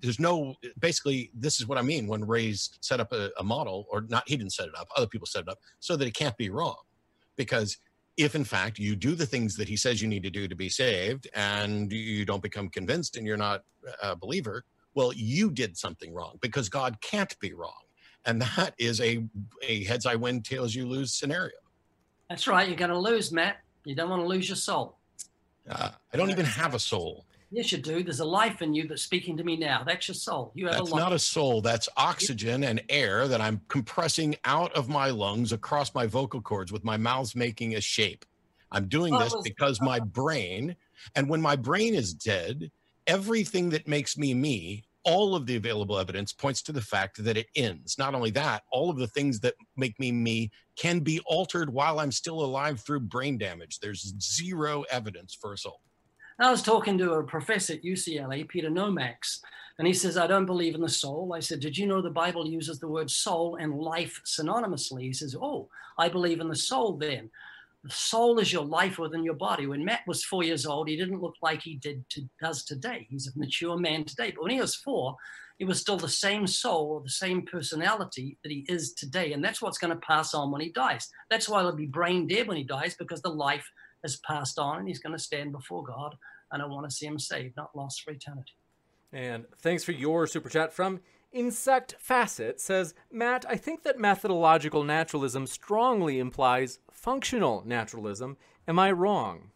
There's 0.00 0.18
no, 0.18 0.56
basically, 0.78 1.30
this 1.34 1.60
is 1.60 1.68
what 1.68 1.78
I 1.78 1.82
mean 1.82 2.06
when 2.06 2.26
Ray's 2.26 2.70
set 2.80 3.00
up 3.00 3.12
a, 3.12 3.30
a 3.38 3.44
model, 3.44 3.86
or 3.90 4.02
not, 4.08 4.28
he 4.28 4.36
didn't 4.36 4.52
set 4.52 4.66
it 4.66 4.74
up, 4.76 4.88
other 4.96 5.06
people 5.06 5.26
set 5.26 5.42
it 5.42 5.48
up, 5.48 5.58
so 5.80 5.96
that 5.96 6.06
it 6.06 6.14
can't 6.14 6.36
be 6.36 6.50
wrong. 6.50 6.82
Because 7.36 7.78
if 8.16 8.34
in 8.34 8.44
fact 8.44 8.78
you 8.78 8.94
do 8.94 9.14
the 9.14 9.24
things 9.24 9.56
that 9.56 9.68
he 9.68 9.76
says 9.76 10.02
you 10.02 10.08
need 10.08 10.22
to 10.22 10.30
do 10.30 10.46
to 10.46 10.54
be 10.54 10.68
saved 10.68 11.28
and 11.34 11.90
you 11.90 12.24
don't 12.24 12.42
become 12.42 12.68
convinced 12.68 13.16
and 13.16 13.26
you're 13.26 13.36
not 13.36 13.62
a 14.02 14.14
believer, 14.14 14.64
well, 14.94 15.12
you 15.14 15.50
did 15.50 15.78
something 15.78 16.12
wrong 16.12 16.38
because 16.42 16.68
God 16.68 17.00
can't 17.00 17.38
be 17.40 17.54
wrong. 17.54 17.72
And 18.26 18.42
that 18.42 18.74
is 18.78 19.00
a, 19.00 19.24
a 19.62 19.84
heads 19.84 20.06
I 20.06 20.16
win, 20.16 20.42
tails 20.42 20.74
you 20.74 20.86
lose 20.86 21.14
scenario. 21.14 21.56
That's 22.28 22.46
right. 22.46 22.68
You're 22.68 22.76
going 22.76 22.90
to 22.90 22.98
lose, 22.98 23.32
Matt. 23.32 23.61
You 23.84 23.94
don't 23.94 24.10
want 24.10 24.22
to 24.22 24.28
lose 24.28 24.48
your 24.48 24.56
soul. 24.56 24.98
Uh, 25.68 25.90
I 26.12 26.16
don't 26.16 26.30
even 26.30 26.44
have 26.44 26.74
a 26.74 26.78
soul. 26.78 27.24
Yes, 27.50 27.70
you 27.70 27.78
do. 27.78 28.02
There's 28.02 28.20
a 28.20 28.24
life 28.24 28.62
in 28.62 28.72
you 28.72 28.88
that's 28.88 29.02
speaking 29.02 29.36
to 29.36 29.44
me 29.44 29.56
now. 29.56 29.84
That's 29.84 30.08
your 30.08 30.14
soul. 30.14 30.52
You 30.54 30.66
have 30.66 30.76
that's 30.76 30.90
a 30.90 30.94
life. 30.94 31.02
not 31.02 31.12
a 31.12 31.18
soul. 31.18 31.60
That's 31.60 31.88
oxygen 31.98 32.64
and 32.64 32.82
air 32.88 33.28
that 33.28 33.42
I'm 33.42 33.60
compressing 33.68 34.36
out 34.44 34.72
of 34.72 34.88
my 34.88 35.10
lungs 35.10 35.52
across 35.52 35.94
my 35.94 36.06
vocal 36.06 36.40
cords 36.40 36.72
with 36.72 36.82
my 36.82 36.96
mouth 36.96 37.36
making 37.36 37.74
a 37.74 37.80
shape. 37.80 38.24
I'm 38.70 38.88
doing 38.88 39.16
this 39.18 39.34
because 39.44 39.82
my 39.82 40.00
brain, 40.00 40.76
and 41.14 41.28
when 41.28 41.42
my 41.42 41.56
brain 41.56 41.94
is 41.94 42.14
dead, 42.14 42.70
everything 43.06 43.68
that 43.70 43.86
makes 43.86 44.16
me 44.16 44.32
me 44.32 44.84
all 45.04 45.34
of 45.34 45.46
the 45.46 45.56
available 45.56 45.98
evidence 45.98 46.32
points 46.32 46.62
to 46.62 46.72
the 46.72 46.80
fact 46.80 47.22
that 47.24 47.36
it 47.36 47.46
ends. 47.56 47.98
Not 47.98 48.14
only 48.14 48.30
that, 48.32 48.62
all 48.70 48.90
of 48.90 48.98
the 48.98 49.08
things 49.08 49.40
that 49.40 49.54
make 49.76 49.98
me 49.98 50.12
me 50.12 50.50
can 50.76 51.00
be 51.00 51.20
altered 51.26 51.72
while 51.72 51.98
I'm 51.98 52.12
still 52.12 52.44
alive 52.44 52.80
through 52.80 53.00
brain 53.00 53.38
damage. 53.38 53.78
There's 53.80 54.14
zero 54.20 54.84
evidence 54.90 55.36
for 55.38 55.52
a 55.52 55.58
soul. 55.58 55.80
I 56.38 56.50
was 56.50 56.62
talking 56.62 56.98
to 56.98 57.12
a 57.14 57.24
professor 57.24 57.74
at 57.74 57.84
UCLA, 57.84 58.48
Peter 58.48 58.68
Nomax, 58.68 59.38
and 59.78 59.86
he 59.86 59.94
says, 59.94 60.16
I 60.16 60.26
don't 60.26 60.46
believe 60.46 60.74
in 60.74 60.80
the 60.80 60.88
soul. 60.88 61.32
I 61.34 61.40
said, 61.40 61.60
Did 61.60 61.76
you 61.76 61.86
know 61.86 62.02
the 62.02 62.10
Bible 62.10 62.46
uses 62.48 62.78
the 62.78 62.88
word 62.88 63.10
soul 63.10 63.56
and 63.60 63.78
life 63.78 64.20
synonymously? 64.24 65.02
He 65.02 65.12
says, 65.12 65.36
Oh, 65.40 65.68
I 65.98 66.08
believe 66.08 66.40
in 66.40 66.48
the 66.48 66.56
soul 66.56 66.96
then. 66.96 67.30
The 67.84 67.90
soul 67.90 68.38
is 68.38 68.52
your 68.52 68.64
life 68.64 68.98
within 68.98 69.24
your 69.24 69.34
body. 69.34 69.66
When 69.66 69.84
Matt 69.84 70.06
was 70.06 70.24
four 70.24 70.44
years 70.44 70.66
old, 70.66 70.88
he 70.88 70.96
didn't 70.96 71.20
look 71.20 71.34
like 71.42 71.62
he 71.62 71.76
did 71.76 72.08
to, 72.10 72.28
does 72.40 72.64
today. 72.64 73.08
He's 73.10 73.26
a 73.26 73.36
mature 73.36 73.76
man 73.76 74.04
today. 74.04 74.30
But 74.30 74.44
when 74.44 74.52
he 74.52 74.60
was 74.60 74.76
four, 74.76 75.16
he 75.58 75.64
was 75.64 75.80
still 75.80 75.96
the 75.96 76.08
same 76.08 76.46
soul 76.46 76.92
or 76.92 77.00
the 77.00 77.10
same 77.10 77.42
personality 77.42 78.38
that 78.42 78.52
he 78.52 78.64
is 78.68 78.92
today. 78.92 79.32
And 79.32 79.44
that's 79.44 79.60
what's 79.60 79.78
going 79.78 79.92
to 79.92 80.06
pass 80.06 80.32
on 80.32 80.52
when 80.52 80.60
he 80.60 80.68
dies. 80.70 81.08
That's 81.28 81.48
why 81.48 81.62
he'll 81.62 81.72
be 81.72 81.86
brain 81.86 82.28
dead 82.28 82.46
when 82.46 82.56
he 82.56 82.64
dies, 82.64 82.94
because 82.94 83.20
the 83.20 83.30
life 83.30 83.68
has 84.02 84.16
passed 84.16 84.60
on 84.60 84.78
and 84.78 84.86
he's 84.86 85.00
going 85.00 85.16
to 85.16 85.22
stand 85.22 85.50
before 85.50 85.82
God. 85.82 86.16
And 86.52 86.62
I 86.62 86.66
want 86.66 86.88
to 86.88 86.94
see 86.94 87.06
him 87.06 87.18
saved, 87.18 87.56
not 87.56 87.74
lost 87.74 88.02
for 88.02 88.12
eternity. 88.12 88.52
And 89.12 89.44
thanks 89.58 89.82
for 89.82 89.92
your 89.92 90.26
super 90.28 90.48
chat 90.48 90.72
from 90.72 91.00
Insect 91.32 91.96
Facet 91.98 92.60
says, 92.60 92.94
Matt, 93.10 93.44
I 93.48 93.56
think 93.56 93.82
that 93.82 93.98
methodological 93.98 94.84
naturalism 94.84 95.46
strongly 95.46 96.18
implies 96.18 96.78
functional 96.90 97.62
naturalism. 97.66 98.36
Am 98.68 98.78
I 98.78 98.92
wrong? 98.92 99.50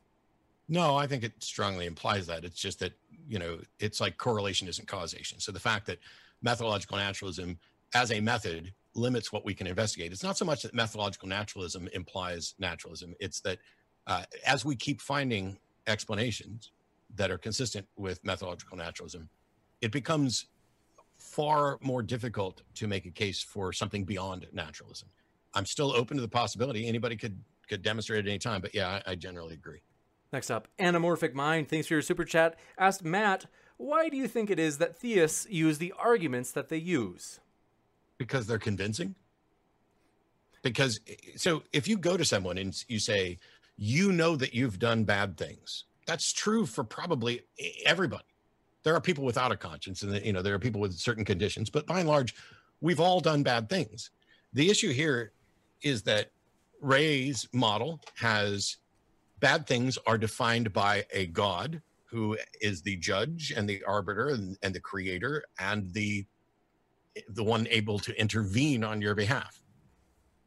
No, 0.69 0.97
I 0.97 1.07
think 1.07 1.23
it 1.23 1.33
strongly 1.43 1.87
implies 1.87 2.27
that. 2.27 2.45
It's 2.45 2.61
just 2.61 2.81
that, 2.81 2.93
you 3.29 3.39
know, 3.39 3.61
it's 3.79 4.01
like 4.01 4.17
correlation 4.19 4.67
isn't 4.69 4.89
causation. 4.89 5.39
So 5.39 5.53
the 5.53 5.61
fact 5.61 5.87
that 5.87 5.99
methodological 6.43 6.97
naturalism 6.97 7.59
as 7.95 8.11
a 8.11 8.21
method 8.21 8.73
limits 8.95 9.33
what 9.33 9.45
we 9.45 9.55
can 9.55 9.67
investigate. 9.67 10.13
It's 10.13 10.23
not 10.23 10.37
so 10.37 10.45
much 10.45 10.63
that 10.63 10.75
methodological 10.75 11.29
naturalism 11.29 11.89
implies 11.93 12.55
naturalism, 12.59 13.15
it's 13.21 13.41
that 13.41 13.59
uh, 14.07 14.25
as 14.47 14.65
we 14.65 14.77
keep 14.77 15.01
finding 15.01 15.59
explanations 15.87 16.73
that 17.15 17.31
are 17.31 17.39
consistent 17.39 17.87
with 17.97 18.25
methodological 18.25 18.77
naturalism, 18.77 19.29
it 19.81 19.93
becomes 19.93 20.47
far 21.19 21.79
more 21.81 22.03
difficult 22.03 22.63
to 22.75 22.87
make 22.87 23.07
a 23.07 23.11
case 23.11 23.43
for 23.43 23.73
something 23.73 24.05
beyond 24.05 24.47
naturalism. 24.53 25.09
I'm 25.55 25.67
still 25.67 25.93
open 25.95 26.17
to 26.17 26.21
the 26.21 26.29
possibility 26.29 26.87
anybody 26.87 27.17
could 27.17 27.39
could 27.69 27.83
demonstrate 27.83 28.25
at 28.25 28.29
any 28.29 28.39
time, 28.39 28.61
but 28.61 28.75
yeah, 28.75 29.01
I, 29.07 29.13
I 29.13 29.15
generally 29.17 29.55
agree. 29.55 29.81
Next 30.33 30.51
up, 30.51 30.69
Anamorphic 30.79 31.35
Mind, 31.35 31.69
thanks 31.69 31.89
for 31.89 31.95
your 31.95 32.03
super 32.03 32.25
chat, 32.25 32.57
asked 32.79 33.05
Matt, 33.05 33.47
why 33.77 34.09
do 34.09 34.17
you 34.17 34.29
think 34.29 34.51
it 34.51 34.59
is 34.59 34.79
that 34.79 34.97
theists 34.97 35.47
use 35.51 35.79
the 35.79 35.93
arguments 35.99 36.53
that 36.53 36.69
they 36.69 36.77
use? 36.77 37.41
Because 38.19 38.47
they're 38.47 38.59
convincing. 38.59 39.15
Because 40.63 41.01
so 41.37 41.63
if 41.73 41.87
you 41.87 41.99
go 41.99 42.17
to 42.17 42.25
someone 42.25 42.59
and 42.59 42.75
you 42.89 42.99
say, 42.99 43.39
you 43.77 44.13
know 44.13 44.37
that 44.37 44.55
you've 44.55 44.79
done 44.79 45.05
bad 45.05 45.37
things, 45.37 45.85
that's 46.07 46.33
true 46.33 46.67
for 46.67 46.85
probably 46.85 47.43
everybody. 47.85 48.25
There 48.87 48.95
are 48.95 49.01
people 49.01 49.25
without 49.25 49.51
a 49.51 49.57
conscience, 49.57 50.05
and 50.05 50.25
you 50.25 50.33
know 50.33 50.43
there 50.43 50.55
are 50.55 50.61
people 50.61 50.81
with 50.81 50.95
certain 50.95 51.25
conditions, 51.25 51.71
but 51.71 51.89
by 51.89 51.99
and 51.99 52.09
large, 52.09 52.37
we've 52.81 53.01
all 53.01 53.19
done 53.19 53.43
bad 53.43 53.69
things. 53.69 54.13
The 54.53 54.71
issue 54.71 54.93
here 54.93 55.33
is 55.83 56.05
that 56.05 56.31
Ray's 56.81 57.49
model 57.53 58.01
has 58.15 58.77
bad 59.41 59.67
things 59.67 59.99
are 60.07 60.17
defined 60.17 60.73
by 60.73 61.05
a 61.13 61.27
God 61.27 61.83
who 62.05 62.39
is 62.61 62.83
the 62.83 62.95
judge 62.95 63.53
and 63.57 63.69
the 63.69 63.83
arbiter 63.83 64.29
and, 64.29 64.57
and 64.63 64.73
the 64.73 64.79
creator 64.79 65.43
and 65.59 65.93
the 65.93 66.25
the 67.31 67.43
one 67.43 67.67
able 67.73 67.99
to 67.99 68.17
intervene 68.21 68.85
on 68.85 69.03
your 69.03 69.17
behalf. 69.17 69.65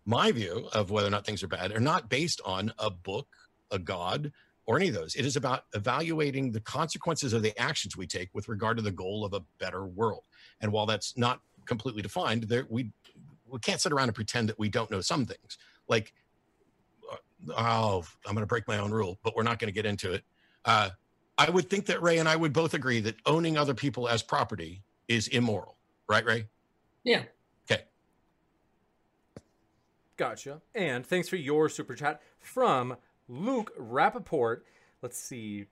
My 0.05 0.31
view 0.31 0.69
of 0.71 0.91
whether 0.91 1.09
or 1.09 1.11
not 1.11 1.25
things 1.25 1.43
are 1.43 1.49
bad 1.49 1.73
are 1.73 1.81
not 1.81 2.07
based 2.09 2.39
on 2.45 2.71
a 2.79 2.89
book, 2.89 3.27
a 3.69 3.79
God, 3.79 4.31
or 4.69 4.77
any 4.77 4.87
of 4.87 4.93
those. 4.93 5.15
It 5.15 5.25
is 5.25 5.35
about 5.35 5.63
evaluating 5.73 6.51
the 6.51 6.59
consequences 6.59 7.33
of 7.33 7.41
the 7.41 7.59
actions 7.59 7.97
we 7.97 8.05
take 8.05 8.29
with 8.33 8.47
regard 8.47 8.77
to 8.77 8.83
the 8.83 8.91
goal 8.91 9.25
of 9.25 9.33
a 9.33 9.41
better 9.57 9.87
world. 9.87 10.21
And 10.61 10.71
while 10.71 10.85
that's 10.85 11.17
not 11.17 11.41
completely 11.65 12.03
defined, 12.03 12.43
there 12.43 12.67
we 12.69 12.91
we 13.47 13.57
can't 13.57 13.81
sit 13.81 13.91
around 13.91 14.09
and 14.09 14.15
pretend 14.15 14.47
that 14.47 14.59
we 14.59 14.69
don't 14.69 14.91
know 14.91 15.01
some 15.01 15.25
things. 15.25 15.57
Like, 15.87 16.13
uh, 17.11 17.15
oh, 17.57 18.03
I'm 18.27 18.35
going 18.35 18.43
to 18.43 18.45
break 18.45 18.67
my 18.67 18.77
own 18.77 18.91
rule, 18.91 19.17
but 19.23 19.35
we're 19.35 19.41
not 19.41 19.57
going 19.57 19.69
to 19.69 19.73
get 19.73 19.87
into 19.87 20.13
it. 20.13 20.23
Uh, 20.63 20.91
I 21.35 21.49
would 21.49 21.67
think 21.67 21.87
that 21.87 21.99
Ray 22.03 22.19
and 22.19 22.29
I 22.29 22.35
would 22.35 22.53
both 22.53 22.75
agree 22.75 22.99
that 22.99 23.15
owning 23.25 23.57
other 23.57 23.73
people 23.73 24.07
as 24.07 24.21
property 24.21 24.83
is 25.07 25.29
immoral, 25.29 25.77
right, 26.07 26.23
Ray? 26.23 26.45
Yeah. 27.03 27.23
Okay. 27.69 27.85
Gotcha. 30.15 30.61
And 30.75 31.03
thanks 31.03 31.27
for 31.27 31.37
your 31.37 31.69
super 31.69 31.95
chat 31.95 32.21
from 32.39 32.97
Luke 33.29 33.71
Rappaport. 33.79 34.61
Let's 35.01 35.17
see. 35.17 35.67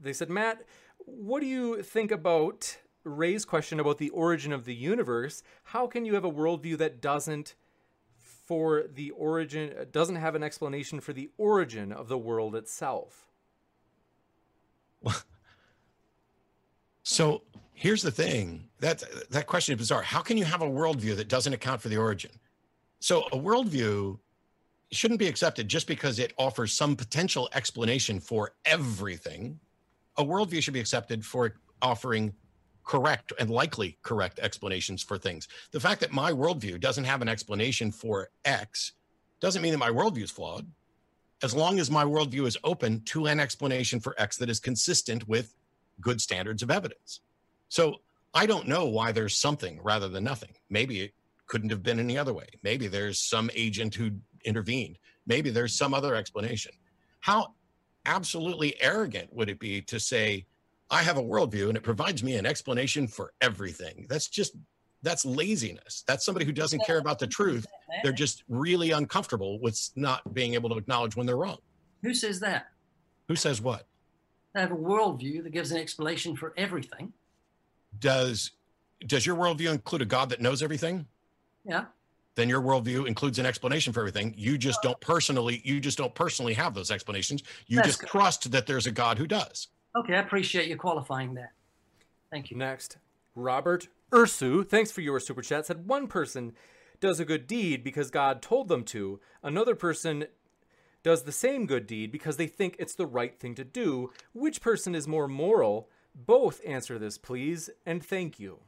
They 0.00 0.12
said, 0.12 0.30
Matt, 0.30 0.64
what 0.98 1.40
do 1.40 1.46
you 1.46 1.82
think 1.82 2.10
about 2.10 2.78
Ray's 3.04 3.44
question 3.44 3.78
about 3.78 3.98
the 3.98 4.10
origin 4.10 4.52
of 4.52 4.64
the 4.64 4.74
universe? 4.74 5.42
How 5.64 5.86
can 5.86 6.04
you 6.04 6.14
have 6.14 6.24
a 6.24 6.32
worldview 6.32 6.78
that 6.78 7.00
doesn't 7.00 7.54
for 8.16 8.84
the 8.92 9.10
origin 9.10 9.86
doesn't 9.92 10.16
have 10.16 10.34
an 10.34 10.42
explanation 10.42 11.00
for 11.00 11.12
the 11.12 11.30
origin 11.38 11.92
of 11.92 12.08
the 12.08 12.18
world 12.18 12.56
itself? 12.56 13.28
so 17.02 17.42
here's 17.74 18.02
the 18.02 18.10
thing 18.10 18.68
that 18.80 19.02
that 19.30 19.46
question 19.46 19.74
is 19.74 19.78
bizarre. 19.78 20.02
How 20.02 20.20
can 20.20 20.36
you 20.36 20.44
have 20.44 20.62
a 20.62 20.68
worldview 20.68 21.16
that 21.16 21.28
doesn't 21.28 21.52
account 21.52 21.82
for 21.82 21.88
the 21.88 21.96
origin? 21.98 22.30
So 23.00 23.24
a 23.32 23.38
worldview 23.38 24.18
shouldn't 24.94 25.20
be 25.20 25.28
accepted 25.28 25.68
just 25.68 25.86
because 25.86 26.18
it 26.18 26.32
offers 26.38 26.72
some 26.72 26.96
potential 26.96 27.48
explanation 27.54 28.20
for 28.20 28.54
everything. 28.64 29.58
A 30.16 30.24
worldview 30.24 30.62
should 30.62 30.74
be 30.74 30.80
accepted 30.80 31.24
for 31.24 31.54
offering 31.80 32.34
correct 32.84 33.32
and 33.38 33.48
likely 33.50 33.96
correct 34.02 34.38
explanations 34.40 35.02
for 35.02 35.16
things. 35.16 35.48
The 35.70 35.80
fact 35.80 36.00
that 36.00 36.12
my 36.12 36.32
worldview 36.32 36.80
doesn't 36.80 37.04
have 37.04 37.22
an 37.22 37.28
explanation 37.28 37.90
for 37.90 38.28
X 38.44 38.92
doesn't 39.40 39.62
mean 39.62 39.72
that 39.72 39.78
my 39.78 39.90
worldview 39.90 40.24
is 40.24 40.30
flawed. 40.30 40.66
As 41.42 41.54
long 41.54 41.78
as 41.78 41.90
my 41.90 42.04
worldview 42.04 42.46
is 42.46 42.58
open 42.62 43.02
to 43.06 43.26
an 43.26 43.40
explanation 43.40 43.98
for 43.98 44.14
X 44.18 44.36
that 44.38 44.50
is 44.50 44.60
consistent 44.60 45.26
with 45.26 45.54
good 46.00 46.20
standards 46.20 46.62
of 46.62 46.70
evidence. 46.70 47.20
So 47.68 47.96
I 48.34 48.46
don't 48.46 48.68
know 48.68 48.86
why 48.86 49.12
there's 49.12 49.36
something 49.36 49.80
rather 49.82 50.08
than 50.08 50.24
nothing. 50.24 50.54
Maybe 50.70 51.00
it 51.00 51.14
couldn't 51.46 51.70
have 51.70 51.82
been 51.82 51.98
any 51.98 52.16
other 52.16 52.32
way. 52.32 52.46
Maybe 52.62 52.86
there's 52.86 53.18
some 53.18 53.50
agent 53.54 53.94
who 53.94 54.12
intervened. 54.44 54.98
Maybe 55.26 55.50
there's 55.50 55.74
some 55.74 55.94
other 55.94 56.14
explanation. 56.14 56.72
How 57.20 57.54
absolutely 58.06 58.80
arrogant 58.82 59.32
would 59.32 59.48
it 59.48 59.58
be 59.58 59.80
to 59.82 60.00
say, 60.00 60.46
I 60.90 61.02
have 61.02 61.16
a 61.16 61.22
worldview 61.22 61.68
and 61.68 61.76
it 61.76 61.82
provides 61.82 62.22
me 62.22 62.36
an 62.36 62.46
explanation 62.46 63.06
for 63.06 63.32
everything? 63.40 64.06
That's 64.08 64.28
just, 64.28 64.56
that's 65.02 65.24
laziness. 65.24 66.04
That's 66.06 66.24
somebody 66.24 66.44
who 66.44 66.52
doesn't 66.52 66.84
care 66.84 66.98
about 66.98 67.18
the 67.18 67.26
truth. 67.26 67.66
They're 68.02 68.12
just 68.12 68.44
really 68.48 68.90
uncomfortable 68.90 69.60
with 69.60 69.90
not 69.96 70.34
being 70.34 70.54
able 70.54 70.70
to 70.70 70.76
acknowledge 70.76 71.16
when 71.16 71.26
they're 71.26 71.36
wrong. 71.36 71.58
Who 72.02 72.14
says 72.14 72.40
that? 72.40 72.66
Who 73.28 73.36
says 73.36 73.60
what? 73.60 73.86
They 74.54 74.60
have 74.60 74.72
a 74.72 74.76
worldview 74.76 75.44
that 75.44 75.50
gives 75.50 75.72
an 75.72 75.78
explanation 75.78 76.36
for 76.36 76.52
everything. 76.56 77.12
Does 77.98 78.52
does 79.06 79.26
your 79.26 79.34
worldview 79.34 79.72
include 79.72 80.02
a 80.02 80.04
God 80.04 80.28
that 80.28 80.40
knows 80.40 80.62
everything? 80.62 81.06
Yeah 81.64 81.86
then 82.34 82.48
your 82.48 82.62
worldview 82.62 83.06
includes 83.06 83.38
an 83.38 83.46
explanation 83.46 83.92
for 83.92 84.00
everything. 84.00 84.34
You 84.36 84.56
just 84.58 84.82
don't 84.82 84.96
oh. 84.96 85.06
personally, 85.06 85.60
you 85.64 85.80
just 85.80 85.98
don't 85.98 86.14
personally 86.14 86.54
have 86.54 86.74
those 86.74 86.90
explanations. 86.90 87.42
You 87.66 87.76
That's 87.76 87.88
just 87.88 88.00
good. 88.00 88.10
trust 88.10 88.50
that 88.52 88.66
there's 88.66 88.86
a 88.86 88.92
God 88.92 89.18
who 89.18 89.26
does. 89.26 89.68
Okay, 89.96 90.14
I 90.14 90.20
appreciate 90.20 90.68
you 90.68 90.76
qualifying 90.76 91.34
that. 91.34 91.52
Thank 92.30 92.50
you. 92.50 92.56
Next, 92.56 92.96
Robert 93.34 93.88
Ursu, 94.10 94.66
thanks 94.66 94.90
for 94.90 95.02
your 95.02 95.20
super 95.20 95.42
chat. 95.42 95.66
Said 95.66 95.86
one 95.86 96.06
person 96.06 96.54
does 97.00 97.20
a 97.20 97.24
good 97.24 97.46
deed 97.46 97.84
because 97.84 98.10
God 98.10 98.40
told 98.40 98.68
them 98.68 98.84
to. 98.84 99.20
Another 99.42 99.74
person 99.74 100.26
does 101.02 101.24
the 101.24 101.32
same 101.32 101.66
good 101.66 101.86
deed 101.86 102.12
because 102.12 102.36
they 102.36 102.46
think 102.46 102.76
it's 102.78 102.94
the 102.94 103.06
right 103.06 103.38
thing 103.38 103.54
to 103.56 103.64
do. 103.64 104.10
Which 104.32 104.62
person 104.62 104.94
is 104.94 105.08
more 105.08 105.28
moral? 105.28 105.88
Both 106.14 106.60
answer 106.64 106.98
this, 106.98 107.18
please, 107.18 107.68
and 107.84 108.04
thank 108.04 108.38
you. 108.38 108.60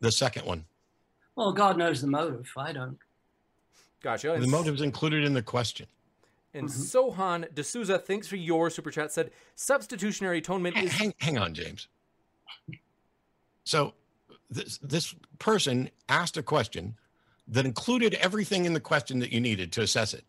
The 0.00 0.12
second 0.12 0.44
one. 0.46 0.66
Well, 1.38 1.52
God 1.52 1.78
knows 1.78 2.00
the 2.00 2.08
motive. 2.08 2.50
I 2.56 2.72
don't. 2.72 2.98
Gotcha. 4.02 4.34
And 4.34 4.42
the 4.42 4.48
motive's 4.48 4.82
included 4.82 5.22
in 5.22 5.34
the 5.34 5.42
question. 5.42 5.86
And 6.52 6.68
mm-hmm. 6.68 6.82
Sohan 6.82 7.54
D'Souza, 7.54 7.96
thanks 7.96 8.26
for 8.26 8.34
your 8.34 8.70
super 8.70 8.90
chat, 8.90 9.12
said 9.12 9.30
substitutionary 9.54 10.38
atonement 10.38 10.74
hang, 10.74 10.86
is. 10.86 10.92
Hang, 10.92 11.14
hang 11.18 11.38
on, 11.38 11.54
James. 11.54 11.86
So 13.62 13.94
this, 14.50 14.78
this 14.78 15.14
person 15.38 15.90
asked 16.08 16.36
a 16.36 16.42
question 16.42 16.96
that 17.46 17.64
included 17.64 18.14
everything 18.14 18.64
in 18.64 18.72
the 18.72 18.80
question 18.80 19.20
that 19.20 19.30
you 19.30 19.40
needed 19.40 19.70
to 19.74 19.82
assess 19.82 20.14
it. 20.14 20.24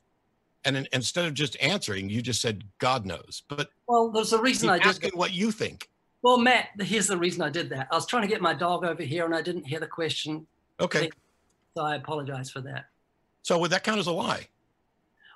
And 0.63 0.77
in, 0.77 0.87
instead 0.93 1.25
of 1.25 1.33
just 1.33 1.57
answering, 1.59 2.11
you 2.11 2.21
just 2.21 2.39
said, 2.39 2.65
God 2.77 3.07
knows. 3.07 3.41
But 3.47 3.71
well, 3.87 4.11
there's 4.11 4.33
a 4.33 4.39
reason 4.39 4.69
I 4.69 4.77
did 4.77 4.85
asking 4.85 5.11
what 5.15 5.33
you 5.33 5.51
think. 5.51 5.89
Well, 6.21 6.37
Matt, 6.37 6.67
here's 6.79 7.07
the 7.07 7.17
reason 7.17 7.41
I 7.41 7.49
did 7.49 7.67
that. 7.71 7.87
I 7.91 7.95
was 7.95 8.05
trying 8.05 8.21
to 8.21 8.27
get 8.27 8.43
my 8.43 8.53
dog 8.53 8.85
over 8.85 9.01
here 9.01 9.25
and 9.25 9.33
I 9.33 9.41
didn't 9.41 9.65
hear 9.65 9.79
the 9.79 9.87
question 9.87 10.45
Okay. 10.79 11.09
So 11.75 11.83
I 11.83 11.95
apologize 11.95 12.49
for 12.49 12.61
that. 12.61 12.85
So 13.41 13.57
would 13.59 13.71
that 13.71 13.83
count 13.83 13.99
as 13.99 14.07
a 14.07 14.11
lie? 14.11 14.47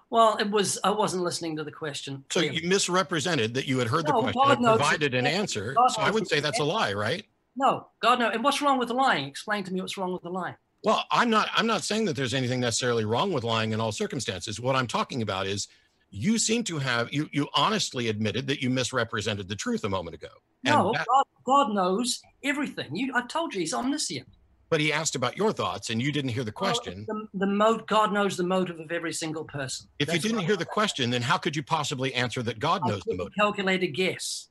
Well, 0.10 0.38
it 0.38 0.50
was. 0.50 0.78
I 0.84 0.92
wasn't 0.92 1.24
listening 1.24 1.56
to 1.58 1.64
the 1.64 1.72
question. 1.72 2.24
So 2.30 2.42
you 2.42 2.68
misrepresented 2.68 3.54
that 3.56 3.66
you 3.66 3.80
had 3.80 3.88
heard 3.88 4.08
no, 4.08 4.18
the 4.18 4.32
question 4.32 4.42
God 4.44 4.58
and 4.58 4.66
provided 4.66 5.16
an 5.16 5.26
answer. 5.26 5.74
God 5.74 5.88
so 5.88 6.02
I 6.02 6.12
would 6.12 6.28
say 6.28 6.40
that's 6.40 6.60
a 6.60 6.64
lie, 6.64 6.94
right? 6.94 7.26
No, 7.56 7.88
God 8.00 8.20
no. 8.20 8.30
And 8.30 8.44
what's 8.44 8.62
wrong 8.62 8.78
with 8.78 8.90
lying? 8.90 9.26
Explain 9.26 9.64
to 9.64 9.74
me 9.74 9.82
what's 9.82 9.98
wrong 9.98 10.14
with 10.14 10.22
the 10.22 10.30
lying. 10.30 10.56
Well, 10.84 11.04
I'm 11.10 11.30
not. 11.30 11.50
I'm 11.56 11.66
not 11.66 11.82
saying 11.82 12.06
that 12.06 12.16
there's 12.16 12.34
anything 12.34 12.60
necessarily 12.60 13.06
wrong 13.06 13.32
with 13.32 13.44
lying 13.44 13.72
in 13.72 13.80
all 13.80 13.92
circumstances. 13.92 14.60
What 14.60 14.76
I'm 14.76 14.88
talking 14.88 15.22
about 15.24 15.48
is 15.48 15.68
you 16.12 16.38
seem 16.38 16.64
to 16.66 16.78
have 16.78 17.12
you 17.12 17.28
you 17.32 17.48
honestly 17.56 18.10
admitted 18.10 18.46
that 18.48 18.62
you 18.62 18.70
misrepresented 18.70 19.48
the 19.48 19.56
truth 19.56 19.84
a 19.84 19.90
moment 19.90 20.14
ago. 20.14 20.30
No, 20.64 20.92
that, 20.94 21.08
God, 21.08 21.26
God 21.46 21.74
knows 21.74 22.22
everything. 22.44 22.96
You, 22.96 23.14
I 23.16 23.26
told 23.26 23.54
you, 23.54 23.62
He's 23.62 23.74
omniscient 23.74 24.28
but 24.74 24.82
he 24.82 24.92
asked 24.92 25.14
about 25.16 25.38
your 25.38 25.54
thoughts 25.54 25.92
and 25.92 26.02
you 26.02 26.12
didn't 26.12 26.32
hear 26.32 26.44
the 26.44 26.52
question. 26.52 27.06
Well, 27.08 27.28
the, 27.32 27.46
the 27.46 27.46
mode, 27.46 27.86
God 27.86 28.12
knows 28.12 28.36
the 28.36 28.44
motive 28.44 28.80
of 28.80 28.92
every 28.92 29.14
single 29.14 29.44
person. 29.44 29.88
If 30.00 30.08
That's 30.08 30.24
you 30.24 30.32
didn't 30.32 30.48
hear 30.48 30.56
the 30.56 30.66
question, 30.66 31.12
then 31.12 31.22
how 31.22 31.38
could 31.38 31.56
you 31.56 31.62
possibly 31.62 32.12
answer 32.16 32.42
that 32.42 32.58
God 32.58 32.82
knows 32.88 33.04
the 33.04 33.16
motive? 33.16 33.36
Calculated 33.38 33.90
guess. 33.90 34.48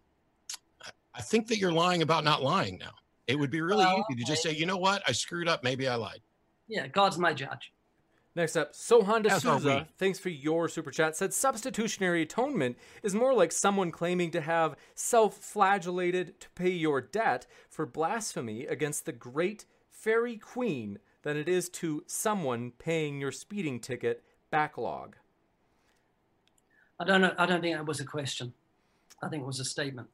I 1.12 1.23
think 1.23 1.49
that 1.49 1.59
you're 1.59 1.73
lying 1.73 2.03
about 2.03 2.23
not 2.23 2.40
lying 2.40 2.78
now. 2.78 2.93
It 3.27 3.36
would 3.36 3.51
be 3.51 3.62
really 3.62 3.85
well, 3.85 4.07
easy 4.09 4.20
to 4.20 4.24
just 4.24 4.44
say, 4.44 4.55
you 4.55 4.65
know 4.65 4.77
what, 4.77 5.03
I 5.09 5.11
screwed 5.11 5.49
up. 5.49 5.65
Maybe 5.65 5.89
I 5.89 5.97
lied. 5.97 6.20
Yeah, 6.69 6.86
God's 6.86 7.19
my 7.19 7.35
judge. 7.35 7.73
Next 8.36 8.57
up, 8.57 8.74
Sohan 8.74 9.27
D'Souza, 9.27 9.89
thanks 9.99 10.20
for 10.20 10.28
your 10.28 10.69
super 10.69 10.93
chat, 10.93 11.16
said 11.16 11.35
substitutionary 11.35 12.23
atonement 12.23 12.78
is 13.03 13.12
more 13.12 13.35
like 13.35 13.51
someone 13.51 13.90
claiming 13.90 14.31
to 14.31 14.40
have 14.40 14.77
self 14.94 15.36
flagellated 15.39 16.39
to 16.39 16.49
pay 16.51 16.70
your 16.70 17.01
debt 17.01 17.49
for 17.69 17.86
blasphemy 17.86 18.66
against 18.66 19.05
the 19.05 19.12
great 19.12 19.65
fairy 20.02 20.36
queen 20.36 20.98
than 21.22 21.36
it 21.36 21.48
is 21.48 21.68
to 21.68 22.02
someone 22.06 22.72
paying 22.78 23.20
your 23.20 23.32
speeding 23.32 23.78
ticket 23.78 24.22
backlog? 24.50 25.16
I 26.98 27.04
don't 27.04 27.20
know. 27.20 27.32
I 27.38 27.46
don't 27.46 27.60
think 27.60 27.76
that 27.76 27.86
was 27.86 28.00
a 28.00 28.04
question. 28.04 28.52
I 29.22 29.28
think 29.28 29.42
it 29.42 29.46
was 29.46 29.60
a 29.60 29.64
statement. 29.64 30.08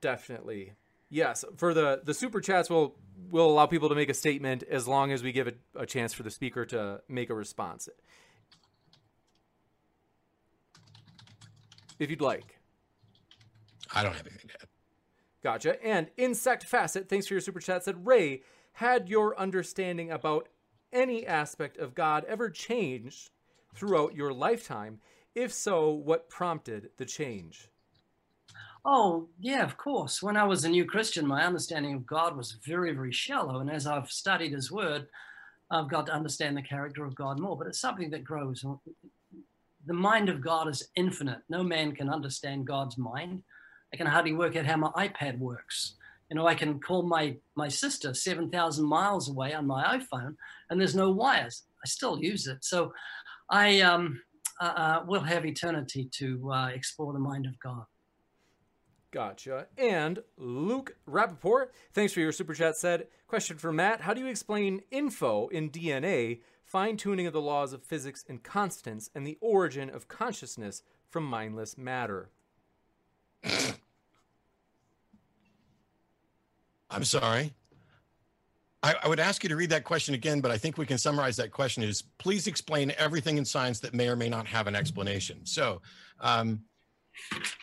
Definitely. 0.00 0.72
Yes, 1.10 1.44
for 1.56 1.74
the 1.74 2.00
the 2.04 2.14
super 2.14 2.40
chats, 2.40 2.70
we'll 2.70 2.94
we'll 3.30 3.50
allow 3.50 3.66
people 3.66 3.88
to 3.88 3.94
make 3.94 4.08
a 4.08 4.14
statement 4.14 4.62
as 4.62 4.88
long 4.88 5.12
as 5.12 5.22
we 5.22 5.32
give 5.32 5.48
a, 5.48 5.52
a 5.76 5.86
chance 5.86 6.14
for 6.14 6.22
the 6.22 6.30
speaker 6.30 6.64
to 6.66 7.00
make 7.08 7.28
a 7.28 7.34
response. 7.34 7.88
If 11.98 12.10
you'd 12.10 12.20
like. 12.20 12.58
I 13.94 14.02
don't 14.02 14.14
have 14.14 14.26
anything 14.26 14.48
to 14.48 14.54
add. 14.62 14.68
Gotcha. 15.42 15.84
And 15.84 16.08
Insect 16.16 16.64
Facet, 16.64 17.08
thanks 17.08 17.26
for 17.26 17.34
your 17.34 17.40
super 17.40 17.60
chat, 17.60 17.84
said 17.84 18.06
Ray, 18.06 18.42
had 18.72 19.08
your 19.08 19.38
understanding 19.38 20.10
about 20.10 20.48
any 20.92 21.26
aspect 21.26 21.78
of 21.78 21.94
God 21.94 22.24
ever 22.26 22.50
changed 22.50 23.30
throughout 23.74 24.14
your 24.14 24.32
lifetime? 24.32 25.00
If 25.34 25.52
so, 25.52 25.90
what 25.90 26.28
prompted 26.28 26.90
the 26.98 27.06
change? 27.06 27.68
Oh, 28.84 29.28
yeah, 29.38 29.62
of 29.62 29.76
course. 29.76 30.22
When 30.22 30.36
I 30.36 30.44
was 30.44 30.64
a 30.64 30.68
new 30.68 30.84
Christian, 30.84 31.26
my 31.26 31.44
understanding 31.44 31.94
of 31.94 32.06
God 32.06 32.36
was 32.36 32.52
very, 32.66 32.92
very 32.92 33.12
shallow. 33.12 33.60
And 33.60 33.70
as 33.70 33.86
I've 33.86 34.10
studied 34.10 34.52
his 34.52 34.72
word, 34.72 35.06
I've 35.70 35.88
got 35.88 36.06
to 36.06 36.12
understand 36.12 36.56
the 36.56 36.62
character 36.62 37.04
of 37.04 37.14
God 37.14 37.38
more. 37.38 37.56
But 37.56 37.68
it's 37.68 37.80
something 37.80 38.10
that 38.10 38.24
grows. 38.24 38.64
The 39.86 39.94
mind 39.94 40.28
of 40.28 40.40
God 40.40 40.68
is 40.68 40.88
infinite. 40.96 41.38
No 41.48 41.62
man 41.62 41.92
can 41.92 42.08
understand 42.08 42.66
God's 42.66 42.98
mind. 42.98 43.42
I 43.92 43.96
can 43.96 44.06
hardly 44.06 44.32
work 44.32 44.56
out 44.56 44.66
how 44.66 44.76
my 44.76 44.90
iPad 44.90 45.38
works. 45.38 45.94
You 46.32 46.36
know, 46.36 46.46
I 46.46 46.54
can 46.54 46.80
call 46.80 47.02
my 47.02 47.36
my 47.56 47.68
sister 47.68 48.14
7,000 48.14 48.86
miles 48.86 49.28
away 49.28 49.52
on 49.52 49.66
my 49.66 49.98
iPhone, 49.98 50.34
and 50.70 50.80
there's 50.80 50.94
no 50.94 51.10
wires. 51.10 51.64
I 51.84 51.86
still 51.86 52.18
use 52.18 52.46
it. 52.46 52.64
So 52.64 52.94
I 53.50 53.82
um, 53.82 54.18
uh, 54.58 54.64
uh, 54.64 55.04
will 55.06 55.20
have 55.20 55.44
eternity 55.44 56.08
to 56.12 56.50
uh, 56.50 56.68
explore 56.68 57.12
the 57.12 57.18
mind 57.18 57.44
of 57.44 57.60
God. 57.60 57.84
Gotcha. 59.10 59.66
And 59.76 60.20
Luke 60.38 60.96
Rappaport, 61.06 61.66
thanks 61.92 62.14
for 62.14 62.20
your 62.20 62.32
super 62.32 62.54
chat, 62.54 62.78
said, 62.78 63.08
question 63.26 63.58
for 63.58 63.70
Matt 63.70 64.00
How 64.00 64.14
do 64.14 64.22
you 64.22 64.26
explain 64.28 64.80
info 64.90 65.48
in 65.48 65.68
DNA, 65.68 66.40
fine 66.64 66.96
tuning 66.96 67.26
of 67.26 67.34
the 67.34 67.42
laws 67.42 67.74
of 67.74 67.82
physics 67.82 68.24
and 68.26 68.42
constants, 68.42 69.10
and 69.14 69.26
the 69.26 69.36
origin 69.42 69.90
of 69.90 70.08
consciousness 70.08 70.82
from 71.10 71.24
mindless 71.24 71.76
matter? 71.76 72.30
I'm 76.92 77.04
sorry. 77.04 77.54
I, 78.82 78.94
I, 79.02 79.08
would 79.08 79.20
ask 79.20 79.42
you 79.42 79.48
to 79.48 79.56
read 79.56 79.70
that 79.70 79.84
question 79.84 80.14
again, 80.14 80.40
but 80.40 80.50
I 80.50 80.58
think 80.58 80.76
we 80.76 80.86
can 80.86 80.98
summarize 80.98 81.36
that 81.36 81.52
question 81.52 81.82
is 81.82 82.02
please 82.18 82.46
explain 82.46 82.92
everything 82.98 83.38
in 83.38 83.44
science 83.44 83.80
that 83.80 83.94
may 83.94 84.08
or 84.08 84.16
may 84.16 84.28
not 84.28 84.46
have 84.46 84.66
an 84.66 84.76
explanation. 84.76 85.40
So, 85.44 85.80
um, 86.20 86.60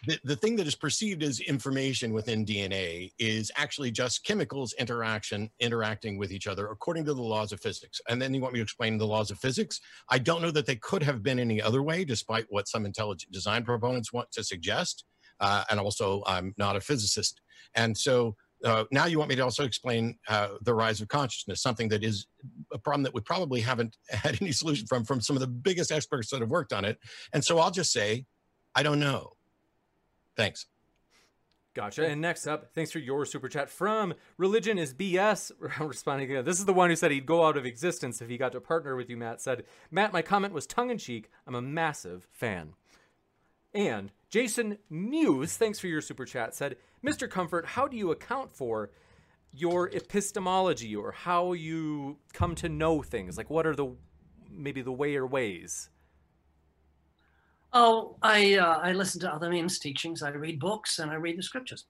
the, 0.06 0.20
the 0.24 0.36
thing 0.36 0.56
that 0.58 0.68
is 0.68 0.76
perceived 0.76 1.24
as 1.24 1.40
information 1.40 2.14
within 2.14 2.46
DNA 2.46 3.12
is 3.18 3.52
actually 3.56 3.90
just 3.90 4.24
chemicals 4.24 4.74
interaction 4.78 5.50
interacting 5.60 6.18
with 6.18 6.32
each 6.32 6.46
other 6.46 6.68
according 6.68 7.04
to 7.06 7.16
the 7.16 7.22
laws 7.22 7.52
of 7.52 7.60
physics. 7.60 8.00
And 8.08 8.22
then 8.22 8.34
you 8.34 8.42
want 8.42 8.54
me 8.54 8.60
to 8.60 8.64
explain 8.64 8.98
the 8.98 9.08
laws 9.08 9.32
of 9.32 9.40
physics? 9.40 9.82
I 10.10 10.20
don't 10.20 10.44
know 10.44 10.52
that 10.52 10.68
they 10.68 10.76
could 10.76 11.02
have 11.02 11.24
been 11.24 11.40
any 11.40 11.62
other 11.62 11.82
way, 11.82 12.06
despite 12.06 12.46
what 12.50 12.68
some 12.68 12.86
intelligent 12.86 13.32
design 13.32 13.64
proponents 13.64 14.14
want 14.14 14.32
to 14.34 14.44
suggest. 14.44 15.04
Uh, 15.40 15.64
and 15.70 15.80
also, 15.80 16.22
I'm 16.28 16.54
not 16.58 16.76
a 16.76 16.82
physicist, 16.82 17.42
and 17.74 17.98
so 17.98 18.36
uh, 18.64 18.84
now 18.92 19.06
you 19.06 19.18
want 19.18 19.30
me 19.30 19.36
to 19.36 19.44
also 19.44 19.64
explain 19.64 20.18
uh, 20.28 20.50
the 20.62 20.74
rise 20.74 21.02
of 21.02 21.08
consciousness, 21.08 21.62
something 21.62 21.90
that 21.90 22.04
is 22.04 22.28
a 22.74 22.78
problem 22.78 23.04
that 23.04 23.14
we 23.14 23.22
probably 23.22 23.62
haven't 23.62 23.98
had 24.10 24.42
any 24.42 24.52
solution 24.52 24.86
from 24.88 25.04
from 25.04 25.22
some 25.22 25.36
of 25.36 25.40
the 25.40 25.48
biggest 25.48 25.92
experts 25.92 26.30
that 26.32 26.42
have 26.42 26.50
worked 26.50 26.74
on 26.74 26.86
it. 26.86 27.00
And 27.34 27.44
so 27.44 27.60
I'll 27.60 27.72
just 27.72 27.92
say, 27.92 28.26
I 28.76 28.84
don't 28.84 29.00
know. 29.00 29.34
Thanks. 30.36 30.66
Gotcha. 31.76 32.06
And 32.08 32.20
next 32.20 32.48
up, 32.48 32.74
thanks 32.74 32.92
for 32.92 33.00
your 33.00 33.26
super 33.26 33.48
chat 33.48 33.70
from 33.70 34.14
Religion 34.38 34.78
is 34.78 34.94
BS. 34.94 35.52
Responding 35.80 36.30
again. 36.30 36.44
This 36.44 36.60
is 36.60 36.66
the 36.66 36.74
one 36.74 36.90
who 36.90 36.96
said 36.96 37.12
he'd 37.12 37.26
go 37.26 37.46
out 37.46 37.58
of 37.58 37.66
existence 37.66 38.22
if 38.22 38.28
he 38.28 38.38
got 38.38 38.52
to 38.54 38.60
partner 38.60 38.96
with 38.96 39.10
you, 39.10 39.16
Matt. 39.16 39.40
Said, 39.40 39.64
Matt, 39.92 40.12
my 40.12 40.22
comment 40.22 40.54
was 40.54 40.66
tongue 40.66 40.90
in 40.90 40.98
cheek. 40.98 41.30
I'm 41.48 41.56
a 41.56 41.62
massive 41.62 42.28
fan. 42.32 42.74
And 43.74 44.12
Jason 44.30 44.78
Muse, 44.90 45.58
thanks 45.58 45.80
for 45.80 45.88
your 45.88 46.02
super 46.02 46.26
chat, 46.26 46.54
said, 46.54 46.76
Mr. 47.04 47.30
Comfort, 47.30 47.66
how 47.66 47.88
do 47.88 47.98
you 47.98 48.12
account 48.12 48.52
for 48.52 48.92
your 49.52 49.90
epistemology 49.90 50.96
or 50.96 51.12
how 51.12 51.54
you 51.54 52.18
come 52.34 52.54
to 52.56 52.70
know 52.70 53.02
things? 53.02 53.38
Like, 53.38 53.50
what 53.50 53.66
are 53.66 53.76
the 53.76 53.96
maybe 54.52 54.82
the 54.82 54.92
way 54.92 55.16
or 55.16 55.26
ways? 55.26 55.90
Oh, 57.74 58.18
I 58.22 58.56
uh, 58.56 58.80
I 58.80 58.94
listen 58.94 59.22
to 59.22 59.34
other 59.34 59.50
men's 59.50 59.80
teachings. 59.80 60.22
I 60.22 60.30
read 60.30 60.60
books 60.60 61.00
and 61.00 61.12
I 61.12 61.16
read 61.16 61.38
the 61.38 61.44
scriptures. 61.44 61.86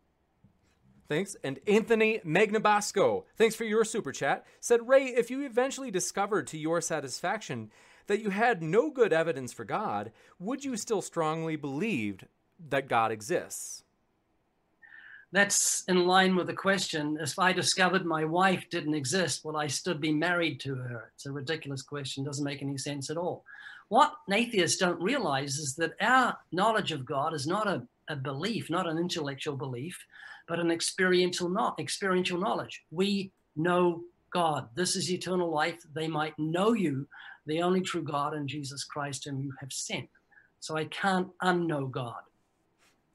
Thanks. 1.10 1.36
And 1.44 1.60
Anthony 1.68 2.20
Magnabosco, 2.24 3.24
thanks 3.36 3.56
for 3.56 3.64
your 3.64 3.84
super 3.84 4.12
chat, 4.12 4.46
said 4.60 4.88
Ray, 4.88 5.06
if 5.06 5.32
you 5.32 5.44
eventually 5.44 5.90
discovered 5.90 6.46
to 6.48 6.58
your 6.58 6.82
satisfaction 6.82 7.72
that 8.10 8.22
you 8.22 8.30
had 8.30 8.62
no 8.62 8.92
good 8.92 9.14
evidence 9.14 9.54
for 9.54 9.64
God, 9.64 10.12
would 10.40 10.66
you 10.66 10.76
still 10.76 11.02
strongly 11.02 11.56
believe 11.56 12.26
that 12.70 12.90
God 12.90 13.12
exists? 13.12 13.84
that's 15.32 15.84
in 15.88 16.08
line 16.08 16.36
with 16.36 16.48
the 16.48 16.54
question 16.54 17.18
if 17.22 17.38
I 17.38 17.54
discovered 17.54 18.06
my 18.06 18.26
wife 18.26 18.66
didn't 18.72 18.96
exist, 18.96 19.46
would 19.46 19.56
I 19.56 19.68
still 19.68 19.94
be 19.94 20.12
married 20.12 20.60
to 20.62 20.76
her? 20.76 21.12
It's 21.14 21.28
a 21.28 21.32
ridiculous 21.32 21.82
question, 21.82 22.24
doesn't 22.24 22.44
make 22.44 22.62
any 22.62 22.78
sense 22.78 23.10
at 23.10 23.18
all. 23.18 23.46
What 23.90 24.14
atheists 24.32 24.78
don't 24.78 25.02
realize 25.02 25.56
is 25.58 25.76
that 25.76 25.94
our 26.02 26.38
knowledge 26.52 26.92
of 26.92 27.06
God 27.06 27.34
is 27.34 27.46
not 27.46 27.68
a, 27.68 27.84
a 28.08 28.16
belief, 28.16 28.70
not 28.70 28.88
an 28.88 28.98
intellectual 28.98 29.56
belief, 29.56 30.04
but 30.48 30.60
an 30.60 30.72
experiential, 30.72 31.50
not, 31.50 31.80
experiential 31.80 32.40
knowledge. 32.40 32.84
We 32.92 33.32
know 33.56 34.02
God. 34.32 34.70
This 34.76 34.96
is 34.96 35.12
eternal 35.12 35.52
life. 35.52 35.80
They 35.94 36.08
might 36.08 36.38
know 36.38 36.74
you, 36.74 37.08
the 37.50 37.62
only 37.62 37.82
true 37.82 38.04
God, 38.04 38.34
and 38.34 38.48
Jesus 38.48 38.84
Christ, 38.84 39.26
whom 39.26 39.42
you 39.42 39.54
have 39.60 39.74
sent. 39.74 40.08
So 40.60 40.78
I 40.78 40.86
can't 40.86 41.30
unknow 41.42 41.90
God. 41.90 42.22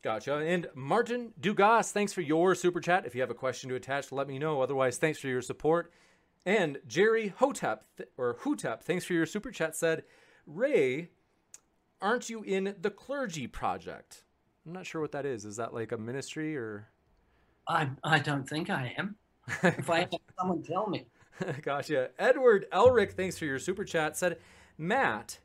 Gotcha. 0.03 0.37
And 0.37 0.67
Martin 0.75 1.33
Dugas, 1.41 1.91
thanks 1.91 2.13
for 2.13 2.21
your 2.21 2.55
super 2.55 2.81
chat. 2.81 3.07
If 3.07 3.15
you 3.15 3.23
have 3.23 3.31
a 3.31 3.35
question 3.35 3.71
to 3.71 3.77
attach, 3.77 4.13
let 4.13 4.29
me 4.29 4.39
know. 4.39 4.61
Otherwise, 4.61 4.99
thanks 4.99 5.19
for 5.19 5.29
your 5.29 5.41
support. 5.41 5.93
And 6.45 6.79
Jerry 6.87 7.29
Hotep, 7.29 7.85
or 8.19 8.37
Hotep, 8.41 8.83
thanks 8.83 9.07
for 9.07 9.15
your 9.15 9.25
super 9.25 9.51
chat, 9.51 9.75
said, 9.75 10.03
Ray, 10.47 11.09
aren't 12.03 12.29
you 12.29 12.43
in 12.43 12.75
the 12.79 12.91
Clergy 12.91 13.47
Project? 13.47 14.25
I'm 14.67 14.75
not 14.75 14.85
sure 14.85 15.01
what 15.01 15.13
that 15.13 15.25
is. 15.25 15.47
Is 15.47 15.57
that 15.57 15.73
like 15.73 15.93
a 15.93 15.97
ministry 15.97 16.55
or? 16.55 16.89
I, 17.67 17.89
I 18.03 18.19
don't 18.19 18.47
think 18.47 18.69
I 18.69 18.95
am. 18.99 19.17
if 19.63 19.89
I 19.89 20.01
have 20.01 20.11
someone 20.39 20.63
tell 20.63 20.87
me. 20.87 21.07
gotcha. 21.63 22.11
Edward 22.19 22.67
Elric, 22.73 23.13
thanks 23.13 23.39
for 23.39 23.45
your 23.45 23.59
super 23.59 23.85
chat, 23.85 24.17
said, 24.17 24.39
Matt, 24.79 25.39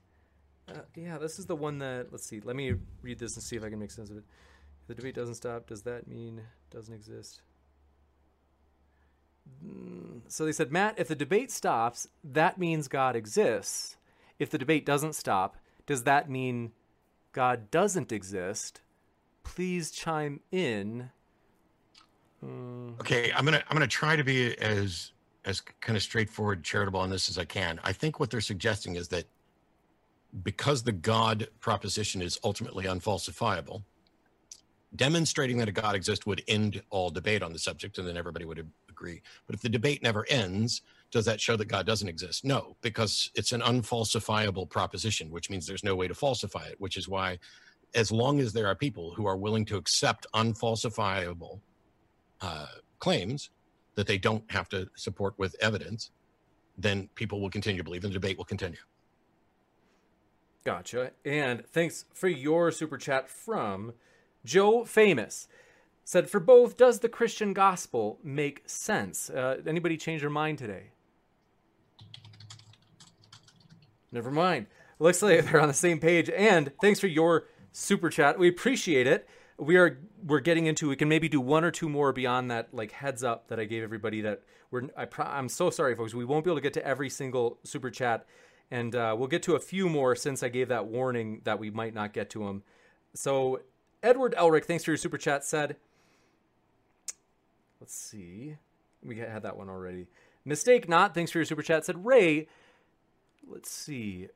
uh, 0.69 0.81
yeah, 0.95 1.17
this 1.17 1.39
is 1.39 1.45
the 1.45 1.55
one 1.55 1.79
that, 1.79 2.07
let's 2.11 2.25
see, 2.25 2.41
let 2.41 2.55
me 2.55 2.73
read 3.01 3.19
this 3.19 3.35
and 3.35 3.43
see 3.43 3.55
if 3.55 3.63
I 3.63 3.69
can 3.69 3.79
make 3.79 3.91
sense 3.91 4.09
of 4.09 4.17
it 4.17 4.23
the 4.89 4.95
debate 4.95 5.15
doesn't 5.15 5.35
stop, 5.35 5.67
does 5.67 5.83
that 5.83 6.07
mean 6.07 6.41
doesn't 6.71 6.93
exist? 6.93 7.41
Mm, 9.63 10.21
so 10.27 10.45
they 10.45 10.51
said, 10.51 10.71
Matt, 10.71 10.95
if 10.97 11.07
the 11.07 11.15
debate 11.15 11.51
stops, 11.51 12.07
that 12.23 12.57
means 12.57 12.87
God 12.87 13.15
exists. 13.15 13.97
If 14.39 14.49
the 14.49 14.57
debate 14.57 14.87
doesn't 14.87 15.13
stop, 15.13 15.57
does 15.85 16.03
that 16.03 16.27
mean 16.27 16.71
God 17.33 17.69
doesn't 17.69 18.11
exist? 18.11 18.81
Please 19.43 19.91
chime 19.91 20.39
in. 20.51 21.11
Mm. 22.43 22.99
Okay, 22.99 23.31
I'm 23.35 23.45
gonna 23.45 23.63
I'm 23.69 23.75
gonna 23.75 23.87
try 23.87 24.15
to 24.15 24.23
be 24.23 24.57
as 24.59 25.11
as 25.45 25.61
kind 25.61 25.95
of 25.95 26.03
straightforward, 26.03 26.63
charitable 26.63 26.99
on 26.99 27.09
this 27.09 27.29
as 27.29 27.37
I 27.37 27.45
can. 27.45 27.79
I 27.83 27.93
think 27.93 28.19
what 28.19 28.29
they're 28.29 28.41
suggesting 28.41 28.95
is 28.95 29.07
that 29.09 29.25
because 30.43 30.83
the 30.83 30.91
God 30.91 31.47
proposition 31.59 32.21
is 32.21 32.39
ultimately 32.43 32.85
unfalsifiable, 32.85 33.83
demonstrating 34.95 35.57
that 35.57 35.69
a 35.69 35.71
God 35.71 35.95
exists 35.95 36.25
would 36.25 36.43
end 36.47 36.81
all 36.89 37.09
debate 37.09 37.41
on 37.41 37.53
the 37.53 37.59
subject, 37.59 37.97
and 37.97 38.07
then 38.07 38.17
everybody 38.17 38.45
would 38.45 38.67
agree. 38.89 39.21
But 39.47 39.55
if 39.55 39.61
the 39.61 39.69
debate 39.69 40.03
never 40.03 40.25
ends, 40.29 40.81
does 41.11 41.25
that 41.25 41.41
show 41.41 41.55
that 41.55 41.65
God 41.65 41.85
doesn't 41.85 42.07
exist? 42.07 42.45
No, 42.45 42.75
because 42.81 43.31
it's 43.33 43.51
an 43.51 43.61
unfalsifiable 43.61 44.69
proposition, 44.69 45.31
which 45.31 45.49
means 45.49 45.65
there's 45.65 45.83
no 45.83 45.95
way 45.95 46.07
to 46.07 46.13
falsify 46.13 46.65
it, 46.65 46.79
which 46.79 46.97
is 46.97 47.07
why, 47.07 47.39
as 47.95 48.11
long 48.11 48.39
as 48.39 48.53
there 48.53 48.67
are 48.67 48.75
people 48.75 49.13
who 49.15 49.25
are 49.25 49.37
willing 49.37 49.65
to 49.65 49.77
accept 49.77 50.27
unfalsifiable 50.33 51.59
uh, 52.41 52.67
claims 52.99 53.49
that 53.95 54.07
they 54.07 54.17
don't 54.17 54.49
have 54.51 54.69
to 54.69 54.89
support 54.95 55.33
with 55.37 55.55
evidence, 55.61 56.11
then 56.77 57.09
people 57.15 57.41
will 57.41 57.49
continue 57.49 57.77
to 57.77 57.83
believe 57.83 58.03
and 58.03 58.11
the 58.11 58.19
debate 58.19 58.37
will 58.37 58.45
continue. 58.45 58.79
Gotcha. 60.63 61.11
And 61.25 61.65
thanks 61.67 62.05
for 62.13 62.27
your 62.27 62.71
super 62.71 62.97
chat 62.97 63.29
from 63.29 63.93
Joe 64.45 64.85
Famous 64.85 65.47
said, 66.09 66.29
For 66.29 66.39
both, 66.39 66.75
does 66.75 66.99
the 66.99 67.09
Christian 67.09 67.53
gospel 67.53 68.19
make 68.23 68.63
sense? 68.65 69.29
Uh, 69.29 69.61
anybody 69.67 69.95
change 69.95 70.21
their 70.21 70.29
mind 70.29 70.57
today? 70.57 70.91
Never 74.11 74.31
mind. 74.31 74.65
Looks 74.97 75.21
like 75.21 75.45
they're 75.51 75.61
on 75.61 75.67
the 75.67 75.73
same 75.73 75.99
page. 75.99 76.29
And 76.31 76.71
thanks 76.81 76.99
for 76.99 77.05
your 77.05 77.45
super 77.71 78.09
chat. 78.09 78.39
We 78.39 78.47
appreciate 78.47 79.05
it. 79.05 79.29
We 79.59 79.77
are 79.77 79.99
we're 80.25 80.39
getting 80.39 80.65
into. 80.65 80.89
We 80.89 80.95
can 80.95 81.09
maybe 81.09 81.29
do 81.29 81.41
one 81.41 81.63
or 81.63 81.71
two 81.71 81.89
more 81.89 82.13
beyond 82.13 82.49
that, 82.51 82.73
like 82.73 82.91
heads 82.91 83.23
up 83.23 83.47
that 83.49 83.59
I 83.59 83.65
gave 83.65 83.83
everybody. 83.83 84.21
That 84.21 84.41
we're 84.71 84.89
I 84.97 85.05
pro- 85.05 85.25
I'm 85.25 85.49
so 85.49 85.69
sorry, 85.69 85.95
folks. 85.95 86.13
We 86.13 86.25
won't 86.25 86.43
be 86.45 86.49
able 86.49 86.57
to 86.57 86.61
get 86.61 86.73
to 86.73 86.85
every 86.85 87.09
single 87.09 87.57
super 87.63 87.89
chat, 87.89 88.25
and 88.71 88.95
uh, 88.95 89.15
we'll 89.17 89.27
get 89.27 89.43
to 89.43 89.55
a 89.55 89.59
few 89.59 89.89
more 89.89 90.15
since 90.15 90.43
I 90.43 90.49
gave 90.49 90.69
that 90.69 90.85
warning 90.85 91.41
that 91.43 91.59
we 91.59 91.69
might 91.69 91.93
not 91.93 92.13
get 92.13 92.29
to 92.31 92.45
them. 92.45 92.63
So 93.13 93.61
Edward 94.01 94.33
Elric, 94.37 94.65
thanks 94.65 94.83
for 94.83 94.91
your 94.91 94.97
super 94.97 95.17
chat. 95.17 95.43
Said, 95.43 95.75
let's 97.79 97.95
see, 97.95 98.55
we 99.03 99.17
had 99.17 99.43
that 99.43 99.57
one 99.57 99.69
already. 99.69 100.07
Mistake 100.45 100.87
not. 100.87 101.13
Thanks 101.13 101.31
for 101.31 101.39
your 101.39 101.45
super 101.45 101.61
chat. 101.61 101.85
Said 101.85 102.05
Ray. 102.05 102.47
Let's 103.47 103.69
see. 103.69 104.27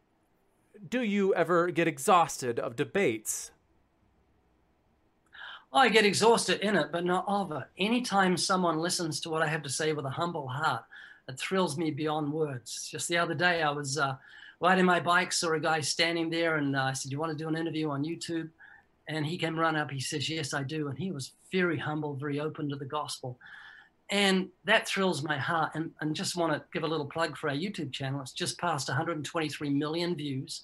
Do 0.90 1.02
you 1.02 1.34
ever 1.36 1.70
get 1.70 1.88
exhausted 1.88 2.60
of 2.60 2.76
debates? 2.76 3.52
I 5.74 5.90
get 5.90 6.06
exhausted 6.06 6.62
in 6.62 6.76
it, 6.76 6.92
but 6.92 7.04
not 7.04 7.26
of 7.28 7.52
it. 7.52 7.64
Anytime 7.80 8.38
someone 8.38 8.78
listens 8.78 9.20
to 9.22 9.30
what 9.30 9.42
I 9.42 9.48
have 9.48 9.64
to 9.64 9.70
say 9.70 9.92
with 9.92 10.06
a 10.06 10.10
humble 10.10 10.48
heart, 10.48 10.84
it 11.28 11.40
thrills 11.40 11.78
me 11.78 11.90
beyond 11.90 12.32
words. 12.32 12.88
Just 12.92 13.08
the 13.08 13.18
other 13.18 13.34
day, 13.34 13.64
I 13.64 13.72
was 13.72 13.98
uh, 13.98 14.16
riding 14.60 14.86
my 14.86 15.00
bike, 15.00 15.34
saw 15.34 15.54
a 15.54 15.60
guy 15.60 15.80
standing 15.82 16.30
there, 16.30 16.58
and 16.58 16.76
uh, 16.76 16.84
I 16.84 16.94
said, 16.94 17.12
"You 17.12 17.20
want 17.20 17.36
to 17.36 17.44
do 17.44 17.50
an 17.50 17.58
interview 17.58 17.90
on 17.90 18.04
YouTube?" 18.04 18.50
And 19.08 19.26
he 19.26 19.38
came 19.38 19.60
run 19.60 19.76
up. 19.76 19.90
He 19.90 20.00
says, 20.00 20.30
"Yes, 20.30 20.54
I 20.54 20.62
do." 20.62 20.90
And 20.90 20.98
he 20.98 21.12
was 21.12 21.32
very 21.52 21.80
humble, 21.80 22.14
very 22.14 22.40
open 22.40 22.70
to 22.70 22.76
the 22.76 22.86
gospel, 22.86 23.40
and 24.12 24.50
that 24.66 24.88
thrills 24.88 25.24
my 25.24 25.38
heart. 25.38 25.72
And, 25.74 25.92
and 26.02 26.16
just 26.16 26.36
want 26.36 26.54
to 26.54 26.62
give 26.72 26.84
a 26.84 26.88
little 26.88 27.08
plug 27.08 27.36
for 27.36 27.50
our 27.50 27.56
YouTube 27.56 27.92
channel. 27.92 28.22
It's 28.22 28.32
just 28.32 28.60
past 28.60 28.90
123 28.90 29.70
million 29.72 30.16
views. 30.16 30.62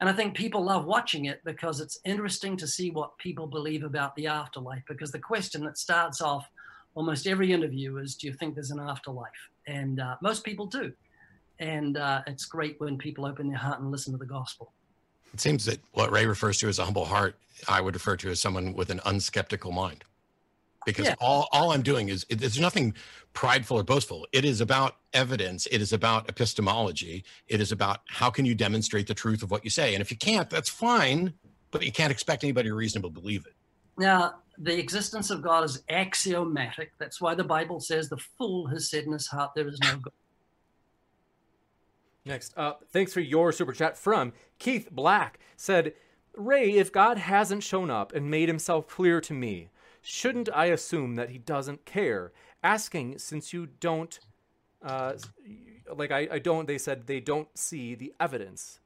And 0.00 0.08
I 0.08 0.12
think 0.12 0.34
people 0.34 0.64
love 0.64 0.84
watching 0.84 1.24
it 1.24 1.40
because 1.44 1.80
it's 1.80 1.98
interesting 2.04 2.56
to 2.58 2.66
see 2.66 2.90
what 2.90 3.18
people 3.18 3.46
believe 3.46 3.82
about 3.82 4.14
the 4.14 4.28
afterlife. 4.28 4.82
Because 4.88 5.10
the 5.10 5.18
question 5.18 5.64
that 5.64 5.76
starts 5.76 6.20
off 6.20 6.48
almost 6.94 7.26
every 7.26 7.52
interview 7.52 7.96
is 7.98 8.14
Do 8.14 8.28
you 8.28 8.32
think 8.32 8.54
there's 8.54 8.70
an 8.70 8.80
afterlife? 8.80 9.50
And 9.66 10.00
uh, 10.00 10.16
most 10.22 10.44
people 10.44 10.66
do. 10.66 10.92
And 11.58 11.96
uh, 11.96 12.22
it's 12.26 12.44
great 12.44 12.80
when 12.80 12.96
people 12.96 13.26
open 13.26 13.48
their 13.48 13.58
heart 13.58 13.80
and 13.80 13.90
listen 13.90 14.12
to 14.12 14.18
the 14.18 14.26
gospel. 14.26 14.72
It 15.34 15.40
seems 15.40 15.64
that 15.64 15.80
what 15.92 16.12
Ray 16.12 16.26
refers 16.26 16.58
to 16.58 16.68
as 16.68 16.78
a 16.78 16.84
humble 16.84 17.04
heart, 17.04 17.36
I 17.66 17.80
would 17.80 17.94
refer 17.94 18.16
to 18.18 18.30
as 18.30 18.40
someone 18.40 18.74
with 18.74 18.90
an 18.90 19.00
unskeptical 19.00 19.72
mind 19.72 20.04
because 20.88 21.06
yeah. 21.06 21.14
all, 21.20 21.48
all 21.52 21.72
I'm 21.72 21.82
doing 21.82 22.08
is 22.08 22.24
it, 22.30 22.36
there's 22.40 22.58
nothing 22.58 22.94
prideful 23.34 23.78
or 23.78 23.82
boastful. 23.82 24.26
It 24.32 24.46
is 24.46 24.62
about 24.62 24.96
evidence. 25.12 25.66
It 25.66 25.82
is 25.82 25.92
about 25.92 26.30
epistemology. 26.30 27.24
It 27.46 27.60
is 27.60 27.72
about 27.72 28.00
how 28.06 28.30
can 28.30 28.46
you 28.46 28.54
demonstrate 28.54 29.06
the 29.06 29.12
truth 29.12 29.42
of 29.42 29.50
what 29.50 29.64
you 29.64 29.70
say. 29.70 29.94
And 29.94 30.00
if 30.00 30.10
you 30.10 30.16
can't, 30.16 30.48
that's 30.48 30.70
fine, 30.70 31.34
but 31.72 31.82
you 31.82 31.92
can't 31.92 32.10
expect 32.10 32.42
anybody 32.42 32.70
to 32.70 32.74
reasonably 32.74 33.10
believe 33.10 33.44
it. 33.44 33.52
Now, 33.98 34.36
the 34.56 34.78
existence 34.78 35.28
of 35.28 35.42
God 35.42 35.62
is 35.64 35.82
axiomatic. 35.90 36.92
That's 36.98 37.20
why 37.20 37.34
the 37.34 37.44
Bible 37.44 37.80
says 37.80 38.08
the 38.08 38.16
fool 38.38 38.66
has 38.68 38.88
said 38.88 39.04
in 39.04 39.12
his 39.12 39.26
heart, 39.26 39.50
there 39.54 39.68
is 39.68 39.78
no 39.82 39.96
God. 39.96 40.12
Next 42.24 42.54
up, 42.56 42.84
thanks 42.90 43.12
for 43.12 43.20
your 43.20 43.52
super 43.52 43.72
chat 43.72 43.98
from 43.98 44.32
Keith 44.58 44.88
Black 44.90 45.38
said, 45.56 45.92
Ray, 46.34 46.72
if 46.72 46.90
God 46.90 47.18
hasn't 47.18 47.62
shown 47.62 47.90
up 47.90 48.14
and 48.14 48.30
made 48.30 48.48
himself 48.48 48.86
clear 48.86 49.20
to 49.20 49.34
me, 49.34 49.68
shouldn't 50.08 50.48
I 50.54 50.66
assume 50.66 51.16
that 51.16 51.28
he 51.28 51.36
doesn't 51.38 51.84
care? 51.84 52.32
Asking 52.62 53.18
since 53.18 53.52
you 53.52 53.66
don't, 53.66 54.18
uh, 54.82 55.12
like 55.94 56.10
I, 56.10 56.26
I 56.32 56.38
don't. 56.38 56.66
They 56.66 56.78
said 56.78 57.06
they 57.06 57.20
don't 57.20 57.48
see 57.56 57.94
the 57.94 58.14
evidence. 58.18 58.80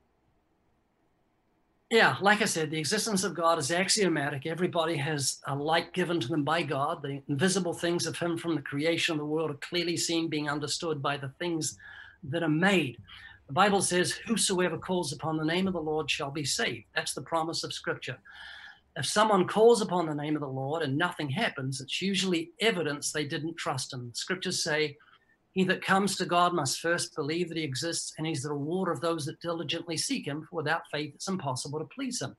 Yeah, 1.91 2.17
like 2.21 2.43
I 2.43 2.47
said, 2.47 2.71
the 2.71 2.79
existence 2.79 3.23
of 3.23 3.37
God 3.37 3.59
is 3.59 3.71
axiomatic. 3.71 4.47
Everybody 4.47 4.97
has 4.97 5.41
a 5.47 5.55
light 5.55 5.93
given 5.93 6.19
to 6.21 6.29
them 6.29 6.43
by 6.43 6.63
God. 6.63 7.03
The 7.03 7.23
invisible 7.29 7.75
things 7.75 8.07
of 8.07 8.19
Him 8.19 8.37
from 8.37 8.57
the 8.57 8.63
creation 8.63 9.13
of 9.13 9.19
the 9.19 9.27
world 9.27 9.51
are 9.51 9.69
clearly 9.69 9.97
seen, 9.97 10.29
being 10.29 10.51
understood 10.51 11.01
by 11.01 11.19
the 11.19 11.33
things 11.39 11.79
that 12.25 12.43
are 12.43 12.49
made. 12.49 12.97
The 13.47 13.53
Bible 13.53 13.83
says, 13.83 14.13
Whosoever 14.27 14.79
calls 14.79 15.13
upon 15.13 15.37
the 15.37 15.45
name 15.45 15.69
of 15.69 15.75
the 15.75 15.81
Lord 15.81 16.11
shall 16.11 16.31
be 16.31 16.45
saved. 16.45 16.87
That's 16.97 17.15
the 17.15 17.23
promise 17.23 17.63
of 17.63 17.73
Scripture 17.73 18.19
if 18.97 19.07
someone 19.07 19.47
calls 19.47 19.81
upon 19.81 20.07
the 20.07 20.15
name 20.15 20.35
of 20.35 20.43
the 20.43 20.49
Lord 20.49 20.83
and 20.83 20.99
nothing 20.99 21.31
happens, 21.31 21.81
it's 21.81 22.03
usually 22.03 22.51
evidence 22.61 23.11
they 23.11 23.25
didn't 23.25 23.57
trust 23.57 23.93
him. 23.93 24.11
Scriptures 24.15 24.63
say, 24.63 24.97
He 25.53 25.65
that 25.65 25.85
comes 25.85 26.17
to 26.17 26.27
God 26.27 26.53
must 26.53 26.81
first 26.81 27.15
believe 27.15 27.49
that 27.49 27.57
he 27.57 27.65
exists, 27.65 28.13
and 28.19 28.27
he's 28.27 28.43
the 28.43 28.51
rewarder 28.51 28.93
of 28.93 29.01
those 29.01 29.25
that 29.27 29.41
diligently 29.41 29.97
seek 29.97 30.27
him, 30.27 30.47
for 30.49 30.57
without 30.57 30.83
faith 30.93 31.15
it's 31.15 31.29
impossible 31.29 31.79
to 31.79 31.87
please 31.87 32.21
him. 32.21 32.37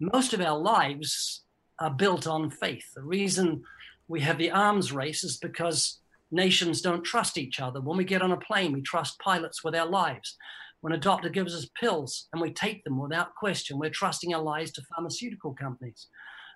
Most 0.00 0.32
of 0.32 0.40
our 0.40 0.58
lives 0.58 1.42
are 1.78 1.90
built 1.90 2.26
on 2.26 2.50
faith. 2.50 2.86
The 2.94 3.02
reason 3.02 3.62
we 4.08 4.20
have 4.20 4.38
the 4.38 4.50
arms 4.50 4.92
race 4.92 5.22
is 5.22 5.36
because 5.36 6.00
nations 6.32 6.80
don't 6.80 7.04
trust 7.04 7.38
each 7.38 7.60
other. 7.60 7.80
When 7.80 7.96
we 7.96 8.04
get 8.04 8.22
on 8.22 8.32
a 8.32 8.36
plane, 8.36 8.72
we 8.72 8.82
trust 8.82 9.20
pilots 9.20 9.62
with 9.62 9.76
our 9.76 9.86
lives. 9.86 10.36
When 10.84 10.92
a 10.92 10.98
doctor 10.98 11.30
gives 11.30 11.54
us 11.54 11.66
pills 11.80 12.28
and 12.34 12.42
we 12.42 12.50
take 12.50 12.84
them 12.84 13.00
without 13.00 13.34
question, 13.36 13.78
we're 13.78 13.88
trusting 13.88 14.34
our 14.34 14.42
lives 14.42 14.70
to 14.72 14.82
pharmaceutical 14.94 15.54
companies. 15.54 16.08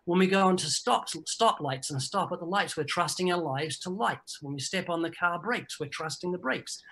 When 0.04 0.18
we 0.18 0.26
go 0.26 0.50
into 0.50 0.66
stop, 0.66 1.08
stoplights 1.08 1.88
and 1.88 2.02
stop 2.02 2.30
at 2.30 2.40
the 2.40 2.44
lights, 2.44 2.76
we're 2.76 2.84
trusting 2.84 3.32
our 3.32 3.40
lives 3.40 3.78
to 3.78 3.88
lights. 3.88 4.42
When 4.42 4.52
we 4.52 4.60
step 4.60 4.90
on 4.90 5.00
the 5.00 5.10
car 5.12 5.40
brakes, 5.40 5.80
we're 5.80 5.88
trusting 5.88 6.30
the 6.30 6.36
brakes. 6.36 6.82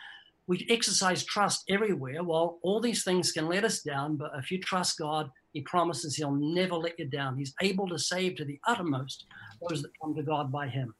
We 0.47 0.67
exercise 0.71 1.27
trust 1.27 1.65
everywhere. 1.69 2.25
Well, 2.25 2.59
all 2.63 2.81
these 2.81 3.05
things 3.05 3.33
can 3.33 3.49
let 3.49 3.65
us 3.65 3.83
down, 3.83 4.17
but 4.17 4.31
if 4.39 4.51
you 4.51 4.59
trust 4.59 4.97
God, 4.97 5.31
He 5.53 5.61
promises 5.61 6.17
He'll 6.17 6.31
never 6.31 6.77
let 6.77 6.99
you 6.99 7.05
down. 7.05 7.37
He's 7.37 7.53
able 7.61 7.87
to 7.89 7.99
save 7.99 8.37
to 8.37 8.47
the 8.47 8.59
uttermost 8.67 9.27
those 9.69 9.83
that 9.83 9.91
come 10.01 10.15
to 10.15 10.23
God 10.23 10.51
by 10.51 10.69
Him. 10.69 10.95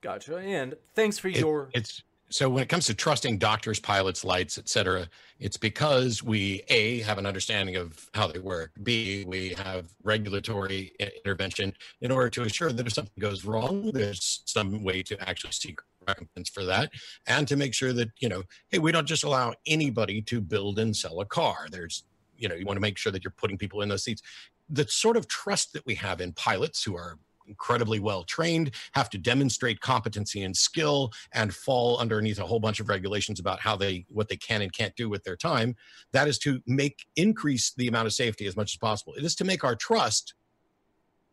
Gotcha. 0.00 0.38
And 0.38 0.74
thanks 0.96 1.16
for 1.16 1.28
your. 1.28 1.70
It's 1.74 2.02
so 2.32 2.48
when 2.48 2.62
it 2.62 2.68
comes 2.68 2.86
to 2.86 2.94
trusting 2.94 3.38
doctors, 3.38 3.78
pilots, 3.78 4.24
lights, 4.24 4.58
et 4.58 4.68
cetera, 4.68 5.08
it's 5.38 5.56
because 5.56 6.22
we 6.22 6.62
a 6.68 7.00
have 7.00 7.18
an 7.18 7.26
understanding 7.26 7.76
of 7.76 8.08
how 8.14 8.26
they 8.26 8.38
work. 8.38 8.72
B 8.82 9.24
we 9.26 9.50
have 9.50 9.86
regulatory 10.02 10.92
intervention 11.24 11.74
in 12.00 12.10
order 12.10 12.30
to 12.30 12.42
assure 12.42 12.72
that 12.72 12.86
if 12.86 12.92
something 12.92 13.20
goes 13.20 13.44
wrong, 13.44 13.90
there's 13.92 14.42
some 14.46 14.82
way 14.82 15.02
to 15.02 15.28
actually 15.28 15.52
seek 15.52 15.78
recompense 16.06 16.48
for 16.48 16.64
that, 16.64 16.90
and 17.26 17.46
to 17.48 17.56
make 17.56 17.74
sure 17.74 17.92
that 17.92 18.08
you 18.20 18.28
know, 18.28 18.42
hey, 18.70 18.78
we 18.78 18.92
don't 18.92 19.06
just 19.06 19.24
allow 19.24 19.54
anybody 19.66 20.22
to 20.22 20.40
build 20.40 20.78
and 20.78 20.96
sell 20.96 21.20
a 21.20 21.26
car. 21.26 21.66
There's 21.70 22.04
you 22.36 22.48
know, 22.48 22.54
you 22.54 22.66
want 22.66 22.76
to 22.76 22.80
make 22.80 22.98
sure 22.98 23.12
that 23.12 23.22
you're 23.22 23.34
putting 23.36 23.58
people 23.58 23.82
in 23.82 23.88
those 23.88 24.04
seats. 24.04 24.22
The 24.68 24.86
sort 24.88 25.16
of 25.16 25.28
trust 25.28 25.72
that 25.74 25.86
we 25.86 25.94
have 25.96 26.20
in 26.20 26.32
pilots 26.32 26.82
who 26.82 26.96
are 26.96 27.18
incredibly 27.52 28.00
well 28.00 28.24
trained, 28.24 28.70
have 28.92 29.10
to 29.10 29.18
demonstrate 29.18 29.80
competency 29.80 30.42
and 30.42 30.56
skill, 30.56 31.12
and 31.32 31.54
fall 31.54 31.98
underneath 31.98 32.38
a 32.38 32.46
whole 32.46 32.58
bunch 32.58 32.80
of 32.80 32.88
regulations 32.88 33.38
about 33.38 33.60
how 33.60 33.76
they 33.76 34.06
what 34.08 34.28
they 34.28 34.36
can 34.36 34.62
and 34.62 34.72
can't 34.72 34.96
do 34.96 35.08
with 35.08 35.22
their 35.22 35.36
time. 35.36 35.76
That 36.12 36.28
is 36.28 36.38
to 36.40 36.60
make 36.66 37.04
increase 37.16 37.72
the 37.76 37.88
amount 37.88 38.06
of 38.06 38.14
safety 38.14 38.46
as 38.46 38.56
much 38.56 38.72
as 38.74 38.78
possible. 38.78 39.14
It 39.14 39.24
is 39.24 39.34
to 39.36 39.44
make 39.44 39.64
our 39.64 39.76
trust 39.76 40.34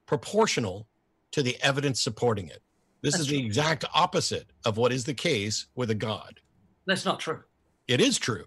proportional 0.05 0.87
to 1.31 1.41
the 1.41 1.57
evidence 1.61 2.01
supporting 2.01 2.47
it. 2.47 2.61
This 3.01 3.13
That's 3.13 3.23
is 3.23 3.29
the 3.29 3.45
exact 3.45 3.85
opposite 3.93 4.51
of 4.65 4.75
what 4.75 4.91
is 4.91 5.05
the 5.05 5.13
case 5.13 5.67
with 5.75 5.89
a 5.89 5.95
God. 5.95 6.41
That's 6.85 7.05
not 7.05 7.19
true. 7.19 7.43
It 7.87 8.01
is 8.01 8.17
true 8.17 8.45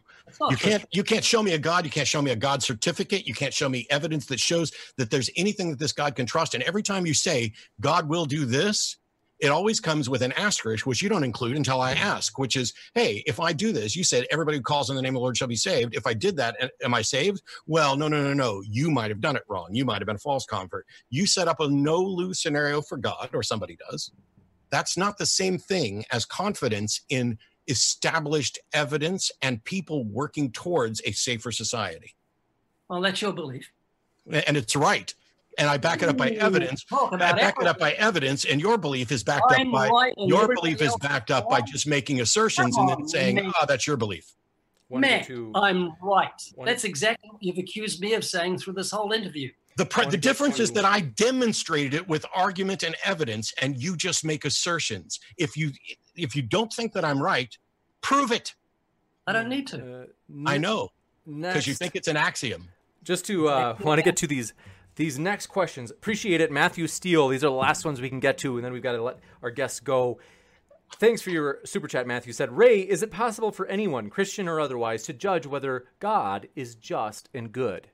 you 0.50 0.56
can't 0.56 0.84
you 0.92 1.02
can't 1.02 1.24
show 1.24 1.42
me 1.42 1.52
a 1.52 1.58
god 1.58 1.84
you 1.84 1.90
can't 1.90 2.08
show 2.08 2.22
me 2.22 2.30
a 2.30 2.36
god 2.36 2.62
certificate 2.62 3.26
you 3.26 3.34
can't 3.34 3.54
show 3.54 3.68
me 3.68 3.86
evidence 3.90 4.26
that 4.26 4.40
shows 4.40 4.72
that 4.96 5.10
there's 5.10 5.30
anything 5.36 5.70
that 5.70 5.78
this 5.78 5.92
god 5.92 6.14
can 6.14 6.26
trust. 6.26 6.54
And 6.54 6.62
every 6.64 6.82
time 6.82 7.06
you 7.06 7.14
say 7.14 7.52
god 7.80 8.08
will 8.08 8.24
do 8.24 8.44
this 8.44 8.96
it 9.40 9.48
always 9.48 9.80
comes 9.80 10.08
with 10.08 10.22
an 10.22 10.32
asterisk 10.32 10.86
which 10.86 11.02
you 11.02 11.08
don't 11.08 11.24
include 11.24 11.56
until 11.56 11.80
i 11.80 11.92
mm-hmm. 11.92 12.04
ask 12.04 12.38
which 12.38 12.56
is 12.56 12.72
hey 12.94 13.22
if 13.26 13.40
i 13.40 13.52
do 13.52 13.72
this 13.72 13.96
you 13.96 14.04
said 14.04 14.24
everybody 14.30 14.56
who 14.56 14.62
calls 14.62 14.88
on 14.88 14.96
the 14.96 15.02
name 15.02 15.10
of 15.10 15.14
the 15.14 15.20
lord 15.20 15.36
shall 15.36 15.48
be 15.48 15.56
saved. 15.56 15.94
If 15.94 16.06
i 16.06 16.14
did 16.14 16.36
that 16.36 16.56
am 16.82 16.94
i 16.94 17.02
saved? 17.02 17.42
Well 17.66 17.96
no 17.96 18.08
no 18.08 18.22
no 18.22 18.32
no. 18.32 18.62
You 18.62 18.90
might 18.90 19.10
have 19.10 19.20
done 19.20 19.36
it 19.36 19.44
wrong. 19.48 19.68
You 19.72 19.84
might 19.84 19.98
have 19.98 20.06
been 20.06 20.16
a 20.16 20.20
false 20.20 20.46
convert. 20.46 20.86
You 21.10 21.26
set 21.26 21.48
up 21.48 21.60
a 21.60 21.68
no 21.68 21.98
lose 22.00 22.40
scenario 22.40 22.80
for 22.80 22.96
god 22.96 23.30
or 23.32 23.42
somebody 23.42 23.76
does. 23.90 24.12
That's 24.70 24.96
not 24.96 25.18
the 25.18 25.26
same 25.26 25.58
thing 25.58 26.04
as 26.10 26.24
confidence 26.24 27.02
in 27.10 27.38
established 27.68 28.58
evidence 28.72 29.30
and 29.40 29.62
people 29.64 30.04
working 30.04 30.50
towards 30.50 31.00
a 31.04 31.12
safer 31.12 31.52
society. 31.52 32.14
Well, 32.88 33.00
that's 33.00 33.22
your 33.22 33.32
belief. 33.32 33.70
And 34.30 34.56
it's 34.56 34.76
right. 34.76 35.14
And 35.58 35.68
I 35.68 35.76
back 35.76 36.02
it 36.02 36.08
up 36.08 36.16
by 36.16 36.30
evidence. 36.30 36.84
I 36.90 37.32
back 37.32 37.56
it 37.60 37.66
up 37.66 37.78
by 37.78 37.92
evidence, 37.92 38.46
and 38.46 38.60
your 38.60 38.78
belief 38.78 39.12
is 39.12 39.22
backed 39.22 39.44
I'm 39.50 39.68
up 39.68 39.72
by 39.72 39.88
right 39.88 40.14
your 40.16 40.48
belief 40.48 40.80
is 40.80 40.96
backed 40.96 41.30
up 41.30 41.48
by 41.50 41.60
just 41.60 41.86
making 41.86 42.22
assertions 42.22 42.74
and 42.76 42.88
then 42.88 43.06
saying, 43.06 43.38
"Ah, 43.38 43.52
oh, 43.60 43.66
that's 43.66 43.86
your 43.86 43.98
belief." 43.98 44.32
Man, 44.88 45.24
I'm 45.54 45.92
right. 46.02 46.30
That's 46.64 46.84
exactly 46.84 47.30
what 47.30 47.42
you've 47.42 47.58
accused 47.58 48.00
me 48.00 48.14
of 48.14 48.24
saying 48.24 48.58
through 48.58 48.74
this 48.74 48.90
whole 48.90 49.12
interview. 49.12 49.50
The, 49.76 49.86
pre- 49.86 50.06
the 50.06 50.18
difference 50.18 50.60
is 50.60 50.70
that 50.72 50.84
I 50.84 51.00
demonstrated 51.00 51.94
it 51.94 52.06
with 52.06 52.26
argument 52.34 52.82
and 52.82 52.94
evidence, 53.04 53.54
and 53.60 53.82
you 53.82 53.96
just 53.96 54.22
make 54.24 54.44
assertions. 54.44 55.18
If 55.38 55.56
you 55.56 55.72
if 56.14 56.36
you 56.36 56.42
don't 56.42 56.72
think 56.72 56.92
that 56.92 57.04
I'm 57.04 57.22
right, 57.22 57.56
prove 58.00 58.32
it. 58.32 58.54
I 59.26 59.32
don't 59.32 59.48
need 59.48 59.66
to. 59.68 60.02
Uh, 60.02 60.06
I 60.46 60.58
know 60.58 60.90
because 61.26 61.66
you 61.66 61.74
think 61.74 61.94
it's 61.94 62.08
an 62.08 62.16
axiom. 62.16 62.68
Just 63.04 63.24
to 63.26 63.48
uh, 63.48 63.76
want 63.80 63.98
to 63.98 64.02
get 64.02 64.16
to 64.18 64.26
these 64.26 64.54
these 64.96 65.18
next 65.18 65.46
questions. 65.46 65.90
Appreciate 65.90 66.40
it, 66.40 66.50
Matthew 66.50 66.86
Steele. 66.86 67.28
These 67.28 67.44
are 67.44 67.48
the 67.48 67.52
last 67.52 67.84
ones 67.84 68.00
we 68.00 68.08
can 68.08 68.20
get 68.20 68.38
to, 68.38 68.56
and 68.56 68.64
then 68.64 68.72
we've 68.72 68.82
got 68.82 68.92
to 68.92 69.02
let 69.02 69.18
our 69.42 69.50
guests 69.50 69.80
go. 69.80 70.18
Thanks 70.96 71.22
for 71.22 71.30
your 71.30 71.60
super 71.64 71.88
chat, 71.88 72.06
Matthew 72.06 72.32
said. 72.32 72.56
Ray, 72.56 72.80
is 72.80 73.02
it 73.02 73.10
possible 73.10 73.50
for 73.50 73.66
anyone, 73.66 74.10
Christian 74.10 74.46
or 74.46 74.60
otherwise, 74.60 75.04
to 75.04 75.12
judge 75.12 75.46
whether 75.46 75.86
God 76.00 76.48
is 76.54 76.74
just 76.74 77.30
and 77.32 77.50
good? 77.50 77.88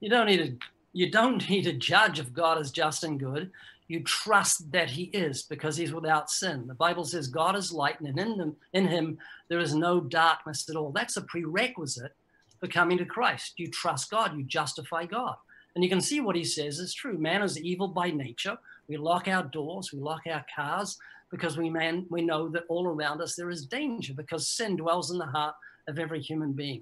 You 0.00 0.10
don't 0.10 0.26
need 0.26 0.38
to 0.38 0.66
you 0.92 1.10
don't 1.10 1.48
need 1.48 1.62
to 1.62 1.72
judge 1.72 2.18
if 2.18 2.32
God 2.32 2.60
is 2.60 2.70
just 2.70 3.04
and 3.04 3.18
good. 3.18 3.50
You 3.92 4.00
trust 4.00 4.72
that 4.72 4.88
he 4.88 5.02
is 5.12 5.42
because 5.42 5.76
he's 5.76 5.92
without 5.92 6.30
sin. 6.30 6.66
The 6.66 6.72
Bible 6.72 7.04
says 7.04 7.28
God 7.28 7.54
is 7.54 7.74
light 7.74 8.00
and 8.00 8.18
in 8.18 8.40
him, 8.40 8.56
in 8.72 8.88
him 8.88 9.18
there 9.48 9.58
is 9.58 9.74
no 9.74 10.00
darkness 10.00 10.66
at 10.70 10.76
all. 10.76 10.92
That's 10.92 11.18
a 11.18 11.20
prerequisite 11.20 12.16
for 12.58 12.68
coming 12.68 12.96
to 12.96 13.04
Christ. 13.04 13.52
You 13.58 13.68
trust 13.70 14.10
God, 14.10 14.34
you 14.34 14.44
justify 14.44 15.04
God. 15.04 15.36
And 15.74 15.84
you 15.84 15.90
can 15.90 16.00
see 16.00 16.22
what 16.22 16.36
he 16.36 16.42
says 16.42 16.78
is 16.78 16.94
true. 16.94 17.18
Man 17.18 17.42
is 17.42 17.60
evil 17.60 17.86
by 17.86 18.10
nature. 18.10 18.56
We 18.88 18.96
lock 18.96 19.28
our 19.28 19.42
doors, 19.42 19.92
we 19.92 19.98
lock 19.98 20.22
our 20.26 20.46
cars 20.56 20.96
because 21.30 21.58
we 21.58 21.68
man 21.68 22.06
we 22.08 22.22
know 22.22 22.48
that 22.48 22.64
all 22.70 22.86
around 22.86 23.20
us 23.20 23.36
there 23.36 23.50
is 23.50 23.66
danger 23.66 24.14
because 24.14 24.48
sin 24.48 24.76
dwells 24.76 25.10
in 25.10 25.18
the 25.18 25.26
heart 25.26 25.54
of 25.86 25.98
every 25.98 26.22
human 26.22 26.52
being. 26.52 26.80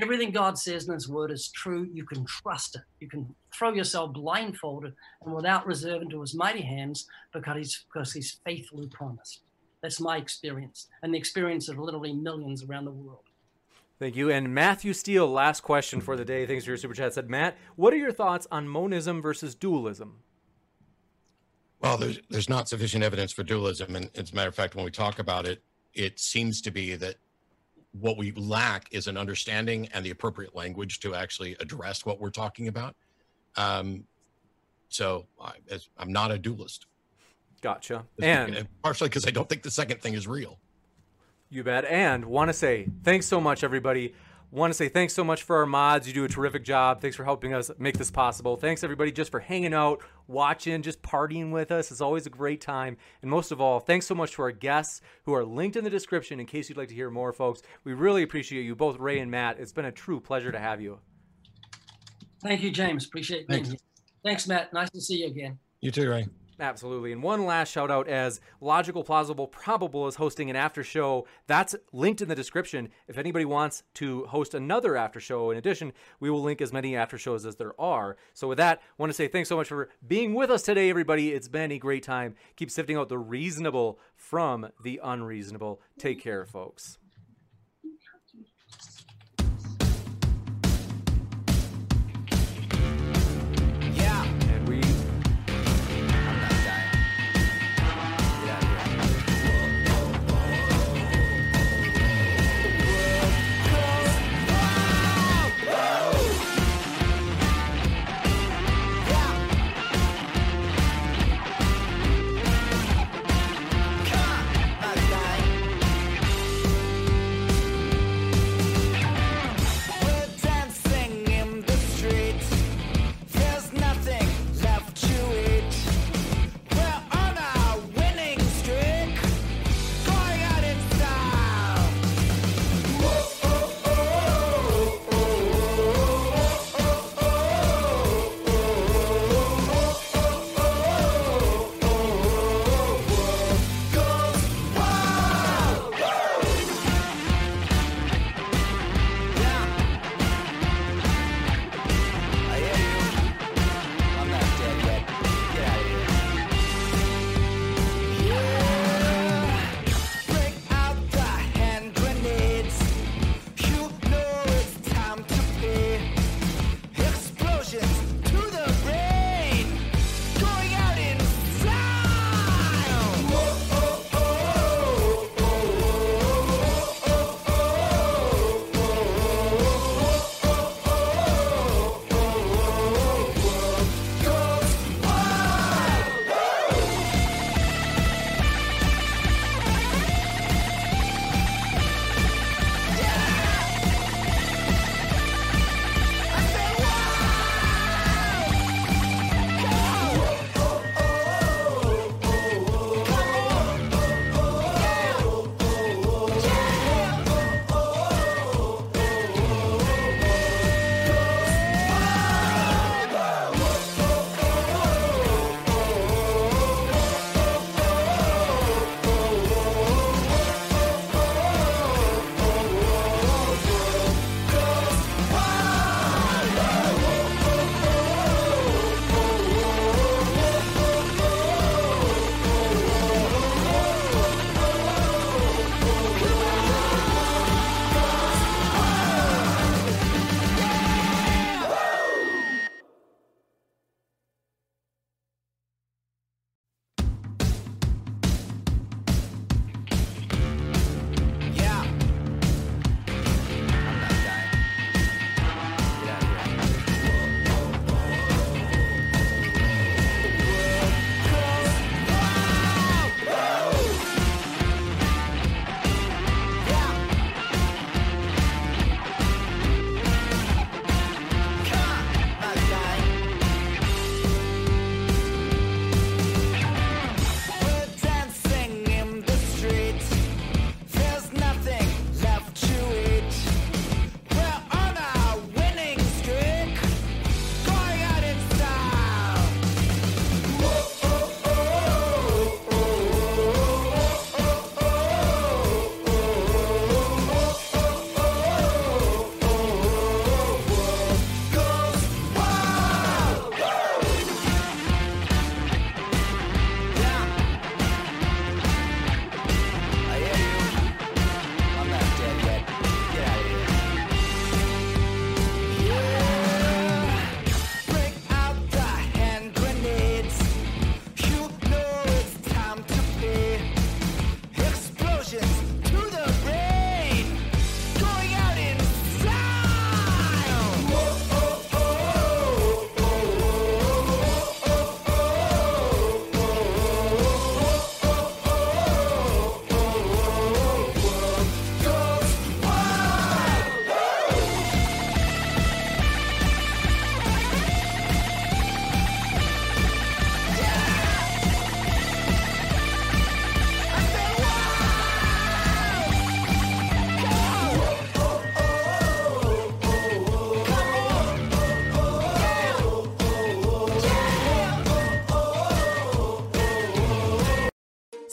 Everything 0.00 0.30
God 0.30 0.56
says 0.56 0.86
in 0.86 0.94
his 0.94 1.08
word 1.08 1.30
is 1.30 1.50
true. 1.50 1.88
You 1.92 2.04
can 2.04 2.24
trust 2.24 2.76
it. 2.76 2.82
You 3.00 3.08
can 3.08 3.34
throw 3.52 3.72
yourself 3.72 4.12
blindfolded 4.12 4.94
and 5.24 5.34
without 5.34 5.66
reserve 5.66 6.02
into 6.02 6.20
his 6.20 6.34
mighty 6.34 6.62
hands 6.62 7.06
because 7.32 7.56
he's 7.56 7.84
because 7.92 8.12
he's 8.12 8.40
faithfully 8.44 8.86
promised. 8.88 9.40
That's 9.82 10.00
my 10.00 10.16
experience 10.16 10.88
and 11.02 11.12
the 11.12 11.18
experience 11.18 11.68
of 11.68 11.78
literally 11.78 12.12
millions 12.12 12.64
around 12.64 12.84
the 12.84 12.92
world. 12.92 13.24
Thank 13.98 14.14
you. 14.14 14.30
And 14.30 14.54
Matthew 14.54 14.92
Steele, 14.92 15.26
last 15.26 15.62
question 15.62 16.00
for 16.00 16.16
the 16.16 16.24
day. 16.24 16.46
Thanks 16.46 16.64
for 16.64 16.70
your 16.70 16.78
super 16.78 16.94
chat. 16.94 17.14
Said 17.14 17.28
Matt, 17.28 17.56
what 17.74 17.92
are 17.92 17.96
your 17.96 18.12
thoughts 18.12 18.46
on 18.52 18.68
monism 18.68 19.20
versus 19.20 19.56
dualism? 19.56 20.20
Well, 21.80 21.96
there's 21.96 22.20
there's 22.28 22.48
not 22.48 22.68
sufficient 22.68 23.02
evidence 23.04 23.32
for 23.32 23.42
dualism, 23.42 23.96
and 23.96 24.10
as 24.16 24.32
a 24.32 24.34
matter 24.34 24.48
of 24.48 24.54
fact, 24.54 24.74
when 24.74 24.84
we 24.84 24.90
talk 24.90 25.18
about 25.18 25.46
it, 25.46 25.62
it 25.94 26.18
seems 26.18 26.60
to 26.62 26.70
be 26.70 26.94
that 26.96 27.16
what 28.00 28.16
we 28.16 28.32
lack 28.32 28.88
is 28.92 29.06
an 29.06 29.16
understanding 29.16 29.88
and 29.92 30.04
the 30.04 30.10
appropriate 30.10 30.54
language 30.54 31.00
to 31.00 31.14
actually 31.14 31.56
address 31.60 32.04
what 32.04 32.20
we're 32.20 32.30
talking 32.30 32.68
about. 32.68 32.94
Um, 33.56 34.04
so 34.88 35.26
I, 35.40 35.52
am 35.98 36.12
not 36.12 36.30
a 36.30 36.38
dualist. 36.38 36.86
Gotcha. 37.60 38.04
And 38.22 38.68
partially 38.82 39.08
because 39.08 39.26
I 39.26 39.30
don't 39.30 39.48
think 39.48 39.62
the 39.62 39.70
second 39.70 40.00
thing 40.00 40.14
is 40.14 40.26
real. 40.26 40.58
You 41.50 41.64
bet. 41.64 41.84
And 41.84 42.26
want 42.26 42.48
to 42.48 42.52
say 42.52 42.88
thanks 43.02 43.26
so 43.26 43.40
much, 43.40 43.64
everybody 43.64 44.14
want 44.50 44.72
to 44.72 44.76
say 44.76 44.88
thanks 44.88 45.14
so 45.14 45.22
much 45.22 45.42
for 45.42 45.56
our 45.56 45.66
mods. 45.66 46.06
You 46.06 46.14
do 46.14 46.24
a 46.24 46.28
terrific 46.28 46.64
job. 46.64 47.00
Thanks 47.00 47.16
for 47.16 47.24
helping 47.24 47.52
us 47.52 47.70
make 47.78 47.98
this 47.98 48.10
possible. 48.10 48.56
Thanks 48.56 48.82
everybody 48.82 49.12
just 49.12 49.30
for 49.30 49.40
hanging 49.40 49.74
out, 49.74 50.02
watching, 50.26 50.82
just 50.82 51.02
partying 51.02 51.50
with 51.50 51.70
us. 51.70 51.90
It's 51.90 52.00
always 52.00 52.26
a 52.26 52.30
great 52.30 52.60
time. 52.60 52.96
And 53.20 53.30
most 53.30 53.52
of 53.52 53.60
all, 53.60 53.80
thanks 53.80 54.06
so 54.06 54.14
much 54.14 54.32
to 54.32 54.42
our 54.42 54.52
guests 54.52 55.02
who 55.24 55.34
are 55.34 55.44
linked 55.44 55.76
in 55.76 55.84
the 55.84 55.90
description 55.90 56.40
in 56.40 56.46
case 56.46 56.68
you'd 56.68 56.78
like 56.78 56.88
to 56.88 56.94
hear 56.94 57.10
more, 57.10 57.32
folks. 57.32 57.62
We 57.84 57.92
really 57.92 58.22
appreciate 58.22 58.62
you, 58.62 58.74
both 58.74 58.98
Ray 58.98 59.18
and 59.18 59.30
Matt. 59.30 59.58
It's 59.58 59.72
been 59.72 59.84
a 59.84 59.92
true 59.92 60.20
pleasure 60.20 60.52
to 60.52 60.58
have 60.58 60.80
you. 60.80 60.98
Thank 62.42 62.62
you, 62.62 62.70
James. 62.70 63.04
Appreciate 63.04 63.48
being 63.48 63.64
here. 63.64 63.76
Thanks, 64.24 64.46
Matt. 64.46 64.72
Nice 64.72 64.90
to 64.90 65.00
see 65.00 65.16
you 65.16 65.26
again. 65.26 65.58
You 65.80 65.90
too, 65.90 66.08
Ray. 66.08 66.26
Absolutely. 66.60 67.12
And 67.12 67.22
one 67.22 67.46
last 67.46 67.70
shout 67.70 67.90
out 67.90 68.08
as 68.08 68.40
Logical 68.60 69.04
Plausible 69.04 69.46
Probable 69.46 70.08
is 70.08 70.16
hosting 70.16 70.50
an 70.50 70.56
after 70.56 70.82
show. 70.82 71.26
That's 71.46 71.76
linked 71.92 72.20
in 72.20 72.28
the 72.28 72.34
description. 72.34 72.88
If 73.06 73.16
anybody 73.16 73.44
wants 73.44 73.84
to 73.94 74.24
host 74.24 74.54
another 74.54 74.96
after 74.96 75.20
show, 75.20 75.50
in 75.52 75.56
addition, 75.56 75.92
we 76.18 76.30
will 76.30 76.42
link 76.42 76.60
as 76.60 76.72
many 76.72 76.96
after 76.96 77.16
shows 77.16 77.46
as 77.46 77.56
there 77.56 77.80
are. 77.80 78.16
So 78.34 78.48
with 78.48 78.58
that, 78.58 78.78
I 78.78 78.82
want 78.98 79.10
to 79.10 79.14
say 79.14 79.28
thanks 79.28 79.48
so 79.48 79.56
much 79.56 79.68
for 79.68 79.88
being 80.06 80.34
with 80.34 80.50
us 80.50 80.62
today, 80.62 80.90
everybody. 80.90 81.32
It's 81.32 81.48
been 81.48 81.70
a 81.70 81.78
great 81.78 82.02
time. 82.02 82.34
Keep 82.56 82.72
sifting 82.72 82.96
out 82.96 83.08
the 83.08 83.18
reasonable 83.18 84.00
from 84.16 84.68
the 84.82 85.00
unreasonable. 85.02 85.80
Take 85.96 86.20
care, 86.20 86.44
folks. 86.44 86.98